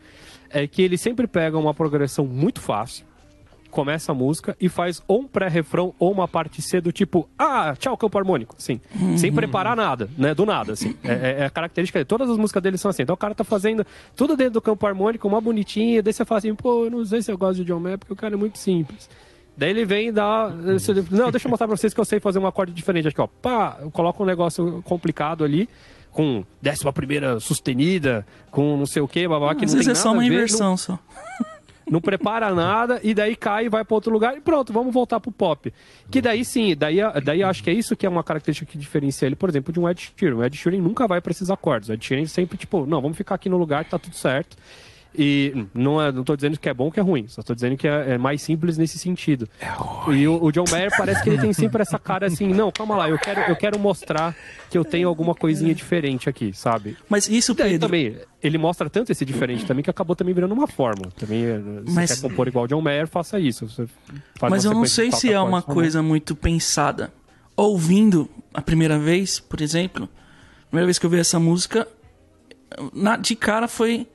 é 0.49 0.65
que 0.65 0.81
ele 0.81 0.97
sempre 0.97 1.27
pega 1.27 1.59
uma 1.59 1.75
progressão 1.75 2.25
muito 2.25 2.59
fácil, 2.59 3.05
começa 3.69 4.11
a 4.11 4.15
música 4.15 4.57
e 4.59 4.67
faz 4.67 4.99
ou 5.07 5.19
um 5.21 5.27
pré-refrão 5.27 5.93
ou 5.99 6.11
uma 6.11 6.27
parte 6.27 6.59
C 6.59 6.81
do 6.81 6.91
tipo, 6.91 7.29
ah, 7.37 7.75
tchau, 7.77 7.95
campo 7.95 8.17
harmônico, 8.17 8.55
assim, 8.57 8.81
sem 9.15 9.31
preparar 9.31 9.75
nada, 9.75 10.09
né, 10.17 10.33
do 10.33 10.43
nada, 10.43 10.73
assim. 10.73 10.95
É, 11.03 11.11
é- 11.13 11.35
é 11.41 11.45
a 11.45 11.51
característica 11.51 11.99
dele. 11.99 12.05
Todas 12.05 12.31
as 12.31 12.37
músicas 12.37 12.63
dele 12.63 12.79
são 12.79 12.89
assim. 12.89 13.03
Então 13.03 13.13
o 13.13 13.17
cara 13.17 13.35
tá 13.35 13.43
fazendo 13.43 13.85
tudo 14.15 14.35
dentro 14.35 14.53
do 14.53 14.61
campo 14.61 14.87
harmônico, 14.87 15.27
uma 15.27 15.39
bonitinha, 15.39 16.01
daí 16.01 16.11
você 16.13 16.25
fala 16.25 16.39
assim, 16.39 16.55
pô, 16.55 16.85
eu 16.85 16.89
não 16.89 17.05
sei 17.05 17.21
se 17.21 17.31
eu 17.31 17.37
gosto 17.37 17.57
de 17.63 17.65
John 17.65 17.79
Mayer 17.79 17.99
porque 17.99 18.13
o 18.13 18.15
cara 18.15 18.33
é 18.33 18.37
muito 18.37 18.57
simples. 18.57 19.07
Daí 19.57 19.71
ele 19.71 19.85
vem 19.85 20.09
e 20.09 20.11
dá. 20.11 20.51
esse- 20.75 20.93
Não, 21.09 21.31
deixa 21.31 21.47
eu 21.47 21.49
mostrar 21.49 21.67
pra 21.67 21.75
vocês 21.75 21.93
que 21.93 21.99
eu 21.99 22.05
sei 22.05 22.19
fazer 22.19 22.37
um 22.39 22.45
acorde 22.45 22.71
diferente 22.71 23.07
aqui, 23.07 23.19
ó. 23.19 23.25
Pá, 23.27 23.77
eu 23.81 23.89
coloco 23.89 24.21
um 24.23 24.25
negócio 24.25 24.81
complicado 24.83 25.43
ali, 25.43 25.67
com 26.11 26.45
décima 26.61 26.93
primeira 26.93 27.39
sustenida, 27.39 28.25
com 28.51 28.77
não 28.77 28.85
sei 28.85 29.01
o 29.01 29.07
que, 29.07 29.27
babá, 29.27 29.55
que 29.55 29.65
Às 29.65 29.71
não 29.71 29.79
vezes 29.79 29.85
tem 29.85 29.91
é 29.91 29.95
só 29.95 30.11
uma 30.13 30.23
inversão 30.25 30.77
só. 30.77 30.99
não 31.89 32.01
prepara 32.01 32.53
nada 32.53 32.99
e 33.01 33.13
daí 33.13 33.33
cai 33.35 33.65
e 33.65 33.69
vai 33.69 33.83
para 33.85 33.95
outro 33.95 34.11
lugar 34.11 34.35
e 34.37 34.41
pronto, 34.41 34.73
vamos 34.73 34.93
voltar 34.93 35.19
pro 35.19 35.31
pop. 35.31 35.73
Que 36.11 36.21
daí 36.21 36.43
sim, 36.45 36.75
daí, 36.75 36.97
daí 37.23 37.41
acho 37.41 37.63
que 37.63 37.69
é 37.69 37.73
isso 37.73 37.95
que 37.95 38.05
é 38.05 38.09
uma 38.09 38.23
característica 38.23 38.69
que 38.71 38.77
diferencia 38.77 39.25
ele, 39.25 39.35
por 39.37 39.49
exemplo, 39.49 39.71
de 39.73 39.79
um 39.79 39.87
Ed 39.89 40.11
Sheeran. 40.15 40.35
O 40.35 40.43
Ed 40.43 40.55
Sheeran 40.57 40.79
nunca 40.81 41.07
vai 41.07 41.19
para 41.21 41.31
esses 41.31 41.49
acordes. 41.49 41.89
O 41.89 41.93
Ed 41.93 42.05
Sheeran 42.05 42.25
sempre 42.25 42.57
tipo, 42.57 42.85
não, 42.85 43.01
vamos 43.01 43.15
ficar 43.17 43.35
aqui 43.35 43.47
no 43.49 43.57
lugar 43.57 43.85
tá 43.85 43.97
tudo 43.97 44.15
certo. 44.15 44.55
E 45.19 45.65
não, 45.73 45.99
é, 45.99 46.11
não 46.11 46.23
tô 46.23 46.35
dizendo 46.35 46.59
que 46.59 46.69
é 46.69 46.73
bom 46.75 46.85
ou 46.85 46.91
que 46.91 46.99
é 46.99 47.03
ruim, 47.03 47.25
só 47.27 47.41
tô 47.41 47.55
dizendo 47.55 47.75
que 47.75 47.87
é, 47.87 48.11
é 48.13 48.17
mais 48.19 48.39
simples 48.41 48.77
nesse 48.77 48.99
sentido. 48.99 49.49
e 50.13 50.27
o, 50.27 50.43
o 50.43 50.51
John 50.51 50.65
Mayer 50.71 50.91
parece 50.95 51.23
que 51.23 51.29
ele 51.29 51.39
tem 51.39 51.51
sempre 51.53 51.81
essa 51.81 51.97
cara 51.97 52.27
assim, 52.27 52.47
não, 52.53 52.71
calma 52.71 52.95
lá, 52.95 53.09
eu 53.09 53.17
quero, 53.17 53.41
eu 53.49 53.55
quero 53.55 53.79
mostrar 53.79 54.35
que 54.69 54.77
eu 54.77 54.85
tenho 54.85 55.07
alguma 55.07 55.33
coisinha 55.33 55.73
diferente 55.73 56.29
aqui, 56.29 56.53
sabe? 56.53 56.95
Mas 57.09 57.27
isso, 57.27 57.55
Pedro, 57.55 57.79
também, 57.79 58.15
ele 58.43 58.59
mostra 58.59 58.89
tanto 58.91 59.11
esse 59.11 59.25
diferente 59.25 59.65
também 59.65 59.83
que 59.83 59.89
acabou 59.89 60.15
também 60.15 60.35
virando 60.35 60.53
uma 60.53 60.67
fórmula. 60.67 61.11
Também, 61.17 61.43
eh, 61.45 61.59
se 61.87 61.93
Mas- 61.95 62.11
quer 62.13 62.21
compor 62.21 62.47
igual 62.47 62.65
o 62.65 62.67
John 62.67 62.81
Mayer, 62.81 63.07
faça 63.07 63.39
isso. 63.39 63.65
Mas 64.41 64.65
eu 64.65 64.71
não 64.73 64.85
sei 64.85 65.11
se 65.11 65.33
é 65.33 65.39
uma 65.39 65.59
acordes, 65.59 65.73
coisa 65.73 66.03
muito 66.03 66.35
pensada. 66.35 67.11
Ouvindo 67.55 68.29
a 68.53 68.61
primeira 68.61 68.99
vez, 68.99 69.39
por 69.39 69.61
exemplo, 69.61 70.03
a 70.03 70.67
primeira 70.69 70.85
vez 70.85 70.99
que 70.99 71.05
eu 71.07 71.09
vi 71.09 71.17
essa 71.17 71.39
música, 71.39 71.87
na- 72.93 73.17
de 73.17 73.35
cara 73.35 73.67
foi. 73.67 74.07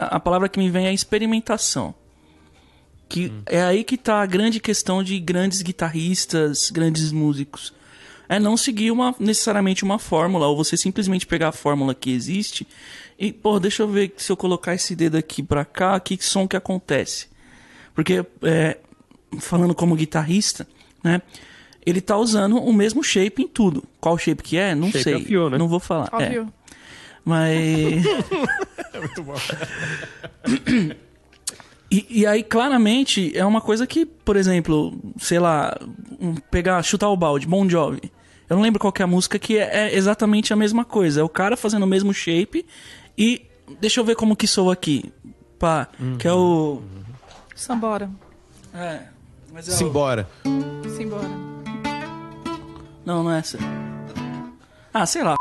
A, 0.00 0.18
palavra 0.18 0.48
que 0.48 0.58
me 0.58 0.70
vem 0.70 0.86
é 0.86 0.92
experimentação. 0.92 1.94
Que 3.08 3.32
é 3.46 3.60
aí 3.62 3.84
que 3.84 3.96
tá 3.96 4.22
a 4.22 4.26
grande 4.26 4.60
questão 4.60 5.02
de 5.02 5.18
grandes 5.18 5.62
guitarristas, 5.62 6.70
grandes 6.70 7.12
músicos. 7.12 7.72
É 8.28 8.38
não 8.38 8.56
seguir 8.56 8.92
uma, 8.92 9.14
necessariamente 9.18 9.82
uma 9.82 9.98
fórmula, 9.98 10.46
ou 10.46 10.56
você 10.56 10.76
simplesmente 10.76 11.26
pegar 11.26 11.48
a 11.48 11.52
fórmula 11.52 11.94
que 11.94 12.12
existe 12.12 12.66
e, 13.18 13.32
pô, 13.32 13.60
deixa 13.60 13.82
eu 13.82 13.88
ver 13.88 14.14
se 14.16 14.32
eu 14.32 14.36
colocar 14.36 14.74
esse 14.74 14.96
dedo 14.96 15.16
aqui 15.16 15.42
pra 15.42 15.64
cá, 15.64 15.98
que 16.00 16.16
som 16.24 16.48
que 16.48 16.56
acontece. 16.56 17.26
Porque, 17.94 18.24
é, 18.42 18.78
falando 19.40 19.74
como 19.74 19.94
guitarrista, 19.94 20.66
né? 21.04 21.20
Ele 21.84 22.00
tá 22.00 22.16
usando 22.16 22.56
o 22.56 22.72
mesmo 22.72 23.02
shape 23.02 23.42
em 23.42 23.48
tudo. 23.48 23.84
Qual 24.00 24.16
shape 24.16 24.42
que 24.42 24.56
é? 24.56 24.74
Não 24.74 24.90
Shape 24.90 25.02
sei. 25.02 25.26
you, 25.28 25.50
né? 25.50 25.58
Não 25.58 25.66
vou 25.66 25.80
falar. 25.80 26.08
É, 26.20 26.44
Mas. 27.30 28.04
E, 31.92 32.20
e 32.20 32.24
aí, 32.26 32.44
claramente, 32.44 33.36
é 33.36 33.44
uma 33.44 33.60
coisa 33.60 33.84
que, 33.84 34.06
por 34.06 34.36
exemplo, 34.36 34.96
sei 35.18 35.40
lá, 35.40 35.76
um- 36.20 36.36
pegar, 36.36 36.80
chutar 36.84 37.08
o 37.08 37.16
balde, 37.16 37.48
Bon 37.48 37.68
Jovi. 37.68 38.12
Eu 38.48 38.54
não 38.56 38.62
lembro 38.62 38.78
qual 38.78 38.92
que 38.92 39.02
é 39.02 39.04
a 39.04 39.08
música 39.08 39.40
que 39.40 39.58
é, 39.58 39.88
é 39.88 39.96
exatamente 39.96 40.52
a 40.52 40.56
mesma 40.56 40.84
coisa. 40.84 41.20
É 41.20 41.24
o 41.24 41.28
cara 41.28 41.56
fazendo 41.56 41.82
o 41.82 41.86
mesmo 41.88 42.14
shape 42.14 42.64
e. 43.18 43.44
Deixa 43.80 43.98
eu 44.00 44.04
ver 44.04 44.14
como 44.16 44.34
que 44.36 44.46
soa 44.46 44.72
aqui. 44.72 45.12
Pá, 45.58 45.88
que 46.18 46.28
é 46.28 46.32
o. 46.32 46.80
Sambora. 47.56 48.08
É. 48.72 49.00
Mas 49.52 49.68
é 49.68 49.72
o- 49.72 49.76
Simbora. 49.76 50.28
Simbora. 50.96 51.28
Não, 53.04 53.24
não 53.24 53.32
é 53.32 53.40
essa. 53.40 53.58
Ah, 54.94 55.06
sei 55.06 55.24
lá. 55.24 55.34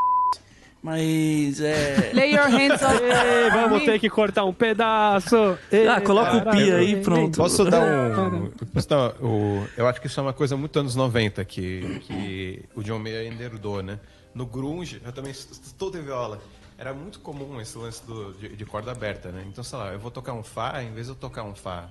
Mas 0.81 1.59
é. 1.59 2.11
Lay 2.13 2.33
your 2.33 2.47
hands 2.47 2.81
on 2.81 3.05
Ei, 3.05 3.49
vamos 3.51 3.83
ter 3.83 3.99
que 3.99 4.09
cortar 4.09 4.45
um 4.45 4.53
pedaço. 4.53 5.57
Ei, 5.71 5.87
Ah, 5.87 5.99
coloca 5.99 6.37
o 6.37 6.41
pi 6.51 6.71
aí, 6.71 7.01
pronto. 7.01 7.35
Posso 7.37 7.65
dar 7.65 7.81
um. 7.81 8.49
Posso 8.73 8.87
dar 8.87 9.09
o, 9.21 9.67
eu 9.75 9.87
acho 9.87 9.99
que 9.99 10.07
isso 10.07 10.19
é 10.19 10.23
uma 10.23 10.31
coisa 10.33 10.55
muito 10.55 10.79
anos 10.79 10.95
90 10.95 11.43
que, 11.43 11.99
que 12.05 12.63
o 12.73 12.81
John 12.81 12.99
Mayer 12.99 13.29
ainda 13.29 13.43
herdou, 13.43 13.83
né? 13.83 13.99
No 14.33 14.45
Grunge, 14.45 15.01
eu 15.03 15.11
também 15.11 15.31
estou 15.31 15.91
de 15.91 15.99
viola. 15.99 16.39
Era 16.77 16.93
muito 16.93 17.19
comum 17.19 17.59
esse 17.59 17.77
lance 17.77 18.01
do, 18.05 18.31
de, 18.35 18.55
de 18.55 18.65
corda 18.65 18.91
aberta, 18.91 19.31
né? 19.33 19.43
Então, 19.49 19.61
sei 19.65 19.77
lá, 19.77 19.91
eu 19.91 19.99
vou 19.99 20.09
tocar 20.11 20.31
um 20.31 20.43
Fá, 20.43 20.81
em 20.81 20.93
vez 20.93 21.07
de 21.07 21.11
eu 21.11 21.15
tocar 21.15 21.43
um 21.43 21.53
Fá, 21.53 21.89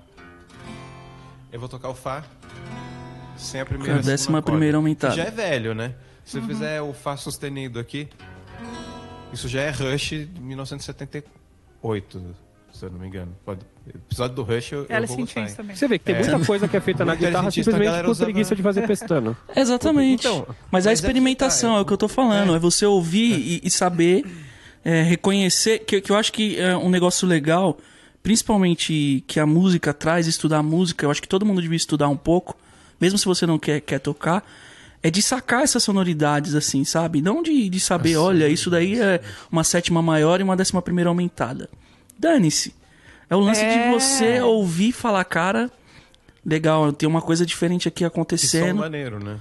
eu 1.51 1.59
vou 1.59 1.69
tocar 1.69 1.89
o 1.89 1.93
Fá 1.93 2.23
sem 3.37 3.61
a 3.61 3.65
primeira 3.65 3.93
Com 3.93 3.99
a 3.99 4.01
décima 4.01 4.41
primeira 4.41 4.77
aumentada. 4.77 5.13
Já 5.13 5.25
é 5.25 5.31
velho, 5.31 5.75
né? 5.75 5.93
Se 6.25 6.37
eu 6.39 6.43
fizer 6.43 6.81
o 6.81 6.91
Fá 6.93 7.15
sustenido 7.17 7.79
aqui, 7.79 8.07
isso 9.33 9.47
já 9.47 9.61
é 9.61 9.69
Rush 9.69 10.09
de 10.09 10.29
1978, 10.41 12.21
se 12.73 12.85
eu 12.85 12.89
não 12.89 12.99
me 12.99 13.07
engano. 13.07 13.35
Pode, 13.45 13.61
episódio 13.87 14.35
do 14.35 14.43
Rush 14.43 14.71
eu, 14.71 14.85
eu 14.87 14.95
Alice 14.95 15.13
vou 15.15 15.25
gostar. 15.25 15.49
Também. 15.55 15.75
Você 15.75 15.87
vê 15.87 15.99
que 15.99 16.05
tem 16.05 16.15
muita 16.15 16.45
coisa 16.45 16.67
que 16.67 16.77
é 16.77 16.79
feita 16.81 17.05
na 17.05 17.15
guitarra 17.15 17.47
a 17.47 17.51
simplesmente 17.51 18.01
por 18.01 18.09
usava- 18.09 18.25
preguiça 18.25 18.55
de 18.55 18.61
fazer 18.61 18.87
pestana. 18.87 19.37
Exatamente. 19.55 20.25
Então, 20.27 20.45
mas 20.47 20.55
a 20.55 20.55
mas 20.71 20.85
é 20.85 20.89
que 20.89 20.93
experimentação 20.95 21.73
tá, 21.73 21.77
é 21.77 21.81
o 21.81 21.85
que 21.85 21.93
eu 21.93 21.97
tô 21.97 22.07
falando. 22.07 22.55
É, 22.55 22.59
você 22.59 22.85
ouvir 22.85 23.37
e, 23.37 23.61
e 23.63 23.69
saber 23.69 24.25
é, 24.83 25.01
reconhecer. 25.03 25.79
Que, 25.79 26.01
que 26.01 26.11
eu 26.11 26.15
acho 26.15 26.31
que 26.31 26.59
é 26.59 26.75
um 26.77 26.89
negócio 26.89 27.27
legal, 27.27 27.77
principalmente 28.23 29.23
que 29.27 29.39
a 29.39 29.45
música 29.45 29.93
traz, 29.93 30.27
estudar 30.27 30.59
a 30.59 30.63
música. 30.63 31.05
Eu 31.05 31.11
acho 31.11 31.21
que 31.21 31.27
todo 31.27 31.45
mundo 31.45 31.61
devia 31.61 31.77
estudar 31.77 32.07
um 32.09 32.17
pouco, 32.17 32.55
mesmo 32.99 33.17
se 33.17 33.25
você 33.25 33.45
não 33.45 33.59
quer, 33.59 33.81
quer 33.81 33.99
tocar. 33.99 34.43
É 35.01 35.09
de 35.09 35.21
sacar 35.21 35.63
essas 35.63 35.81
sonoridades, 35.83 36.55
assim, 36.55 36.83
sabe? 36.83 37.21
Não 37.21 37.41
de, 37.41 37.69
de 37.69 37.79
saber, 37.79 38.17
olha, 38.17 38.47
isso 38.49 38.69
daí 38.69 38.99
é 38.99 39.21
uma 39.51 39.63
sétima 39.63 40.01
maior 40.01 40.39
e 40.41 40.43
uma 40.43 40.57
décima 40.57 40.81
primeira 40.81 41.09
aumentada. 41.09 41.69
Dane-se. 42.17 42.75
É 43.29 43.35
o 43.35 43.39
lance 43.39 43.61
de 43.61 43.67
É. 43.67 43.91
você 43.91 44.41
ouvir 44.41 44.89
e 44.89 44.91
falar, 44.91 45.23
cara, 45.23 45.71
legal, 46.45 46.91
tem 46.91 47.07
uma 47.07 47.21
coisa 47.21 47.45
diferente 47.45 47.87
aqui 47.87 47.97
que 47.97 48.03
som 48.03 48.07
acontecendo. 48.07 48.77
maneiro, 48.79 49.23
né? 49.23 49.39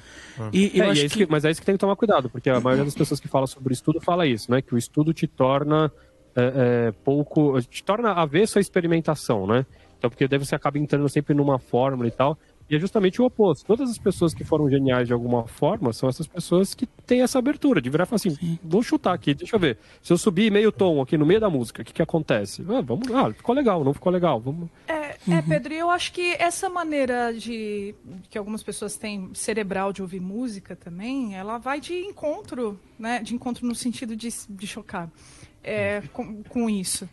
E 0.52 0.70
eu 0.78 0.84
É, 0.84 0.90
acho 0.90 1.00
é 1.02 1.04
isso 1.06 1.14
que... 1.16 1.26
que- 1.26 1.32
mas 1.32 1.44
é 1.44 1.50
isso 1.50 1.60
que 1.60 1.66
tem 1.66 1.74
que 1.74 1.80
tomar 1.80 1.96
cuidado, 1.96 2.30
porque 2.30 2.48
a 2.48 2.60
maioria 2.60 2.84
das 2.84 2.94
pessoas 2.94 3.18
que 3.18 3.26
fala 3.26 3.46
sobre 3.48 3.72
estudo 3.74 4.00
fala 4.00 4.26
isso, 4.26 4.50
né? 4.52 4.62
Que 4.62 4.74
o 4.74 4.78
estudo 4.78 5.12
te 5.12 5.26
torna 5.26 5.90
é, 6.36 6.52
é, 6.88 6.92
pouco. 7.04 7.60
te 7.62 7.82
torna 7.82 8.12
avesso 8.12 8.58
à 8.58 8.60
experimentação, 8.60 9.44
né? 9.48 9.66
Então, 9.98 10.08
porque 10.08 10.28
daí 10.28 10.38
você 10.38 10.54
acaba 10.54 10.78
entrando 10.78 11.08
sempre 11.08 11.34
numa 11.34 11.58
fórmula 11.58 12.06
e 12.06 12.12
tal. 12.12 12.38
E 12.70 12.76
é 12.76 12.78
justamente 12.78 13.22
o 13.22 13.24
oposto. 13.24 13.64
Todas 13.64 13.90
as 13.90 13.98
pessoas 13.98 14.34
que 14.34 14.44
foram 14.44 14.68
geniais 14.68 15.06
de 15.06 15.12
alguma 15.12 15.46
forma 15.46 15.92
são 15.92 16.08
essas 16.08 16.26
pessoas 16.26 16.74
que 16.74 16.86
têm 16.86 17.22
essa 17.22 17.38
abertura 17.38 17.80
de 17.80 17.88
virar 17.88 18.04
e 18.04 18.06
falar 18.06 18.16
assim: 18.16 18.58
vou 18.62 18.82
chutar 18.82 19.14
aqui, 19.14 19.32
deixa 19.34 19.56
eu 19.56 19.60
ver. 19.60 19.78
Se 20.02 20.12
eu 20.12 20.18
subir 20.18 20.52
meio 20.52 20.70
tom 20.70 21.00
aqui 21.00 21.16
no 21.16 21.24
meio 21.24 21.40
da 21.40 21.48
música, 21.48 21.80
o 21.80 21.84
que, 21.84 21.94
que 21.94 22.02
acontece? 22.02 22.62
Ah, 22.68 22.82
vamos, 22.82 23.10
ah, 23.10 23.32
ficou 23.32 23.54
legal, 23.54 23.82
não 23.82 23.94
ficou 23.94 24.12
legal. 24.12 24.38
Vamos... 24.38 24.68
É, 24.86 25.16
é, 25.32 25.42
Pedro, 25.42 25.72
e 25.72 25.78
eu 25.78 25.90
acho 25.90 26.12
que 26.12 26.34
essa 26.38 26.68
maneira 26.68 27.32
de 27.32 27.94
que 28.28 28.36
algumas 28.36 28.62
pessoas 28.62 28.96
têm 28.96 29.30
cerebral 29.32 29.92
de 29.92 30.02
ouvir 30.02 30.20
música 30.20 30.76
também, 30.76 31.34
ela 31.36 31.56
vai 31.56 31.80
de 31.80 31.94
encontro, 31.94 32.78
né? 32.98 33.22
De 33.22 33.34
encontro 33.34 33.66
no 33.66 33.74
sentido 33.74 34.14
de, 34.14 34.28
de 34.50 34.66
chocar 34.66 35.10
é, 35.64 36.02
com, 36.12 36.42
com 36.42 36.68
isso. 36.68 37.08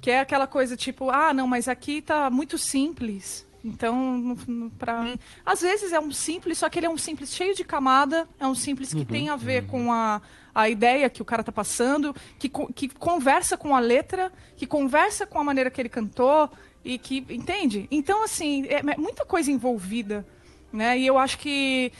Que 0.00 0.10
é 0.10 0.20
aquela 0.20 0.46
coisa 0.46 0.76
tipo, 0.76 1.10
ah, 1.10 1.32
não, 1.32 1.46
mas 1.46 1.68
aqui 1.68 2.02
tá 2.02 2.28
muito 2.28 2.58
simples. 2.58 3.45
Então, 3.66 4.36
no- 4.46 4.70
pra... 4.70 5.14
às 5.44 5.60
vezes 5.60 5.92
é 5.92 5.98
um 6.00 6.12
simples, 6.12 6.58
só 6.58 6.68
que 6.68 6.78
ele 6.78 6.86
é 6.86 6.90
um 6.90 6.96
simples 6.98 7.34
cheio 7.34 7.54
de 7.54 7.64
camada, 7.64 8.28
é 8.38 8.46
um 8.46 8.54
simples 8.54 8.94
que 8.94 9.04
tem 9.04 9.28
a 9.28 9.36
ver 9.36 9.66
com 9.66 9.92
a, 9.92 10.22
a 10.54 10.68
ideia 10.68 11.10
que 11.10 11.20
o 11.20 11.24
cara 11.24 11.42
tá 11.42 11.50
passando, 11.52 12.14
que, 12.38 12.48
que 12.48 12.88
conversa 12.88 13.56
com 13.56 13.74
a 13.74 13.80
letra, 13.80 14.32
que 14.56 14.66
conversa 14.66 15.26
com 15.26 15.38
a 15.38 15.44
maneira 15.44 15.70
que 15.70 15.80
ele 15.80 15.88
cantou, 15.88 16.48
e 16.84 16.98
que, 16.98 17.26
entende? 17.30 17.88
Então, 17.90 18.22
assim, 18.22 18.64
é, 18.68 18.76
é 18.78 18.96
muita 18.96 19.24
coisa 19.24 19.50
envolvida. 19.50 20.24
Né? 20.72 20.98
E 20.98 21.06
eu 21.06 21.16
acho 21.16 21.38
que 21.38 21.90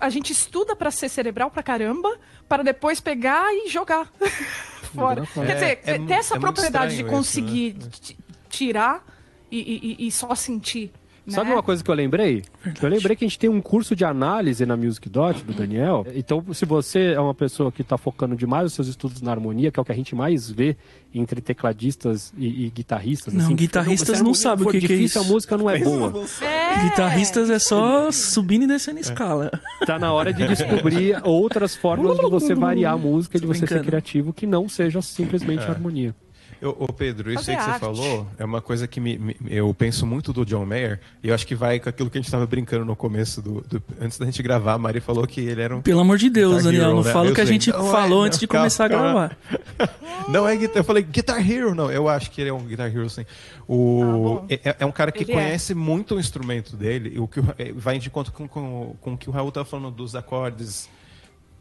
a 0.00 0.08
gente 0.08 0.32
estuda 0.32 0.74
para 0.74 0.90
ser 0.90 1.08
cerebral 1.08 1.50
pra 1.50 1.62
caramba, 1.62 2.18
para 2.48 2.62
depois 2.62 2.98
pegar 2.98 3.52
e 3.52 3.68
jogar 3.68 4.10
fora. 4.94 5.24
Fora. 5.26 5.46
Quer 5.46 5.54
dizer, 5.54 5.80
É- 5.84 5.90
é 5.96 5.98
ter 5.98 6.12
essa 6.14 6.36
é 6.36 6.40
propriedade 6.40 6.96
de 6.96 7.02
estranho 7.02 7.20
isso, 7.20 7.32
conseguir 7.32 7.72
ti- 8.00 8.18
tirar 8.48 9.04
e- 9.50 9.96
e- 10.00 10.06
e 10.06 10.10
só 10.12 10.34
sentir. 10.34 10.90
Sabe 11.26 11.48
né? 11.48 11.56
uma 11.56 11.62
coisa 11.62 11.82
que 11.82 11.90
eu 11.90 11.94
lembrei? 11.94 12.42
Eu 12.82 12.88
lembrei 12.88 13.16
que 13.16 13.24
a 13.24 13.28
gente 13.28 13.38
tem 13.38 13.48
um 13.48 13.60
curso 13.60 13.96
de 13.96 14.04
análise 14.04 14.66
na 14.66 14.76
Music 14.76 15.08
Dot 15.08 15.42
do 15.42 15.54
Daniel. 15.54 16.06
Então, 16.14 16.44
se 16.52 16.66
você 16.66 17.12
é 17.12 17.20
uma 17.20 17.34
pessoa 17.34 17.72
que 17.72 17.80
está 17.80 17.96
focando 17.96 18.36
demais 18.36 18.66
os 18.66 18.74
seus 18.74 18.88
estudos 18.88 19.22
na 19.22 19.30
harmonia, 19.30 19.70
que 19.70 19.80
é 19.80 19.82
o 19.82 19.84
que 19.84 19.92
a 19.92 19.94
gente 19.94 20.14
mais 20.14 20.50
vê 20.50 20.76
entre 21.14 21.40
tecladistas 21.40 22.32
e, 22.36 22.66
e 22.66 22.70
guitarristas. 22.70 23.32
Não, 23.32 23.44
assim, 23.44 23.56
guitarristas 23.56 24.08
a 24.08 24.12
não 24.12 24.18
harmonia 24.18 24.34
sabem 24.34 24.66
o 24.66 24.70
que 24.70 24.80
que 24.80 24.92
é 24.92 24.96
isso. 24.96 25.18
a 25.18 25.24
música 25.24 25.56
não 25.56 25.70
é 25.70 25.78
boa. 25.78 26.12
É, 26.42 26.84
Guitarristas 26.84 27.48
é 27.48 27.58
só 27.58 28.10
subindo 28.10 28.64
e 28.64 28.66
descendo 28.66 28.98
escala. 28.98 29.50
Tá 29.86 29.98
na 29.98 30.12
hora 30.12 30.32
de 30.32 30.46
descobrir 30.46 31.18
outras 31.24 31.74
formas 31.74 32.18
de 32.18 32.28
você 32.28 32.54
variar 32.54 32.94
a 32.94 32.98
música, 32.98 33.38
de 33.38 33.46
você 33.46 33.66
ser 33.66 33.82
criativo, 33.82 34.32
que 34.32 34.46
não 34.46 34.68
seja 34.68 35.00
simplesmente 35.00 35.62
harmonia. 35.62 36.14
Eu, 36.60 36.76
ô 36.78 36.92
Pedro, 36.92 37.30
isso 37.32 37.50
aí 37.50 37.56
que 37.56 37.62
você 37.62 37.70
arte. 37.70 37.80
falou 37.80 38.26
é 38.38 38.44
uma 38.44 38.60
coisa 38.62 38.86
que 38.86 39.00
me, 39.00 39.18
me- 39.18 39.36
eu 39.48 39.72
penso 39.74 40.06
muito 40.06 40.32
do 40.32 40.44
John 40.46 40.64
Mayer 40.64 41.00
e 41.22 41.28
eu 41.28 41.34
acho 41.34 41.46
que 41.46 41.54
vai 41.54 41.78
com 41.78 41.88
aquilo 41.88 42.08
que 42.10 42.16
a 42.18 42.20
gente 42.20 42.26
estava 42.28 42.46
brincando 42.46 42.84
no 42.84 42.96
começo 42.96 43.42
do, 43.42 43.60
do- 43.62 43.82
antes 44.00 44.18
da 44.18 44.24
gente 44.26 44.42
gravar. 44.42 44.74
A 44.74 44.78
Mari 44.78 45.00
falou 45.00 45.26
que 45.26 45.40
ele 45.40 45.60
era 45.60 45.76
um 45.76 45.82
Pelo 45.82 46.00
amor 46.00 46.16
de 46.18 46.30
Deus, 46.30 46.64
Daniel, 46.64 46.82
Hero, 46.84 46.94
não 46.96 47.02
né? 47.04 47.12
fala 47.12 47.30
o 47.30 47.34
que 47.34 47.40
a 47.40 47.44
gente 47.44 47.70
Não 47.70 47.88
é, 47.88 47.92
falou 47.92 48.18
não, 48.20 48.24
antes 48.24 48.38
de 48.38 48.46
calma, 48.46 48.62
começar 48.62 48.84
a 48.86 48.88
calma. 48.88 49.36
gravar. 49.78 49.94
Não 50.28 50.48
é 50.48 50.56
guitar, 50.56 50.78
eu 50.78 50.84
falei 50.84 51.02
Guitar 51.02 51.38
Hero, 51.50 51.74
não. 51.74 51.90
Eu 51.90 52.08
acho 52.08 52.30
que 52.30 52.40
ele 52.40 52.48
é 52.48 52.52
um 52.52 52.64
Guitar 52.64 52.86
Hero, 52.90 53.10
sim. 53.10 53.26
O, 53.68 54.00
Ah, 54.02 54.06
bom. 54.06 54.46
é, 54.48 54.76
é 54.80 54.86
um 54.86 54.92
cara 54.92 55.12
que 55.12 55.22
Ele 55.22 55.32
é. 55.32 55.34
conhece 55.34 55.74
muito 55.74 56.14
o 56.14 56.20
instrumento 56.20 56.76
dele. 56.76 57.12
e 57.16 57.18
O 57.20 57.28
que 57.28 57.40
é, 57.58 57.72
vai 57.74 57.98
de 57.98 58.08
conta 58.08 58.30
com, 58.30 58.48
com, 58.48 58.96
com 59.02 59.12
o 59.12 59.18
que 59.18 59.28
o 59.28 59.32
Raul 59.32 59.52
tá 59.52 59.66
falando 59.66 59.90
dos 59.90 60.14
acordes 60.14 60.88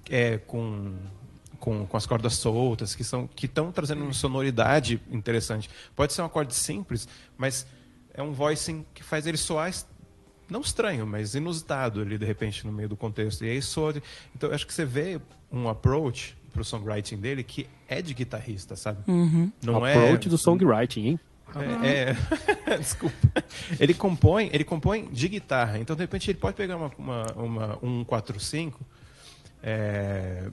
é, 0.09 0.37
com, 0.37 0.93
com, 1.63 1.87
com 1.87 1.95
as 1.95 2.05
cordas 2.05 2.33
soltas, 2.33 2.93
que 2.93 3.05
são 3.05 3.25
que 3.25 3.45
estão 3.45 3.71
trazendo 3.71 4.03
uma 4.03 4.11
sonoridade 4.11 5.01
interessante. 5.09 5.69
Pode 5.95 6.11
ser 6.11 6.21
um 6.21 6.25
acorde 6.25 6.53
simples, 6.53 7.07
mas 7.37 7.65
é 8.13 8.21
um 8.21 8.33
voicing 8.33 8.85
que 8.93 9.01
faz 9.01 9.25
ele 9.25 9.37
soar 9.37 9.73
não 10.49 10.59
estranho, 10.59 11.07
mas 11.07 11.35
inusitado 11.35 12.01
ali 12.01 12.17
de 12.17 12.25
repente 12.25 12.67
no 12.67 12.73
meio 12.73 12.89
do 12.89 12.97
contexto. 12.97 13.45
E 13.45 13.49
aí 13.49 13.61
soa. 13.61 13.93
Então 14.35 14.49
eu 14.49 14.55
acho 14.55 14.67
que 14.67 14.73
você 14.73 14.83
vê 14.83 15.21
um 15.49 15.69
approach 15.69 16.35
pro 16.51 16.65
songwriting 16.65 17.15
dele 17.15 17.45
que 17.45 17.65
é 17.87 18.01
de 18.01 18.13
guitarrista, 18.13 18.75
sabe? 18.75 18.99
Não 19.61 19.87
é 19.87 19.93
Approach 19.93 20.27
do 20.27 20.37
songwriting, 20.37 21.05
hein? 21.07 21.19
é, 21.81 22.13
é- 22.71 22.75
desculpa. 22.77 23.15
Ele 23.79 23.93
compõe, 23.93 24.49
ele 24.51 24.65
compõe 24.65 25.05
de 25.05 25.29
guitarra. 25.29 25.79
Então, 25.79 25.95
de 25.95 26.01
repente, 26.01 26.29
ele 26.29 26.39
pode 26.39 26.57
pegar 26.57 26.75
uma, 26.75 26.91
uma, 26.97 27.31
uma, 27.33 27.79
um 27.81 28.03
4-5 28.03 28.73
é, 29.63 30.51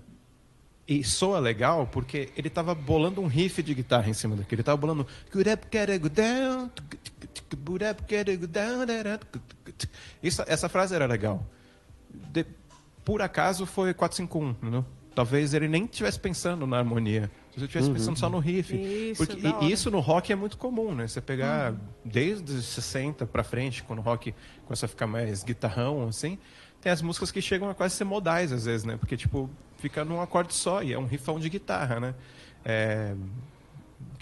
e 0.93 1.05
soa 1.05 1.39
legal 1.39 1.87
porque 1.87 2.31
ele 2.37 2.49
estava 2.49 2.75
bolando 2.75 3.21
um 3.21 3.29
riff 3.29 3.63
de 3.63 3.73
guitarra 3.75 4.11
em 4.11 4.13
cima 4.13 4.35
daquele. 4.35 4.57
Ele 4.57 4.63
estava 4.63 4.77
bolando. 4.77 5.07
"Good 5.33 5.49
up, 5.49 5.65
gotta 5.67 5.97
go 5.99 6.09
down, 6.09 6.71
good 7.65 7.85
up, 7.85 8.03
gotta 8.03 8.37
go 8.37 8.47
down, 8.49 8.85
da, 8.85 9.03
da, 9.05 9.21
Isso, 10.21 10.43
essa 10.49 10.69
frase 10.69 10.93
era 10.95 11.07
legal. 11.07 11.47
De- 12.33 12.45
por 13.05 13.23
acaso 13.23 13.65
foi 13.67 13.95
451, 13.95 14.51
entendeu? 14.51 14.85
Talvez 15.15 15.55
ele 15.55 15.69
nem 15.69 15.85
estivesse 15.85 16.19
pensando 16.19 16.67
na 16.67 16.79
harmonia. 16.79 17.31
Se 17.53 17.59
ele 17.59 17.67
estivesse 17.67 17.91
pensando 17.91 18.19
só 18.19 18.29
no 18.29 18.39
riff. 18.41 18.75
Isso, 18.75 19.25
Porque, 19.27 19.47
e- 19.67 19.73
isso 19.73 19.91
no 19.91 20.01
rock 20.01 20.33
é 20.33 20.37
muito 20.37 20.57
comum, 20.59 20.95
né? 20.95 21.07
Você 21.07 21.21
pegar 21.21 21.75
desde 22.05 22.53
os 22.53 22.65
60 22.65 23.27
pra 23.27 23.43
frente, 23.45 23.83
quando 23.85 24.01
o 24.01 24.03
rock 24.03 24.35
começa 24.65 24.87
a 24.87 24.89
ficar 24.89 25.07
mais 25.07 25.43
guitarrão, 25.45 26.09
assim, 26.09 26.37
tem 26.81 26.91
as 26.91 27.01
músicas 27.03 27.31
que 27.31 27.41
chegam 27.43 27.69
a 27.69 27.75
quase 27.75 27.95
ser 27.95 28.05
modais, 28.05 28.53
às 28.53 28.65
vezes, 28.65 28.85
né? 28.85 28.97
Porque, 28.97 29.17
tipo, 29.17 29.49
fica 29.81 30.05
num 30.05 30.21
acorde 30.21 30.55
só 30.55 30.83
e 30.83 30.93
é 30.93 30.99
um 30.99 31.07
riffão 31.07 31.39
de 31.41 31.49
guitarra, 31.49 31.99
né? 31.99 32.15
É, 32.65 33.15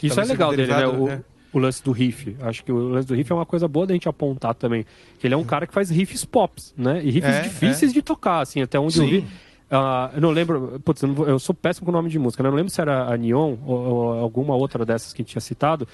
Isso 0.02 0.20
é 0.20 0.24
legal 0.24 0.50
dele, 0.54 0.72
né? 0.72 0.86
O, 0.86 1.06
né? 1.06 1.24
o 1.52 1.58
lance 1.58 1.82
do 1.82 1.90
riff. 1.92 2.36
Acho 2.40 2.64
que 2.64 2.70
o 2.72 2.76
lance 2.88 3.08
do 3.08 3.14
riff 3.14 3.30
é 3.30 3.34
uma 3.34 3.46
coisa 3.46 3.66
boa 3.66 3.86
da 3.86 3.94
gente 3.94 4.08
apontar 4.08 4.54
também. 4.54 4.84
Que 5.18 5.26
ele 5.26 5.34
é 5.34 5.36
um 5.36 5.44
cara 5.44 5.66
que 5.66 5.72
faz 5.74 5.90
riffs 5.90 6.24
pops, 6.24 6.72
né? 6.76 7.00
E 7.04 7.10
riffs 7.10 7.34
É, 7.36 7.40
difíceis 7.42 7.92
de 7.92 8.00
tocar, 8.02 8.40
assim, 8.40 8.62
até 8.62 8.78
onde 8.78 8.98
eu 8.98 9.04
Sim. 9.04 9.10
vi. 9.20 9.26
Ah, 9.70 10.10
eu 10.14 10.20
não 10.20 10.30
lembro, 10.30 10.80
putz, 10.84 11.02
eu, 11.02 11.08
não 11.08 11.14
vou- 11.14 11.28
eu 11.28 11.38
sou 11.38 11.54
péssimo 11.54 11.84
com 11.84 11.90
o 11.90 11.94
nome 11.94 12.08
de 12.08 12.18
música, 12.18 12.42
né? 12.42 12.48
Eu 12.48 12.52
não 12.52 12.56
lembro 12.56 12.72
se 12.72 12.80
era 12.80 13.04
a 13.12 13.16
Neon 13.18 13.56
ou, 13.66 13.76
ou 13.76 14.12
alguma 14.14 14.54
outra 14.54 14.84
dessas 14.84 15.12
que 15.12 15.20
a 15.20 15.22
gente 15.22 15.32
tinha 15.32 15.42
citado, 15.42 15.86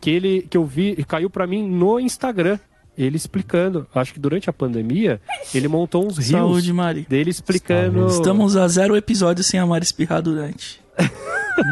que 0.00 0.10
ele 0.10 0.42
que 0.50 0.56
eu 0.56 0.64
vi 0.64 0.96
caiu 1.04 1.30
pra 1.30 1.46
mim 1.46 1.62
no 1.68 2.00
Instagram. 2.00 2.58
Ele 3.02 3.16
explicando, 3.16 3.86
acho 3.94 4.12
que 4.12 4.20
durante 4.20 4.50
a 4.50 4.52
pandemia, 4.52 5.20
ele 5.54 5.68
montou 5.68 6.06
uns 6.06 6.18
rios 6.18 6.28
Saúde, 6.30 6.72
Mari. 6.72 7.06
dele 7.08 7.30
explicando. 7.30 8.06
Estamos 8.08 8.56
a 8.56 8.66
zero 8.68 8.96
episódios 8.96 9.46
sem 9.46 9.58
a 9.58 9.64
Mari 9.66 9.84
espirrar 9.84 10.20
durante. 10.22 10.80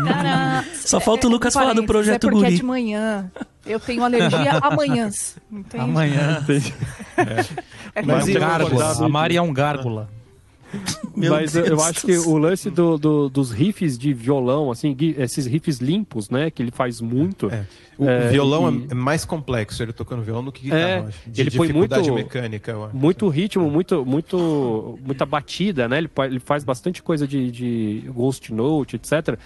Cara, 0.07 0.65
Só 0.75 1.01
falta 1.01 1.27
o 1.27 1.31
Lucas 1.31 1.53
falar 1.53 1.73
do 1.75 1.85
parênteses, 1.85 1.87
projeto 1.87 2.27
é 2.27 2.31
porque 2.31 2.45
é 2.45 2.49
Guri. 2.49 2.57
de 2.57 2.63
manhã. 2.63 3.31
Eu 3.67 3.79
tenho 3.79 4.03
alergia 4.03 4.53
a 4.59 4.75
manhãs. 4.75 5.37
Entende? 5.53 5.85
Amanhã. 5.85 6.45
É 7.95 8.03
Mas 8.03 8.25
quando- 8.25 8.29
e- 8.31 8.39
Gárgula. 8.39 8.93
A 9.05 9.09
Mari 9.09 9.37
é 9.37 9.43
um 9.43 9.53
gárgula. 9.53 10.09
Meu 11.17 11.33
Mas 11.33 11.55
eu- 11.55 11.63
eu 11.65 11.69
Deus 11.77 11.83
acho 11.83 12.07
que 12.07 12.17
o 12.19 12.37
lance 12.37 12.69
do, 12.71 12.99
do- 12.99 13.29
dos 13.29 13.51
riffs 13.51 13.97
de 13.99 14.13
violão, 14.13 14.71
assim, 14.71 14.95
esses 15.17 15.47
riffs 15.47 15.79
limpos, 15.79 16.29
né, 16.31 16.51
que 16.51 16.63
ele 16.63 16.71
faz 16.71 17.01
muito. 17.01 17.51
É. 17.51 17.65
O 17.99 18.09
É, 18.09 18.29
violão 18.29 18.73
e- 18.73 18.87
é 18.91 18.95
mais 18.95 19.25
complexo, 19.25 19.83
ele 19.83 19.93
tocando 19.93 20.23
violão 20.23 20.45
do 20.45 20.53
que 20.53 20.63
guitarra, 20.63 20.83
É, 20.87 21.05
ele 21.37 21.51
põe 21.51 21.73
muito- 21.73 22.15
mecânica. 22.15 22.91
Muito 22.93 23.29
ritmo, 23.29 23.69
muito, 23.69 24.07
muito, 24.07 24.99
muita 25.05 25.27
batida, 25.27 25.89
né? 25.89 25.99
Ele, 25.99 26.11
ele 26.27 26.39
faz 26.39 26.63
bastante 26.63 27.03
coisa 27.03 27.27
de, 27.27 27.51
de 27.51 28.05
ghost 28.15 28.53
note, 28.55 28.97
etc. 28.97 29.37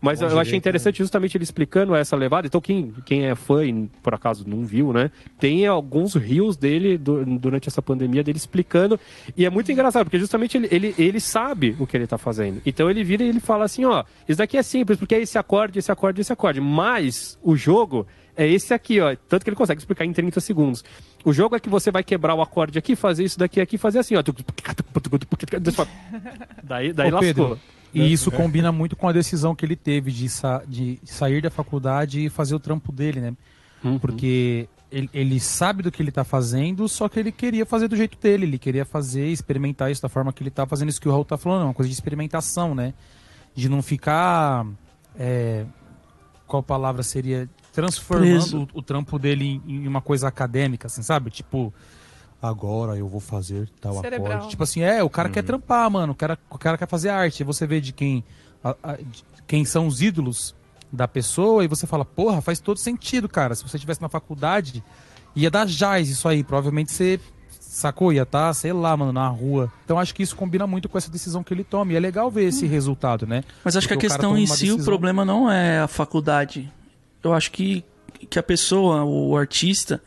Mas 0.00 0.18
Bom 0.20 0.26
eu 0.26 0.28
achei 0.32 0.44
direito, 0.44 0.54
interessante 0.56 0.98
justamente 0.98 1.36
ele 1.36 1.44
explicando 1.44 1.94
essa 1.94 2.14
levada. 2.14 2.46
Então 2.46 2.60
quem, 2.60 2.92
quem 3.06 3.24
é 3.26 3.34
fã 3.34 3.64
e 3.64 3.88
por 4.02 4.12
acaso 4.14 4.44
não 4.46 4.64
viu, 4.64 4.92
né? 4.92 5.10
Tem 5.38 5.66
alguns 5.66 6.14
rios 6.14 6.56
dele 6.56 6.98
du- 6.98 7.24
durante 7.38 7.68
essa 7.68 7.80
pandemia 7.80 8.22
dele 8.22 8.36
explicando 8.36 9.00
e 9.36 9.46
é 9.46 9.50
muito 9.50 9.72
engraçado 9.72 10.04
porque 10.04 10.18
justamente 10.18 10.56
ele, 10.58 10.68
ele, 10.70 10.94
ele 10.98 11.18
sabe 11.20 11.74
o 11.78 11.86
que 11.86 11.96
ele 11.96 12.06
tá 12.06 12.18
fazendo. 12.18 12.60
Então 12.66 12.90
ele 12.90 13.02
vira 13.02 13.22
e 13.24 13.28
ele 13.28 13.40
fala 13.40 13.64
assim, 13.64 13.84
ó, 13.86 14.04
isso 14.28 14.36
daqui 14.38 14.58
é 14.58 14.62
simples 14.62 14.98
porque 14.98 15.14
é 15.14 15.20
esse 15.22 15.38
acorde, 15.38 15.78
esse 15.78 15.90
acorde, 15.90 16.20
esse 16.20 16.32
acorde. 16.32 16.60
Mas 16.60 17.38
o 17.42 17.56
jogo 17.56 18.01
é 18.36 18.46
esse 18.48 18.72
aqui, 18.72 19.00
ó. 19.00 19.14
Tanto 19.28 19.44
que 19.44 19.50
ele 19.50 19.56
consegue 19.56 19.80
explicar 19.80 20.04
em 20.04 20.12
30 20.12 20.40
segundos. 20.40 20.84
O 21.24 21.32
jogo 21.32 21.54
é 21.56 21.60
que 21.60 21.68
você 21.68 21.90
vai 21.90 22.02
quebrar 22.02 22.34
o 22.34 22.42
acorde 22.42 22.78
aqui, 22.78 22.96
fazer 22.96 23.24
isso 23.24 23.38
daqui 23.38 23.60
aqui, 23.60 23.78
fazer 23.78 23.98
assim, 24.00 24.14
ó. 24.16 24.22
Daí, 26.62 26.92
daí 26.92 27.08
Ô, 27.10 27.14
lascou. 27.14 27.20
Pedro, 27.20 27.60
e 27.94 28.10
isso 28.12 28.30
combina 28.30 28.72
muito 28.72 28.96
com 28.96 29.06
a 29.08 29.12
decisão 29.12 29.54
que 29.54 29.64
ele 29.66 29.76
teve 29.76 30.10
de, 30.10 30.28
sa- 30.28 30.62
de 30.66 30.98
sair 31.04 31.42
da 31.42 31.50
faculdade 31.50 32.24
e 32.24 32.30
fazer 32.30 32.54
o 32.54 32.60
trampo 32.60 32.90
dele, 32.90 33.20
né? 33.20 33.34
Uhum. 33.84 33.98
Porque 33.98 34.66
ele, 34.90 35.10
ele 35.12 35.38
sabe 35.40 35.82
do 35.82 35.92
que 35.92 36.02
ele 36.02 36.10
tá 36.10 36.24
fazendo, 36.24 36.88
só 36.88 37.08
que 37.08 37.20
ele 37.20 37.30
queria 37.30 37.66
fazer 37.66 37.88
do 37.88 37.96
jeito 37.96 38.16
dele. 38.18 38.46
Ele 38.46 38.58
queria 38.58 38.84
fazer, 38.86 39.26
experimentar 39.26 39.90
isso 39.90 40.00
da 40.00 40.08
forma 40.08 40.32
que 40.32 40.42
ele 40.42 40.50
tá 40.50 40.64
fazendo 40.66 40.88
isso 40.88 41.00
que 41.00 41.08
o 41.08 41.12
Raul 41.12 41.24
tá 41.24 41.36
falando. 41.36 41.62
É 41.62 41.64
uma 41.64 41.74
coisa 41.74 41.88
de 41.88 41.94
experimentação, 41.94 42.74
né? 42.74 42.94
De 43.54 43.68
não 43.68 43.82
ficar. 43.82 44.66
é, 45.18 45.66
qual 46.46 46.62
palavra 46.62 47.02
seria? 47.02 47.48
Transformando 47.72 48.68
o, 48.74 48.78
o 48.78 48.82
trampo 48.82 49.18
dele 49.18 49.60
em, 49.66 49.84
em 49.84 49.88
uma 49.88 50.00
coisa 50.00 50.28
acadêmica, 50.28 50.86
assim, 50.86 51.02
sabe? 51.02 51.30
Tipo, 51.30 51.72
agora 52.40 52.96
eu 52.96 53.08
vou 53.08 53.20
fazer 53.20 53.68
tal 53.80 54.00
Cerebral. 54.00 54.32
acorde. 54.32 54.50
Tipo 54.50 54.62
assim, 54.62 54.80
é, 54.82 55.02
o 55.02 55.10
cara 55.10 55.28
quer 55.28 55.42
trampar, 55.42 55.90
mano. 55.90 56.12
O 56.12 56.16
cara, 56.16 56.38
o 56.50 56.58
cara 56.58 56.76
quer 56.76 56.88
fazer 56.88 57.08
arte. 57.08 57.40
E 57.40 57.44
você 57.44 57.66
vê 57.66 57.80
de 57.80 57.92
quem, 57.92 58.24
a- 58.62 58.76
a- 58.82 58.96
de 58.96 59.24
quem 59.46 59.64
são 59.64 59.86
os 59.86 60.02
ídolos 60.02 60.54
da 60.92 61.08
pessoa 61.08 61.64
e 61.64 61.68
você 61.68 61.86
fala, 61.86 62.04
porra, 62.04 62.40
faz 62.42 62.60
todo 62.60 62.76
sentido, 62.78 63.28
cara. 63.28 63.54
Se 63.54 63.62
você 63.66 63.76
estivesse 63.76 64.02
na 64.02 64.08
faculdade, 64.08 64.84
ia 65.34 65.50
dar 65.50 65.64
jazz 65.66 66.08
isso 66.08 66.28
aí. 66.28 66.44
Provavelmente 66.44 66.92
você 66.92 67.18
sacou, 67.60 68.12
ia 68.12 68.22
estar, 68.24 68.52
sei 68.52 68.72
lá, 68.74 68.94
mano, 68.94 69.12
na 69.12 69.26
rua. 69.28 69.72
Então 69.84 69.98
acho 69.98 70.14
que 70.14 70.22
isso 70.22 70.36
combina 70.36 70.66
muito 70.66 70.88
com 70.90 70.98
essa 70.98 71.10
decisão 71.10 71.42
que 71.42 71.54
ele 71.54 71.64
toma. 71.64 71.92
E 71.92 71.96
é 71.96 72.00
legal 72.00 72.30
ver 72.30 72.44
esse 72.44 72.66
resultado, 72.66 73.26
né? 73.26 73.42
Mas 73.64 73.76
acho 73.76 73.86
que 73.88 73.94
a 73.94 73.96
Porque 73.96 74.06
o 74.06 74.10
cara 74.10 74.20
questão 74.20 74.36
em 74.36 74.46
si, 74.46 74.52
o 74.52 74.74
decisão- 74.74 74.84
problema 74.84 75.24
não 75.24 75.50
é 75.50 75.80
a 75.80 75.88
faculdade. 75.88 76.70
Eu 77.22 77.32
acho 77.32 77.50
que, 77.52 77.84
que 78.28 78.38
a 78.38 78.42
pessoa, 78.42 79.04
o 79.04 79.36
artista, 79.36 80.02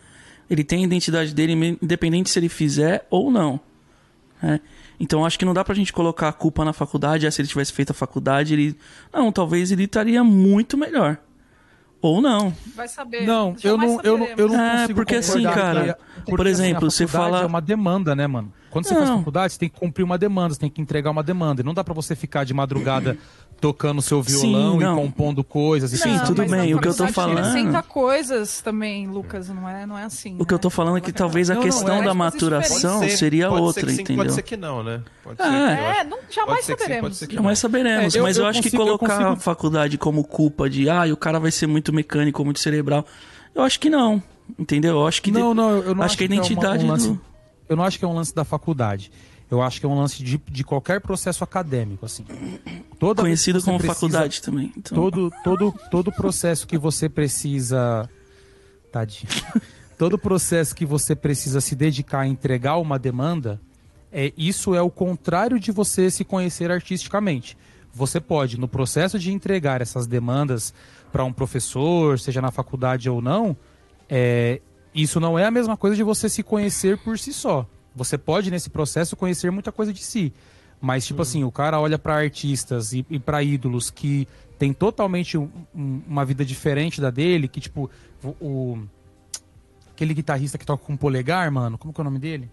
ele 0.49 0.63
tem 0.63 0.81
a 0.81 0.85
identidade 0.87 1.33
dele, 1.33 1.77
independente 1.81 2.29
se 2.29 2.39
ele 2.39 2.49
fizer 2.49 3.05
ou 3.09 3.31
não. 3.31 3.59
né? 4.41 4.59
Então 4.99 5.25
acho 5.25 5.37
que 5.37 5.43
não 5.45 5.53
dá 5.53 5.63
pra 5.63 5.75
gente 5.75 5.91
colocar 5.91 6.29
a 6.29 6.33
culpa 6.33 6.63
na 6.63 6.71
faculdade. 6.71 7.27
Ah, 7.27 7.31
se 7.31 7.41
ele 7.41 7.47
tivesse 7.49 7.73
feito 7.73 7.91
a 7.91 7.93
faculdade, 7.93 8.53
ele. 8.53 8.77
Não, 9.13 9.31
talvez 9.31 9.71
ele 9.71 9.83
estaria 9.83 10.23
muito 10.23 10.77
melhor. 10.77 11.17
Ou 12.01 12.21
não. 12.21 12.53
Vai 12.75 12.87
saber. 12.87 13.25
Não, 13.25 13.55
eu 13.63 13.77
não, 13.77 13.99
eu 14.03 14.17
não, 14.17 14.27
eu 14.37 14.47
não 14.47 14.61
É, 14.61 14.87
porque 14.89 15.15
assim, 15.15 15.41
cara, 15.43 15.93
que- 15.95 16.21
por 16.25 16.37
porque, 16.37 16.51
assim, 16.51 16.63
exemplo, 16.65 16.85
a 16.87 16.89
você 16.91 17.07
fala- 17.07 17.41
é 17.41 17.45
uma 17.45 17.59
demanda, 17.61 18.15
né, 18.15 18.27
mano? 18.27 18.53
Quando 18.69 18.85
você 18.85 18.93
faz 18.93 19.09
Não. 19.09 19.17
faculdade, 19.19 19.53
você 19.53 19.59
tem 19.59 19.69
que 19.69 19.79
cumprir 19.79 20.03
uma 20.03 20.17
demanda, 20.17 20.53
você 20.53 20.59
tem 20.59 20.69
que 20.69 20.81
entregar 20.81 21.09
uma 21.09 21.23
demanda. 21.23 21.61
E 21.61 21.63
não 21.63 21.73
dá 21.73 21.83
pra 21.83 21.93
você 21.93 22.15
ficar 22.15 22.43
de 22.43 22.53
madrugada 22.53 23.17
tocando 23.59 24.01
seu 24.01 24.21
violão 24.21 24.73
Sim, 24.73 24.77
e 24.77 24.83
não. 24.83 24.95
compondo 24.97 25.43
coisas. 25.43 25.91
e 25.93 25.97
Sim, 25.97 26.19
tudo 26.25 26.45
bem, 26.45 26.73
o 26.75 26.79
que 26.79 26.87
eu 26.87 26.93
tô 26.95 27.07
falando- 27.07 27.39
Acrescenta 27.39 27.81
coisas 27.81 28.61
também, 28.61 29.07
Lucas, 29.07 29.49
não 29.49 29.67
é, 29.67 29.85
não 29.85 29.97
é 29.97 30.03
assim. 30.03 30.35
O 30.39 30.45
que 30.45 30.53
eu 30.53 30.59
tô 30.59 30.67
né? 30.67 30.73
falando 30.75 30.97
é 30.97 31.01
que 31.01 31.11
talvez 31.11 31.49
a 31.49 31.53
Não, 31.55 31.61
não, 31.61 31.67
questão 31.67 32.01
é. 32.01 32.05
da 32.05 32.13
maturação 32.13 32.99
Pode 32.99 33.11
ser, 33.11 33.17
seria 33.17 33.49
pode 33.49 33.61
outra, 33.61 33.81
ser 33.81 33.87
que 33.87 33.93
sim, 33.95 34.01
entendeu? 34.03 34.23
Pode 34.23 34.33
ser 34.35 34.41
que 34.43 34.57
não, 34.57 34.83
né? 34.83 35.01
Pode 35.23 35.41
É. 35.41 35.45
ser 35.45 35.49
que 35.49 35.55
É, 35.55 35.91
acho- 36.01 36.09
não, 36.09 36.17
pode 36.19 36.33
jamais 36.35 36.65
ser 36.65 36.75
que 36.75 36.81
sim, 36.81 36.87
saberemos. 36.87 37.19
que 37.19 37.35
Jamais 37.35 37.59
saberemos, 37.59 38.15
É, 38.15 38.19
eu- 38.19 38.23
mas 38.23 38.37
eu, 38.37 38.43
eu 38.43 38.49
acho 38.49 38.61
que 38.61 38.69
consigo- 38.71 38.83
eu 38.83 38.97
colocar 38.97 39.15
consigo- 39.17 39.29
a 39.29 39.35
faculdade 39.37 39.97
como 39.97 40.23
culpa 40.23 40.69
de, 40.69 40.89
ah, 40.89 41.05
o 41.11 41.17
cara 41.17 41.39
vai 41.39 41.51
ser 41.51 41.67
muito 41.67 41.91
mecânico, 41.93 42.43
muito 42.45 42.59
cerebral, 42.59 43.05
eu 43.55 43.63
acho 43.63 43.79
que 43.79 43.89
não, 43.89 44.21
entendeu? 44.59 44.91
Eu 44.99 45.07
acho 45.07 45.21
que 45.21 45.31
Não, 45.31 45.49
de- 45.51 45.55
não, 45.55 45.69
eu 45.81 45.95
não 45.95 46.03
acho, 46.03 46.17
que 46.17 46.23
a 46.23 46.27
é 46.27 46.29
uma- 46.29 46.35
identidade 46.35 46.85
um 46.85 46.87
lance- 46.89 47.07
do... 47.09 47.21
Eu 47.67 47.75
não 47.75 47.83
acho 47.83 47.97
que 47.97 48.05
é 48.05 48.07
um 48.07 48.13
lance 48.13 48.35
da 48.35 48.43
faculdade. 48.43 49.11
Eu 49.49 49.61
acho 49.61 49.79
que 49.79 49.85
é 49.85 49.89
um 49.89 49.97
lance 49.99 50.23
de, 50.23 50.41
de 50.49 50.63
qualquer 50.63 50.99
processo 51.01 51.43
acadêmico, 51.43 52.05
assim. 52.05 52.25
Toda 52.99 53.21
conhecido 53.21 53.61
como 53.61 53.77
precisa- 53.77 53.93
faculdade 53.93 54.41
também. 54.41 54.73
Então, 54.75 54.95
Todo, 54.95 55.31
todo, 55.43 55.73
todo 55.91 56.11
processo 56.11 56.65
que 56.67 56.77
você 56.77 57.07
precisa. 57.07 58.09
Tadinho. 58.91 59.27
Todo 59.97 60.17
processo 60.17 60.75
que 60.75 60.85
você 60.85 61.15
precisa 61.15 61.61
se 61.61 61.73
dedicar 61.73 62.19
a 62.21 62.27
entregar 62.27 62.75
uma 62.77 62.99
demanda, 62.99 63.61
é, 64.11 64.33
isso 64.37 64.75
é 64.75 64.81
o 64.81 64.89
contrário 64.89 65.57
de 65.57 65.71
você 65.71 66.11
se 66.11 66.25
conhecer 66.25 66.69
artisticamente. 66.69 67.57
você 67.93 68.19
pode, 68.19 68.59
no 68.59 68.67
processo 68.67 69.17
de 69.17 69.31
entregar 69.31 69.79
essas 69.81 70.05
demandas 70.05 70.73
para 71.13 71.23
um 71.23 71.31
professor, 71.31 72.19
seja 72.19 72.41
na 72.41 72.51
faculdade 72.51 73.09
ou 73.09 73.21
não, 73.21 73.55
é, 74.09 74.59
isso 74.93 75.17
não 75.17 75.39
é 75.39 75.45
a 75.45 75.51
mesma 75.51 75.77
coisa 75.77 75.95
de 75.95 76.03
você 76.03 76.27
se 76.27 76.43
conhecer 76.43 76.97
por 76.97 77.17
si 77.17 77.31
só. 77.31 77.65
Você 77.95 78.17
pode, 78.17 78.51
nesse 78.51 78.69
processo, 78.69 79.15
conhecer 79.15 79.49
muita 79.51 79.71
coisa 79.71 79.93
de 79.93 80.03
si. 80.03 80.33
Mas, 80.81 81.05
tipo 81.05 81.21
assim, 81.21 81.43
o 81.43 81.51
cara 81.51 81.79
olha 81.79 81.97
para 81.97 82.15
artistas 82.15 82.91
e, 82.93 83.05
e 83.09 83.17
para 83.17 83.41
ídolos 83.41 83.89
que 83.89 84.27
tem 84.59 84.73
totalmente 84.73 85.37
um- 85.37 85.49
um- 85.73 86.01
uma 86.07 86.25
vida 86.25 86.43
diferente 86.45 86.99
da 86.99 87.09
dele, 87.09 87.47
que, 87.47 87.59
tipo, 87.61 87.89
o, 88.23 88.27
o- 88.45 88.89
aquele 89.91 90.13
guitarrista 90.13 90.57
que 90.57 90.65
toca 90.65 90.83
com 90.85 90.97
polegar, 90.97 91.49
mano, 91.49 91.77
como 91.77 91.93
que 91.93 91.99
é 91.99 92.03
o 92.03 92.05
nome 92.05 92.19
dele? 92.19 92.49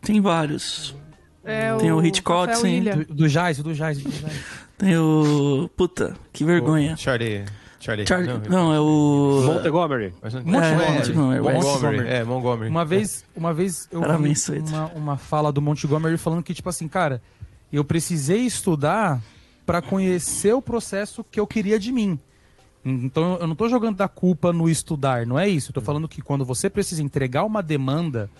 Tem 0.00 0.20
vários. 0.20 0.96
É 1.44 1.74
Tem 1.76 1.92
o 1.92 2.04
Hitchcock, 2.04 2.52
Rafael 2.52 2.60
sim. 2.60 2.82
Do, 2.82 3.14
do 3.14 3.28
Jazz, 3.28 3.58
do 3.58 3.74
Jazz, 3.74 3.98
do 4.02 4.10
Jazz. 4.10 4.32
Tem 4.76 4.96
o. 4.98 5.68
Puta, 5.76 6.16
que 6.32 6.44
vergonha. 6.44 6.94
O 6.94 6.96
Charlie. 6.96 7.44
Charlie. 7.80 8.06
Charlie... 8.06 8.48
Não, 8.48 8.72
é 8.72 8.80
o. 8.80 9.42
Montgomery. 9.46 10.14
mas 10.20 10.34
não- 10.34 10.42
Montgomery. 10.42 10.78
É, 10.78 11.14
Montgomery, 11.14 11.62
Montgomery. 11.62 12.08
É, 12.08 12.24
Montgomery. 12.24 12.70
Uma 12.70 12.84
vez, 12.84 13.24
uma 13.36 13.54
vez 13.54 13.88
eu 13.92 14.00
Parabéns, 14.00 14.48
vi 14.48 14.58
uma, 14.58 14.86
uma 14.88 15.16
fala 15.16 15.52
do 15.52 15.62
Montgomery 15.62 16.16
falando 16.16 16.42
que, 16.42 16.54
tipo 16.54 16.68
assim, 16.68 16.88
cara, 16.88 17.22
eu 17.72 17.84
precisei 17.84 18.40
estudar 18.40 19.20
para 19.64 19.80
conhecer 19.82 20.52
o 20.54 20.62
processo 20.62 21.24
que 21.30 21.38
eu 21.38 21.46
queria 21.46 21.78
de 21.78 21.92
mim. 21.92 22.18
Então 22.84 23.36
eu 23.40 23.46
não 23.46 23.54
tô 23.54 23.68
jogando 23.68 23.96
da 23.96 24.08
culpa 24.08 24.52
no 24.52 24.68
estudar, 24.68 25.26
não 25.26 25.38
é 25.38 25.48
isso. 25.48 25.70
Eu 25.70 25.74
tô 25.74 25.80
falando 25.80 26.08
que 26.08 26.22
quando 26.22 26.44
você 26.44 26.70
precisa 26.70 27.02
entregar 27.02 27.44
uma 27.44 27.62
demanda 27.62 28.30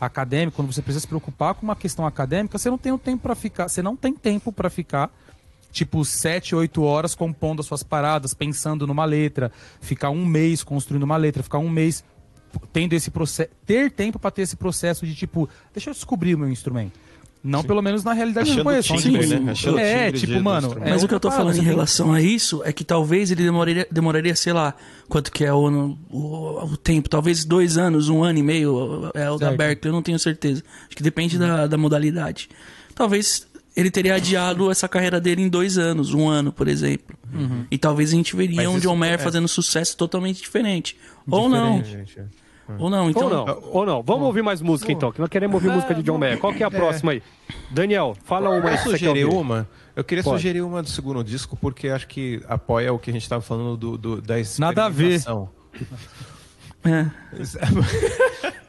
acadêmica, 0.00 0.56
quando 0.56 0.72
você 0.72 0.82
precisa 0.82 1.00
se 1.02 1.06
preocupar 1.06 1.54
com 1.54 1.62
uma 1.62 1.76
questão 1.76 2.04
acadêmica, 2.04 2.58
você 2.58 2.68
não 2.68 2.78
tem 2.78 2.90
o 2.90 2.98
tempo 2.98 3.22
para 3.22 3.34
ficar, 3.36 3.68
você 3.68 3.80
não 3.80 3.94
tem 3.94 4.12
tempo 4.12 4.50
para 4.52 4.68
ficar 4.68 5.10
tipo 5.72 6.04
sete, 6.04 6.54
oito 6.54 6.82
horas 6.82 7.14
compondo 7.14 7.60
as 7.60 7.66
suas 7.66 7.82
paradas, 7.82 8.34
pensando 8.34 8.86
numa 8.86 9.04
letra, 9.04 9.50
ficar 9.80 10.10
um 10.10 10.24
mês 10.24 10.62
construindo 10.62 11.02
uma 11.02 11.16
letra, 11.16 11.42
ficar 11.42 11.58
um 11.58 11.68
mês 11.68 12.04
tendo 12.72 12.92
esse 12.92 13.10
processo, 13.10 13.50
ter 13.66 13.90
tempo 13.90 14.18
para 14.18 14.30
ter 14.30 14.42
esse 14.42 14.54
processo 14.56 15.06
de 15.06 15.14
tipo, 15.14 15.48
deixa 15.74 15.88
eu 15.90 15.94
descobrir 15.94 16.34
o 16.34 16.38
meu 16.38 16.50
instrumento. 16.50 17.00
Não 17.44 17.64
pelo 17.64 17.82
menos 17.82 18.04
na 18.04 18.12
realidade 18.12 18.50
eu 18.50 18.62
não 18.62 18.70
Achando 18.70 18.86
conheço. 18.92 19.02
timbre, 19.10 19.40
né? 19.40 19.50
Achando 19.50 19.78
é, 19.80 20.12
timbre 20.12 20.20
tipo, 20.20 20.40
mano, 20.44 20.66
instrumento. 20.68 20.90
Mas 20.92 21.02
é 21.02 21.04
o 21.04 21.08
que 21.08 21.14
eu 21.14 21.18
tô 21.18 21.28
falando 21.28 21.54
em 21.54 21.58
tem- 21.58 21.64
relação 21.64 22.12
a 22.12 22.20
isso 22.22 22.62
é 22.64 22.72
que 22.72 22.84
talvez 22.84 23.32
ele 23.32 23.42
demoraria, 23.42 23.84
demoraria 23.90 24.36
sei 24.36 24.52
lá, 24.52 24.74
quanto 25.08 25.32
que 25.32 25.44
é 25.44 25.52
o, 25.52 25.96
o, 26.08 26.64
o 26.66 26.76
tempo, 26.76 27.08
talvez 27.08 27.44
dois 27.44 27.76
anos, 27.76 28.08
um 28.08 28.22
ano 28.22 28.38
e 28.38 28.42
meio, 28.44 29.10
é 29.14 29.28
o 29.28 29.38
da 29.38 29.46
Certo. 29.46 29.58
Berkeley, 29.58 29.90
eu 29.90 29.92
não 29.94 30.02
tenho 30.02 30.20
certeza. 30.20 30.62
Acho 30.86 30.96
que 30.96 31.02
depende 31.02 31.36
da, 31.36 31.66
da 31.66 31.76
modalidade. 31.76 32.48
Talvez 32.94 33.44
ele 33.76 33.90
teria 33.90 34.14
adiado 34.16 34.70
essa 34.70 34.88
carreira 34.88 35.20
dele 35.20 35.42
em 35.42 35.48
dois 35.48 35.78
anos, 35.78 36.12
um 36.14 36.28
ano, 36.28 36.52
por 36.52 36.68
exemplo. 36.68 37.16
E 37.70 37.78
talvez 37.78 38.10
a 38.10 38.16
gente 38.16 38.36
veria 38.36 38.56
Mas 38.56 38.68
um 38.68 38.78
John 38.78 38.94
Mayer 38.96 39.14
é- 39.14 39.18
fazendo 39.18 39.48
sucesso 39.48 39.96
totalmente 39.96 40.40
diferente. 40.42 40.96
Ou 41.30 41.48
não, 41.48 41.82
Gente, 41.82 42.18
é. 42.18 42.24
ou 42.78 42.90
não. 42.90 43.08
Então, 43.08 43.22
ou 43.24 43.30
não, 43.30 43.62
ou 43.72 43.86
não. 43.86 44.02
Vamos 44.02 44.26
ouvir 44.26 44.42
mais 44.42 44.60
música 44.60 44.92
então, 44.92 45.10
que 45.10 45.20
nós 45.20 45.30
queremos 45.30 45.54
ouvir 45.54 45.70
música 45.72 45.94
de 45.94 46.02
John 46.02 46.18
Mayer. 46.18 46.38
Qual 46.38 46.52
que 46.52 46.62
é 46.62 46.66
a 46.66 46.70
próxima 46.70 47.12
aí? 47.12 47.22
Daniel, 47.70 48.14
fala 48.24 48.50
uma 48.50 48.68
aí 48.68 48.74
Eu 48.74 48.78
que 48.78 48.84
você 48.84 48.90
quer 48.90 48.98
sugeri 48.98 49.24
ouvir. 49.24 49.36
uma. 49.36 49.68
Eu 49.96 50.04
queria 50.04 50.22
Pode. 50.24 50.36
sugerir 50.36 50.60
uma 50.62 50.82
do 50.82 50.88
segundo 50.90 51.22
disco, 51.24 51.56
porque 51.56 51.88
acho 51.88 52.06
que 52.08 52.42
apoia 52.48 52.92
o 52.92 52.98
que 52.98 53.10
a 53.10 53.12
gente 53.12 53.22
estava 53.22 53.42
falando 53.42 53.76
do, 53.76 53.96
do- 53.98 54.20
da 54.22 54.34
Nada 54.58 54.84
a 54.86 54.88
ver. 54.88 55.20
é. 56.84 57.10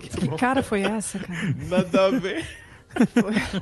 Que 0.00 0.28
cara 0.36 0.62
foi 0.62 0.82
essa, 0.82 1.18
cara? 1.18 1.54
Nada 1.68 2.06
a 2.06 2.10
ver. 2.10 2.44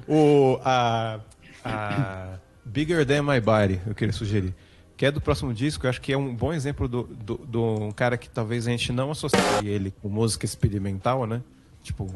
O, 0.09 0.59
a, 0.65 1.21
a 1.65 2.39
Bigger 2.65 3.07
Than 3.07 3.23
My 3.23 3.41
Body, 3.41 3.81
eu 3.87 3.95
queria 3.95 4.13
sugerir. 4.13 4.55
Que 4.97 5.07
é 5.07 5.11
do 5.11 5.21
próximo 5.21 5.53
disco, 5.53 5.87
eu 5.87 5.91
acho 5.91 6.01
que 6.01 6.13
é 6.13 6.17
um 6.17 6.35
bom 6.35 6.53
exemplo 6.53 6.87
do, 6.87 7.03
do, 7.03 7.37
do 7.37 7.65
um 7.87 7.91
cara 7.91 8.17
que 8.17 8.31
talvez 8.31 8.67
a 8.67 8.71
gente 8.71 8.93
não 8.93 9.11
associe 9.11 9.41
ele 9.65 9.93
com 10.01 10.09
música 10.09 10.45
experimental, 10.45 11.27
né? 11.27 11.43
Tipo, 11.83 12.15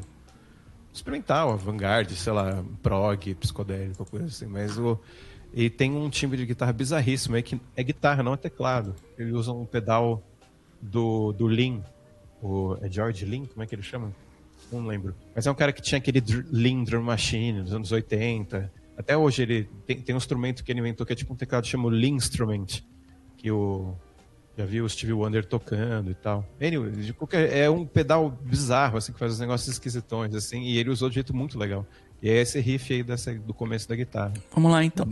experimental, 0.93 1.53
avant-garde, 1.53 2.15
sei 2.15 2.33
lá, 2.33 2.65
prog, 2.83 3.35
psicodélico, 3.35 4.05
coisa 4.05 4.27
assim. 4.27 4.47
Mas 4.47 4.79
o. 4.79 4.99
E 5.53 5.71
tem 5.71 5.93
um 5.93 6.09
timbre 6.11 6.37
de 6.37 6.47
guitarra 6.47 6.73
bizarríssimo, 6.73 7.37
é 7.37 7.43
que 7.43 7.61
é 7.75 7.83
guitarra, 7.83 8.23
não 8.23 8.35
é 8.35 8.37
teclado. 8.37 8.95
Ele 9.19 9.33
usa 9.33 9.51
um 9.53 9.65
pedal 9.65 10.23
do, 10.81 11.33
do 11.33 11.47
Lean. 11.47 11.83
O, 12.43 12.77
é 12.81 12.89
George 12.89 13.25
Lean? 13.25 13.45
Como 13.47 13.63
é 13.63 13.67
que 13.67 13.75
ele 13.75 13.83
chama? 13.83 14.13
Não 14.73 14.87
lembro. 14.87 15.15
Mas 15.35 15.47
é 15.47 15.51
um 15.51 15.55
cara 15.55 15.73
que 15.73 15.81
tinha 15.83 15.99
aquele 15.99 16.23
Lean 16.51 16.83
Drum 16.85 17.03
Machine 17.03 17.63
dos 17.63 17.73
anos 17.73 17.91
80. 17.93 18.71
Até 18.97 19.17
hoje 19.17 19.43
ele 19.43 19.69
tem, 19.87 20.01
tem 20.01 20.15
um 20.15 20.19
instrumento 20.19 20.63
que 20.65 20.73
ele 20.73 20.81
inventou 20.81 21.07
que 21.07 21.13
é 21.13 21.17
tipo 21.17 21.33
um 21.33 21.37
teclado 21.37 21.63
que 21.65 21.71
chama 21.71 21.87
o 21.87 21.91
Lean 21.91 22.11
Instrument. 22.15 22.67
Que 23.37 23.51
o. 23.51 23.95
Já 24.57 24.65
viu 24.67 24.85
o 24.85 24.89
Stevie 24.89 25.13
Wonder 25.13 25.45
tocando 25.45 26.11
e 26.11 26.15
tal. 26.15 26.45
Anyway, 26.61 27.13
qualquer- 27.13 27.57
é 27.57 27.71
um 27.71 27.87
pedal 27.87 28.29
bizarro, 28.29 28.99
assim, 28.99 29.13
que 29.13 29.19
faz 29.19 29.35
uns 29.35 29.39
negócios 29.39 29.69
esquisitões, 29.69 30.35
assim, 30.35 30.63
e 30.63 30.79
ele 30.79 30.91
usou 30.91 31.09
de 31.09 31.15
jeito 31.15 31.35
muito 31.35 31.57
legal. 31.57 31.87
E 32.21 32.29
é 32.29 32.41
esse 32.41 32.59
riff 32.59 32.93
aí 32.93 33.05
dessa, 33.05 33.33
do 33.33 33.55
começo 33.55 33.89
da 33.89 33.95
guitarra. 33.95 34.35
Vamos 34.53 34.73
lá 34.73 34.83
então. 34.85 35.07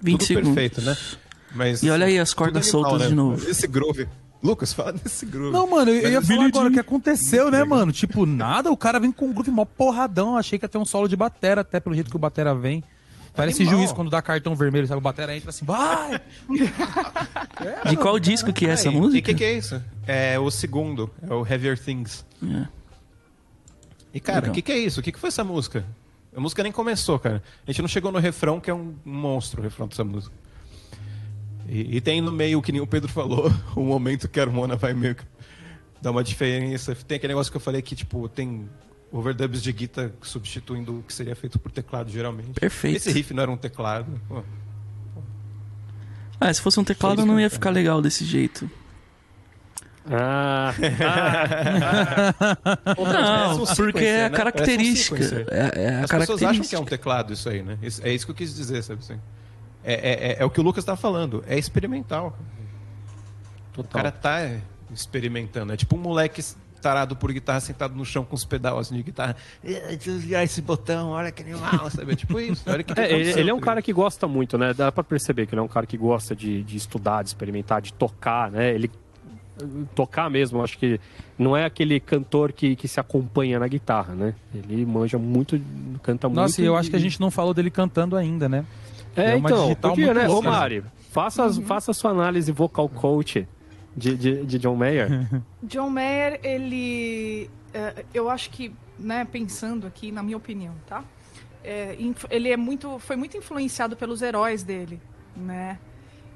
20 0.00 0.18
Tudo 0.18 0.26
segundos. 0.26 0.48
perfeito, 0.54 0.80
né? 0.82 0.96
Mas, 1.54 1.82
E 1.82 1.90
olha 1.90 2.06
aí 2.06 2.18
as 2.18 2.32
cordas 2.32 2.64
animal, 2.68 2.82
soltas 2.90 3.02
né? 3.02 3.08
de 3.08 3.14
novo. 3.14 3.48
Esse 3.50 3.66
groove. 3.66 4.08
Lucas, 4.42 4.72
fala 4.72 4.92
desse 4.92 5.26
groove. 5.26 5.52
Não, 5.52 5.66
mano, 5.68 5.90
eu, 5.90 5.96
eu 6.02 6.10
ia 6.12 6.22
falar 6.22 6.34
Billie 6.34 6.46
agora 6.46 6.68
o 6.68 6.72
que 6.72 6.80
aconteceu, 6.80 7.50
né, 7.50 7.62
mano? 7.64 7.92
Tipo, 7.92 8.24
nada, 8.24 8.70
o 8.70 8.76
cara 8.76 8.98
vem 8.98 9.12
com 9.12 9.26
um 9.26 9.32
groove 9.32 9.50
mó 9.50 9.64
porradão. 9.64 10.36
Achei 10.36 10.58
que 10.58 10.64
ia 10.64 10.68
ter 10.68 10.78
um 10.78 10.84
solo 10.84 11.08
de 11.08 11.16
batera, 11.16 11.60
até 11.60 11.78
pelo 11.80 11.94
jeito 11.94 12.08
que 12.10 12.16
o 12.16 12.18
batera 12.18 12.54
vem. 12.54 12.82
Parece 13.34 13.62
Animal. 13.62 13.78
juiz 13.80 13.92
quando 13.92 14.10
dá 14.10 14.20
cartão 14.20 14.56
vermelho, 14.56 14.86
sabe? 14.86 14.98
O 14.98 15.02
batera 15.02 15.36
entra 15.36 15.50
assim, 15.50 15.64
vai! 15.64 16.20
De 17.88 17.96
qual 17.96 18.18
disco 18.18 18.52
que 18.52 18.66
é 18.66 18.70
essa 18.70 18.88
Aí, 18.88 18.94
música? 18.94 19.18
E 19.18 19.20
o 19.20 19.22
que, 19.22 19.34
que 19.34 19.44
é 19.44 19.52
isso? 19.56 19.80
É 20.06 20.38
o 20.38 20.50
segundo, 20.50 21.10
é 21.22 21.32
o 21.32 21.46
Heavier 21.46 21.78
Things. 21.78 22.24
É. 22.42 22.66
E, 24.12 24.18
cara, 24.20 24.48
o 24.48 24.52
que, 24.52 24.60
que 24.62 24.72
é 24.72 24.78
isso? 24.78 25.00
O 25.00 25.02
que, 25.02 25.12
que 25.12 25.18
foi 25.18 25.28
essa 25.28 25.44
música? 25.44 25.84
A 26.34 26.40
música 26.40 26.62
nem 26.62 26.70
começou, 26.70 27.18
cara. 27.18 27.42
A 27.66 27.70
gente 27.70 27.82
não 27.82 27.88
chegou 27.88 28.12
no 28.12 28.18
refrão, 28.18 28.60
que 28.60 28.70
é 28.70 28.74
um 28.74 28.94
monstro 29.04 29.60
o 29.60 29.64
refrão 29.64 29.88
dessa 29.88 30.04
música. 30.04 30.34
E, 31.68 31.96
e 31.96 32.00
tem 32.00 32.20
no 32.20 32.32
meio, 32.32 32.60
que 32.62 32.72
nem 32.72 32.80
o 32.80 32.86
Pedro 32.86 33.08
falou, 33.08 33.52
o 33.76 33.80
momento 33.82 34.28
que 34.28 34.38
a 34.38 34.42
Harmona 34.42 34.76
vai 34.76 34.92
meio 34.94 35.14
que 35.16 35.24
dar 36.00 36.10
uma 36.10 36.22
diferença. 36.22 36.94
Tem 36.94 37.16
aquele 37.16 37.32
negócio 37.32 37.50
que 37.50 37.56
eu 37.56 37.60
falei 37.60 37.82
que, 37.82 37.94
tipo, 37.96 38.28
tem 38.28 38.68
overdubs 39.12 39.62
de 39.62 39.72
guitarra 39.72 40.12
substituindo 40.22 40.98
o 40.98 41.02
que 41.02 41.12
seria 41.12 41.34
feito 41.34 41.58
por 41.58 41.72
teclado, 41.72 42.10
geralmente. 42.10 42.52
Perfeito. 42.58 42.96
Esse 42.96 43.12
riff 43.12 43.34
não 43.34 43.42
era 43.42 43.50
um 43.50 43.56
teclado. 43.56 44.20
Pô, 44.28 44.42
Ah, 46.40 46.52
se 46.54 46.60
fosse 46.60 46.78
um 46.78 46.84
teclado 46.84 47.26
não 47.26 47.38
ia 47.40 47.50
ficar 47.50 47.70
legal 47.70 48.00
desse 48.00 48.24
jeito. 48.24 48.70
Ah, 50.10 50.72
Não, 53.54 53.62
um 53.62 53.66
porque 53.66 53.98
é 54.04 54.26
a 54.26 54.28
né? 54.30 54.36
característica. 54.36 55.16
Parece 55.16 55.34
um 55.34 55.38
sequencer. 55.38 55.46
É, 55.78 55.84
é 55.84 55.94
a 55.96 56.00
As 56.04 56.10
pessoas 56.10 56.10
acham 56.10 56.26
que 56.26 56.28
é 56.28 56.36
característica. 56.40 56.80
um 56.80 56.84
teclado 56.84 57.32
isso 57.32 57.48
aí, 57.48 57.62
né? 57.62 57.78
Isso- 57.82 58.00
É 58.04 58.12
isso 58.12 58.24
que 58.26 58.30
eu 58.32 58.36
quis 58.36 58.54
dizer, 58.54 58.82
sabe 58.82 59.00
assim? 59.00 59.20
É, 59.84 59.94
é, 59.94 60.32
é- 60.32 60.36
é 60.40 60.44
o 60.44 60.50
que 60.50 60.60
o 60.60 60.62
Lucas 60.62 60.84
tá 60.84 60.96
falando. 60.96 61.44
É 61.46 61.58
experimental. 61.58 62.36
O 63.76 63.84
cara 63.84 64.10
tá 64.10 64.40
experimentando. 64.92 65.72
É 65.72 65.76
tipo 65.76 65.96
um 65.96 66.00
moleque 66.00 66.42
tarado 66.82 67.14
por 67.14 67.30
guitarra 67.32 67.60
sentado 67.60 67.94
no 67.94 68.04
chão 68.06 68.24
com 68.24 68.34
os 68.34 68.44
pedais 68.44 68.74
assim, 68.76 68.96
de 68.96 69.02
guitarra. 69.02 69.36
"Eh, 69.62 69.88
Deixa 69.96 70.10
eu 70.10 70.16
ligar 70.18 70.42
esse 70.44 70.62
botão, 70.62 71.10
olha 71.10 71.30
que 71.30 71.42
animal, 71.42 71.90
sabe? 71.90 72.12
É 72.12 72.16
tipo 72.16 72.40
isso. 72.40 72.62
Olha 72.66 72.82
que 72.82 72.94
que 72.94 73.00
É, 73.00 73.12
ele, 73.12 73.30
ele 73.38 73.50
é 73.50 73.54
um 73.54 73.60
cara 73.60 73.82
que 73.82 73.92
gosta 73.92 74.26
muito, 74.26 74.56
né? 74.56 74.72
Dá 74.72 74.90
pra 74.90 75.04
perceber 75.04 75.46
que 75.46 75.54
ele 75.54 75.60
é 75.60 75.62
um 75.64 75.68
cara 75.68 75.86
que 75.86 75.96
gosta 75.98 76.34
de, 76.34 76.62
de 76.62 76.76
estudar, 76.78 77.22
de 77.22 77.28
experimentar, 77.28 77.82
de 77.82 77.92
tocar, 77.92 78.50
né? 78.50 78.74
Ele 78.74 78.90
tocar 79.94 80.28
mesmo, 80.30 80.62
acho 80.62 80.78
que 80.78 81.00
não 81.38 81.56
é 81.56 81.64
aquele 81.64 81.98
cantor 82.00 82.52
que, 82.52 82.76
que 82.76 82.86
se 82.88 82.98
acompanha 83.00 83.58
na 83.58 83.66
guitarra, 83.68 84.14
né? 84.14 84.34
Ele 84.54 84.84
manja 84.84 85.18
muito, 85.18 85.60
canta 86.02 86.28
muito. 86.28 86.40
Nossa, 86.40 86.60
e 86.62 86.64
eu 86.64 86.76
acho 86.76 86.90
que 86.90 86.96
a 86.96 87.00
gente 87.00 87.20
não 87.20 87.30
falou 87.30 87.54
dele 87.54 87.70
cantando 87.70 88.16
ainda, 88.16 88.48
né? 88.48 88.64
É, 89.16 89.32
é 89.32 89.36
uma 89.36 89.48
então, 89.50 89.66
muito 89.96 90.14
né? 90.14 90.28
Mari, 90.50 90.84
faça, 91.10 91.44
as- 91.44 91.58
faça 91.58 91.90
a 91.90 91.94
sua 91.94 92.10
análise 92.10 92.52
vocal 92.52 92.88
coach 92.88 93.46
de, 93.96 94.16
de, 94.16 94.44
de 94.44 94.58
John 94.58 94.76
Mayer. 94.76 95.26
John 95.62 95.90
Mayer, 95.90 96.40
ele. 96.42 97.50
é, 97.74 98.04
eu 98.14 98.30
acho 98.30 98.50
que, 98.50 98.72
né, 98.98 99.26
pensando 99.30 99.86
aqui, 99.86 100.12
na 100.12 100.22
minha 100.22 100.36
opinião, 100.36 100.74
tá? 100.86 101.02
É, 101.62 101.96
ele 102.30 102.50
é 102.50 102.56
muito, 102.56 102.98
foi 102.98 103.16
muito 103.16 103.36
influenciado 103.36 103.96
pelos 103.96 104.22
heróis 104.22 104.62
dele, 104.62 105.00
né? 105.36 105.78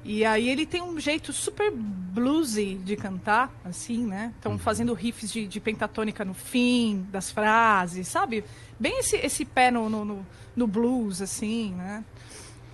E 0.07 0.23
aí 0.23 0.47
ele 0.49 0.67
tem 0.67 0.83
um 0.83 0.99
jeito 0.99 1.33
super 1.33 1.71
bluesy 1.71 2.75
de 2.75 2.95
cantar, 2.95 3.51
assim, 3.65 4.05
né? 4.05 4.31
Então 4.39 4.55
fazendo 4.59 4.93
riffs 4.93 5.31
de, 5.31 5.47
de 5.47 5.59
pentatônica 5.59 6.23
no 6.23 6.35
fim 6.35 7.07
das 7.11 7.31
frases, 7.31 8.07
sabe? 8.07 8.43
Bem 8.79 8.99
esse, 8.99 9.15
esse 9.17 9.43
pé 9.43 9.71
no, 9.71 9.89
no, 9.89 10.05
no- 10.05 10.25
no 10.55 10.67
blues, 10.67 11.21
assim, 11.23 11.73
né? 11.75 12.03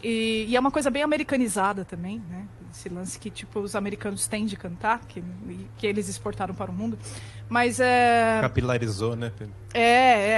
E, 0.04 0.46
e 0.50 0.56
é 0.56 0.60
uma 0.60 0.72
coisa 0.72 0.90
bem 0.90 1.04
americanizada 1.04 1.86
também, 1.86 2.22
né? 2.30 2.46
Esse 2.74 2.90
lance 2.90 3.18
que, 3.18 3.30
tipo, 3.30 3.60
os 3.60 3.76
americanos 3.76 4.28
têm 4.28 4.46
de 4.46 4.58
cantar, 4.58 5.00
que, 5.08 5.24
que 5.78 5.88
eles 5.88 6.10
exportaram 6.10 6.54
para 6.54 6.70
o 6.70 6.74
mundo. 6.74 6.98
Mas 7.48 7.80
é... 7.80 8.40
Capilarizou, 8.42 9.16
né? 9.16 9.32
É, 9.74 9.82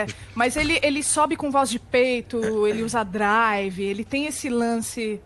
é. 0.01 0.05
Mas 0.35 0.55
ele, 0.57 0.79
ele 0.83 1.01
sobe 1.03 1.35
com 1.35 1.49
voz 1.51 1.69
de 1.69 1.79
peito, 1.79 2.67
ele 2.67 2.83
usa 2.83 3.03
drive, 3.03 3.81
ele 3.83 4.03
tem 4.03 4.25
esse 4.25 4.49
lance 4.49 5.21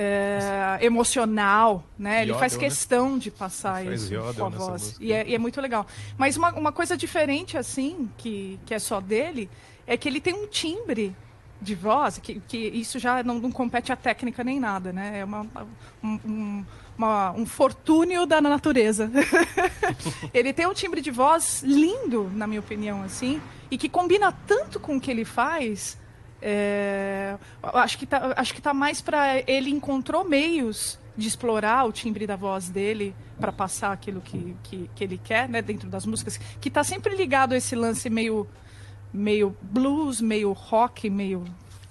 é, 0.00 0.78
emocional, 0.80 1.84
né? 1.98 2.22
Ele 2.22 2.32
faz 2.34 2.52
né? 2.54 2.60
questão 2.60 3.18
de 3.18 3.30
passar 3.32 3.84
faz 3.84 4.02
isso 4.04 4.14
yodel 4.14 4.34
com 4.34 4.46
a 4.46 4.48
voz. 4.48 4.96
E 5.00 5.12
é, 5.12 5.28
e 5.28 5.34
é 5.34 5.38
muito 5.38 5.60
legal. 5.60 5.86
Mas 6.16 6.36
uma, 6.36 6.52
uma 6.52 6.70
coisa 6.72 6.96
diferente, 6.96 7.58
assim, 7.58 8.08
que, 8.16 8.60
que 8.64 8.72
é 8.72 8.78
só 8.78 9.00
dele, 9.00 9.50
é 9.86 9.96
que 9.96 10.08
ele 10.08 10.20
tem 10.20 10.34
um 10.34 10.46
timbre 10.46 11.14
de 11.60 11.74
voz, 11.74 12.18
que, 12.18 12.40
que 12.46 12.56
isso 12.56 13.00
já 13.00 13.24
não, 13.24 13.40
não 13.40 13.50
compete 13.50 13.90
a 13.90 13.96
técnica 13.96 14.44
nem 14.44 14.60
nada, 14.60 14.92
né? 14.92 15.18
É 15.18 15.24
uma, 15.24 15.44
um, 16.00 16.08
um, 16.24 16.64
uma- 16.96 17.32
um 17.32 17.44
fortúnio 17.44 18.24
da 18.24 18.40
natureza. 18.40 19.10
ele 20.32 20.52
tem 20.52 20.66
um 20.68 20.74
timbre 20.74 21.00
de 21.00 21.10
voz 21.10 21.62
lindo, 21.64 22.30
na 22.34 22.46
minha 22.46 22.60
opinião, 22.60 23.02
assim, 23.02 23.40
e 23.68 23.76
que 23.76 23.88
combina 23.88 24.30
tanto 24.46 24.78
com 24.78 24.96
o 24.96 25.00
que 25.00 25.10
ele 25.10 25.24
faz. 25.24 25.98
É, 26.40 27.36
acho 27.62 27.98
que 27.98 28.06
tá, 28.06 28.34
acho 28.36 28.54
que 28.54 28.62
tá 28.62 28.72
mais 28.72 29.00
para 29.00 29.38
ele 29.46 29.70
encontrou 29.70 30.24
meios 30.24 30.98
de 31.16 31.26
explorar 31.26 31.84
o 31.84 31.92
timbre 31.92 32.26
da 32.26 32.36
voz 32.36 32.68
dele 32.68 33.14
para 33.40 33.50
passar 33.50 33.92
aquilo 33.92 34.20
que, 34.20 34.56
que, 34.62 34.90
que 34.94 35.04
ele 35.04 35.18
quer, 35.22 35.48
né, 35.48 35.60
dentro 35.60 35.88
das 35.88 36.06
músicas, 36.06 36.38
que 36.60 36.70
tá 36.70 36.84
sempre 36.84 37.14
ligado 37.16 37.54
a 37.54 37.56
esse 37.56 37.74
lance 37.74 38.08
meio 38.08 38.46
meio 39.12 39.56
blues, 39.62 40.20
meio 40.20 40.52
rock, 40.52 41.08
meio, 41.08 41.44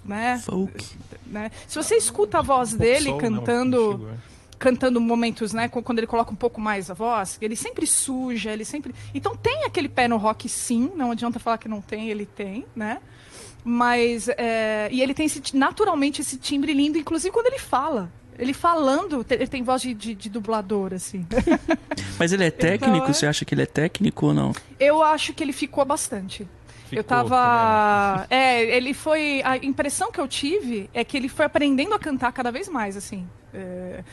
né, 0.05 0.39
Folk. 0.45 0.85
né? 1.25 1.51
Se 1.67 1.75
você 1.75 1.95
escuta 1.95 2.39
a 2.39 2.41
voz 2.41 2.73
Um 2.73 2.77
dele 2.77 3.05
soul, 3.05 3.21
né, 3.21 3.29
cantando 3.29 3.91
antigo, 3.91 4.09
é. 4.09 4.17
cantando 4.59 5.01
momentos, 5.01 5.51
né, 5.51 5.67
quando 5.67 5.97
ele 5.97 6.07
coloca 6.07 6.31
um 6.31 6.35
pouco 6.35 6.61
mais 6.61 6.89
a 6.89 6.93
voz, 6.93 7.37
ele 7.41 7.55
sempre 7.55 7.87
suja, 7.87 8.51
ele 8.51 8.63
sempre. 8.63 8.93
Então 9.13 9.35
tem 9.35 9.63
aquele 9.65 9.89
pé 9.89 10.07
no 10.07 10.17
rock, 10.17 10.47
sim. 10.47 10.91
Não 10.95 11.11
adianta 11.11 11.39
falar 11.39 11.57
que 11.57 11.67
não 11.67 11.81
tem, 11.81 12.09
ele 12.09 12.25
tem, 12.25 12.65
né? 12.75 12.99
Mas 13.63 14.29
é, 14.29 14.87
e 14.91 15.01
ele 15.01 15.13
tem 15.13 15.25
esse, 15.25 15.41
naturalmente 15.55 16.21
esse 16.21 16.37
timbre 16.37 16.73
lindo, 16.73 16.97
inclusive 16.97 17.31
quando 17.33 17.47
ele 17.47 17.59
fala. 17.59 18.09
Ele 18.39 18.53
falando, 18.53 19.25
ele 19.31 19.47
tem 19.47 19.63
voz 19.63 19.81
de, 19.81 19.93
de- 19.95 20.13
de 20.13 20.29
dublador, 20.29 20.93
assim. 20.93 21.25
Mas 22.19 22.31
ele 22.31 22.45
é 22.45 22.51
técnico? 22.51 23.07
é- 23.09 23.13
Você 23.13 23.25
acha 23.25 23.43
que 23.43 23.53
ele 23.55 23.63
é 23.63 23.65
técnico 23.65 24.27
ou 24.27 24.33
não? 24.33 24.53
Eu 24.79 25.01
acho 25.01 25.33
que 25.33 25.43
ele 25.43 25.51
ficou 25.51 25.83
bastante. 25.83 26.43
eu 26.91 27.03
Ficou 27.03 27.03
tava. 27.03 28.27
É, 28.29 28.63
ele 28.63 28.93
foi. 28.93 29.41
A 29.43 29.57
impressão 29.57 30.11
que 30.11 30.19
eu 30.21 30.27
tive 30.27 30.87
é 30.93 31.03
que 31.03 31.17
ele 31.17 31.27
foi 31.27 31.45
aprendendo 31.45 31.95
a 31.95 31.99
cantar 31.99 32.31
cada 32.31 32.51
vez 32.51 32.69
mais, 32.69 32.95
assim. 32.95 33.27
É, 33.51 34.03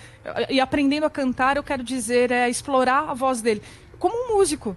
e 0.49 0.59
aprendendo 0.59 1.05
a 1.05 1.11
cantar, 1.11 1.57
eu 1.59 1.63
quero 1.63 1.85
dizer, 1.85 2.31
é 2.31 2.49
explorar 2.49 3.11
a 3.11 3.15
voz 3.15 3.43
dele. 3.43 3.61
Como 3.99 4.15
um 4.17 4.37
músico. 4.39 4.75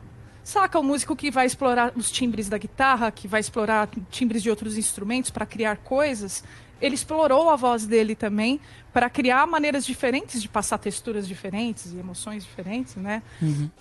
Saca 0.47 0.79
o 0.79 0.81
músico 0.81 1.13
que 1.13 1.29
vai 1.29 1.45
explorar 1.45 1.91
os 1.93 2.09
timbres 2.09 2.47
da 2.47 2.57
guitarra, 2.57 3.11
que 3.11 3.27
vai 3.27 3.41
explorar 3.41 3.89
timbres 4.09 4.41
de 4.41 4.49
outros 4.49 4.77
instrumentos 4.77 5.29
para 5.29 5.45
criar 5.45 5.75
coisas? 5.75 6.41
Ele 6.81 6.95
explorou 6.95 7.49
a 7.49 7.57
voz 7.57 7.85
dele 7.85 8.15
também 8.15 8.57
para 8.93 9.09
criar 9.09 9.45
maneiras 9.45 9.85
diferentes 9.85 10.41
de 10.41 10.47
passar 10.47 10.77
texturas 10.77 11.27
diferentes 11.27 11.91
e 11.91 11.97
emoções 11.97 12.45
diferentes, 12.45 12.95
né? 12.95 13.21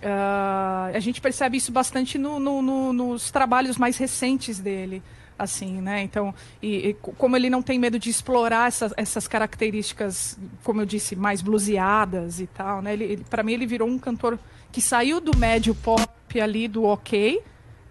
Ah, 0.03 0.91
a 0.93 0.99
gente 0.99 1.21
percebe 1.21 1.57
isso 1.57 1.71
bastante 1.71 2.19
no- 2.19 2.41
no- 2.41 2.61
no- 2.61 2.93
nos 2.93 3.31
trabalhos 3.31 3.77
mais 3.79 3.97
recentes 3.97 4.59
dele, 4.59 5.05
assim, 5.39 5.81
né? 5.81 6.03
Então, 6.03 6.35
e, 6.61 6.89
e 6.89 6.95
co- 6.95 7.13
como 7.13 7.37
ele 7.37 7.49
não 7.49 7.63
tem 7.63 7.79
medo 7.79 7.97
de 7.97 8.11
explorar 8.11 8.67
essas, 8.67 8.93
essas 8.97 9.29
características, 9.29 10.37
como 10.65 10.81
eu 10.81 10.87
disse, 10.87 11.15
mais 11.15 11.41
bluseadas 11.41 12.41
e 12.41 12.49
tal, 12.49 12.83
né? 12.83 12.93
Ele, 12.95 13.05
ele, 13.05 13.25
para 13.31 13.45
mim 13.45 13.53
ele 13.53 13.67
virou 13.69 13.87
um 13.89 14.01
cantor 14.01 14.37
que 14.73 14.81
saiu 14.81 15.21
do 15.21 15.37
médio 15.39 15.73
pop 15.73 16.05
ali 16.41 16.69
do 16.69 16.85
ok, 16.85 17.43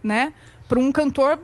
né? 0.03 0.33
Para 0.67 0.79
um 0.79 0.91
cantor 0.91 1.39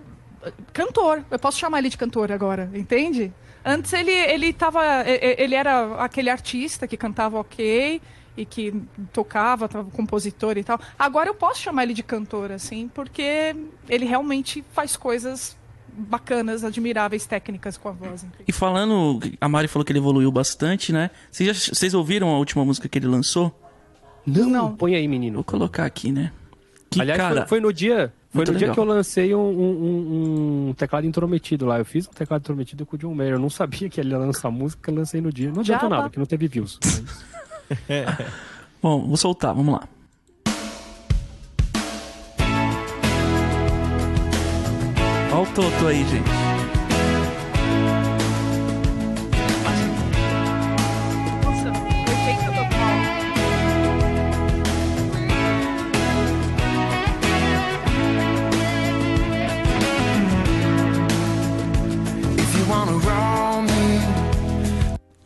cantor. 0.73 1.23
Eu 1.29 1.37
posso 1.39 1.59
chamar 1.59 1.79
ele 1.79 1.89
de 1.89 1.97
cantor 1.97 2.31
agora, 2.31 2.69
entende? 2.73 3.31
Antes 3.63 3.93
ele 3.93 4.11
ele 4.11 4.51
tava 4.53 4.81
ele 5.07 5.53
era 5.55 5.95
aquele 6.03 6.29
artista 6.29 6.87
que 6.87 6.97
cantava 6.97 7.39
ok 7.39 8.01
e 8.35 8.45
que 8.45 8.73
tocava, 9.13 9.67
tava 9.67 9.91
compositor 9.91 10.57
e 10.57 10.63
tal. 10.63 10.79
Agora 10.97 11.29
eu 11.29 11.35
posso 11.35 11.59
chamar 11.61 11.83
ele 11.83 11.93
de 11.93 12.01
cantor 12.01 12.51
assim, 12.51 12.87
porque 12.93 13.55
ele 13.87 14.05
realmente 14.05 14.63
faz 14.73 14.95
coisas 14.95 15.55
bacanas, 15.93 16.63
admiráveis 16.63 17.25
técnicas 17.25 17.77
com 17.77 17.89
a 17.89 17.91
voz. 17.91 18.25
E 18.47 18.51
falando, 18.53 19.19
a 19.39 19.49
Mari 19.49 19.67
falou 19.67 19.85
que 19.85 19.91
ele 19.91 19.99
evoluiu 19.99 20.31
bastante, 20.31 20.93
né? 20.93 21.11
Vocês, 21.29 21.49
já- 21.65 21.73
vocês 21.75 21.93
ouviram 21.93 22.29
a 22.29 22.37
última 22.39 22.63
música 22.63 22.87
que 22.87 22.97
ele 22.97 23.07
lançou? 23.07 23.53
Não, 24.25 24.49
Não. 24.49 24.75
põe 24.75 24.95
aí, 24.95 25.05
menino. 25.07 25.35
Vou 25.35 25.43
colocar 25.43 25.85
aqui, 25.85 26.11
né? 26.11 26.31
Que 26.91 26.99
Aliás, 27.01 27.21
foi- 27.21 27.29
cara. 27.35 27.47
foi, 27.47 27.59
no 27.61 27.71
dia, 27.71 28.11
foi 28.31 28.39
Muito 28.39 28.51
no 28.51 28.57
dia 28.59 28.69
que 28.71 28.77
eu 28.77 28.83
lancei 28.83 29.33
um, 29.33 29.39
um- 29.39 29.47
um- 29.47 30.69
um 30.69 30.73
teclado 30.73 31.07
intrometido 31.07 31.65
lá. 31.65 31.79
Eu 31.79 31.85
fiz 31.85 32.05
um 32.05 32.11
teclado 32.11 32.41
intrometido 32.41 32.85
com 32.85 32.97
o 32.97 32.99
John 32.99 33.15
Mayer. 33.15 33.33
Eu 33.35 33.39
não 33.39 33.49
sabia 33.49 33.89
que 33.89 33.99
ele 34.01 34.09
ia 34.11 34.17
lançar 34.17 34.51
música, 34.51 34.91
eu 34.91 34.95
lancei 34.95 35.21
no 35.21 35.31
dia. 35.31 35.51
Não 35.51 35.61
adiantou 35.61 35.87
nada, 35.89 36.09
que 36.09 36.19
não 36.19 36.25
teve 36.25 36.47
views. 36.49 36.77
Mas- 36.83 37.03
Bom, 38.83 39.07
vou 39.07 39.15
soltar, 39.15 39.53
vamos 39.55 39.73
lá. 39.73 39.87
Olha 45.31 45.41
o 45.43 45.45
Toto 45.53 45.87
aí, 45.87 46.03
gente. 46.09 46.50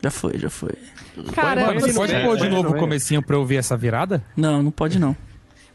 Já 0.06 0.10
foi, 0.10 0.38
já 0.38 0.48
foi. 0.50 0.70
Cara, 1.34 1.72
Você 1.74 1.92
pode 1.92 2.12
pôr 2.22 2.36
de 2.36 2.48
novo 2.48 2.70
no 2.70 2.76
o 2.76 2.78
comecinho 2.78 3.20
pra 3.22 3.34
eu 3.34 3.40
ouvir 3.40 3.56
essa 3.56 3.76
virada? 3.76 4.22
Não, 4.36 4.62
não 4.62 4.70
pode 4.70 4.98
não. 5.00 5.16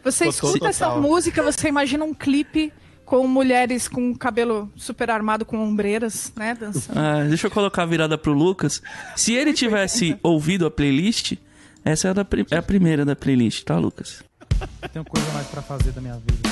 Você 0.04 0.28
escuta 0.28 0.70
essa 0.70 0.86
total. 0.86 1.02
música, 1.02 1.44
você 1.44 1.68
imagina 1.68 2.06
um 2.06 2.14
clipe 2.14 2.72
com 3.04 3.28
mulheres 3.28 3.90
com 3.90 4.16
cabelo 4.16 4.72
super 4.78 5.10
armado 5.12 5.44
com 5.44 5.58
ombreiras, 5.62 6.32
né, 6.36 6.56
dançando. 6.58 6.98
Ah, 6.98 7.24
deixa 7.28 7.48
eu 7.48 7.52
colocar 7.52 7.84
a 7.84 7.86
virada 7.86 8.18
pro 8.18 8.32
Lucas. 8.32 8.82
Se 9.18 9.34
ele 9.34 9.52
tivesse 9.52 10.18
ouvido 10.24 10.66
a 10.66 10.72
playlist, 10.72 11.34
essa 11.84 12.08
é 12.08 12.12
a, 12.12 12.14
da 12.14 12.24
pri- 12.24 12.46
é 12.50 12.56
a 12.58 12.62
primeira 12.62 13.04
da 13.04 13.16
playlist, 13.16 13.64
tá, 13.66 13.78
Lucas? 13.78 14.24
Tenho 14.94 15.04
coisa 15.04 15.30
mais 15.34 15.48
pra 15.48 15.62
fazer 15.62 15.92
da 15.92 16.00
minha 16.00 16.16
vida. 16.16 16.50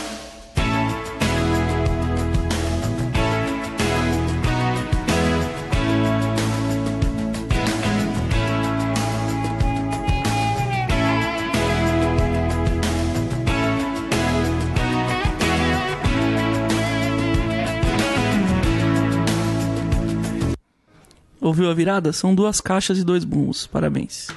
Ouviu 21.41 21.69
a 21.69 21.73
virada? 21.73 22.11
São 22.13 22.35
duas 22.35 22.59
caixas 22.61 22.97
e 22.97 23.03
dois 23.03 23.23
bumbos. 23.23 23.65
Parabéns. 23.67 24.27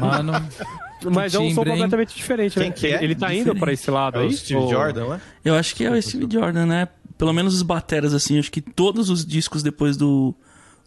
Mano, 0.00 0.32
Mas 1.12 1.34
é 1.34 1.38
um 1.38 1.42
som 1.42 1.48
timbre, 1.48 1.70
hein? 1.70 1.76
completamente 1.76 2.14
diferente, 2.14 2.58
né? 2.58 2.64
Quem 2.66 2.72
que 2.72 2.86
é? 2.88 3.02
Ele, 3.02 3.14
tá 3.14 3.28
indo 3.32 3.38
Diferente. 3.38 3.60
pra 3.60 3.72
esse 3.72 3.90
lado 3.90 4.18
É 4.18 4.22
aí? 4.22 4.28
o 4.28 4.32
Steve 4.32 4.60
ou- 4.60 4.70
Jordan 4.70 5.04
lá? 5.06 5.20
Eu 5.44 5.54
acho 5.54 5.74
que 5.74 5.84
é 5.84 5.90
o 5.90 6.00
Steve 6.02 6.26
Jordan, 6.30 6.66
né? 6.66 6.88
Pelo 7.16 7.32
menos 7.32 7.54
os 7.54 7.62
bateras, 7.62 8.12
assim. 8.14 8.38
Acho 8.38 8.50
que 8.50 8.60
todos 8.60 9.08
os 9.10 9.24
discos 9.24 9.62
depois 9.62 9.96
do, 9.96 10.34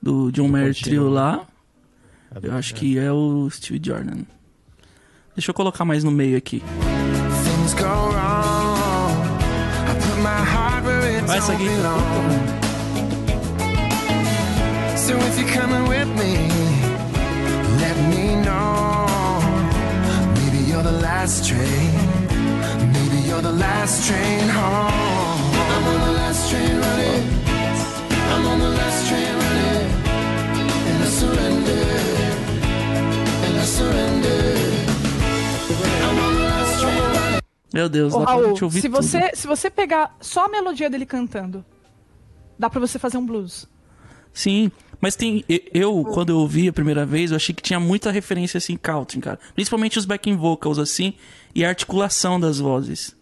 do 0.01 0.31
John 0.31 0.47
Mayer 0.47 0.73
Trio 0.75 1.09
lá, 1.09 1.45
eu 2.41 2.53
acho 2.55 2.73
que 2.75 2.97
é 2.97 3.11
o 3.11 3.49
Steve 3.49 3.79
Jordan. 3.83 4.23
Deixa 5.35 5.49
eu 5.51 5.53
colocar 5.55 5.83
mais 5.85 6.03
no 6.03 6.11
meio 6.11 6.37
aqui. 6.37 6.61
things 7.43 7.73
go 7.73 7.83
wrong. 7.85 8.13
I 9.89 9.95
put 9.95 10.21
my 10.21 10.43
heart 10.43 10.85
where 10.85 11.17
it 11.17 11.25
Ah, 11.29 11.35
essa 11.37 11.53
aqui. 11.53 11.65
So 15.05 15.17
if 15.17 15.37
you're 15.37 15.49
coming 15.49 15.85
with 15.89 16.07
me, 16.21 16.33
let 17.83 17.97
me 18.11 18.25
know. 18.45 19.05
Maybe 20.39 20.59
you're 20.69 20.81
the 20.91 20.99
last 21.07 21.45
train. 21.45 21.91
Maybe 22.95 23.17
you're 23.27 23.41
the 23.41 23.51
last 23.51 24.07
train 24.07 24.47
home. 24.47 25.43
I'm 25.75 25.83
on 25.91 25.99
the 26.07 26.13
last 26.21 26.49
train 26.49 26.73
running. 26.85 27.23
I'm 28.31 28.45
on 28.51 28.59
the 28.59 28.69
last 28.79 28.99
train 29.09 29.33
running. 29.43 29.89
And 30.87 30.97
I 31.03 31.09
surrender. 31.21 31.85
And 33.45 33.55
I 33.59 33.65
surrender. 33.77 34.41
I'm 36.07 36.17
on 36.25 36.33
the 36.33 36.43
last 36.53 36.81
train. 36.81 37.41
Meu 37.73 37.89
Deus, 37.89 38.13
Ô, 38.13 38.23
Raul, 38.23 38.55
ouvir 38.61 38.81
se 38.81 38.89
tudo. 38.89 39.03
se 39.35 39.47
você 39.47 39.69
pegar 39.69 40.15
só 40.21 40.45
a 40.45 40.49
melodia 40.49 40.89
dele 40.89 41.05
cantando, 41.05 41.65
dá 42.57 42.69
pra 42.69 42.79
você 42.79 42.97
fazer 42.97 43.17
um 43.17 43.25
blues. 43.25 43.67
Sim, 44.33 44.71
mas 44.99 45.15
tem. 45.15 45.43
Eu, 45.73 46.03
quando 46.13 46.29
eu 46.29 46.37
ouvi 46.37 46.67
a 46.67 46.73
primeira 46.73 47.05
vez, 47.05 47.31
eu 47.31 47.37
achei 47.37 47.53
que 47.53 47.61
tinha 47.61 47.79
muita 47.79 48.09
referência 48.11 48.57
assim, 48.57 48.75
country, 48.75 49.19
cara. 49.19 49.39
Principalmente 49.53 49.99
os 49.99 50.05
backing 50.05 50.35
vocals, 50.35 50.79
assim, 50.79 51.13
e 51.53 51.63
a 51.63 51.69
articulação 51.69 52.39
das 52.39 52.59
vozes. 52.59 53.15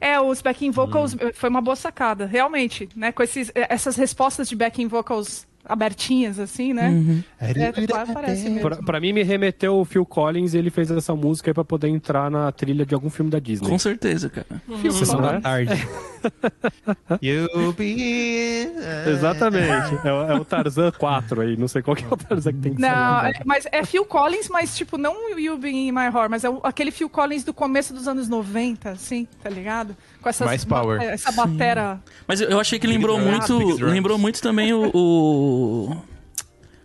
É, 0.00 0.20
os 0.20 0.42
backing 0.42 0.70
vocals 0.70 1.14
Hum. 1.14 1.18
eh, 1.20 1.32
foi 1.32 1.48
uma 1.48 1.62
boa 1.62 1.76
sacada, 1.76 2.26
realmente, 2.26 2.88
né? 2.94 3.10
Com 3.10 3.22
esses, 3.22 3.50
eh, 3.54 3.66
essas 3.70 3.96
respostas 3.96 4.48
de 4.48 4.54
backing 4.56 4.86
vocals 4.86 5.46
abertinhas, 5.64 6.38
assim, 6.38 6.72
né? 6.72 6.88
Uhum. 6.88 7.22
É, 7.40 7.72
parece 8.12 8.48
mesmo. 8.48 8.60
Pra, 8.60 8.76
pra 8.76 9.00
mim, 9.00 9.12
me 9.12 9.22
remeteu 9.22 9.76
o 9.76 9.84
Phil 9.84 10.04
Collins 10.06 10.54
e 10.54 10.58
ele 10.58 10.70
fez 10.70 10.90
essa 10.90 11.14
música 11.14 11.50
aí 11.50 11.54
pra 11.54 11.64
poder 11.64 11.88
entrar 11.88 12.30
na 12.30 12.50
trilha 12.52 12.84
de 12.86 12.94
algum 12.94 13.10
filme 13.10 13.30
da 13.30 13.38
Disney. 13.38 13.68
Com 13.68 13.78
certeza, 13.78 14.28
cara. 14.30 14.46
Sessão 14.92 15.20
Né? 15.20 15.32
da 15.32 15.40
tarde. 15.40 15.88
You'll 17.22 17.72
be... 17.72 18.68
Exatamente. 19.06 19.94
É, 20.06 20.12
o- 20.12 20.22
é 20.30 20.34
o 20.34 20.44
Tarzan 20.44 20.90
4 20.92 21.40
aí. 21.42 21.56
Não 21.56 21.68
sei 21.68 21.82
qual 21.82 21.96
que 21.96 22.04
é 22.04 22.08
o 22.08 22.16
Tarzan 22.16 22.52
que 22.52 22.58
tem 22.58 22.74
que 22.74 22.80
Não, 22.80 23.20
é- 23.26 23.32
mas 23.44 23.66
é 23.70 23.84
Phil 23.84 24.04
Collins, 24.04 24.48
mas 24.48 24.76
tipo, 24.76 24.96
não 24.98 25.34
o 25.34 25.38
You 25.38 25.56
Be 25.58 25.70
In 25.70 25.92
My 25.92 26.04
Heart, 26.06 26.30
mas 26.30 26.44
é 26.44 26.48
aquele 26.62 26.90
Phil 26.90 27.08
Collins 27.08 27.44
do 27.44 27.52
começo 27.52 27.92
dos 27.92 28.08
anos 28.08 28.28
90, 28.28 28.90
assim, 28.90 29.26
tá 29.42 29.50
ligado? 29.50 29.96
Com 30.24 30.28
essas 30.30 30.46
Mais 30.46 30.64
power. 30.64 30.98
ba- 30.98 31.04
essa 31.04 31.30
batera. 31.30 32.00
Mas 32.26 32.40
eu, 32.40 32.58
achei 32.58 32.78
que 32.78 32.86
lembrou 32.86 33.18
drums, 33.20 33.30
muito. 33.48 33.58
big 33.58 33.78
drums. 33.78 33.92
Lembrou 33.92 34.18
muito 34.18 34.40
também 34.42 34.72
o. 34.72 34.90
o- 34.94 35.96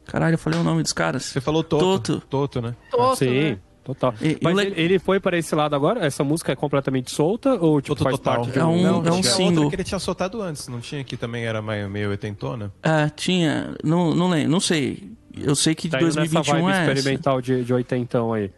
Caralho, 0.06 0.34
eu 0.34 0.38
falei 0.38 0.60
o 0.60 0.64
nome 0.64 0.84
dos 0.84 0.92
caras. 0.94 1.24
Você 1.24 1.40
falou 1.40 1.64
Toto. 1.64 1.86
Toto. 2.20 2.24
Toto, 2.30 2.62
né? 2.62 2.76
Toto, 2.92 3.16
Sim, 3.16 3.52
né? 3.52 3.58
total. 3.84 4.14
E- 4.22 4.38
Mas 4.42 4.58
ele, 4.58 4.74
ele 4.82 5.00
foi 5.00 5.20
para 5.20 5.38
esse 5.38 5.54
lado 5.56 5.76
agora? 5.76 6.06
Essa 6.06 6.24
música 6.24 6.52
é 6.52 6.56
completamente 6.56 7.12
solta 7.12 7.54
ou 7.54 7.80
tipo, 7.80 7.96
Toto 7.96 8.04
faz 8.04 8.18
Total. 8.18 8.36
parte 8.38 8.52
de 8.52 8.60
É 8.60 8.66
um- 8.66 8.82
Não, 8.82 9.06
é 9.06 9.12
um 9.12 9.24
single. 9.24 9.70
que 9.70 9.76
ele 9.76 9.84
tinha 9.84 10.00
soltado 10.00 10.42
antes, 10.42 10.68
não 10.68 10.80
tinha? 10.82 11.04
Que 11.04 11.16
também 11.16 11.46
era 11.46 11.62
meio, 11.62 11.90
meio 11.90 12.10
oitentona? 12.10 12.74
Ah, 12.84 13.10
tinha. 13.10 13.74
Não, 13.84 14.14
não 14.14 14.30
lembro, 14.30 14.52
não 14.52 14.60
sei. 14.60 15.12
Eu 15.38 15.56
sei 15.56 15.74
que 15.76 15.84
de 15.88 15.92
Tá 15.92 15.98
indo 16.00 16.08
nessa 16.08 16.20
2021 16.22 16.54
vibe 16.64 16.68
é. 16.68 16.82
essa. 16.82 16.92
experimental 16.92 17.42
de, 17.42 17.64
de 17.64 17.74
oitentão 17.74 18.34
aí. 18.34 18.52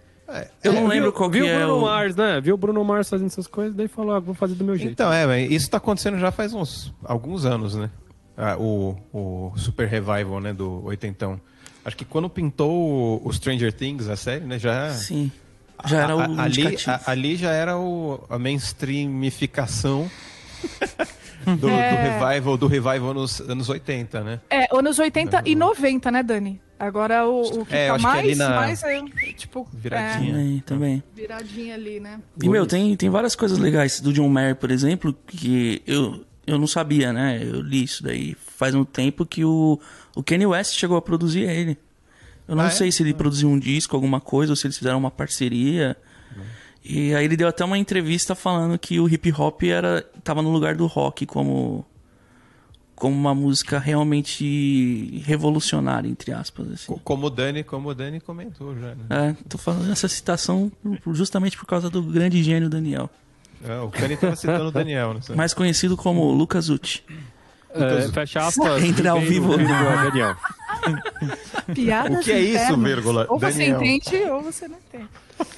Eu 0.63 0.73
não 0.73 0.87
lembro 0.87 1.05
viu, 1.05 1.13
qual 1.13 1.29
que 1.29 1.37
viu 1.39 1.47
é 1.47 1.55
o 1.55 1.59
Bruno 1.59 1.77
o. 1.77 1.81
Mars, 1.81 2.15
né? 2.15 2.41
Viu 2.41 2.55
o 2.55 2.57
Bruno 2.57 2.83
Mars 2.83 3.09
fazendo 3.09 3.27
essas 3.27 3.47
coisas, 3.47 3.75
daí 3.75 3.87
falou, 3.87 4.13
ah, 4.15 4.19
vou 4.19 4.33
fazer 4.33 4.55
do 4.55 4.63
meu 4.63 4.77
jeito. 4.77 4.91
Então, 4.93 5.11
é, 5.11 5.25
mas 5.25 5.51
isso 5.51 5.69
tá 5.69 5.77
acontecendo 5.77 6.17
já 6.19 6.31
faz 6.31 6.53
uns 6.53 6.93
alguns 7.03 7.45
anos, 7.45 7.75
né? 7.75 7.89
Ah, 8.37 8.55
o, 8.57 8.97
o 9.13 9.51
Super 9.57 9.87
Revival, 9.87 10.39
né, 10.39 10.53
do 10.53 10.83
oitentão. 10.85 11.39
Acho 11.83 11.97
que 11.97 12.05
quando 12.05 12.29
pintou 12.29 12.71
o, 12.71 13.27
o 13.27 13.33
Stranger 13.33 13.73
Things, 13.73 14.07
a 14.07 14.15
série, 14.15 14.45
né, 14.45 14.57
já... 14.59 14.89
Sim. 14.91 15.31
Já 15.85 16.03
era 16.03 16.15
o 16.15 16.19
a- 16.19 16.25
a- 16.25 16.43
ali, 16.43 16.77
a- 16.87 17.01
ali 17.07 17.35
já 17.35 17.51
era 17.51 17.75
o, 17.77 18.23
a 18.29 18.37
mainstreamificação 18.37 20.09
do, 21.45 21.69
É. 21.69 21.89
do 21.91 22.25
revival, 22.25 22.57
do 22.57 22.67
revival 22.67 23.13
nos 23.13 23.39
anos 23.41 23.69
80, 23.69 24.21
né? 24.21 24.39
É, 24.49 24.67
anos 24.75 24.99
80 24.99 25.41
e 25.45 25.55
90, 25.55 26.11
né, 26.11 26.23
Dani? 26.23 26.61
Agora 26.79 27.27
o, 27.27 27.41
o 27.61 27.65
que 27.65 27.75
É, 27.75 27.89
eu 27.89 27.91
tá 27.93 27.97
que 27.97 28.03
mais, 28.03 28.19
ali 28.25 28.35
na- 28.35 28.49
mais 28.49 28.83
é, 28.83 29.01
tipo, 29.37 29.67
Viradinha. 29.71 30.31
Também, 30.33 30.59
também. 30.65 31.03
é, 31.15 31.15
viradinha 31.21 31.75
ali, 31.75 31.99
né? 31.99 32.19
E, 32.41 32.49
meu, 32.49 32.65
tem, 32.65 32.95
tem 32.95 33.09
várias 33.09 33.35
coisas 33.35 33.59
legais 33.59 33.99
do 34.01 34.11
John 34.11 34.27
Mayer, 34.27 34.55
por 34.55 34.71
exemplo, 34.71 35.15
que 35.27 35.81
eu, 35.85 36.25
eu 36.47 36.57
não 36.57 36.65
sabia, 36.65 37.13
né? 37.13 37.39
Eu 37.43 37.61
li 37.61 37.83
isso 37.83 38.01
daí 38.01 38.35
faz 38.57 38.73
um 38.73 38.83
tempo 38.83 39.25
que 39.27 39.45
o, 39.45 39.79
o 40.15 40.23
Kanye 40.23 40.47
West 40.47 40.73
chegou 40.75 40.97
a 40.97 41.01
produzir 41.01 41.41
ele. 41.41 41.77
Eu 42.47 42.55
não 42.55 42.63
Ah, 42.63 42.67
é? 42.67 42.71
sei 42.71 42.91
se 42.91 43.03
ele 43.03 43.13
produziu 43.13 43.47
um 43.47 43.59
disco, 43.59 43.95
alguma 43.95 44.19
coisa, 44.19 44.51
ou 44.51 44.55
se 44.55 44.65
eles 44.65 44.77
fizeram 44.77 44.97
uma 44.97 45.11
parceria. 45.11 45.95
E 46.83 47.13
aí 47.13 47.25
ele 47.25 47.37
deu 47.37 47.47
até 47.47 47.63
uma 47.63 47.77
entrevista 47.77 48.33
falando 48.35 48.77
que 48.77 48.99
o 48.99 49.07
hip 49.07 49.31
hop 49.37 49.63
era 49.63 50.01
tava 50.23 50.41
no 50.41 50.49
lugar 50.51 50.75
do 50.75 50.87
rock 50.87 51.25
como 51.25 51.85
como 52.95 53.15
uma 53.15 53.33
música 53.33 53.79
realmente 53.79 55.21
revolucionária 55.25 56.07
entre 56.07 56.31
aspas 56.31 56.71
assim. 56.71 56.93
Co- 56.93 56.99
Como 57.03 57.27
o 57.27 57.29
Dani, 57.31 57.63
como 57.63 57.89
o 57.89 57.95
Dani 57.95 58.19
comentou 58.19 58.75
já, 58.75 58.93
né? 58.95 59.05
É, 59.09 59.35
tô 59.49 59.57
falando 59.57 59.91
essa 59.91 60.07
citação 60.07 60.71
justamente 61.11 61.57
por 61.57 61.65
causa 61.65 61.89
do 61.89 62.01
grande 62.03 62.43
gênio 62.43 62.69
Daniel, 62.69 63.09
É, 63.63 63.79
o 63.79 63.87
Dani 63.87 64.17
tava 64.17 64.35
citando 64.35 64.67
o 64.67 64.71
Daniel, 64.71 65.13
né? 65.15 65.19
mais 65.35 65.53
conhecido 65.53 65.95
como 65.97 66.31
Lucas 66.31 66.69
Uti. 66.69 67.03
É, 67.73 68.07
fecha 68.11 68.45
aspas. 68.45 68.83
Entra 68.83 69.11
ao 69.11 69.21
vivo. 69.21 69.55
Daniel. 69.57 70.35
Piadas 71.73 72.19
O 72.19 72.23
que 72.23 72.31
é 72.31 72.39
isso, 72.39 72.77
vírgula, 72.77 73.25
Ou 73.29 73.39
você 73.39 73.71
Daniel? 73.71 73.81
entende 73.83 74.23
ou 74.29 74.41
você 74.41 74.67
não 74.67 74.77
entende. 74.77 75.07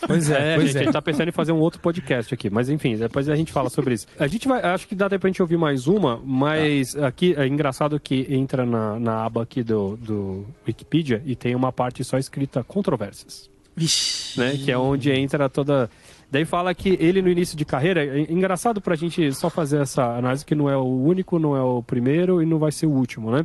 Pois 0.07 0.29
é, 0.29 0.53
É, 0.53 0.55
pois 0.55 0.67
gente, 0.67 0.77
é. 0.77 0.79
a 0.81 0.83
gente 0.85 0.93
tá 0.93 1.01
pensando 1.01 1.27
em 1.27 1.31
fazer 1.31 1.51
um 1.51 1.59
outro 1.59 1.79
podcast 1.81 2.33
aqui, 2.33 2.49
mas 2.49 2.69
enfim, 2.69 2.95
depois 2.95 3.27
a 3.27 3.35
gente 3.35 3.51
fala 3.51 3.69
sobre 3.69 3.93
isso. 3.95 4.07
A 4.17 4.27
gente 4.27 4.47
vai, 4.47 4.61
acho 4.61 4.87
que 4.87 4.95
dá 4.95 5.09
tempo 5.09 5.21
pra 5.21 5.29
gente 5.29 5.41
ouvir 5.41 5.57
mais 5.57 5.87
uma, 5.87 6.21
mas 6.23 6.95
aqui 6.95 7.33
é 7.37 7.45
engraçado 7.47 7.99
que 7.99 8.25
entra 8.29 8.65
na, 8.65 8.99
na 8.99 9.25
aba 9.25 9.43
aqui 9.43 9.61
do, 9.63 9.97
do 9.97 10.45
Wikipedia 10.67 11.21
e 11.25 11.35
tem 11.35 11.53
uma 11.55 11.71
parte 11.71 12.03
só 12.03 12.17
escrita 12.17 12.63
controvérsias, 12.63 13.49
Vixe. 13.75 14.39
né? 14.39 14.51
Que 14.63 14.71
é 14.71 14.77
onde 14.77 15.11
entra 15.11 15.49
toda. 15.49 15.89
Daí 16.31 16.45
fala 16.45 16.73
que 16.73 16.97
ele 16.99 17.21
no 17.21 17.29
início 17.29 17.55
de 17.57 17.63
carreira, 17.65 18.03
é 18.05 18.21
engraçado 18.31 18.79
pra 18.81 18.95
gente 18.95 19.31
só 19.33 19.49
fazer 19.49 19.81
essa 19.81 20.15
análise 20.17 20.43
que 20.45 20.55
não 20.55 20.69
é 20.69 20.75
o 20.77 20.83
único, 20.83 21.37
não 21.37 21.55
é 21.55 21.61
o 21.61 21.83
primeiro 21.83 22.41
e 22.41 22.45
não 22.45 22.57
vai 22.57 22.71
ser 22.71 22.85
o 22.87 22.91
último, 22.91 23.29
né? 23.31 23.43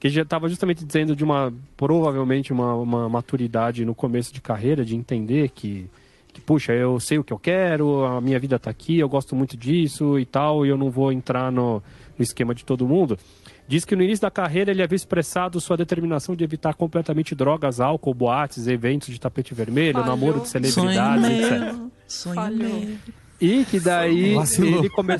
Que 0.00 0.08
já 0.08 0.22
estava 0.22 0.48
justamente 0.48 0.84
dizendo 0.84 1.14
de 1.14 1.22
uma, 1.22 1.52
provavelmente, 1.76 2.52
uma, 2.52 2.74
uma 2.74 3.08
maturidade 3.08 3.84
no 3.84 3.94
começo 3.94 4.32
de 4.32 4.40
carreira, 4.40 4.82
de 4.84 4.96
entender 4.96 5.50
que, 5.50 5.88
que, 6.32 6.40
puxa, 6.40 6.72
eu 6.72 6.98
sei 6.98 7.18
o 7.18 7.24
que 7.24 7.32
eu 7.32 7.38
quero, 7.38 8.04
a 8.06 8.20
minha 8.20 8.38
vida 8.38 8.58
tá 8.58 8.70
aqui, 8.70 8.98
eu 8.98 9.08
gosto 9.08 9.36
muito 9.36 9.56
disso 9.58 10.18
e 10.18 10.24
tal, 10.24 10.64
e 10.64 10.70
eu 10.70 10.78
não 10.78 10.90
vou 10.90 11.12
entrar 11.12 11.52
no, 11.52 11.82
no 12.18 12.22
esquema 12.22 12.54
de 12.54 12.64
todo 12.64 12.88
mundo. 12.88 13.18
Diz 13.68 13.84
que 13.84 13.94
no 13.94 14.02
início 14.02 14.22
da 14.22 14.30
carreira 14.30 14.72
ele 14.72 14.82
havia 14.82 14.96
expressado 14.96 15.60
sua 15.60 15.76
determinação 15.76 16.34
de 16.34 16.42
evitar 16.42 16.74
completamente 16.74 17.36
drogas, 17.36 17.78
álcool, 17.78 18.12
boates, 18.12 18.66
eventos 18.66 19.10
de 19.10 19.20
tapete 19.20 19.54
vermelho, 19.54 19.92
Falhou. 19.92 20.08
namoro 20.08 20.40
de 20.40 20.48
Sonho 20.48 20.64
celebridades, 20.66 21.24
etc. 21.24 21.50
meu, 21.60 21.90
sonho 22.08 22.34
Falhou. 22.34 22.80
meu. 22.80 22.98
E 23.40 23.64
que 23.64 23.80
daí 23.80 24.36
ele 24.58 24.90
come... 24.90 25.14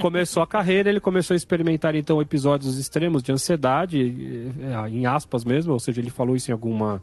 começou 0.00 0.42
a 0.42 0.46
carreira, 0.46 0.90
ele 0.90 1.00
começou 1.00 1.34
a 1.34 1.36
experimentar 1.36 1.94
então 1.94 2.20
episódios 2.20 2.78
extremos 2.78 3.22
de 3.22 3.30
ansiedade, 3.30 4.52
eh, 4.60 4.88
em 4.90 5.06
aspas 5.06 5.44
mesmo, 5.44 5.72
ou 5.72 5.78
seja, 5.78 6.00
ele 6.00 6.10
falou 6.10 6.34
isso 6.34 6.50
em 6.50 6.52
alguma 6.52 7.02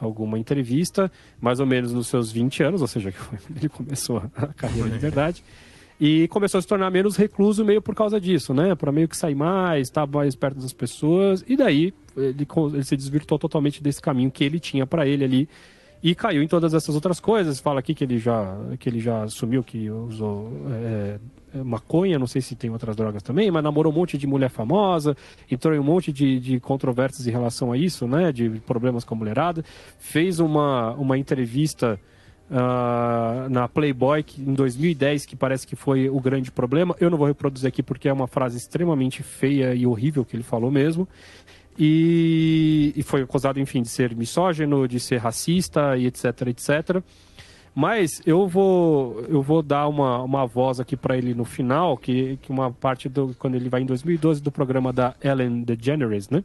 alguma 0.00 0.36
entrevista, 0.36 1.10
mais 1.40 1.60
ou 1.60 1.66
menos 1.66 1.92
nos 1.92 2.08
seus 2.08 2.32
20 2.32 2.62
anos, 2.64 2.82
ou 2.82 2.88
seja, 2.88 3.12
que 3.12 3.18
ele 3.56 3.68
começou 3.68 4.22
a 4.36 4.48
carreira 4.48 4.90
de 4.90 4.98
verdade. 4.98 5.44
E 6.00 6.26
começou 6.28 6.58
a 6.58 6.62
se 6.62 6.66
tornar 6.66 6.90
menos 6.90 7.16
recluso 7.16 7.64
meio 7.64 7.80
por 7.80 7.94
causa 7.94 8.20
disso, 8.20 8.52
né? 8.52 8.74
Para 8.74 8.90
meio 8.90 9.06
que 9.06 9.16
sair 9.16 9.36
mais, 9.36 9.82
estar 9.82 10.04
mais 10.04 10.34
perto 10.34 10.58
das 10.58 10.72
pessoas. 10.72 11.44
E 11.46 11.56
daí 11.56 11.94
ele, 12.16 12.44
ele 12.74 12.84
se 12.84 12.96
desvirtuou 12.96 13.38
totalmente 13.38 13.80
desse 13.80 14.02
caminho 14.02 14.28
que 14.28 14.42
ele 14.42 14.58
tinha 14.58 14.84
para 14.84 15.06
ele 15.06 15.24
ali 15.24 15.48
e 16.02 16.14
caiu 16.14 16.42
em 16.42 16.48
todas 16.48 16.74
essas 16.74 16.94
outras 16.94 17.20
coisas. 17.20 17.60
Fala 17.60 17.80
aqui 17.80 17.94
que 17.94 18.02
ele 18.02 18.18
já, 18.18 18.56
que 18.78 18.88
ele 18.88 18.98
já 18.98 19.22
assumiu 19.22 19.62
que 19.62 19.88
usou 19.88 20.50
é, 20.70 21.18
é, 21.54 21.62
maconha, 21.62 22.18
não 22.18 22.26
sei 22.26 22.42
se 22.42 22.56
tem 22.56 22.70
outras 22.70 22.96
drogas 22.96 23.22
também, 23.22 23.50
mas 23.50 23.62
namorou 23.62 23.92
um 23.92 23.96
monte 23.96 24.18
de 24.18 24.26
mulher 24.26 24.50
famosa, 24.50 25.16
entrou 25.50 25.74
em 25.74 25.78
um 25.78 25.84
monte 25.84 26.12
de, 26.12 26.40
de 26.40 26.58
controvérsias 26.58 27.26
em 27.26 27.30
relação 27.30 27.70
a 27.70 27.76
isso, 27.76 28.08
né? 28.08 28.32
De 28.32 28.48
problemas 28.66 29.04
com 29.04 29.14
a 29.14 29.18
mulherada. 29.18 29.64
Fez 29.98 30.40
uma, 30.40 30.92
uma 30.94 31.16
entrevista 31.16 32.00
ah, 32.54 33.46
na 33.48 33.66
Playboy 33.66 34.22
que, 34.22 34.42
em 34.42 34.52
2010, 34.52 35.24
que 35.24 35.34
parece 35.34 35.66
que 35.66 35.74
foi 35.74 36.10
o 36.10 36.20
grande 36.20 36.52
problema. 36.52 36.94
Eu 37.00 37.08
não 37.08 37.16
vou 37.16 37.26
reproduzir 37.26 37.66
aqui 37.66 37.82
porque 37.82 38.08
é 38.08 38.12
uma 38.12 38.26
frase 38.26 38.58
extremamente 38.58 39.22
feia 39.22 39.74
e 39.74 39.86
horrível 39.86 40.22
que 40.22 40.36
ele 40.36 40.42
falou 40.42 40.70
mesmo. 40.70 41.08
E, 41.84 42.92
e 42.94 43.02
foi 43.02 43.22
acusado, 43.22 43.58
enfim, 43.58 43.82
de 43.82 43.88
ser 43.88 44.14
misógino, 44.14 44.86
de 44.86 45.00
ser 45.00 45.16
racista 45.16 45.96
e 45.96 46.06
etc, 46.06 46.46
etc. 46.46 47.02
Mas 47.74 48.22
eu 48.24 48.46
vou, 48.46 49.20
eu 49.28 49.42
vou 49.42 49.64
dar 49.64 49.88
uma, 49.88 50.22
uma 50.22 50.46
voz 50.46 50.78
aqui 50.78 50.96
para 50.96 51.18
ele 51.18 51.34
no 51.34 51.44
final, 51.44 51.96
que, 51.96 52.38
que 52.40 52.52
uma 52.52 52.70
parte 52.70 53.08
do 53.08 53.34
quando 53.36 53.56
ele 53.56 53.68
vai 53.68 53.82
em 53.82 53.86
2012 53.86 54.40
do 54.40 54.52
programa 54.52 54.92
da 54.92 55.16
Ellen 55.20 55.64
DeGeneres, 55.64 56.28
né? 56.28 56.44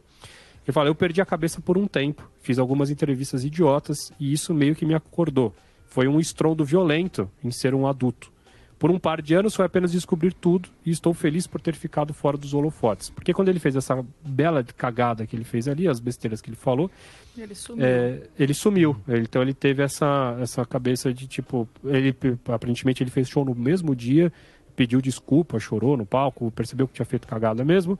Ele 0.66 0.72
fala: 0.72 0.88
"Eu 0.88 0.94
perdi 0.96 1.20
a 1.20 1.24
cabeça 1.24 1.60
por 1.60 1.78
um 1.78 1.86
tempo, 1.86 2.28
fiz 2.40 2.58
algumas 2.58 2.90
entrevistas 2.90 3.44
idiotas 3.44 4.12
e 4.18 4.32
isso 4.32 4.52
meio 4.52 4.74
que 4.74 4.84
me 4.84 4.94
acordou. 4.94 5.54
Foi 5.86 6.08
um 6.08 6.18
estrondo 6.18 6.64
violento 6.64 7.30
em 7.44 7.52
ser 7.52 7.76
um 7.76 7.86
adulto. 7.86 8.32
Por 8.78 8.90
um 8.90 8.98
par 8.98 9.20
de 9.20 9.34
anos 9.34 9.54
foi 9.56 9.64
apenas 9.66 9.90
descobrir 9.90 10.32
tudo 10.32 10.68
e 10.86 10.90
estou 10.90 11.12
feliz 11.12 11.46
por 11.48 11.60
ter 11.60 11.74
ficado 11.74 12.14
fora 12.14 12.36
dos 12.36 12.54
holofotes. 12.54 13.10
Porque 13.10 13.34
quando 13.34 13.48
ele 13.48 13.58
fez 13.58 13.74
essa 13.74 14.04
bela 14.24 14.62
cagada 14.62 15.26
que 15.26 15.34
ele 15.34 15.44
fez 15.44 15.66
ali, 15.66 15.88
as 15.88 15.98
besteiras 15.98 16.40
que 16.40 16.48
ele 16.48 16.56
falou, 16.56 16.88
Ele 17.36 17.54
sumiu. 17.56 17.84
é, 17.84 18.20
ele 18.38 18.54
sumiu. 18.54 18.96
Então 19.08 19.42
ele 19.42 19.52
teve 19.52 19.82
essa, 19.82 20.36
essa 20.40 20.64
cabeça 20.64 21.12
de 21.12 21.26
tipo. 21.26 21.68
Ele 21.84 22.14
aparentemente 22.48 23.02
ele 23.02 23.10
fez 23.10 23.28
show 23.28 23.44
no 23.44 23.54
mesmo 23.54 23.96
dia, 23.96 24.32
pediu 24.76 25.00
desculpa, 25.00 25.58
chorou 25.58 25.96
no 25.96 26.06
palco, 26.06 26.50
percebeu 26.52 26.86
que 26.86 26.94
tinha 26.94 27.06
feito 27.06 27.26
cagada 27.26 27.64
mesmo. 27.64 27.98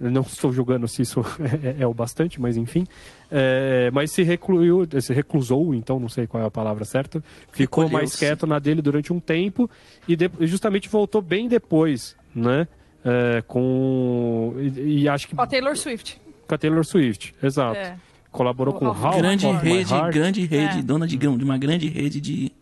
Não 0.00 0.22
estou 0.22 0.50
julgando 0.52 0.88
se 0.88 1.02
isso 1.02 1.20
é, 1.78 1.82
é 1.82 1.86
o 1.86 1.92
bastante, 1.92 2.40
mas 2.40 2.56
enfim. 2.56 2.86
É, 3.30 3.90
mas 3.92 4.10
se 4.10 4.22
recluiu, 4.22 4.86
se 5.00 5.12
reclusou, 5.12 5.74
então 5.74 6.00
não 6.00 6.08
sei 6.08 6.26
qual 6.26 6.42
é 6.42 6.46
a 6.46 6.50
palavra 6.50 6.84
certa. 6.86 7.22
Ficou 7.52 7.88
mais 7.88 8.16
quieto 8.16 8.46
na 8.46 8.58
dele 8.58 8.80
durante 8.80 9.12
um 9.12 9.20
tempo 9.20 9.68
e 10.08 10.16
de- 10.16 10.30
justamente 10.40 10.88
voltou 10.88 11.20
bem 11.20 11.48
depois, 11.48 12.16
né? 12.34 12.66
É, 13.04 13.42
com 13.46 14.54
e, 14.58 15.02
e 15.02 15.08
acho 15.08 15.28
que 15.28 15.34
Com 15.36 15.42
a 15.42 15.46
Taylor 15.46 15.76
Swift. 15.76 16.20
com 16.46 16.54
a 16.54 16.58
Taylor 16.58 16.84
Swift, 16.84 17.34
exato. 17.42 17.76
É. 17.78 17.96
Colaborou 18.30 18.72
com 18.74 18.86
o. 18.86 18.90
How 18.90 19.16
grande 19.18 19.46
rede, 19.46 19.92
grande 20.12 20.44
rede, 20.46 20.78
É. 20.78 20.82
dona 20.82 21.06
de, 21.06 21.16
de 21.16 21.26
uma 21.26 21.58
grande 21.58 21.88
rede 21.88 22.20
de. 22.20 22.52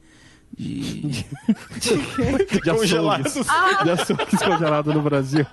De... 0.57 1.03
de 1.81 2.71
Congelados. 2.71 3.37
açougues. 3.37 3.85
De 3.85 3.91
açougues 3.91 4.39
congelados 4.43 4.95
no 4.95 5.03
Brasil. 5.03 5.47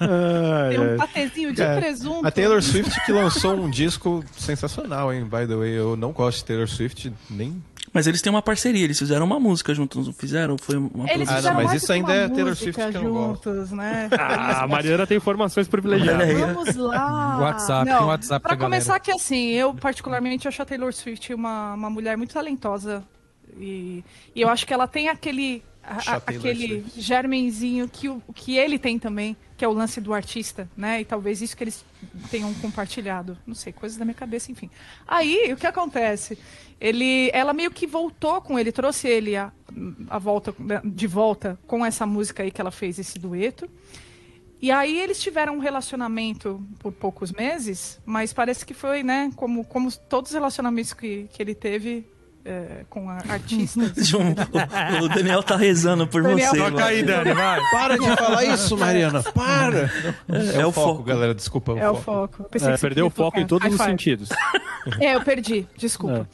Ai, 0.00 0.70
Tem 0.76 0.80
um 0.94 0.96
patezinho 0.96 1.52
de 1.52 1.62
É, 1.62 1.78
presunto. 1.80 2.26
A 2.26 2.30
Taylor 2.30 2.62
Swift 2.62 3.04
que 3.04 3.12
lançou 3.12 3.54
um 3.54 3.70
disco 3.70 4.24
sensacional, 4.36 5.12
hein? 5.12 5.24
By 5.24 5.46
the 5.46 5.56
way, 5.56 5.72
eu 5.72 5.96
não 5.96 6.12
gosto 6.12 6.38
de 6.38 6.44
Taylor 6.44 6.68
Swift, 6.68 7.12
nem. 7.30 7.62
Mas 7.94 8.06
eles 8.06 8.22
têm 8.22 8.30
uma 8.32 8.40
parceria, 8.40 8.84
eles 8.84 8.98
fizeram 8.98 9.26
uma 9.26 9.38
música 9.38 9.74
juntos, 9.74 10.06
não 10.06 10.14
fizeram? 10.14 10.56
Foi 10.56 10.76
uma 10.78 11.10
Eles 11.12 11.28
Ah, 11.28 11.42
não, 11.42 11.54
mas 11.54 11.66
mais 11.66 11.82
isso 11.82 11.92
ainda 11.92 12.08
uma 12.10 12.14
é 12.16 12.28
Taylor 12.30 12.56
Swift 12.56 12.80
que 12.90 12.96
eu 12.96 13.02
não 13.02 13.34
juntos, 13.34 13.70
né? 13.70 14.08
Ah, 14.18 14.62
a 14.62 14.66
Mariana 14.66 15.06
tem 15.06 15.18
informações 15.18 15.68
privilegiadas. 15.68 16.32
Vamos 16.40 16.74
lá. 16.76 17.38
WhatsApp, 17.38 17.84
tem 17.84 18.06
WhatsApp 18.06 18.42
Pra 18.42 18.56
pra 18.56 18.64
começar 18.64 18.86
galera. 18.98 19.04
que 19.04 19.10
assim, 19.12 19.48
eu 19.50 19.74
particularmente 19.74 20.48
acho 20.48 20.62
a 20.62 20.64
Taylor 20.64 20.90
Swift 20.94 21.34
uma, 21.34 21.74
uma 21.74 21.90
mulher 21.90 22.16
muito 22.16 22.32
talentosa. 22.32 23.04
E, 23.58 24.04
e 24.34 24.40
eu 24.40 24.48
acho 24.48 24.66
que 24.66 24.72
ela 24.72 24.86
tem 24.88 25.08
aquele, 25.08 25.62
a- 25.82 26.16
aquele 26.26 26.84
germenzinho 26.96 27.88
que, 27.88 28.08
o, 28.08 28.22
que 28.34 28.56
ele 28.56 28.78
tem 28.78 28.98
também, 28.98 29.36
que 29.56 29.64
é 29.64 29.68
o 29.68 29.72
lance 29.72 30.00
do 30.00 30.12
artista, 30.14 30.68
né? 30.76 31.00
E 31.00 31.04
talvez 31.04 31.40
isso 31.42 31.56
que 31.56 31.62
eles 31.64 31.84
tenham 32.30 32.52
compartilhado. 32.54 33.36
Não 33.46 33.54
sei, 33.54 33.72
coisas 33.72 33.98
da 33.98 34.04
minha 34.04 34.14
cabeça, 34.14 34.50
enfim. 34.50 34.70
Aí, 35.06 35.52
o 35.52 35.56
que 35.56 35.66
acontece? 35.66 36.38
Ele, 36.80 37.30
ela 37.32 37.52
meio 37.52 37.70
que 37.70 37.86
voltou 37.86 38.40
com 38.40 38.58
ele, 38.58 38.72
trouxe 38.72 39.06
ele 39.06 39.36
a, 39.36 39.52
a 40.10 40.18
volta, 40.18 40.54
de 40.84 41.06
volta 41.06 41.58
com 41.66 41.84
essa 41.86 42.04
música 42.06 42.42
aí 42.42 42.50
que 42.50 42.60
ela 42.60 42.70
fez, 42.72 42.98
esse 42.98 43.18
dueto. 43.18 43.68
E 44.60 44.70
aí 44.70 45.00
eles 45.00 45.20
tiveram 45.20 45.56
um 45.56 45.58
relacionamento 45.58 46.64
por 46.78 46.92
poucos 46.92 47.32
meses, 47.32 48.00
mas 48.06 48.32
parece 48.32 48.64
que 48.64 48.72
foi, 48.72 49.02
né, 49.02 49.30
como, 49.36 49.64
como 49.64 49.90
todos 49.92 50.30
os 50.30 50.34
relacionamentos 50.34 50.92
que, 50.92 51.28
que 51.32 51.42
ele 51.42 51.52
teve 51.54 52.06
é, 52.44 52.84
com 52.88 53.08
artistas. 53.08 53.92
João, 54.06 54.34
o, 55.00 55.04
o 55.04 55.08
Daniel 55.08 55.42
tá 55.42 55.56
rezando 55.56 56.06
por 56.06 56.22
Daniel, 56.22 56.50
você. 56.50 56.58
toca 56.58 56.70
mano. 56.72 56.84
aí, 56.86 57.02
Dani, 57.02 57.32
vai. 57.32 57.60
Para 57.70 57.98
de 57.98 58.16
falar 58.16 58.44
isso, 58.44 58.76
Mariana! 58.76 59.22
Para! 59.32 59.90
É, 60.54 60.66
o 60.66 60.72
foco, 60.72 60.88
foco. 60.96 61.02
galera, 61.04 61.34
desculpa. 61.34 61.78
É 61.78 61.88
o 61.88 61.94
foco. 61.96 62.44
É, 62.44 62.52
que 62.52 62.58
você 62.58 62.78
perdeu 62.78 63.06
o 63.06 63.10
foco 63.10 63.38
em 63.38 63.46
tocar. 63.46 63.68
todos 63.68 63.68
High 63.68 63.70
os 63.74 63.76
five. 63.80 63.90
sentidos. 63.90 64.28
É, 64.98 65.14
eu 65.14 65.20
perdi, 65.22 65.64
desculpa. 65.76 66.28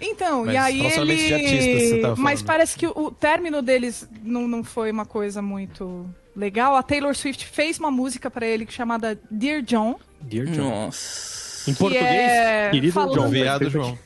Então, 0.00 0.44
Mas 0.44 0.54
e 0.54 0.56
aí 0.56 0.86
ele. 0.86 1.16
de 1.16 1.34
artistas, 1.34 1.88
você 1.88 2.00
tava 2.00 2.16
Mas 2.20 2.40
parece 2.40 2.76
que 2.76 2.86
o, 2.86 3.10
término 3.10 3.60
deles 3.60 4.08
não, 4.22 4.46
não 4.46 4.62
foi 4.62 4.90
uma 4.92 5.04
coisa 5.04 5.42
muito 5.42 6.06
legal. 6.36 6.76
A 6.76 6.82
Taylor 6.84 7.12
Swift 7.14 7.44
fez 7.44 7.80
uma 7.80 7.90
música 7.90 8.30
pra 8.30 8.46
ele 8.46 8.66
chamada 8.70 9.18
Dear 9.28 9.62
John. 9.62 9.98
Dear 10.20 10.46
John. 10.46 10.86
Nossa. 10.86 11.70
Em 11.70 11.74
português, 11.74 12.04
é 12.06 12.70
querido 12.70 12.92
falando- 12.92 13.14
John. 13.20 13.28
Viado 13.30 13.68
João. 13.70 13.98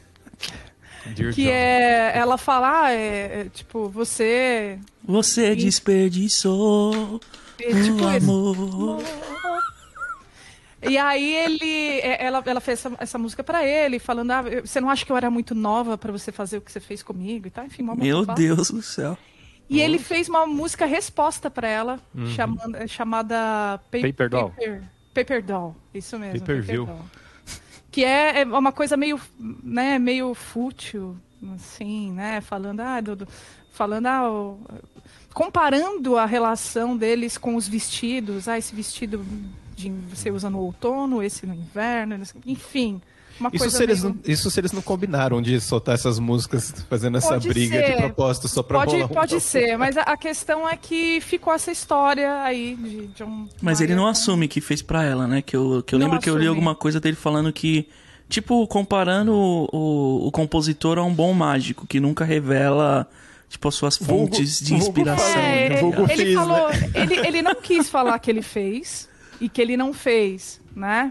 Dear 1.14 1.32
Que 1.32 1.44
John. 1.44 1.50
é. 1.50 2.12
Ela 2.18 2.36
fala, 2.38 2.82
ah, 2.84 2.92
é, 2.92 3.40
é, 3.42 3.46
tipo, 3.52 3.88
você. 3.88 4.78
Você 5.04 5.54
desperdiçou 5.56 7.20
é, 7.60 7.82
tipo, 7.82 8.02
o 8.02 8.08
amor. 8.08 9.02
E 10.82 10.96
aí 10.98 11.34
ele, 11.34 12.00
é, 12.00 12.24
ela, 12.26 12.42
ela 12.44 12.60
fez 12.60 12.84
essa, 12.84 12.94
essa 12.98 13.18
música 13.18 13.42
pra 13.42 13.66
ele, 13.66 13.98
falando, 13.98 14.30
ah, 14.30 14.42
você 14.64 14.80
não 14.80 14.90
acha 14.90 15.04
que 15.04 15.10
eu 15.10 15.16
era 15.16 15.30
muito 15.30 15.54
nova 15.54 15.96
pra 15.98 16.12
você 16.12 16.30
fazer 16.30 16.58
o 16.58 16.60
que 16.60 16.70
você 16.70 16.78
fez 16.80 17.02
comigo 17.02 17.46
e 17.46 17.50
tal, 17.50 17.64
enfim, 17.64 17.82
uma 17.82 17.96
Meu. 17.96 18.24
Deus 18.26 18.70
do 18.70 18.82
céu. 18.82 19.16
E 19.68 19.80
ele 19.80 19.98
fez 19.98 20.28
uma 20.28 20.46
música 20.46 20.86
resposta 20.86 21.50
pra 21.50 21.66
ela, 21.66 21.98
Uhum. 22.14 22.26
chamando- 22.30 22.88
chamada 22.88 23.80
Pa- 23.90 23.98
Paper 24.00 24.28
Doll. 24.30 24.50
Paper, 24.50 24.82
Paper 25.12 25.42
Doll, 25.42 25.76
isso 25.92 26.16
mesmo. 26.18 26.38
Pay 26.38 26.40
per 26.46 26.60
Paper 26.60 26.62
view. 26.76 26.86
Doll. 26.86 27.00
Que 27.96 28.04
é, 28.04 28.42
é 28.42 28.44
uma 28.44 28.72
coisa 28.72 28.94
meio, 28.94 29.18
né, 29.40 29.98
meio 29.98 30.34
fútil, 30.34 31.16
assim, 31.54 32.12
né, 32.12 32.42
falando, 32.42 32.80
ah, 32.80 33.00
do, 33.00 33.16
do- 33.16 33.28
falando, 33.72 34.04
ah, 34.04 34.30
o- 34.30 34.60
comparando 35.32 36.18
a 36.18 36.26
relação 36.26 36.94
deles 36.94 37.38
com 37.38 37.56
os 37.56 37.66
vestidos, 37.66 38.48
ah, 38.48 38.58
esse 38.58 38.74
vestido 38.74 39.24
de, 39.74 39.88
você 40.14 40.30
usa 40.30 40.50
no 40.50 40.58
outono, 40.58 41.22
esse 41.22 41.46
no 41.46 41.54
inverno, 41.54 42.20
enfim, 42.44 43.00
uma 43.38 43.48
Isso 43.52 43.58
coisa 43.58 43.76
se, 43.76 43.82
eles 43.82 44.02
meio- 44.02 44.14
não, 44.14 44.20
isso 44.32 44.50
se 44.50 44.60
eles 44.60 44.72
não 44.72 44.80
combinaram 44.82 45.42
de 45.42 45.60
soltar 45.60 45.94
essas 45.94 46.18
músicas 46.18 46.72
fazendo 46.88 47.18
essa 47.18 47.28
Pode 47.34 47.48
briga 47.48 47.80
de 47.80 47.86
ser. 47.88 47.96
propósito 47.96 48.48
só 48.48 48.62
pra 48.62 48.78
Pode, 48.80 48.92
rolar 48.92 49.04
um 49.04 49.08
pode 49.08 49.40
ser, 49.40 49.76
mas 49.76 49.96
a, 49.96 50.02
a 50.02 50.16
questão 50.16 50.68
é 50.68 50.76
que 50.76 51.20
ficou 51.20 51.52
essa 51.52 51.70
história 51.70 52.42
aí 52.42 52.74
de 52.76 53.06
John 53.08 53.46
Mas 53.60 53.80
ele 53.80 53.94
não 53.94 54.06
assume 54.06 54.48
que 54.48 54.60
fez 54.60 54.80
pra 54.82 55.04
ela, 55.04 55.26
né? 55.26 55.42
Que 55.42 55.56
eu, 55.56 55.82
que 55.86 55.94
eu 55.94 55.98
Não 55.98 56.06
lembro 56.06 56.20
que 56.20 56.28
eu 56.30 56.34
li 56.34 56.40
assume. 56.42 56.48
alguma 56.48 56.74
coisa 56.74 56.98
dele 57.00 57.16
falando 57.16 57.52
que. 57.52 57.88
Tipo, 58.28 58.66
comparando 58.66 59.32
o, 59.32 59.68
o, 59.72 60.26
o 60.26 60.30
compositor 60.32 60.98
a 60.98 61.02
um 61.04 61.14
bom 61.14 61.32
mágico, 61.32 61.86
que 61.86 62.00
nunca 62.00 62.24
revela, 62.24 63.08
tipo, 63.48 63.68
as 63.68 63.74
suas 63.76 63.96
Vulgo- 63.98 64.34
fontes 64.34 64.58
de 64.58 64.70
vulgo 64.70 64.84
inspiração. 64.84 65.32
fala- 65.32 65.46
É, 65.46 65.68
né? 65.68 65.76
Vulgo 65.76 66.02
ele 66.10 66.24
fiz, 66.24 66.34
falou, 66.34 66.68
ele, 66.92 67.14
ele 67.24 67.42
não 67.42 67.54
quis 67.54 67.88
falar 67.88 68.18
que 68.18 68.28
ele 68.28 68.42
fez 68.42 69.08
e 69.40 69.48
que 69.48 69.62
ele 69.62 69.76
não 69.76 69.92
fez, 69.92 70.60
né? 70.76 71.10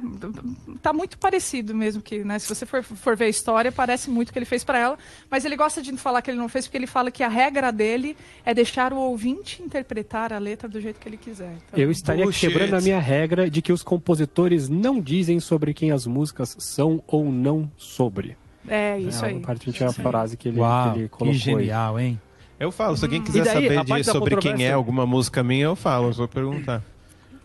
Tá 0.81 0.93
muito 0.93 1.17
parecido 1.17 1.73
mesmo 1.73 1.99
que, 1.99 2.23
né? 2.23 2.37
Se 2.37 2.47
você 2.47 2.67
for, 2.67 2.83
for 2.83 3.15
ver 3.17 3.25
a 3.25 3.29
história, 3.29 3.71
parece 3.71 4.11
muito 4.11 4.31
que 4.31 4.37
ele 4.37 4.45
fez 4.45 4.63
pra 4.63 4.77
ela, 4.77 4.97
mas 5.29 5.43
ele 5.43 5.55
gosta 5.55 5.81
de 5.81 5.91
falar 5.97 6.21
que 6.21 6.29
ele 6.29 6.37
não 6.37 6.47
fez 6.47 6.67
porque 6.67 6.77
ele 6.77 6.85
fala 6.85 7.09
que 7.09 7.23
a 7.23 7.27
regra 7.27 7.71
dele 7.71 8.15
é 8.45 8.53
deixar 8.53 8.93
o 8.93 8.97
ouvinte 8.97 9.63
interpretar 9.63 10.31
a 10.31 10.37
letra 10.37 10.69
do 10.69 10.79
jeito 10.79 10.99
que 10.99 11.09
ele 11.09 11.17
quiser. 11.17 11.51
Então, 11.67 11.79
Eu 11.79 11.89
estaria 11.89 12.23
Bullshit. 12.23 12.47
quebrando 12.47 12.75
a 12.75 12.81
minha 12.81 12.99
regra 12.99 13.49
de 13.49 13.59
que 13.61 13.73
os 13.73 13.81
compositores 13.81 14.69
não 14.69 15.01
dizem 15.01 15.39
sobre 15.39 15.73
quem 15.73 15.89
as 15.91 16.05
músicas 16.05 16.55
são 16.59 17.03
ou 17.07 17.25
não 17.31 17.69
sobre. 17.75 18.37
é 18.67 18.99
isso 18.99 19.25
é, 19.25 19.29
aí. 19.29 19.37
A 19.37 19.39
parte 19.47 19.71
tinha 19.71 19.89
a 19.89 19.93
frase 19.93 20.37
que 20.37 20.49
ele, 20.49 20.59
Uau, 20.59 20.93
que 20.93 20.99
ele 20.99 21.03
que 21.09 21.09
colocou 21.09 21.33
aí. 21.33 21.39
genial, 21.39 21.99
hein? 21.99 22.21
Eu 22.59 22.71
falo, 22.71 22.95
se 22.95 23.03
alguém 23.03 23.19
Hum. 23.19 23.23
quiser 23.23 23.43
daí, 23.43 23.53
saber 23.75 23.83
de- 23.83 24.03
sobre 24.05 24.35
quem 24.37 24.63
é 24.63 24.71
alguma 24.71 25.05
música 25.07 25.43
minha, 25.43 25.65
eu 25.65 25.75
falo, 25.75 26.09
eu 26.09 26.13
vou 26.13 26.27
perguntar. 26.27 26.81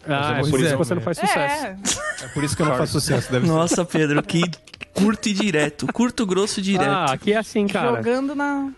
Ah, 0.07 0.32
é 0.36 0.38
Pois 0.40 0.51
por 0.51 0.61
é. 0.61 0.62
isso 0.62 0.72
que 0.72 0.78
você 0.78 0.94
não 0.94 1.03
faz 1.03 1.18
sucesso. 1.18 1.66
É, 1.66 1.76
É 2.24 2.28
por 2.28 2.42
isso 2.44 2.57
que 2.57 2.62
eu 2.62 2.66
não 2.66 2.76
faço 2.76 2.92
sucesso, 2.92 3.30
deve 3.30 3.46
ser. 3.46 3.53
Nossa, 3.53 3.84
Pedro, 3.84 4.22
que 4.22 4.42
curto 4.94 5.28
e 5.28 5.32
direto. 5.32 5.86
Curto, 5.92 6.26
grosso 6.26 6.61
e 6.61 6.62
direto. 6.62 6.88
Ah, 6.88 7.12
aqui 7.12 7.32
é 7.32 7.36
assim, 7.36 7.66
cara. 7.66 7.96
jogando 7.96 8.34
na. 8.34 8.70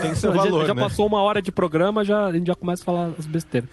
Tem 0.00 0.14
seu 0.14 0.32
Já- 0.34 0.42
valor, 0.42 0.66
já 0.66 0.74
né? 0.74 0.80
passou 0.82 1.06
uma 1.06 1.20
hora 1.20 1.42
de 1.42 1.52
programa, 1.52 2.02
já, 2.04 2.26
a 2.26 2.32
gente 2.32 2.46
já 2.46 2.54
começa 2.54 2.82
a 2.82 2.84
falar 2.86 3.10
as 3.18 3.26
besteiras. 3.26 3.68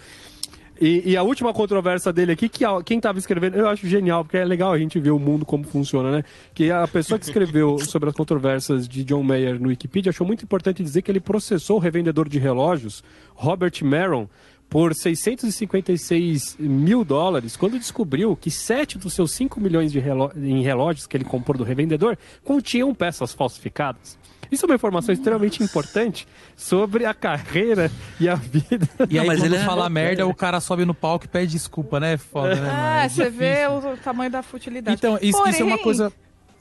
E, 0.81 1.11
e 1.11 1.17
a 1.17 1.23
última 1.23 1.53
controvérsia 1.53 2.11
dele 2.13 2.31
aqui, 2.33 2.47
que 2.47 2.63
a- 2.63 2.81
quem 2.83 2.97
estava 2.97 3.17
escrevendo, 3.19 3.57
eu 3.57 3.67
acho 3.67 3.85
genial, 3.87 4.23
porque 4.23 4.37
é 4.37 4.45
legal 4.45 4.71
a 4.73 4.77
gente 4.77 4.97
ver 4.99 5.11
o 5.11 5.19
mundo 5.19 5.45
como 5.45 5.63
funciona, 5.65 6.09
né? 6.11 6.23
Que 6.53 6.71
a 6.71 6.87
pessoa 6.87 7.17
que 7.19 7.25
escreveu 7.25 7.77
sobre 7.83 8.09
as 8.09 8.15
controvérsias 8.15 8.87
de 8.87 9.03
John 9.05 9.23
Mayer 9.23 9.59
no 9.59 9.67
Wikipedia 9.69 10.09
achou 10.09 10.25
muito 10.27 10.43
importante 10.43 10.81
dizer 10.83 11.01
que 11.01 11.11
ele 11.11 11.19
processou 11.21 11.77
o 11.77 11.79
revendedor 11.79 12.27
de 12.29 12.39
relógios, 12.39 13.03
Robert 13.35 13.73
Maron, 13.83 14.27
por 14.69 14.93
656 14.93 16.57
mil 16.59 17.03
dólares, 17.03 17.57
quando 17.57 17.79
descobriu 17.79 18.35
que 18.35 18.51
sete 18.51 18.97
dos 18.97 19.13
seus 19.13 19.31
5 19.31 19.59
milhões 19.59 19.91
de 19.91 19.99
reló- 19.99 20.31
em 20.35 20.61
relógios 20.63 21.07
que 21.07 21.17
ele 21.17 21.23
comprou 21.23 21.57
do 21.57 21.63
revendedor 21.63 22.17
continham 22.43 22.93
peças 22.93 23.33
falsificadas. 23.33 24.17
Isso 24.51 24.65
é 24.65 24.69
uma 24.69 24.75
informação 24.75 25.13
extremamente 25.13 25.61
importante 25.63 26.27
sobre 26.55 27.05
a 27.05 27.13
carreira 27.13 27.91
e 28.19 28.27
a 28.27 28.33
vida. 28.35 28.87
E 29.09 29.15
Não, 29.15 29.21
aí, 29.21 29.27
mas 29.27 29.43
ele 29.43 29.55
é- 29.57 29.63
fala 29.63 29.87
merda, 29.89 30.25
o 30.25 30.33
cara 30.33 30.59
sobe 30.59 30.85
no 30.85 30.93
palco 30.93 31.25
e 31.25 31.27
pede 31.27 31.51
desculpa, 31.51 31.99
né? 31.99 32.17
Foda, 32.17 32.55
né, 32.55 32.61
mano? 32.61 32.79
É, 33.03 33.09
você 33.09 33.29
vê 33.29 33.67
o, 33.67 33.95
tamanho 33.97 34.31
da 34.31 34.41
futilidade. 34.41 34.97
Então, 34.97 35.17
isso, 35.21 35.47
isso 35.47 35.61
é 35.61 35.65
uma 35.65 35.71
Porém- 35.77 35.83
coisa. 35.83 36.13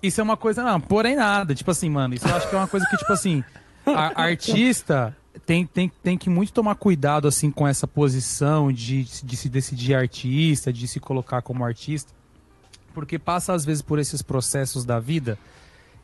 Isso 0.03 0.21
é 0.21 0.25
uma 0.25 0.37
coisa. 0.37 0.63
Não, 0.63 0.81
porém 0.81 1.17
nada. 1.17 1.55
Tipo 1.55 1.71
assim, 1.71 1.89
mano, 1.91 2.15
isso 2.15 2.29
eu 2.29 2.37
acho 2.37 2.49
que 2.49 2.55
é 2.55 2.59
uma 2.59 2.69
coisa 2.69 2.87
que, 2.89 2.97
tipo 2.97 3.13
assim, 3.13 3.43
a 3.87 4.13
artista 4.23 5.17
tem, 5.49 5.65
tem, 5.65 5.91
tem 6.03 6.19
que 6.19 6.29
muito 6.29 6.53
tomar 6.53 6.75
cuidado, 6.75 7.27
assim, 7.27 7.51
com 7.51 7.67
essa 7.67 7.87
posição 7.87 8.71
de, 8.71 9.05
de 9.05 9.35
se 9.35 9.49
decidir 9.49 9.95
artista, 9.95 10.71
de 10.71 10.87
se 10.87 11.01
colocar 11.01 11.41
como 11.41 11.65
artista. 11.65 12.13
Porque 12.93 13.19
passa, 13.19 13.55
às 13.55 13.65
vezes, 13.65 13.81
por 13.81 13.99
esses 13.99 14.21
processos 14.21 14.85
da 14.85 15.01
vida. 15.01 15.39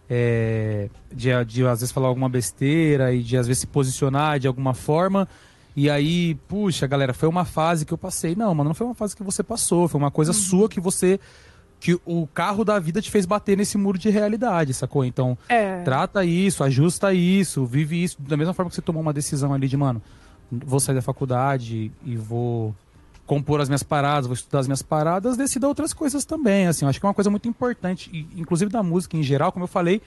é, 0.09 0.89
de, 1.13 1.29
de 1.45 1.67
às 1.67 1.81
vezes 1.81 1.93
falar 1.93 2.09
alguma 2.09 2.29
besteira 2.29 3.13
e 3.13 3.23
de 3.23 3.37
às 3.37 3.47
vezes 3.47 3.61
se 3.61 3.67
posicionar 3.67 4.39
de 4.39 4.47
alguma 4.47 4.73
forma. 4.73 5.29
E 5.77 5.91
aí, 5.91 6.37
puxa, 6.49 6.87
galera, 6.87 7.13
foi 7.13 7.29
uma 7.29 7.45
fase 7.45 7.85
que 7.85 7.93
eu 7.93 7.99
passei. 7.99 8.35
Não, 8.35 8.55
mano, 8.55 8.71
não 8.71 8.75
foi 8.75 8.87
uma 8.87 8.95
fase 8.95 9.15
que 9.15 9.23
você 9.23 9.43
passou, 9.43 9.89
foi 9.89 10.01
uma 10.01 10.11
coisa 10.11 10.33
sua 10.33 10.69
que 10.71 10.81
você. 10.81 11.21
Que 11.85 12.01
o 12.07 12.27
carro 12.27 12.65
da 12.65 12.79
vida 12.79 13.03
te 13.03 13.11
fez 13.11 13.27
bater 13.27 13.59
nesse 13.59 13.77
muro 13.77 13.99
de 13.99 14.09
realidade, 14.09 14.73
sacou? 14.73 15.05
Então, 15.05 15.37
É. 15.51 15.83
trata 15.83 16.25
isso, 16.25 16.65
ajusta 16.65 17.13
isso, 17.13 17.67
vive 17.67 18.03
isso. 18.03 18.17
Da 18.23 18.39
mesma 18.39 18.55
forma 18.55 18.71
que 18.71 18.75
você 18.75 18.81
tomou 18.81 19.03
uma 19.03 19.13
decisão 19.13 19.53
ali 19.53 19.69
de, 19.69 19.77
mano, 19.77 20.01
vou 20.51 20.81
sair 20.81 20.95
da 20.95 21.03
faculdade 21.03 21.93
e 22.03 22.17
vou 22.17 22.75
compor 23.27 23.61
as 23.61 23.69
minhas 23.69 23.83
paradas, 23.83 24.27
vou 24.27 24.33
estudar 24.33 24.61
as 24.61 24.67
minhas 24.67 24.81
paradas, 24.81 25.37
decida 25.37 25.69
outras 25.69 25.93
coisas 25.93 26.25
também, 26.25 26.67
assim, 26.69 26.87
eu 26.87 26.89
acho 26.89 26.99
que 26.99 27.05
é 27.05 27.09
uma 27.09 27.15
coisa 27.15 27.29
muito 27.29 27.47
importante, 27.49 28.27
inclusive 28.35 28.71
da 28.71 28.83
música 28.83 29.17
em 29.19 29.23
geral, 29.23 29.53
como 29.53 29.65
eu 29.65 29.69
falei, 29.69 30.01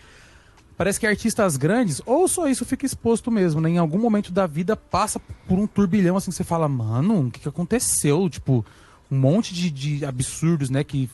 parece 0.76 1.00
que 1.00 1.06
artistas 1.06 1.58
grandes, 1.58 2.02
ou 2.08 2.28
só 2.28 2.48
isso 2.48 2.66
fica 2.66 2.88
exposto 2.88 3.30
mesmo, 3.30 3.62
né? 3.62 3.70
Em 3.70 3.78
algum 3.78 4.00
momento 4.00 4.32
da 4.32 4.48
vida 4.48 4.76
passa 4.76 5.20
por 5.48 5.60
um 5.60 5.68
turbilhão, 5.68 6.18
assim, 6.18 6.32
que 6.32 6.38
você 6.38 6.44
fala, 6.44 6.68
mano, 6.68 7.28
o 7.28 7.32
que, 7.32 7.40
que 7.40 7.50
aconteceu? 7.50 8.28
Tipo, 8.30 8.66
um 9.12 9.18
monte 9.20 9.54
de, 9.54 9.70
de 9.72 10.06
absurdos, 10.06 10.70
né? 10.72 10.84
Que, 10.84 11.08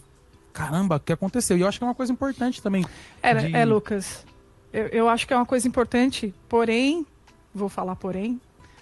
caramba, 0.54 0.97
o 0.97 0.99
que 0.99 1.12
aconteceu? 1.12 1.58
E 1.58 1.62
eu 1.62 1.68
acho 1.68 1.78
que 1.80 1.84
é 1.84 1.88
uma 1.88 1.95
coisa 1.95 2.12
importante 2.14 2.62
também. 2.62 2.86
É, 3.22 3.34
de- 3.34 3.56
é, 3.56 3.66
Lucas. 3.66 4.26
Eu, 4.72 4.88
eu 4.88 5.10
acho 5.10 5.28
que 5.28 5.34
é 5.34 5.36
uma 5.38 5.45
coisa 5.45 5.68
importante, 5.68 6.34
porém, 6.47 7.06
vou 7.54 7.70
falar 7.70 7.95
porém, 7.95 8.39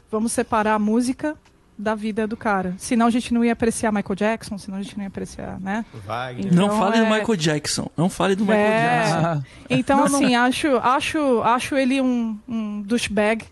vamos 0.10 0.32
separar 0.32 0.76
a 0.76 0.80
música 0.80 1.36
da 1.78 1.96
vida 1.96 2.28
do 2.28 2.38
cara. 2.38 2.76
Senão 2.78 3.08
a 3.08 3.10
gente 3.10 3.34
não 3.34 3.44
ia 3.44 3.54
apreciar 3.54 3.92
Michael 3.92 4.16
Jackson, 4.16 4.58
senão 4.58 4.78
a 4.78 4.82
gente 4.84 4.96
não 4.96 5.04
ia 5.04 5.08
apreciar, 5.08 5.60
né? 5.60 5.84
Wagner. 6.06 6.54
Não 6.54 6.66
Então, 6.68 6.80
fale 6.80 6.98
do 7.00 7.06
é- 7.06 7.10
Michael 7.20 7.36
Jackson. 7.38 7.90
Não 7.98 8.10
fale 8.10 8.36
do 8.36 8.44
Michael 8.46 8.62
É. 8.72 9.04
Jackson. 9.04 9.44
Então, 9.70 9.98
Não, 10.02 10.08
não. 10.10 10.16
assim, 10.20 10.36
acho, 10.36 10.68
acho, 10.78 11.42
acho 11.42 11.76
ele 11.76 12.00
um, 12.00 12.38
um 12.48 12.82
douchebag 12.84 13.46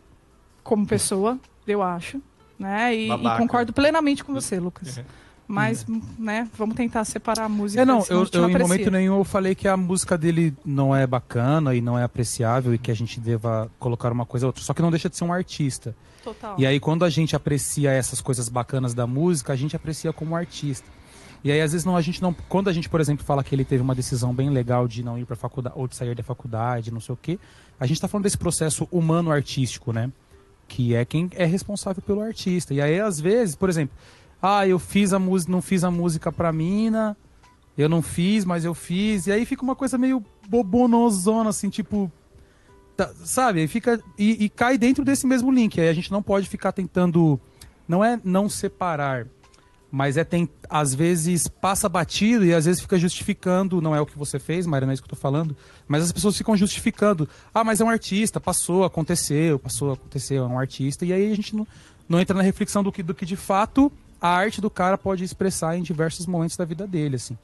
como 0.63 0.85
pessoa, 0.85 1.39
eu 1.65 1.81
acho. 1.81 2.21
Né? 2.59 2.93
E, 2.95 3.09
e 3.09 3.37
concordo 3.37 3.71
plenamente 3.73 4.23
com 4.23 4.33
você, 4.33 4.59
Lucas. 4.59 5.01
Mas, 5.51 5.83
né, 6.19 6.47
vamos 6.55 6.75
tentar 6.75 7.03
separar 7.03 7.45
a 7.45 7.49
música. 7.49 7.81
É, 7.81 7.85
não, 7.85 8.05
eu, 8.07 8.23
gente 8.23 8.37
não 8.37 8.43
eu 8.43 8.55
em 8.55 8.59
momento 8.59 8.91
nenhum 8.91 9.17
eu 9.17 9.23
falei 9.23 9.55
que 9.55 9.67
a 9.67 9.75
música 9.75 10.15
dele 10.15 10.53
não 10.63 10.95
é 10.95 11.07
bacana 11.07 11.73
e 11.73 11.81
não 11.81 11.97
é 11.97 12.03
apreciável 12.03 12.71
e 12.71 12.77
que 12.77 12.91
a 12.91 12.93
gente 12.93 13.19
deva 13.19 13.67
colocar 13.79 14.11
uma 14.11 14.27
coisa 14.27 14.45
ou 14.45 14.49
outra. 14.49 14.63
Só 14.63 14.75
que 14.75 14.81
não 14.83 14.91
deixa 14.91 15.09
de 15.09 15.17
ser 15.17 15.23
um 15.23 15.33
artista. 15.33 15.95
Total. 16.23 16.53
E 16.55 16.67
aí, 16.67 16.79
quando 16.79 17.03
a 17.03 17.09
gente 17.09 17.35
aprecia 17.35 17.89
essas 17.89 18.21
coisas 18.21 18.47
bacanas 18.47 18.93
da 18.93 19.07
música, 19.07 19.51
a 19.51 19.55
gente 19.55 19.75
aprecia 19.75 20.13
como 20.13 20.35
artista. 20.35 20.87
E 21.43 21.51
aí, 21.51 21.59
às 21.61 21.71
vezes, 21.71 21.83
não, 21.83 21.97
a 21.97 22.01
gente 22.01 22.21
não. 22.21 22.31
Quando 22.31 22.69
a 22.69 22.73
gente, 22.73 22.87
por 22.87 23.01
exemplo, 23.01 23.25
fala 23.25 23.43
que 23.43 23.55
ele 23.55 23.65
teve 23.65 23.81
uma 23.81 23.95
decisão 23.95 24.31
bem 24.31 24.51
legal 24.51 24.87
de 24.87 25.03
não 25.03 25.17
ir 25.17 25.25
pra 25.25 25.35
faculdade, 25.35 25.75
ou 25.75 25.87
de 25.87 25.95
sair 25.95 26.13
da 26.13 26.21
faculdade, 26.21 26.91
não 26.91 27.01
sei 27.01 27.13
o 27.13 27.17
quê, 27.19 27.39
a 27.79 27.87
gente 27.87 27.99
tá 27.99 28.07
falando 28.07 28.25
desse 28.25 28.37
processo 28.37 28.87
humano-artístico, 28.91 29.91
né? 29.91 30.11
Que 30.67 30.93
é 30.93 31.03
quem 31.03 31.27
é 31.33 31.45
responsável 31.45 32.03
pelo 32.03 32.21
artista. 32.21 32.71
E 32.71 32.79
aí, 32.79 32.99
às 32.99 33.19
vezes, 33.19 33.55
por 33.55 33.67
exemplo, 33.67 33.95
ah, 34.41 34.67
eu 34.67 34.79
fiz 34.79 35.13
a 35.13 35.19
música, 35.19 35.51
não 35.51 35.61
fiz 35.61 35.83
a 35.83 35.91
música 35.91 36.31
pra 36.31 36.51
mina, 36.51 37.15
eu 37.77 37.89
não 37.89 38.01
fiz, 38.01 38.45
mas 38.45 38.65
eu 38.65 38.73
fiz. 38.73 39.27
E 39.27 39.31
aí 39.31 39.45
fica 39.45 39.63
uma 39.63 39.75
coisa 39.75 39.97
meio 39.97 40.23
bobonozona, 40.47 41.49
assim, 41.49 41.69
tipo. 41.69 42.11
tá- 42.95 43.11
sabe? 43.23 43.61
Aí 43.61 43.67
fica. 43.67 44.01
E, 44.17 44.45
e 44.45 44.49
cai 44.49 44.77
dentro 44.77 45.03
desse 45.03 45.27
mesmo 45.27 45.51
link. 45.51 45.79
Aí 45.79 45.89
a 45.89 45.93
gente 45.93 46.11
não 46.11 46.21
pode 46.21 46.47
ficar 46.47 46.71
tentando. 46.71 47.39
Não 47.87 48.03
é 48.03 48.19
não 48.23 48.47
separar, 48.47 49.25
mas 49.91 50.15
é 50.15 50.23
tem, 50.23 50.47
às 50.69 50.93
vezes 50.93 51.47
passa 51.47 51.89
batido 51.89 52.45
e 52.45 52.53
às 52.53 52.65
vezes 52.65 52.79
fica 52.81 52.99
justificando, 52.99 53.81
não 53.81 53.95
é 53.95 53.99
o 54.01 54.05
que 54.05 54.15
você 54.15 54.37
fez, 54.37 54.67
Maria, 54.67 54.85
não 54.85 54.91
é 54.91 54.93
isso 54.93 55.01
que 55.01 55.07
eu 55.07 55.15
tô 55.15 55.19
falando, 55.19 55.57
mas 55.87 56.03
as 56.03 56.11
pessoas 56.11 56.37
ficam 56.37 56.55
justificando. 56.55 57.27
Ah, 57.51 57.63
mas 57.63 57.81
é 57.81 57.83
um 57.83 57.89
artista, 57.89 58.39
passou, 58.39 58.83
aconteceu, 58.83 59.57
passou, 59.57 59.93
aconteceu, 59.93 60.43
é 60.43 60.47
um 60.47 60.59
artista. 60.59 61.03
E 61.03 61.11
aí 61.11 61.31
a 61.31 61.35
gente 61.35 61.55
não, 61.55 61.65
não 62.07 62.19
entra 62.19 62.37
na 62.37 62.43
reflexão 62.43 62.83
do 62.83 62.91
que, 62.91 63.01
do 63.01 63.15
que 63.15 63.25
de 63.25 63.35
fato 63.35 63.91
a 64.21 64.29
arte 64.29 64.59
do 64.61 64.69
cara 64.69 64.97
pode 64.97 65.23
expressar 65.23 65.77
em 65.77 65.81
diversos 65.81 66.25
momentos 66.25 66.57
da 66.57 66.65
vida 66.65 66.85
dele, 66.85 67.15
assim. 67.15 67.37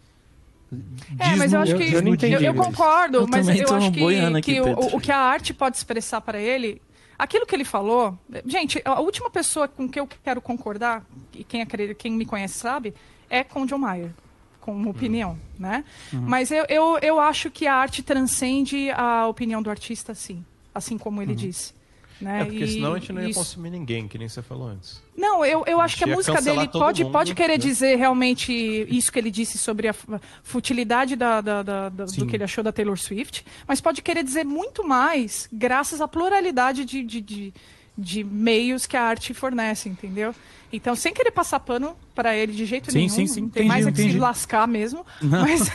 É, 1.19 1.30
Diz 1.30 1.38
mas 1.38 1.53
eu 1.53 1.59
acho 1.59 1.76
que. 1.78 1.93
eu 1.93 2.01
não 2.01 2.13
entendi 2.13 2.34
eu, 2.34 2.41
eu 2.41 2.53
concordo, 2.53 3.19
Eu 3.19 3.28
mas 3.28 3.47
eu 3.47 3.73
acho 3.73 3.91
que, 3.91 4.19
aqui, 4.19 4.41
que 4.41 4.61
o, 4.61 4.95
o 4.95 4.99
que 4.99 5.11
a 5.11 5.17
arte 5.17 5.53
pode 5.53 5.78
expressar 5.78 6.21
para 6.21 6.39
ele. 6.39 6.82
Aquilo 7.17 7.45
que 7.45 7.55
ele 7.55 7.63
falou. 7.63 8.17
Gente, 8.45 8.82
a 8.84 8.99
última 8.99 9.30
pessoa 9.30 9.67
com 9.67 9.88
que 9.88 9.99
eu 9.99 10.07
quero 10.21 10.41
concordar, 10.41 11.05
e 11.34 11.43
quem, 11.45 11.61
acredita, 11.61 11.93
quem 11.93 12.11
me 12.11 12.26
conhece 12.26 12.55
sabe, 12.55 12.93
é 13.30 13.43
com 13.43 13.65
John 13.65 13.78
Mayer. 13.78 14.11
Com 14.59 14.76
uma 14.76 14.89
opinião, 14.89 15.38
né? 15.59 15.86
Mas 16.11 16.51
eu, 16.51 16.65
eu, 16.67 16.97
eu 16.99 17.19
acho 17.19 17.51
que 17.51 17.67
a 17.67 17.76
arte 17.76 18.01
transcende 18.01 18.89
a 18.91 19.28
opinião 19.28 19.61
do 19.61 19.69
artista, 19.69 20.15
sim. 20.15 20.43
Assim 20.73 20.97
como 20.97 21.21
ele 21.21 21.36
disse. 21.36 21.73
Né? 22.22 22.41
É 22.41 22.45
porque 22.45 22.63
E 22.63 22.68
senão 22.68 22.93
a 22.93 22.97
gente 22.99 23.11
não 23.11 23.22
ia 23.22 23.30
isso- 23.30 23.39
consumir 23.39 23.70
ninguém, 23.70 24.07
que 24.07 24.18
nem 24.18 24.30
você 24.30 24.41
falou 24.41 24.68
antes. 24.70 25.03
Não, 25.18 25.45
eu, 25.45 25.63
eu 25.68 25.82
acho 25.82 25.97
que 25.97 26.03
a 26.05 26.07
música 26.07 26.41
dele 26.41 26.68
pode, 26.70 27.03
mundo, 27.03 27.11
pode 27.11 27.36
querer 27.36 27.53
né? 27.53 27.57
dizer 27.57 27.97
realmente 27.97 28.53
isso 28.89 29.11
que 29.11 29.20
ele 29.20 29.30
disse 29.32 29.57
sobre 29.57 29.88
a 29.89 29.93
fu- 29.93 30.20
futilidade 30.43 31.16
da, 31.16 31.41
da- 31.41 31.61
da- 31.63 31.89
da- 31.89 32.05
do 32.05 32.26
que 32.26 32.36
ele 32.36 32.43
achou 32.43 32.63
da 32.63 32.72
Taylor 32.72 32.97
Swift, 32.97 33.45
mas 33.68 33.82
pode 33.82 34.01
querer 34.01 34.24
dizer 34.24 34.45
muito 34.45 34.86
mais 34.88 35.49
graças 35.51 35.99
à 35.99 36.07
pluralidade 36.07 36.86
de, 36.86 37.03
de, 37.03 37.20
de, 37.22 37.53
de 37.97 38.23
meios 38.23 38.85
que 38.85 38.97
a 38.97 39.03
arte 39.03 39.33
fornece, 39.33 39.87
entendeu? 39.89 40.33
Então, 40.73 40.95
sem 40.95 41.13
querer 41.13 41.31
passar 41.31 41.59
pano 41.61 41.95
para 42.13 42.35
ele 42.35 42.51
de 42.51 42.65
jeito 42.65 42.91
Sim, 42.91 42.97
nenhum, 42.97 43.09
sim, 43.09 43.27
sim, 43.27 43.33
tem 43.47 43.63
entendi, 43.63 43.67
mais 43.67 43.87
é 43.87 43.91
que 43.91 44.11
se 44.11 44.17
lascar 44.17 44.67
mesmo, 44.67 45.05
mas 45.21 45.69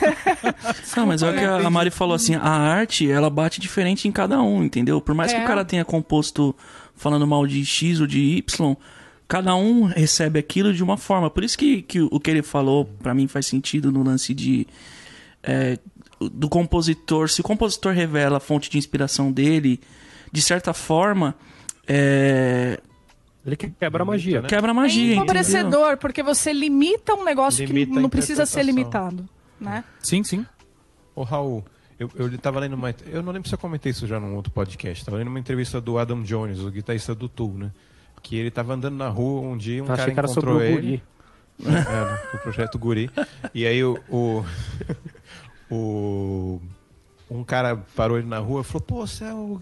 Não, 0.95 1.07
mas 1.07 1.23
é 1.23 1.29
o 1.29 1.33
que 1.33 1.39
a 1.39 1.55
a 1.65 1.69
Mari 1.69 1.89
falou 1.89 2.13
assim, 2.13 2.35
a 2.35 2.41
arte, 2.49 3.09
ela 3.09 3.29
bate 3.29 3.59
diferente 3.59 4.07
em 4.07 4.11
cada 4.11 4.39
um, 4.41 4.63
entendeu? 4.63 5.01
Por 5.01 5.15
mais 5.15 5.31
que 5.31 5.39
É. 5.39 5.43
o 5.43 5.47
cara 5.47 5.65
tenha 5.65 5.83
composto 5.83 6.55
falando 6.95 7.25
mal 7.25 7.47
de 7.47 7.65
X 7.65 7.99
ou 7.99 8.05
de 8.05 8.19
Y, 8.19 8.75
cada 9.27 9.55
um 9.55 9.85
recebe 9.85 10.37
aquilo 10.37 10.71
de 10.73 10.83
uma 10.83 10.97
forma. 10.97 11.29
Por 11.31 11.43
isso 11.43 11.57
que, 11.57 11.81
que 11.81 12.01
o 12.01 12.19
que 12.19 12.29
ele 12.29 12.43
falou, 12.43 12.85
pra 13.01 13.13
mim, 13.15 13.27
faz 13.27 13.47
sentido 13.47 13.91
no 13.91 14.03
lance 14.03 14.33
de... 14.35 14.67
é, 15.41 15.79
do 16.19 16.47
compositor, 16.47 17.27
se 17.29 17.41
o 17.41 17.43
compositor 17.43 17.93
revela 17.93 18.37
a 18.37 18.39
fonte 18.39 18.69
de 18.69 18.77
inspiração 18.77 19.31
dele, 19.31 19.79
de 20.31 20.41
certa 20.41 20.71
forma, 20.73 21.33
é, 21.93 22.79
Ele 23.45 23.55
que 23.55 23.69
quebra 23.69 24.03
a 24.03 24.05
magia. 24.05 24.41
quebra 24.43 24.71
a 24.71 24.73
é 24.73 24.75
magia, 24.75 25.03
entendeu? 25.03 25.23
empobrecedor, 25.23 25.97
porque 25.97 26.23
você 26.23 26.53
limita 26.53 27.13
um 27.13 27.23
negócio 27.25 27.65
Limita 27.65 27.91
que 27.91 27.97
a 27.97 28.01
não 28.01 28.09
precisa 28.09 28.45
ser 28.45 28.63
limitado, 28.63 29.27
né? 29.59 29.83
Sim, 29.99 30.23
sim. 30.23 30.45
Ô, 31.15 31.23
Raul, 31.23 31.65
eu, 31.99 32.09
eu 32.15 32.37
tava 32.37 32.59
lendo 32.59 32.73
uma. 32.75 32.95
Eu 33.05 33.21
não 33.21 33.33
lembro 33.33 33.49
se 33.49 33.53
eu 33.53 33.59
comentei 33.59 33.91
isso 33.91 34.07
já 34.07 34.19
num 34.19 34.35
outro 34.35 34.51
podcast. 34.51 35.03
Tava 35.03 35.17
lendo 35.17 35.27
uma 35.27 35.39
entrevista 35.39 35.81
do 35.81 35.97
Adam 35.97 36.21
Jones, 36.21 36.59
o 36.59 36.71
guitarrista 36.71 37.13
do 37.13 37.27
Tool, 37.27 37.53
né? 37.57 37.71
Que 38.23 38.37
ele 38.37 38.49
tava 38.51 38.73
andando 38.73 38.95
na 38.95 39.09
rua 39.09 39.41
um 39.41 39.57
dia, 39.57 39.83
um 39.83 39.85
Achei 39.91 39.97
cara 39.97 40.11
que 40.13 40.19
era 40.19 40.27
sobre 40.27 40.49
encontrou 40.51 40.57
o 40.57 40.79
ele. 40.79 40.81
guri. 40.97 41.03
É, 41.63 42.35
o 42.35 42.39
projeto 42.39 42.79
Guri. 42.79 43.09
E 43.53 43.67
aí 43.67 43.83
o, 43.83 43.99
o, 44.09 44.43
o- 45.69 46.61
um 47.33 47.45
cara 47.45 47.77
parou 47.95 48.17
ele 48.17 48.27
na 48.27 48.39
rua 48.39 48.59
e 48.59 48.63
falou, 48.63 48.81
pô, 48.81 49.07
você 49.07 49.23
é 49.23 49.33
o, 49.33 49.61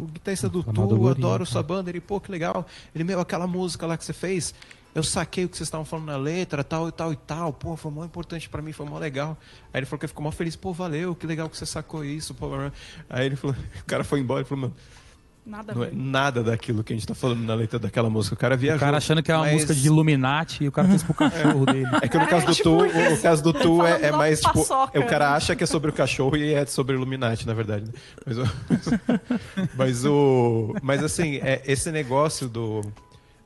o 0.00 0.06
guitarrista 0.12 0.48
do 0.48 0.62
Tu, 0.62 1.08
adoro 1.08 1.40
né? 1.40 1.44
sua 1.44 1.62
banda. 1.64 1.90
Ele, 1.90 2.00
pô, 2.00 2.20
que 2.20 2.30
legal. 2.30 2.64
Ele, 2.94 3.02
meu, 3.02 3.18
aquela 3.18 3.46
música 3.46 3.86
lá 3.86 3.96
que 3.96 4.04
você 4.04 4.12
fez, 4.12 4.54
eu 4.94 5.02
saquei 5.02 5.44
o 5.44 5.48
que 5.48 5.56
vocês 5.56 5.66
estavam 5.66 5.84
falando 5.84 6.06
na 6.06 6.16
letra, 6.16 6.62
tal 6.62 6.88
e 6.88 6.92
tal 6.92 7.12
e 7.12 7.16
tal. 7.16 7.52
Pô, 7.52 7.76
foi 7.76 7.90
mó 7.90 8.04
importante 8.04 8.48
pra 8.48 8.62
mim, 8.62 8.72
foi 8.72 8.86
mó 8.86 8.98
legal. 8.98 9.36
Aí 9.72 9.80
ele 9.80 9.86
falou 9.86 9.98
que 9.98 10.06
ficou 10.06 10.22
mó 10.22 10.30
feliz, 10.30 10.54
pô, 10.54 10.72
valeu, 10.72 11.12
que 11.12 11.26
legal 11.26 11.48
que 11.50 11.56
você 11.56 11.66
sacou 11.66 12.04
isso. 12.04 12.34
Pô. 12.34 12.50
Aí 13.10 13.26
ele 13.26 13.34
falou, 13.34 13.56
o 13.82 13.84
cara 13.84 14.04
foi 14.04 14.20
embora 14.20 14.42
e 14.42 14.44
falou, 14.44 14.62
mano, 14.62 14.76
Nada 15.48 15.74
não 15.74 15.82
é 15.84 15.90
nada 15.90 16.42
daquilo 16.44 16.84
que 16.84 16.92
a 16.92 16.96
gente 16.96 17.06
tá 17.06 17.14
falando 17.14 17.40
na 17.42 17.54
letra 17.54 17.78
daquela 17.78 18.10
música. 18.10 18.34
O 18.34 18.38
cara 18.38 18.54
viajou. 18.54 18.76
O 18.76 18.80
cara 18.80 18.98
achando 18.98 19.22
que 19.22 19.32
é 19.32 19.34
uma 19.34 19.44
mas- 19.44 19.54
música 19.54 19.74
de 19.74 19.86
Illuminati 19.86 20.64
e 20.64 20.68
o 20.68 20.72
cara 20.72 20.86
fez 20.88 21.02
pro 21.02 21.14
cachorro 21.14 21.64
dele. 21.72 21.88
É 22.02 22.06
que 22.08 22.18
no 22.18 22.26
caso 22.26 22.46
do 22.46 22.54
tipo 22.54 22.68
Tu, 22.78 22.86
isso. 22.86 22.98
o, 22.98 23.14
o 23.14 23.22
caso 23.22 23.42
do 23.42 23.52
Tu 23.54 23.86
é, 23.86 24.02
é 24.08 24.12
mais 24.12 24.40
tipo. 24.40 24.52
paçoca, 24.52 25.00
o 25.00 25.06
cara 25.06 25.30
né? 25.30 25.36
acha 25.36 25.56
que 25.56 25.64
é 25.64 25.66
sobre 25.66 25.88
o 25.90 25.92
cachorro 25.94 26.36
e 26.36 26.52
é 26.52 26.66
sobre 26.66 26.94
o 26.94 26.98
Illuminati, 26.98 27.46
na 27.46 27.54
verdade. 27.54 27.86
né? 27.86 27.92
Mas 28.26 28.38
o. 28.38 28.42
mas 29.76 30.04
o. 30.04 30.74
Mas 30.82 31.02
assim, 31.02 31.36
é, 31.36 31.62
esse 31.66 31.90
negócio 31.90 32.48
do. 32.48 32.82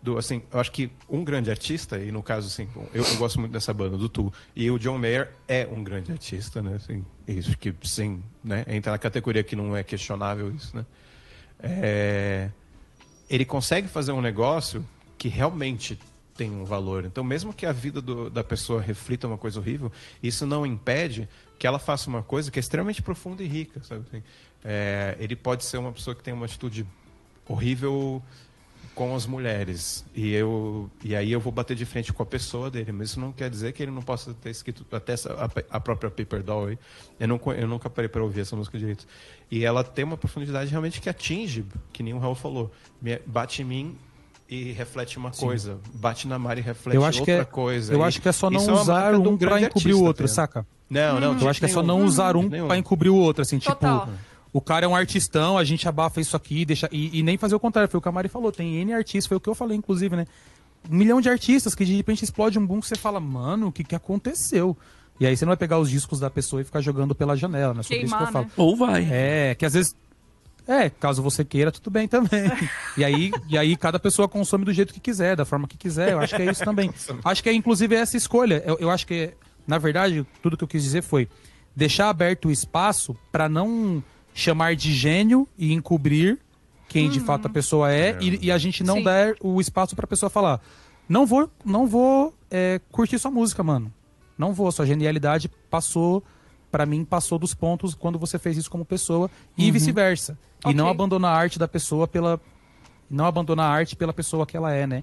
Do, 0.03 0.18
assim, 0.18 0.42
eu 0.53 0.59
acho 0.59 0.72
que 0.72 0.90
um 1.09 1.22
grande 1.22 1.48
artista, 1.48 1.96
e 1.96 2.11
no 2.11 2.24
caso, 2.24 2.48
assim, 2.48 2.66
eu, 2.92 3.05
eu 3.05 3.16
gosto 3.18 3.38
muito 3.38 3.53
dessa 3.53 3.72
banda, 3.72 3.96
do 3.96 4.09
Tu, 4.09 4.32
e 4.57 4.68
o 4.68 4.76
John 4.76 4.98
Mayer 4.98 5.30
é 5.46 5.68
um 5.70 5.84
grande 5.84 6.11
artista, 6.11 6.61
né? 6.61 6.74
Assim, 6.74 7.05
isso 7.28 7.57
que, 7.57 7.72
sim, 7.84 8.20
né? 8.42 8.64
Entra 8.66 8.90
na 8.90 8.98
categoria 8.98 9.44
que 9.44 9.55
não 9.55 9.76
é 9.76 9.84
questionável 9.84 10.50
isso, 10.50 10.76
né? 10.76 10.84
É, 11.62 12.50
ele 13.30 13.44
consegue 13.44 13.88
fazer 13.88 14.12
um 14.12 14.20
negócio 14.20 14.84
que 15.16 15.28
realmente 15.28 15.98
tem 16.36 16.50
um 16.50 16.64
valor. 16.64 17.04
Então, 17.04 17.22
mesmo 17.22 17.52
que 17.52 17.64
a 17.66 17.72
vida 17.72 18.00
do- 18.00 18.28
da 18.28 18.42
pessoa 18.42 18.80
reflita 18.80 19.26
uma 19.26 19.38
coisa 19.38 19.60
horrível, 19.60 19.92
isso 20.22 20.44
não 20.46 20.66
impede 20.66 21.28
que 21.58 21.66
ela 21.66 21.78
faça 21.78 22.08
uma 22.10 22.22
coisa 22.22 22.50
que 22.50 22.58
é 22.58 22.60
extremamente 22.60 23.00
profunda 23.02 23.42
e 23.42 23.46
rica, 23.46 23.80
sabe? 23.84 24.04
É, 24.64 25.16
ele 25.20 25.36
pode 25.36 25.64
ser 25.64 25.76
uma 25.78 25.92
pessoa 25.92 26.16
que 26.16 26.22
tem 26.22 26.34
uma 26.34 26.46
atitude 26.46 26.86
horrível 27.46 28.22
com 28.95 29.14
as 29.16 29.26
mulheres. 29.26 30.05
E 30.14 30.32
eu 30.34 30.90
e 31.03 31.16
aí 31.16 31.32
eu 31.32 31.40
vou 31.40 31.53
bater 31.53 31.74
de 31.76 31.84
frente 31.84 32.12
com 32.12 32.22
a 32.22 32.26
pessoa 32.26 32.70
dele. 32.70 32.93
Mas 32.93 33.11
isso 33.11 33.20
não 33.20 33.32
quer 33.32 33.49
dizer 33.51 33.72
que 33.72 33.82
ele 33.82 33.90
não 33.93 34.03
possa 34.03 34.34
ter 34.34 34.51
escrito 34.51 34.84
até 34.93 35.12
essa, 35.14 35.32
a, 35.34 35.76
a 35.76 35.80
própria 35.80 36.11
Paper 36.11 36.43
Doll. 36.43 36.66
Aí. 36.68 36.78
eu 37.18 37.28
não 37.28 37.40
eu 37.57 37.66
nunca 37.68 37.88
parei 37.88 38.09
para 38.09 38.22
ouvir 38.22 38.40
essa 38.43 38.55
música 38.57 38.78
direito. 38.78 39.07
E 39.51 39.64
ela 39.64 39.82
tem 39.84 40.05
uma 40.05 40.16
profundidade 40.16 40.70
realmente 40.70 41.01
que 41.01 41.09
atinge 41.09 41.64
que 41.93 42.03
nem 42.03 42.14
o 42.14 42.18
Raul 42.18 42.34
falou. 42.34 42.70
Me- 43.01 43.20
bate 43.26 43.62
em 43.62 43.64
mim 43.64 43.97
e 44.49 44.72
reflete 44.72 45.16
uma 45.16 45.30
coisa. 45.30 45.78
Bate 45.95 46.28
na 46.28 46.38
Mari 46.38 46.61
e 46.61 46.64
reflete 46.64 46.97
Eu 46.97 47.05
acho 47.05 47.20
outra 47.20 47.34
que 47.36 47.40
é, 47.40 47.45
coisa. 47.45 47.95
eu 47.95 48.01
E 48.01 48.03
acho 48.03 48.20
que 48.20 48.28
é 48.28 48.32
só 48.32 48.51
não 48.51 48.61
é 48.68 48.72
usar 48.72 49.12
de 49.12 49.16
um 49.28 49.36
pra 49.36 49.49
grande 49.49 49.64
encobrir 49.66 49.95
o 49.95 50.03
outro, 50.05 50.28
saca? 50.28 50.66
não 50.90 51.18
não 51.18 51.38
Eu 51.40 51.49
acho 51.49 51.59
que 51.59 51.64
é 51.64 51.68
só 51.68 51.80
nenhum. 51.82 51.99
não 52.01 52.05
usar 52.07 52.36
um 52.36 52.49
pra 52.66 52.76
encobrir 52.76 53.09
o 53.09 53.16
outro, 53.16 53.40
assim, 53.40 53.59
tipo, 53.59 53.72
Total. 53.74 54.11
O 54.53 54.61
cara 54.61 54.84
é 54.84 54.88
um 54.88 54.94
artistão, 54.94 55.57
a 55.57 55.64
gente 55.64 55.88
abafa 55.88 56.20
isso 56.20 56.36
aqui, 56.36 56.64
deixa 56.64 56.88
e, 56.92 57.18
e 57.18 57.22
nem 57.22 57.38
fazer 57.38 57.55
o 57.55 57.61
contrário, 57.61 57.90
foi 57.90 57.98
o 57.98 58.03
que 58.03 58.09
a 58.09 58.12
Mari 58.12 58.28
falou, 58.28 58.53
tem 58.53 58.76
N 58.76 58.92
artistas, 58.92 59.26
foi 59.26 59.36
o 59.36 59.40
que 59.40 59.48
eu 59.48 59.55
falei 59.55 59.76
inclusive, 59.76 60.14
né? 60.16 60.26
um 60.90 60.96
milhão 60.96 61.20
de 61.20 61.28
artistas 61.28 61.74
que 61.74 61.84
de 61.84 61.94
repente 61.94 62.24
explode 62.24 62.59
um 62.59 62.66
boom 62.66 62.80
que 62.80 62.86
você 62.86 62.96
fala, 62.96 63.20
mano, 63.20 63.68
o 63.68 63.72
que, 63.72 63.84
que 63.84 63.94
aconteceu? 63.94 64.76
E 65.20 65.26
aí 65.26 65.36
você 65.36 65.44
não 65.44 65.50
vai 65.50 65.57
pegar 65.57 65.78
os 65.78 65.90
discos 65.90 66.18
da 66.18 66.30
pessoa 66.30 66.62
e 66.62 66.64
ficar 66.64 66.80
jogando 66.80 67.14
pela 67.14 67.36
janela, 67.36 67.74
né? 67.74 67.82
Sobre 67.82 67.98
isso 67.98 68.07
que 68.07 68.11
Queimar, 68.11 68.28
eu 68.28 68.32
falo. 68.32 68.44
né? 68.46 68.50
Ou 68.57 68.76
vai. 68.76 69.09
É, 69.11 69.55
que 69.55 69.64
às 69.64 69.74
vezes. 69.74 69.94
É, 70.66 70.88
caso 70.90 71.22
você 71.22 71.44
queira, 71.44 71.72
tudo 71.72 71.90
bem 71.90 72.07
também. 72.09 72.50
E 72.96 73.05
aí, 73.05 73.30
e 73.48 73.57
aí 73.57 73.76
cada 73.76 73.98
pessoa 73.98 74.28
consome 74.28 74.64
do 74.64 74.72
jeito 74.72 74.92
que 74.92 75.00
quiser, 75.00 75.34
da 75.36 75.44
forma 75.44 75.66
que 75.66 75.76
quiser. 75.76 76.12
Eu 76.12 76.20
acho 76.20 76.34
que 76.34 76.42
é 76.42 76.50
isso 76.50 76.64
também. 76.64 76.92
Acho 77.24 77.42
que 77.42 77.48
é 77.48 77.53
inclusive 77.53 77.94
essa 77.94 78.16
escolha. 78.16 78.62
Eu, 78.66 78.76
eu 78.78 78.90
acho 78.90 79.07
que, 79.07 79.32
na 79.66 79.78
verdade, 79.78 80.26
tudo 80.42 80.57
que 80.57 80.64
eu 80.64 80.68
quis 80.68 80.82
dizer 80.82 81.03
foi 81.03 81.28
deixar 81.74 82.09
aberto 82.09 82.48
o 82.48 82.50
espaço 82.50 83.16
para 83.30 83.48
não 83.48 84.03
chamar 84.35 84.74
de 84.76 84.93
gênio 84.93 85.47
e 85.59 85.72
encobrir 85.72 86.39
quem 86.89 87.09
de 87.09 87.20
fato 87.20 87.47
a 87.47 87.51
pessoa 87.51 87.93
é, 87.93 88.18
E, 88.20 88.47
e 88.47 88.53
a 88.53 88.59
gente 88.59 88.85
não 88.85 88.97
Sim. 88.97 89.03
dar 89.05 89.35
o 89.41 89.61
espaço 89.61 89.97
pra 89.97 90.07
pessoa 90.07 90.28
falar. 90.28 90.61
Não 91.09 91.26
vou, 91.26 91.51
não 91.64 91.87
vou 91.87 92.35
é, 92.51 92.80
curtir 92.91 93.18
sua 93.18 93.30
música, 93.30 93.62
mano. 93.62 93.93
Não 94.37 94.53
vou. 94.53 94.70
Sua 94.70 94.87
genialidade 94.87 95.51
passou, 95.70 96.22
pra 96.70 96.85
mim, 96.87 97.05
passou 97.05 97.39
dos 97.39 97.55
pontos 97.55 97.95
quando 97.95 98.18
você 98.18 98.39
fez 98.39 98.57
isso 98.57 98.70
como 98.70 98.85
pessoa 98.85 99.30
e 99.57 99.70
vice-versa. 99.70 100.39
E 100.64 100.68
Ok. 100.68 100.74
não 100.74 100.89
abandonar 100.89 101.35
a 101.35 101.39
arte 101.39 101.59
da 101.59 101.66
pessoa 101.68 102.07
pela. 102.07 102.41
Não 103.11 103.26
abandonar 103.26 103.70
a 103.70 103.74
arte 103.74 103.97
pela 103.97 104.12
pessoa 104.12 104.47
que 104.47 104.57
ela 104.57 104.72
é, 104.72 104.87
né? 104.87 105.03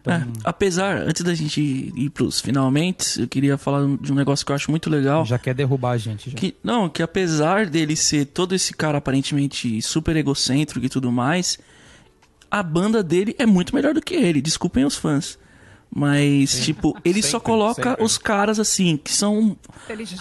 Então, 0.00 0.14
É, 0.14 0.26
apesar, 0.44 0.96
antes 0.98 1.22
da 1.22 1.34
gente 1.34 1.60
ir 1.60 2.10
pros 2.10 2.40
finalmente, 2.40 3.20
eu 3.20 3.28
queria 3.28 3.58
falar 3.58 3.86
de 4.00 4.10
um 4.10 4.14
negócio 4.14 4.44
que 4.46 4.50
eu 4.52 4.56
acho 4.56 4.70
muito 4.70 4.88
legal. 4.88 5.24
já 5.26 5.38
quer 5.38 5.54
derrubar 5.54 5.90
a 5.92 5.98
gente. 5.98 6.30
Já. 6.30 6.36
Que, 6.36 6.56
não, 6.64 6.88
que 6.88 7.02
apesar 7.02 7.66
dele 7.66 7.94
ser 7.96 8.24
todo 8.26 8.54
esse 8.54 8.72
cara 8.72 8.98
aparentemente 8.98 9.80
super 9.82 10.16
egocêntrico 10.16 10.84
e 10.86 10.88
tudo 10.88 11.12
mais, 11.12 11.58
a 12.50 12.62
banda 12.62 13.02
dele 13.02 13.34
é 13.38 13.44
muito 13.44 13.74
melhor 13.74 13.92
do 13.92 14.00
que 14.00 14.14
ele. 14.14 14.40
Desculpem 14.40 14.84
os 14.84 14.96
fãs. 14.96 15.38
Mas, 15.94 16.64
tipo, 16.64 16.96
ele 17.04 17.20
só 17.20 17.38
Sempre, 17.38 17.44
coloca 17.46 17.90
sempre. 17.90 18.04
os 18.04 18.16
caras 18.16 18.58
assim, 18.60 18.96
que 18.96 19.12
são 19.12 19.56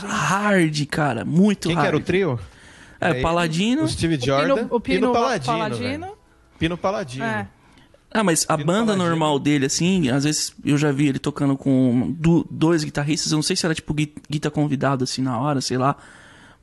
hard, 0.03 0.85
cara. 0.87 1.23
Muito 1.25 1.67
Quem 1.67 1.75
que 1.75 1.81
hard. 1.81 1.87
era 1.87 1.97
o 1.97 1.99
trio? 2.01 2.39
É, 2.99 3.11
Aí, 3.11 3.21
Paladino. 3.21 3.83
O 3.83 3.87
Steve 3.87 4.15
O 4.15 4.25
Jordan. 4.25 4.55
Pino, 4.55 4.67
o 4.75 4.79
Pino, 4.79 5.11
Paladino. 5.13 5.45
Paladino. 5.53 5.99
velho. 6.05 6.17
Pino 6.59 6.77
Paladino. 6.77 7.23
É. 7.25 7.47
Ah, 8.11 8.23
mas 8.23 8.45
a 8.49 8.57
banda 8.57 8.95
normal 8.95 9.37
dele, 9.37 9.67
assim, 9.67 10.09
às 10.09 10.23
vezes 10.23 10.53
eu 10.65 10.77
já 10.77 10.91
vi 10.91 11.07
ele 11.07 11.19
tocando 11.19 11.55
com 11.55 12.15
dois 12.49 12.83
guitarristas, 12.83 13.31
eu 13.31 13.35
não 13.35 13.43
sei 13.43 13.55
se 13.55 13.65
era 13.65 13.75
tipo 13.75 13.93
gui- 13.93 14.13
guitarra 14.29 14.51
convidado 14.53 15.03
assim 15.03 15.21
na 15.21 15.37
hora, 15.39 15.61
sei 15.61 15.77
lá. 15.77 15.95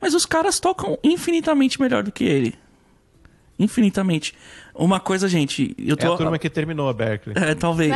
Mas 0.01 0.13
os 0.13 0.25
caras 0.25 0.59
tocam 0.59 0.97
infinitamente 1.03 1.79
melhor 1.81 2.03
do 2.03 2.11
que 2.11 2.23
ele. 2.25 2.53
Infinitamente. 3.59 4.35
Uma 4.75 4.99
coisa, 4.99 5.27
gente, 5.27 5.73
eu 5.79 5.93
É 5.93 5.95
tô. 5.97 6.13
a 6.13 6.17
turma 6.17 6.37
que 6.37 6.47
terminou 6.47 6.87
a 6.87 6.93
Berkeley. 6.93 7.35
É, 7.35 7.55
talvez. 7.55 7.95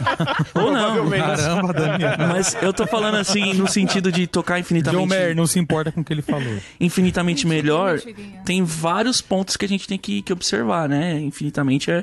Ou 0.54 0.72
não. 0.72 1.10
Caramba, 1.10 1.72
Daniel. 1.74 2.12
Mas 2.28 2.56
eu 2.62 2.72
tô 2.72 2.86
falando 2.86 3.16
assim, 3.16 3.52
no 3.52 3.68
sentido 3.68 4.10
de 4.10 4.26
tocar 4.26 4.54
John 4.54 4.60
infinitamente, 4.60 5.08
Mayer 5.08 5.36
não 5.36 5.46
se 5.46 5.58
importa 5.58 5.92
com 5.92 6.00
o 6.00 6.04
que 6.04 6.10
ele 6.14 6.22
falou. 6.22 6.56
infinitamente 6.80 7.46
melhor. 7.46 8.00
Tem 8.46 8.62
vários 8.64 9.20
pontos 9.20 9.58
que 9.58 9.66
a 9.66 9.68
gente 9.68 9.86
tem 9.86 9.98
que, 9.98 10.22
que 10.22 10.32
observar, 10.32 10.88
né? 10.88 11.20
Infinitamente 11.20 11.90
é, 11.90 12.02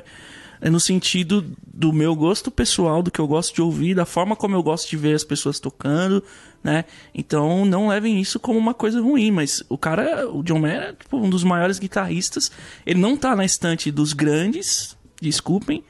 é 0.62 0.70
no 0.70 0.78
sentido 0.80 1.44
do 1.74 1.92
meu 1.92 2.14
gosto 2.14 2.48
pessoal, 2.50 3.02
do 3.02 3.10
que 3.10 3.18
eu 3.18 3.26
gosto 3.26 3.52
de 3.54 3.60
ouvir, 3.60 3.94
da 3.96 4.06
forma 4.06 4.34
como 4.36 4.54
eu 4.54 4.62
gosto 4.62 4.88
de 4.88 4.96
ver 4.96 5.14
as 5.14 5.24
pessoas 5.24 5.58
tocando, 5.58 6.22
né? 6.62 6.84
Então 7.12 7.64
não 7.66 7.88
levem 7.88 8.20
isso 8.20 8.38
como 8.38 8.58
uma 8.58 8.72
coisa 8.72 9.02
ruim, 9.02 9.32
mas 9.32 9.62
o 9.68 9.76
cara, 9.76 10.30
o 10.30 10.42
John 10.44 10.60
Mayer 10.60 10.82
é 10.82 10.92
tipo, 10.92 11.16
um 11.18 11.28
dos 11.28 11.42
maiores 11.42 11.78
guitarristas. 11.80 12.52
Ele 12.86 13.00
não 13.00 13.16
tá 13.16 13.34
na 13.34 13.44
estante 13.44 13.90
dos 13.90 14.12
grandes, 14.12 14.96
desculpem, 15.20 15.82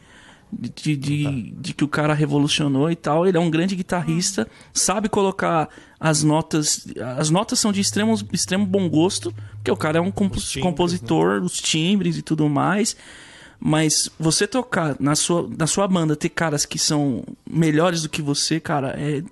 de, 0.50 0.96
de, 0.96 1.50
de 1.58 1.72
que 1.74 1.84
o 1.84 1.88
cara 1.88 2.12
revolucionou 2.14 2.90
e 2.90 2.96
tal. 2.96 3.26
Ele 3.26 3.36
é 3.36 3.40
um 3.40 3.50
grande 3.50 3.76
guitarrista, 3.76 4.48
sabe 4.72 5.08
colocar 5.08 5.68
as 6.00 6.22
notas. 6.22 6.86
As 7.18 7.28
notas 7.30 7.58
são 7.58 7.72
de 7.72 7.80
extremo, 7.82 8.14
extremo 8.32 8.64
bom 8.66 8.88
gosto, 8.88 9.34
porque 9.56 9.70
o 9.70 9.76
cara 9.76 9.98
é 9.98 10.00
um 10.00 10.10
compo- 10.10 10.36
Os 10.38 10.50
timbres, 10.50 10.62
compositor, 10.70 11.42
os 11.42 11.58
timbres 11.58 12.16
e 12.16 12.22
tudo 12.22 12.48
mais. 12.48 12.96
Mas 13.64 14.10
você 14.18 14.44
tocar 14.46 14.96
na 14.98 15.14
sua, 15.14 15.48
na 15.56 15.68
sua 15.68 15.86
banda, 15.86 16.16
ter 16.16 16.28
caras 16.30 16.66
que 16.66 16.78
são 16.78 17.22
melhores 17.48 18.02
do 18.02 18.08
que 18.08 18.20
você, 18.20 18.58
cara, 18.58 18.94
é. 18.98 19.22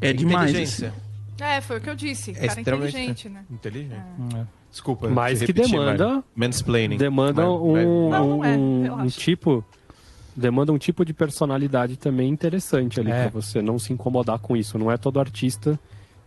É 0.00 0.12
demais. 0.12 0.50
Inteligência. 0.50 0.88
assim. 0.88 1.44
É, 1.44 1.60
foi 1.60 1.78
o 1.78 1.80
que 1.80 1.88
eu 1.90 1.94
disse. 1.94 2.30
É 2.32 2.34
cara 2.34 2.46
extremamente 2.60 2.90
inteligente, 2.96 3.28
né? 3.28 3.44
Inteligente. 3.50 4.02
É. 4.36 4.44
Desculpa. 4.72 5.08
Mas 5.08 5.38
que 5.38 5.46
repetir, 5.46 5.70
demanda- 5.70 6.14
mas 6.34 6.48
Mansplaining. 6.48 6.96
demanda 6.96 7.48
um, 7.48 8.10
Não, 8.10 8.28
não 8.38 8.44
é, 8.44 8.56
um- 8.56 8.82
relaxa. 8.82 9.02
um 9.04 9.08
tipo 9.08 9.64
demanda 10.34 10.70
um 10.72 10.76
tipo 10.76 11.02
de 11.04 11.14
personalidade 11.14 11.96
também 11.96 12.28
interessante 12.28 13.00
ali 13.00 13.10
É. 13.10 13.22
pra 13.28 13.40
você 13.40 13.62
não 13.62 13.78
se 13.78 13.90
incomodar 13.94 14.38
com 14.38 14.54
isso 14.54 14.76
não 14.78 14.90
é 14.92 14.98
todo 14.98 15.18
artista 15.18 15.80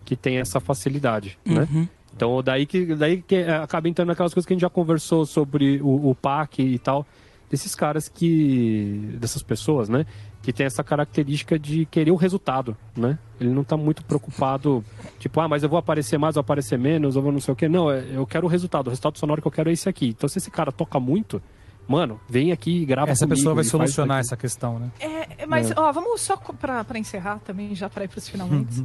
que 0.04 0.16
tem 0.16 0.38
essa 0.38 0.60
facilidade 0.60 1.38
né 1.46 1.68
Uhum. 1.72 1.88
Então 2.20 2.44
daí 2.44 2.66
que 2.66 2.86
daí 2.96 3.22
que 3.22 3.38
acaba 3.44 3.88
entrando 3.88 4.10
naquelas 4.10 4.34
coisas 4.34 4.46
que 4.46 4.52
a 4.52 4.56
gente 4.56 4.62
já 4.62 4.70
conversou 4.70 5.26
sobre 5.26 5.80
o, 5.82 6.10
o 6.10 6.16
PAC 6.16 6.60
e 6.62 6.78
tal 6.78 7.06
desses 7.50 7.74
caras 7.74 8.10
que 8.10 9.16
dessas 9.20 9.42
pessoas 9.42 9.88
né 9.88 10.06
que 10.42 10.52
tem 10.54 10.66
essa 10.66 10.84
característica 10.84 11.58
de 11.60 11.86
querer 11.86 12.12
o 12.12 12.16
resultado, 12.16 12.76
né? 12.96 13.18
Ele 13.42 13.50
não 13.50 13.62
tá 13.64 13.76
muito 13.76 14.04
preocupado, 14.06 14.84
tipo, 15.20 15.38
ah, 15.42 15.50
mas 15.50 15.64
eu 15.64 15.70
vou 15.70 15.78
aparecer 15.78 16.18
mais, 16.18 16.38
ou 16.38 16.40
aparecer 16.40 16.80
menos, 16.80 17.18
ou 17.18 17.22
vou 17.22 17.32
não 17.32 17.42
sei 17.42 17.52
o 17.54 17.58
quê. 17.58 17.68
Não, 17.68 17.92
é- 17.92 18.06
eu 18.14 18.26
quero 18.26 18.48
o 18.48 18.50
resultado. 18.50 18.88
O 18.88 18.90
resultado 18.90 19.18
sonoro 19.20 19.42
que 19.42 19.48
eu 19.50 19.52
quero 19.52 19.70
é 19.70 19.74
esse 19.74 19.90
aqui. 19.90 20.08
Então, 20.08 20.30
se 20.30 20.38
esse 20.38 20.50
cara 20.50 20.72
toca 20.72 20.98
muito, 20.98 21.42
mano, 21.90 22.22
vem 22.30 22.54
aqui 22.54 22.84
e 22.84 22.86
grava 22.86 23.12
Essa 23.12 23.26
comigo 23.26 23.36
pessoa 23.36 23.54
vai 23.56 23.66
solucionar 23.66 24.20
essa 24.20 24.38
questão, 24.38 24.80
né? 24.80 24.90
É, 25.02 25.46
mas, 25.46 25.72
É. 25.72 25.74
ó, 25.76 25.92
vamos 25.92 26.22
só 26.22 26.38
pra 26.38 26.98
encerrar 26.98 27.40
também, 27.40 27.76
já 27.76 27.90
pra 27.90 28.06
ir 28.06 28.08
pros 28.08 28.30
finalmente. 28.30 28.82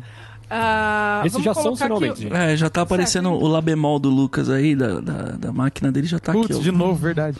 Ah, 0.50 1.22
Esses 1.24 1.42
já 1.42 1.54
são 1.54 1.62
colocar 1.64 1.84
aqui 1.86 1.94
finalmente, 1.94 2.18
o- 2.18 2.22
gente. 2.28 2.34
É, 2.34 2.56
já 2.56 2.68
tá 2.70 2.82
aparecendo 2.82 3.30
o 3.30 3.46
lá 3.46 3.60
bemol 3.60 3.98
do 3.98 4.10
Lucas 4.10 4.50
aí, 4.50 4.74
da, 4.76 5.00
da, 5.00 5.22
da 5.32 5.52
máquina 5.52 5.90
dele, 5.90 6.06
já 6.06 6.18
tá 6.18 6.32
aqui. 6.32 6.42
Putz, 6.42 6.56
ó. 6.56 6.60
de 6.60 6.70
novo, 6.70 6.94
verdade. 6.94 7.38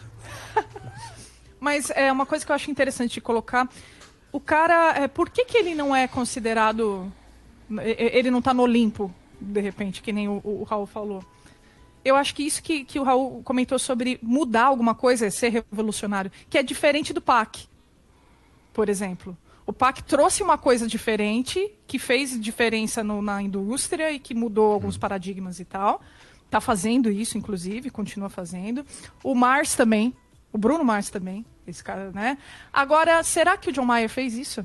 Mas 1.60 1.90
é 1.94 2.10
uma 2.12 2.26
coisa 2.26 2.44
que 2.44 2.50
eu 2.50 2.56
acho 2.56 2.70
interessante 2.70 3.14
de 3.14 3.20
colocar. 3.20 3.68
O 4.32 4.40
cara, 4.40 4.94
é, 4.96 5.08
por 5.08 5.30
que, 5.30 5.44
que 5.44 5.56
ele 5.56 5.74
não 5.74 5.94
é 5.94 6.06
considerado. 6.08 7.10
Ele 7.82 8.30
não 8.30 8.42
tá 8.42 8.52
no 8.52 8.62
Olimpo, 8.62 9.10
de 9.40 9.60
repente, 9.60 10.02
que 10.02 10.12
nem 10.12 10.28
o, 10.28 10.40
o 10.44 10.64
Raul 10.64 10.86
falou. 10.86 11.24
Eu 12.04 12.16
acho 12.16 12.34
que 12.34 12.42
isso 12.42 12.62
que, 12.62 12.84
que 12.84 12.98
o 12.98 13.02
Raul 13.02 13.42
comentou 13.42 13.78
sobre 13.78 14.18
mudar 14.22 14.64
alguma 14.64 14.94
coisa, 14.94 15.30
ser 15.30 15.48
revolucionário, 15.48 16.30
que 16.50 16.58
é 16.58 16.62
diferente 16.62 17.14
do 17.14 17.20
PAC, 17.22 17.66
por 18.74 18.90
exemplo. 18.90 19.34
O 19.66 19.72
PAC 19.72 20.02
trouxe 20.02 20.42
uma 20.42 20.58
coisa 20.58 20.86
diferente, 20.86 21.70
que 21.86 21.98
fez 21.98 22.38
diferença 22.40 23.02
no- 23.02 23.22
na 23.22 23.40
indústria 23.42 24.12
e 24.12 24.18
que 24.18 24.34
mudou 24.34 24.72
alguns 24.72 24.96
paradigmas 24.98 25.58
e 25.58 25.64
tal. 25.64 26.02
Tá 26.50 26.60
fazendo 26.60 27.10
isso, 27.10 27.38
inclusive, 27.38 27.90
continua 27.90 28.28
fazendo. 28.28 28.84
O 29.22 29.34
Mars 29.34 29.74
também, 29.74 30.14
o 30.52 30.58
Bruno 30.58 30.84
Mars 30.84 31.08
também, 31.10 31.44
esse 31.66 31.82
cara, 31.82 32.10
né? 32.12 32.36
Agora, 32.72 33.22
será 33.22 33.56
que 33.56 33.70
o 33.70 33.72
John 33.72 33.86
Mayer 33.86 34.08
fez 34.10 34.34
isso? 34.34 34.64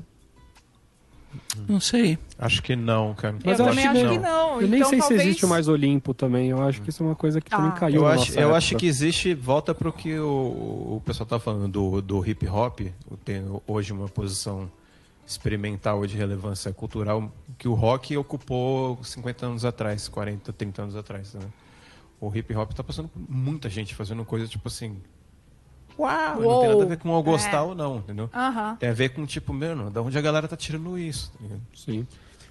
Não 1.68 1.78
sei. 1.80 2.18
Acho 2.38 2.60
que 2.62 2.74
não, 2.74 3.14
cara. 3.14 3.36
Mas 3.44 3.58
eu 3.58 3.64
eu 3.64 3.70
também 3.70 3.86
acho 3.86 3.98
acho 3.98 4.08
que 4.08 4.14
que 4.14 4.18
não. 4.18 4.60
Eu 4.60 4.68
nem 4.68 4.80
Então, 4.80 4.90
sei 4.90 4.98
talvez... 4.98 5.22
se 5.22 5.28
existe 5.28 5.46
mais 5.46 5.68
Olimpo 5.68 6.12
também. 6.12 6.50
Eu 6.50 6.60
acho 6.62 6.82
que 6.82 6.90
isso 6.90 7.02
é 7.02 7.06
uma 7.06 7.14
coisa 7.14 7.40
que 7.40 7.48
também 7.50 7.68
Ah. 7.70 7.72
caiu 7.72 7.96
Eu 8.02 8.02
na 8.08 8.10
acho, 8.14 8.26
nossa 8.28 8.40
eu 8.40 8.54
acho 8.54 8.76
que 8.76 8.86
existe, 8.86 9.32
volta 9.32 9.72
para 9.74 9.88
o 9.88 9.92
que 9.92 10.18
o, 10.18 10.26
o 10.96 11.02
pessoal 11.04 11.26
tá 11.26 11.38
falando 11.38 11.68
do, 11.68 12.02
do 12.02 12.26
hip 12.28 12.46
hop, 12.48 12.80
tem 13.24 13.44
hoje 13.66 13.92
uma 13.92 14.08
posição 14.08 14.70
experimental 15.30 16.04
e 16.04 16.08
de 16.08 16.16
relevância 16.16 16.72
cultural 16.72 17.32
que 17.58 17.68
o 17.68 17.74
rock 17.74 18.16
ocupou 18.16 18.98
50 19.02 19.46
anos 19.46 19.64
atrás, 19.64 20.08
40, 20.08 20.52
30 20.52 20.82
anos 20.82 20.96
atrás. 20.96 21.34
Né? 21.34 21.40
O 22.20 22.34
hip 22.34 22.54
hop 22.54 22.72
tá 22.72 22.82
passando 22.84 23.08
por 23.08 23.20
muita 23.28 23.68
gente 23.68 23.94
fazendo 23.94 24.24
coisa 24.24 24.46
tipo 24.46 24.68
assim. 24.68 24.96
Uau! 25.98 26.40
Não 26.40 26.60
tem 26.60 26.68
nada 26.70 26.82
a 26.82 26.86
ver 26.86 26.98
com 26.98 27.14
eu 27.14 27.22
gostar 27.22 27.58
É. 27.58 27.60
ou 27.62 27.74
não, 27.74 27.96
entendeu? 27.98 28.30
Aham. 28.32 28.76
Tem 28.76 28.88
a 28.88 28.92
ver 28.92 29.10
com 29.10 29.26
tipo, 29.26 29.52
mano, 29.52 29.90
da 29.90 30.00
onde 30.00 30.16
a 30.16 30.20
galera 30.20 30.48
tá 30.48 30.56
tirando 30.56 30.98
isso? 30.98 31.32
tá? 31.38 31.56
Sim. 31.74 32.06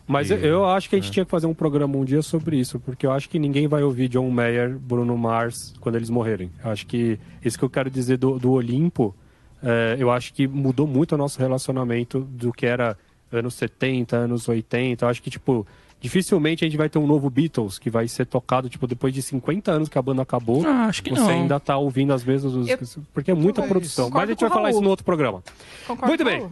Mas 0.07 0.29
E- 0.31 0.33
eu, 0.33 0.65
acho 0.65 0.89
que 0.89 0.95
a 0.95 0.99
gente 0.99 1.11
tinha 1.11 1.23
que 1.25 1.29
fazer 1.31 1.45
um 1.47 1.53
programa 1.53 1.95
um 1.97 2.03
dia 2.03 2.21
sobre 2.21 2.57
isso, 2.59 2.79
porque 2.79 3.05
eu 3.05 3.11
acho 3.11 3.29
que 3.29 3.37
ninguém 3.37 3.67
vai 3.67 3.83
ouvir 3.83 4.07
John 4.07 4.29
Mayer, 4.29 4.77
Bruno 4.77 5.15
Mars 5.17 5.73
quando 5.79 5.95
eles 5.95 6.09
morrerem. 6.09 6.51
Eu 6.63 6.71
acho 6.71 6.85
que 6.87 7.19
isso 7.43 7.57
que 7.57 7.63
eu 7.63 7.69
quero 7.69 7.89
dizer 7.91 8.17
do, 8.17 8.37
do 8.39 8.51
Olimpo, 8.51 9.15
é, 9.63 9.95
eu 9.99 10.11
acho 10.11 10.33
que 10.33 10.47
mudou 10.47 10.87
muito 10.87 11.15
o 11.15 11.17
nosso 11.17 11.39
relacionamento 11.39 12.21
do 12.21 12.51
que 12.51 12.65
era 12.65 12.97
anos 13.31 13.55
70, 13.55 14.15
anos 14.15 14.47
80. 14.47 15.05
Eu 15.05 15.09
acho 15.09 15.21
que, 15.21 15.29
tipo, 15.29 15.65
dificilmente 15.99 16.63
a 16.63 16.67
gente 16.67 16.77
vai 16.77 16.89
ter 16.89 16.97
um 16.99 17.07
novo 17.07 17.29
Beatles 17.29 17.77
que 17.77 17.89
vai 17.89 18.07
ser 18.07 18.25
tocado, 18.25 18.69
tipo, 18.69 18.87
depois 18.87 19.13
de 19.13 19.21
50 19.21 19.71
anos 19.71 19.89
que 19.89 19.97
a 19.97 20.01
banda 20.01 20.21
acabou. 20.21 20.65
Ah, 20.65 20.85
acho 20.85 21.03
que 21.03 21.09
você 21.09 21.19
não. 21.21 21.29
ainda 21.29 21.59
tá 21.59 21.77
ouvindo 21.77 22.13
as 22.13 22.23
mesmas 22.23 22.53
músicas, 22.53 22.97
porque 23.13 23.31
é 23.31 23.33
muita 23.33 23.61
Mas 23.61 23.69
produção. 23.69 24.09
Mas 24.09 24.23
a 24.23 24.27
gente 24.27 24.39
vai 24.41 24.49
falar 24.49 24.69
isso 24.69 24.81
no 24.81 24.89
outro 24.89 25.05
programa. 25.05 25.43
Concordo 25.85 26.07
Muito 26.07 26.23
bem, 26.23 26.49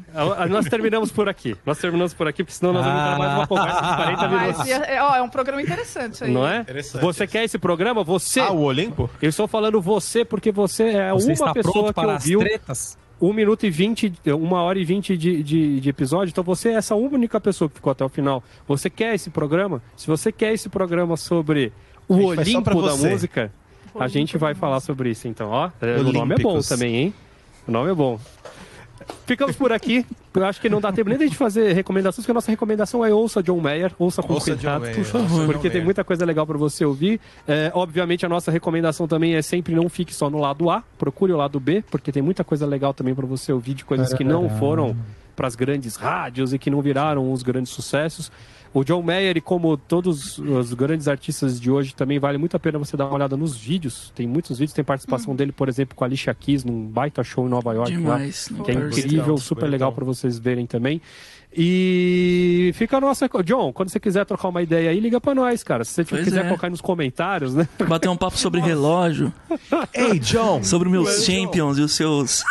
nós 0.49 0.65
terminamos 0.67 1.11
por 1.11 1.29
aqui. 1.29 1.55
Nós 1.65 1.77
terminamos 1.79 2.13
por 2.13 2.27
aqui, 2.27 2.43
porque 2.43 2.57
senão 2.57 2.73
nós 2.73 2.83
vamos 2.85 2.99
entrar 2.99 3.17
mais 3.17 3.33
uma 3.33 3.47
conversa 3.47 3.81
de 3.81 3.95
40 3.95 4.27
minutos. 4.27 4.57
Mas, 4.57 4.69
é, 4.69 5.01
ó, 5.01 5.15
é 5.15 5.21
um 5.21 5.29
programa 5.29 5.61
interessante 5.61 6.13
isso 6.13 6.23
aí. 6.23 6.31
Não 6.31 6.47
é? 6.47 6.59
Interessante 6.61 7.01
Você 7.01 7.27
quer 7.27 7.43
esse 7.43 7.57
programa? 7.57 8.03
Você. 8.03 8.39
Ah, 8.39 8.51
o 8.51 8.61
Olimpo? 8.61 9.09
Eu 9.21 9.29
estou 9.29 9.47
falando 9.47 9.81
você 9.81 10.25
porque 10.25 10.51
você 10.51 10.83
é 10.89 11.11
Você 11.11 11.27
uma 11.27 11.33
está 11.33 11.53
pessoa 11.53 11.73
pronto 11.73 11.87
que 11.87 11.93
para 11.93 12.13
ouviu. 12.13 12.39
as 12.39 12.45
tretas? 12.45 12.97
1 13.21 13.33
minuto 13.33 13.65
e 13.65 13.69
20, 13.69 14.13
uma 14.27 14.61
hora 14.61 14.79
e 14.79 14.85
20 14.85 15.17
de, 15.17 15.43
de, 15.43 15.79
de 15.79 15.89
episódio. 15.89 16.31
Então 16.31 16.43
você 16.43 16.69
é 16.69 16.73
essa 16.73 16.95
única 16.95 17.39
pessoa 17.39 17.69
que 17.69 17.75
ficou 17.75 17.91
até 17.91 18.05
o 18.05 18.09
final. 18.09 18.43
Você 18.67 18.89
quer 18.89 19.15
esse 19.15 19.29
programa? 19.29 19.81
Se 19.95 20.07
você 20.07 20.31
quer 20.31 20.53
esse 20.53 20.69
programa 20.69 21.17
sobre 21.17 21.71
o 22.07 22.15
Olimpo 22.15 22.81
da 22.81 22.95
música, 22.95 23.51
a 23.99 24.07
gente 24.07 24.37
vai 24.37 24.53
falar 24.53 24.79
sobre 24.79 25.09
isso 25.09 25.27
então. 25.27 25.49
Ó, 25.49 25.69
é, 25.81 25.97
o 25.97 26.11
nome 26.11 26.35
é 26.35 26.37
bom 26.37 26.59
também, 26.59 26.95
hein? 26.95 27.13
O 27.67 27.71
nome 27.71 27.91
é 27.91 27.93
bom. 27.93 28.19
Ficamos 29.27 29.57
por 29.57 29.73
aqui. 29.73 30.05
Eu 30.33 30.45
acho 30.45 30.61
que 30.61 30.69
não 30.69 30.79
dá 30.79 30.89
tempo 30.91 31.09
nem 31.09 31.17
de 31.17 31.25
a 31.25 31.27
gente 31.27 31.37
fazer 31.37 31.73
recomendações, 31.73 32.23
porque 32.23 32.31
a 32.31 32.33
nossa 32.33 32.49
recomendação 32.49 33.03
é 33.03 33.13
ouça 33.13 33.43
John 33.43 33.59
Mayer, 33.59 33.91
ouça 33.99 34.23
com 34.23 34.33
Ouça 34.33 34.53
cuidado, 34.53 34.81
Mayer, 34.81 34.95
por 34.95 35.03
favor, 35.03 35.45
porque 35.47 35.69
tem 35.69 35.83
muita 35.83 36.03
coisa 36.03 36.23
legal 36.25 36.47
para 36.47 36.57
você 36.57 36.85
ouvir. 36.85 37.19
É, 37.45 37.69
obviamente, 37.73 38.25
a 38.25 38.29
nossa 38.29 38.49
recomendação 38.51 39.05
também 39.05 39.35
é 39.35 39.41
sempre 39.41 39.75
não 39.75 39.89
fique 39.89 40.13
só 40.13 40.29
no 40.29 40.39
lado 40.39 40.69
A, 40.69 40.81
procure 40.97 41.33
o 41.33 41.37
lado 41.37 41.59
B, 41.59 41.83
porque 41.91 42.11
tem 42.11 42.21
muita 42.21 42.43
coisa 42.43 42.65
legal 42.65 42.93
também 42.93 43.13
para 43.13 43.25
você 43.25 43.51
ouvir 43.51 43.73
de 43.73 43.83
coisas 43.83 44.13
que 44.13 44.23
não 44.23 44.49
foram 44.49 44.95
para 45.35 45.47
as 45.47 45.55
grandes 45.55 45.97
rádios 45.97 46.53
e 46.53 46.57
que 46.57 46.69
não 46.69 46.81
viraram 46.81 47.31
os 47.31 47.43
grandes 47.43 47.71
sucessos. 47.71 48.31
O 48.73 48.83
John 48.83 49.01
Mayer, 49.01 49.41
como 49.41 49.77
todos 49.77 50.37
os 50.37 50.73
grandes 50.73 51.07
artistas 51.07 51.59
de 51.59 51.71
hoje, 51.71 51.95
também 51.95 52.19
vale 52.19 52.37
muito 52.37 52.55
a 52.55 52.59
pena 52.59 52.77
você 52.77 52.95
dar 52.95 53.05
uma 53.05 53.15
olhada 53.15 53.37
nos 53.37 53.55
vídeos. 53.55 54.11
Tem 54.15 54.27
muitos 54.27 54.57
vídeos, 54.59 54.73
tem 54.73 54.83
participação 54.83 55.35
dele, 55.35 55.51
por 55.51 55.69
exemplo, 55.69 55.95
com 55.95 56.03
a 56.03 56.07
Alicia 56.07 56.33
Keys 56.33 56.63
num 56.63 56.85
baita 56.85 57.23
show 57.23 57.45
em 57.45 57.49
Nova 57.49 57.73
York. 57.73 57.91
lá 57.91 57.97
Demais. 57.97 58.49
não 58.51 58.63
que 58.63 58.71
é 58.71 58.73
incrível, 58.75 59.37
super 59.37 59.67
legal 59.67 59.91
para 59.91 60.05
vocês 60.05 60.37
verem 60.37 60.65
também. 60.65 61.01
E 61.55 62.71
fica 62.75 62.97
a 62.97 63.01
nossa. 63.01 63.27
John, 63.43 63.73
quando 63.73 63.89
você 63.89 63.99
quiser 63.99 64.25
trocar 64.25 64.49
uma 64.49 64.61
ideia 64.61 64.89
aí, 64.91 64.99
liga 64.99 65.19
para 65.19 65.33
nós, 65.33 65.63
cara. 65.63 65.83
Se 65.83 65.91
você 65.93 66.03
Pois 66.03 66.23
quiser 66.23 66.41
é. 66.41 66.47
colocar 66.47 66.67
aí 66.67 66.71
nos 66.71 66.81
comentários, 66.81 67.55
né? 67.55 67.67
Bater 67.87 68.09
um 68.09 68.17
papo 68.17 68.37
sobre 68.37 68.59
relógio, 68.61 69.33
Ei, 69.93 70.19
John! 70.19 70.63
sobre 70.63 70.87
meus 70.89 71.23
champions 71.25 71.77
e 71.77 71.81
os 71.81 71.93
seus. 71.93 72.43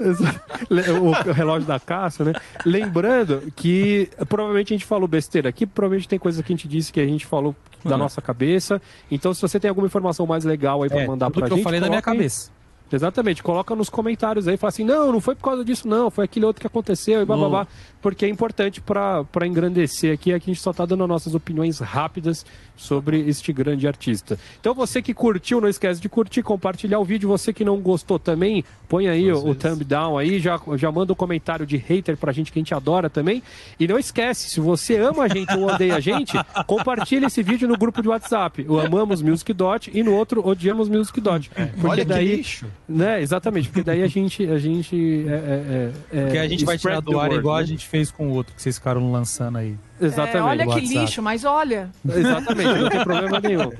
o 0.00 1.32
relógio 1.32 1.66
da 1.68 1.78
caça, 1.78 2.24
né? 2.24 2.32
Lembrando 2.64 3.52
que 3.54 4.08
provavelmente 4.28 4.72
a 4.72 4.76
gente 4.76 4.86
falou 4.86 5.06
besteira 5.06 5.48
aqui, 5.48 5.66
provavelmente 5.66 6.08
tem 6.08 6.18
coisa 6.18 6.42
que 6.42 6.52
a 6.52 6.56
gente 6.56 6.66
disse 6.66 6.92
que 6.92 7.00
a 7.00 7.06
gente 7.06 7.26
falou 7.26 7.54
da 7.84 7.92
Uhum. 7.92 7.98
nossa 7.98 8.20
cabeça. 8.20 8.80
Então, 9.10 9.32
se 9.32 9.40
você 9.40 9.58
tem 9.60 9.68
alguma 9.68 9.86
informação 9.86 10.26
mais 10.26 10.44
legal 10.44 10.82
aí 10.82 10.88
para 10.88 11.00
É, 11.02 11.06
mandar 11.06 11.26
tudo 11.26 11.40
pra 11.40 11.48
que 11.48 11.54
gente, 11.54 11.60
eu 11.60 11.64
falei 11.64 11.80
da 11.80 11.88
minha 11.88 12.02
cabeça. 12.02 12.50
Exatamente, 12.92 13.40
coloca 13.40 13.72
nos 13.76 13.88
comentários 13.88 14.48
aí, 14.48 14.56
fala 14.56 14.68
assim, 14.70 14.82
não, 14.84 15.12
não 15.12 15.20
foi 15.20 15.36
por 15.36 15.44
causa 15.44 15.64
disso, 15.64 15.86
não, 15.86 16.10
foi 16.10 16.24
aquele 16.24 16.44
outro 16.44 16.60
que 16.60 16.66
aconteceu 16.66 17.22
e 17.22 17.24
blá 17.24 17.36
blá 17.36 17.48
blá, 17.48 17.66
porque 18.00 18.24
é 18.24 18.28
importante 18.28 18.80
para 18.80 19.46
engrandecer 19.46 20.14
aqui, 20.14 20.32
aqui 20.32 20.50
a 20.50 20.54
gente 20.54 20.62
só 20.62 20.72
tá 20.72 20.84
dando 20.86 21.02
as 21.02 21.08
nossas 21.08 21.34
opiniões 21.34 21.78
rápidas 21.78 22.44
sobre 22.76 23.20
este 23.28 23.52
grande 23.52 23.86
artista. 23.86 24.38
Então 24.58 24.74
você 24.74 25.02
que 25.02 25.12
curtiu, 25.12 25.60
não 25.60 25.68
esquece 25.68 26.00
de 26.00 26.08
curtir, 26.08 26.42
compartilhar 26.42 26.98
o 26.98 27.04
vídeo, 27.04 27.28
você 27.28 27.52
que 27.52 27.64
não 27.64 27.78
gostou 27.78 28.18
também, 28.18 28.64
põe 28.88 29.06
aí 29.06 29.30
o, 29.30 29.48
o 29.48 29.54
thumb 29.54 29.84
down 29.84 30.16
aí, 30.16 30.40
já, 30.40 30.58
já 30.76 30.90
manda 30.90 31.12
um 31.12 31.16
comentário 31.16 31.66
de 31.66 31.76
hater 31.76 32.16
pra 32.16 32.32
gente 32.32 32.50
que 32.50 32.58
a 32.58 32.60
gente 32.60 32.74
adora 32.74 33.10
também, 33.10 33.42
e 33.78 33.86
não 33.86 33.98
esquece, 33.98 34.48
se 34.48 34.60
você 34.60 34.96
ama 34.96 35.24
a 35.24 35.28
gente 35.28 35.54
ou 35.54 35.66
odeia 35.66 35.96
a 35.96 36.00
gente, 36.00 36.32
compartilha 36.66 37.26
esse 37.26 37.42
vídeo 37.42 37.68
no 37.68 37.76
grupo 37.76 38.00
de 38.00 38.08
WhatsApp, 38.08 38.64
o 38.66 38.80
Amamos 38.80 39.20
Music 39.20 39.52
Dot 39.52 39.90
e 39.92 40.02
no 40.02 40.14
outro 40.14 40.46
Odiamos 40.46 40.88
Music 40.88 41.20
Dot, 41.20 41.50
porque 41.50 41.86
Olha 41.86 42.04
que 42.04 42.08
daí... 42.08 42.36
lixo! 42.36 42.66
Né, 42.88 43.20
exatamente, 43.20 43.68
porque 43.68 43.84
daí 43.84 44.02
a 44.02 44.06
gente. 44.08 44.44
A 44.50 44.58
gente 44.58 45.24
é, 45.28 45.32
é, 45.32 45.92
é, 46.12 46.22
Porque 46.24 46.38
a 46.38 46.48
gente 46.48 46.64
vai 46.64 46.76
tirar 46.76 47.00
do 47.00 47.18
ar 47.20 47.32
igual 47.32 47.56
a 47.56 47.60
né? 47.60 47.66
gente 47.66 47.86
fez 47.90 48.10
com 48.10 48.28
o 48.28 48.30
outro, 48.32 48.54
que 48.54 48.62
vocês 48.62 48.78
ficaram 48.78 49.10
lançando 49.10 49.58
aí. 49.58 49.76
É, 50.00 50.06
Exatamente. 50.06 50.38
olha 50.38 50.64
que 50.64 50.70
WhatsApp. 50.70 50.98
lixo, 50.98 51.22
mas 51.22 51.44
olha. 51.44 51.90
Exatamente, 52.08 52.80
não 52.80 52.88
tem 52.88 53.02
problema 53.04 53.40
nenhum. 53.40 53.72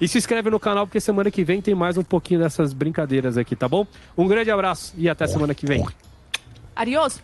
E 0.00 0.08
se 0.08 0.16
inscreve 0.16 0.48
no 0.48 0.58
canal, 0.58 0.86
porque 0.86 0.98
semana 0.98 1.30
que 1.30 1.44
vem 1.44 1.60
tem 1.60 1.74
mais 1.74 1.98
um 1.98 2.02
pouquinho 2.02 2.40
dessas 2.40 2.72
brincadeiras 2.72 3.36
aqui, 3.36 3.54
tá 3.54 3.68
bom? 3.68 3.86
Um 4.16 4.26
grande 4.26 4.50
abraço 4.50 4.94
e 4.96 5.08
até 5.10 5.26
semana 5.26 5.54
que 5.54 5.66
vem. 5.66 5.86
Adiós. 6.74 7.20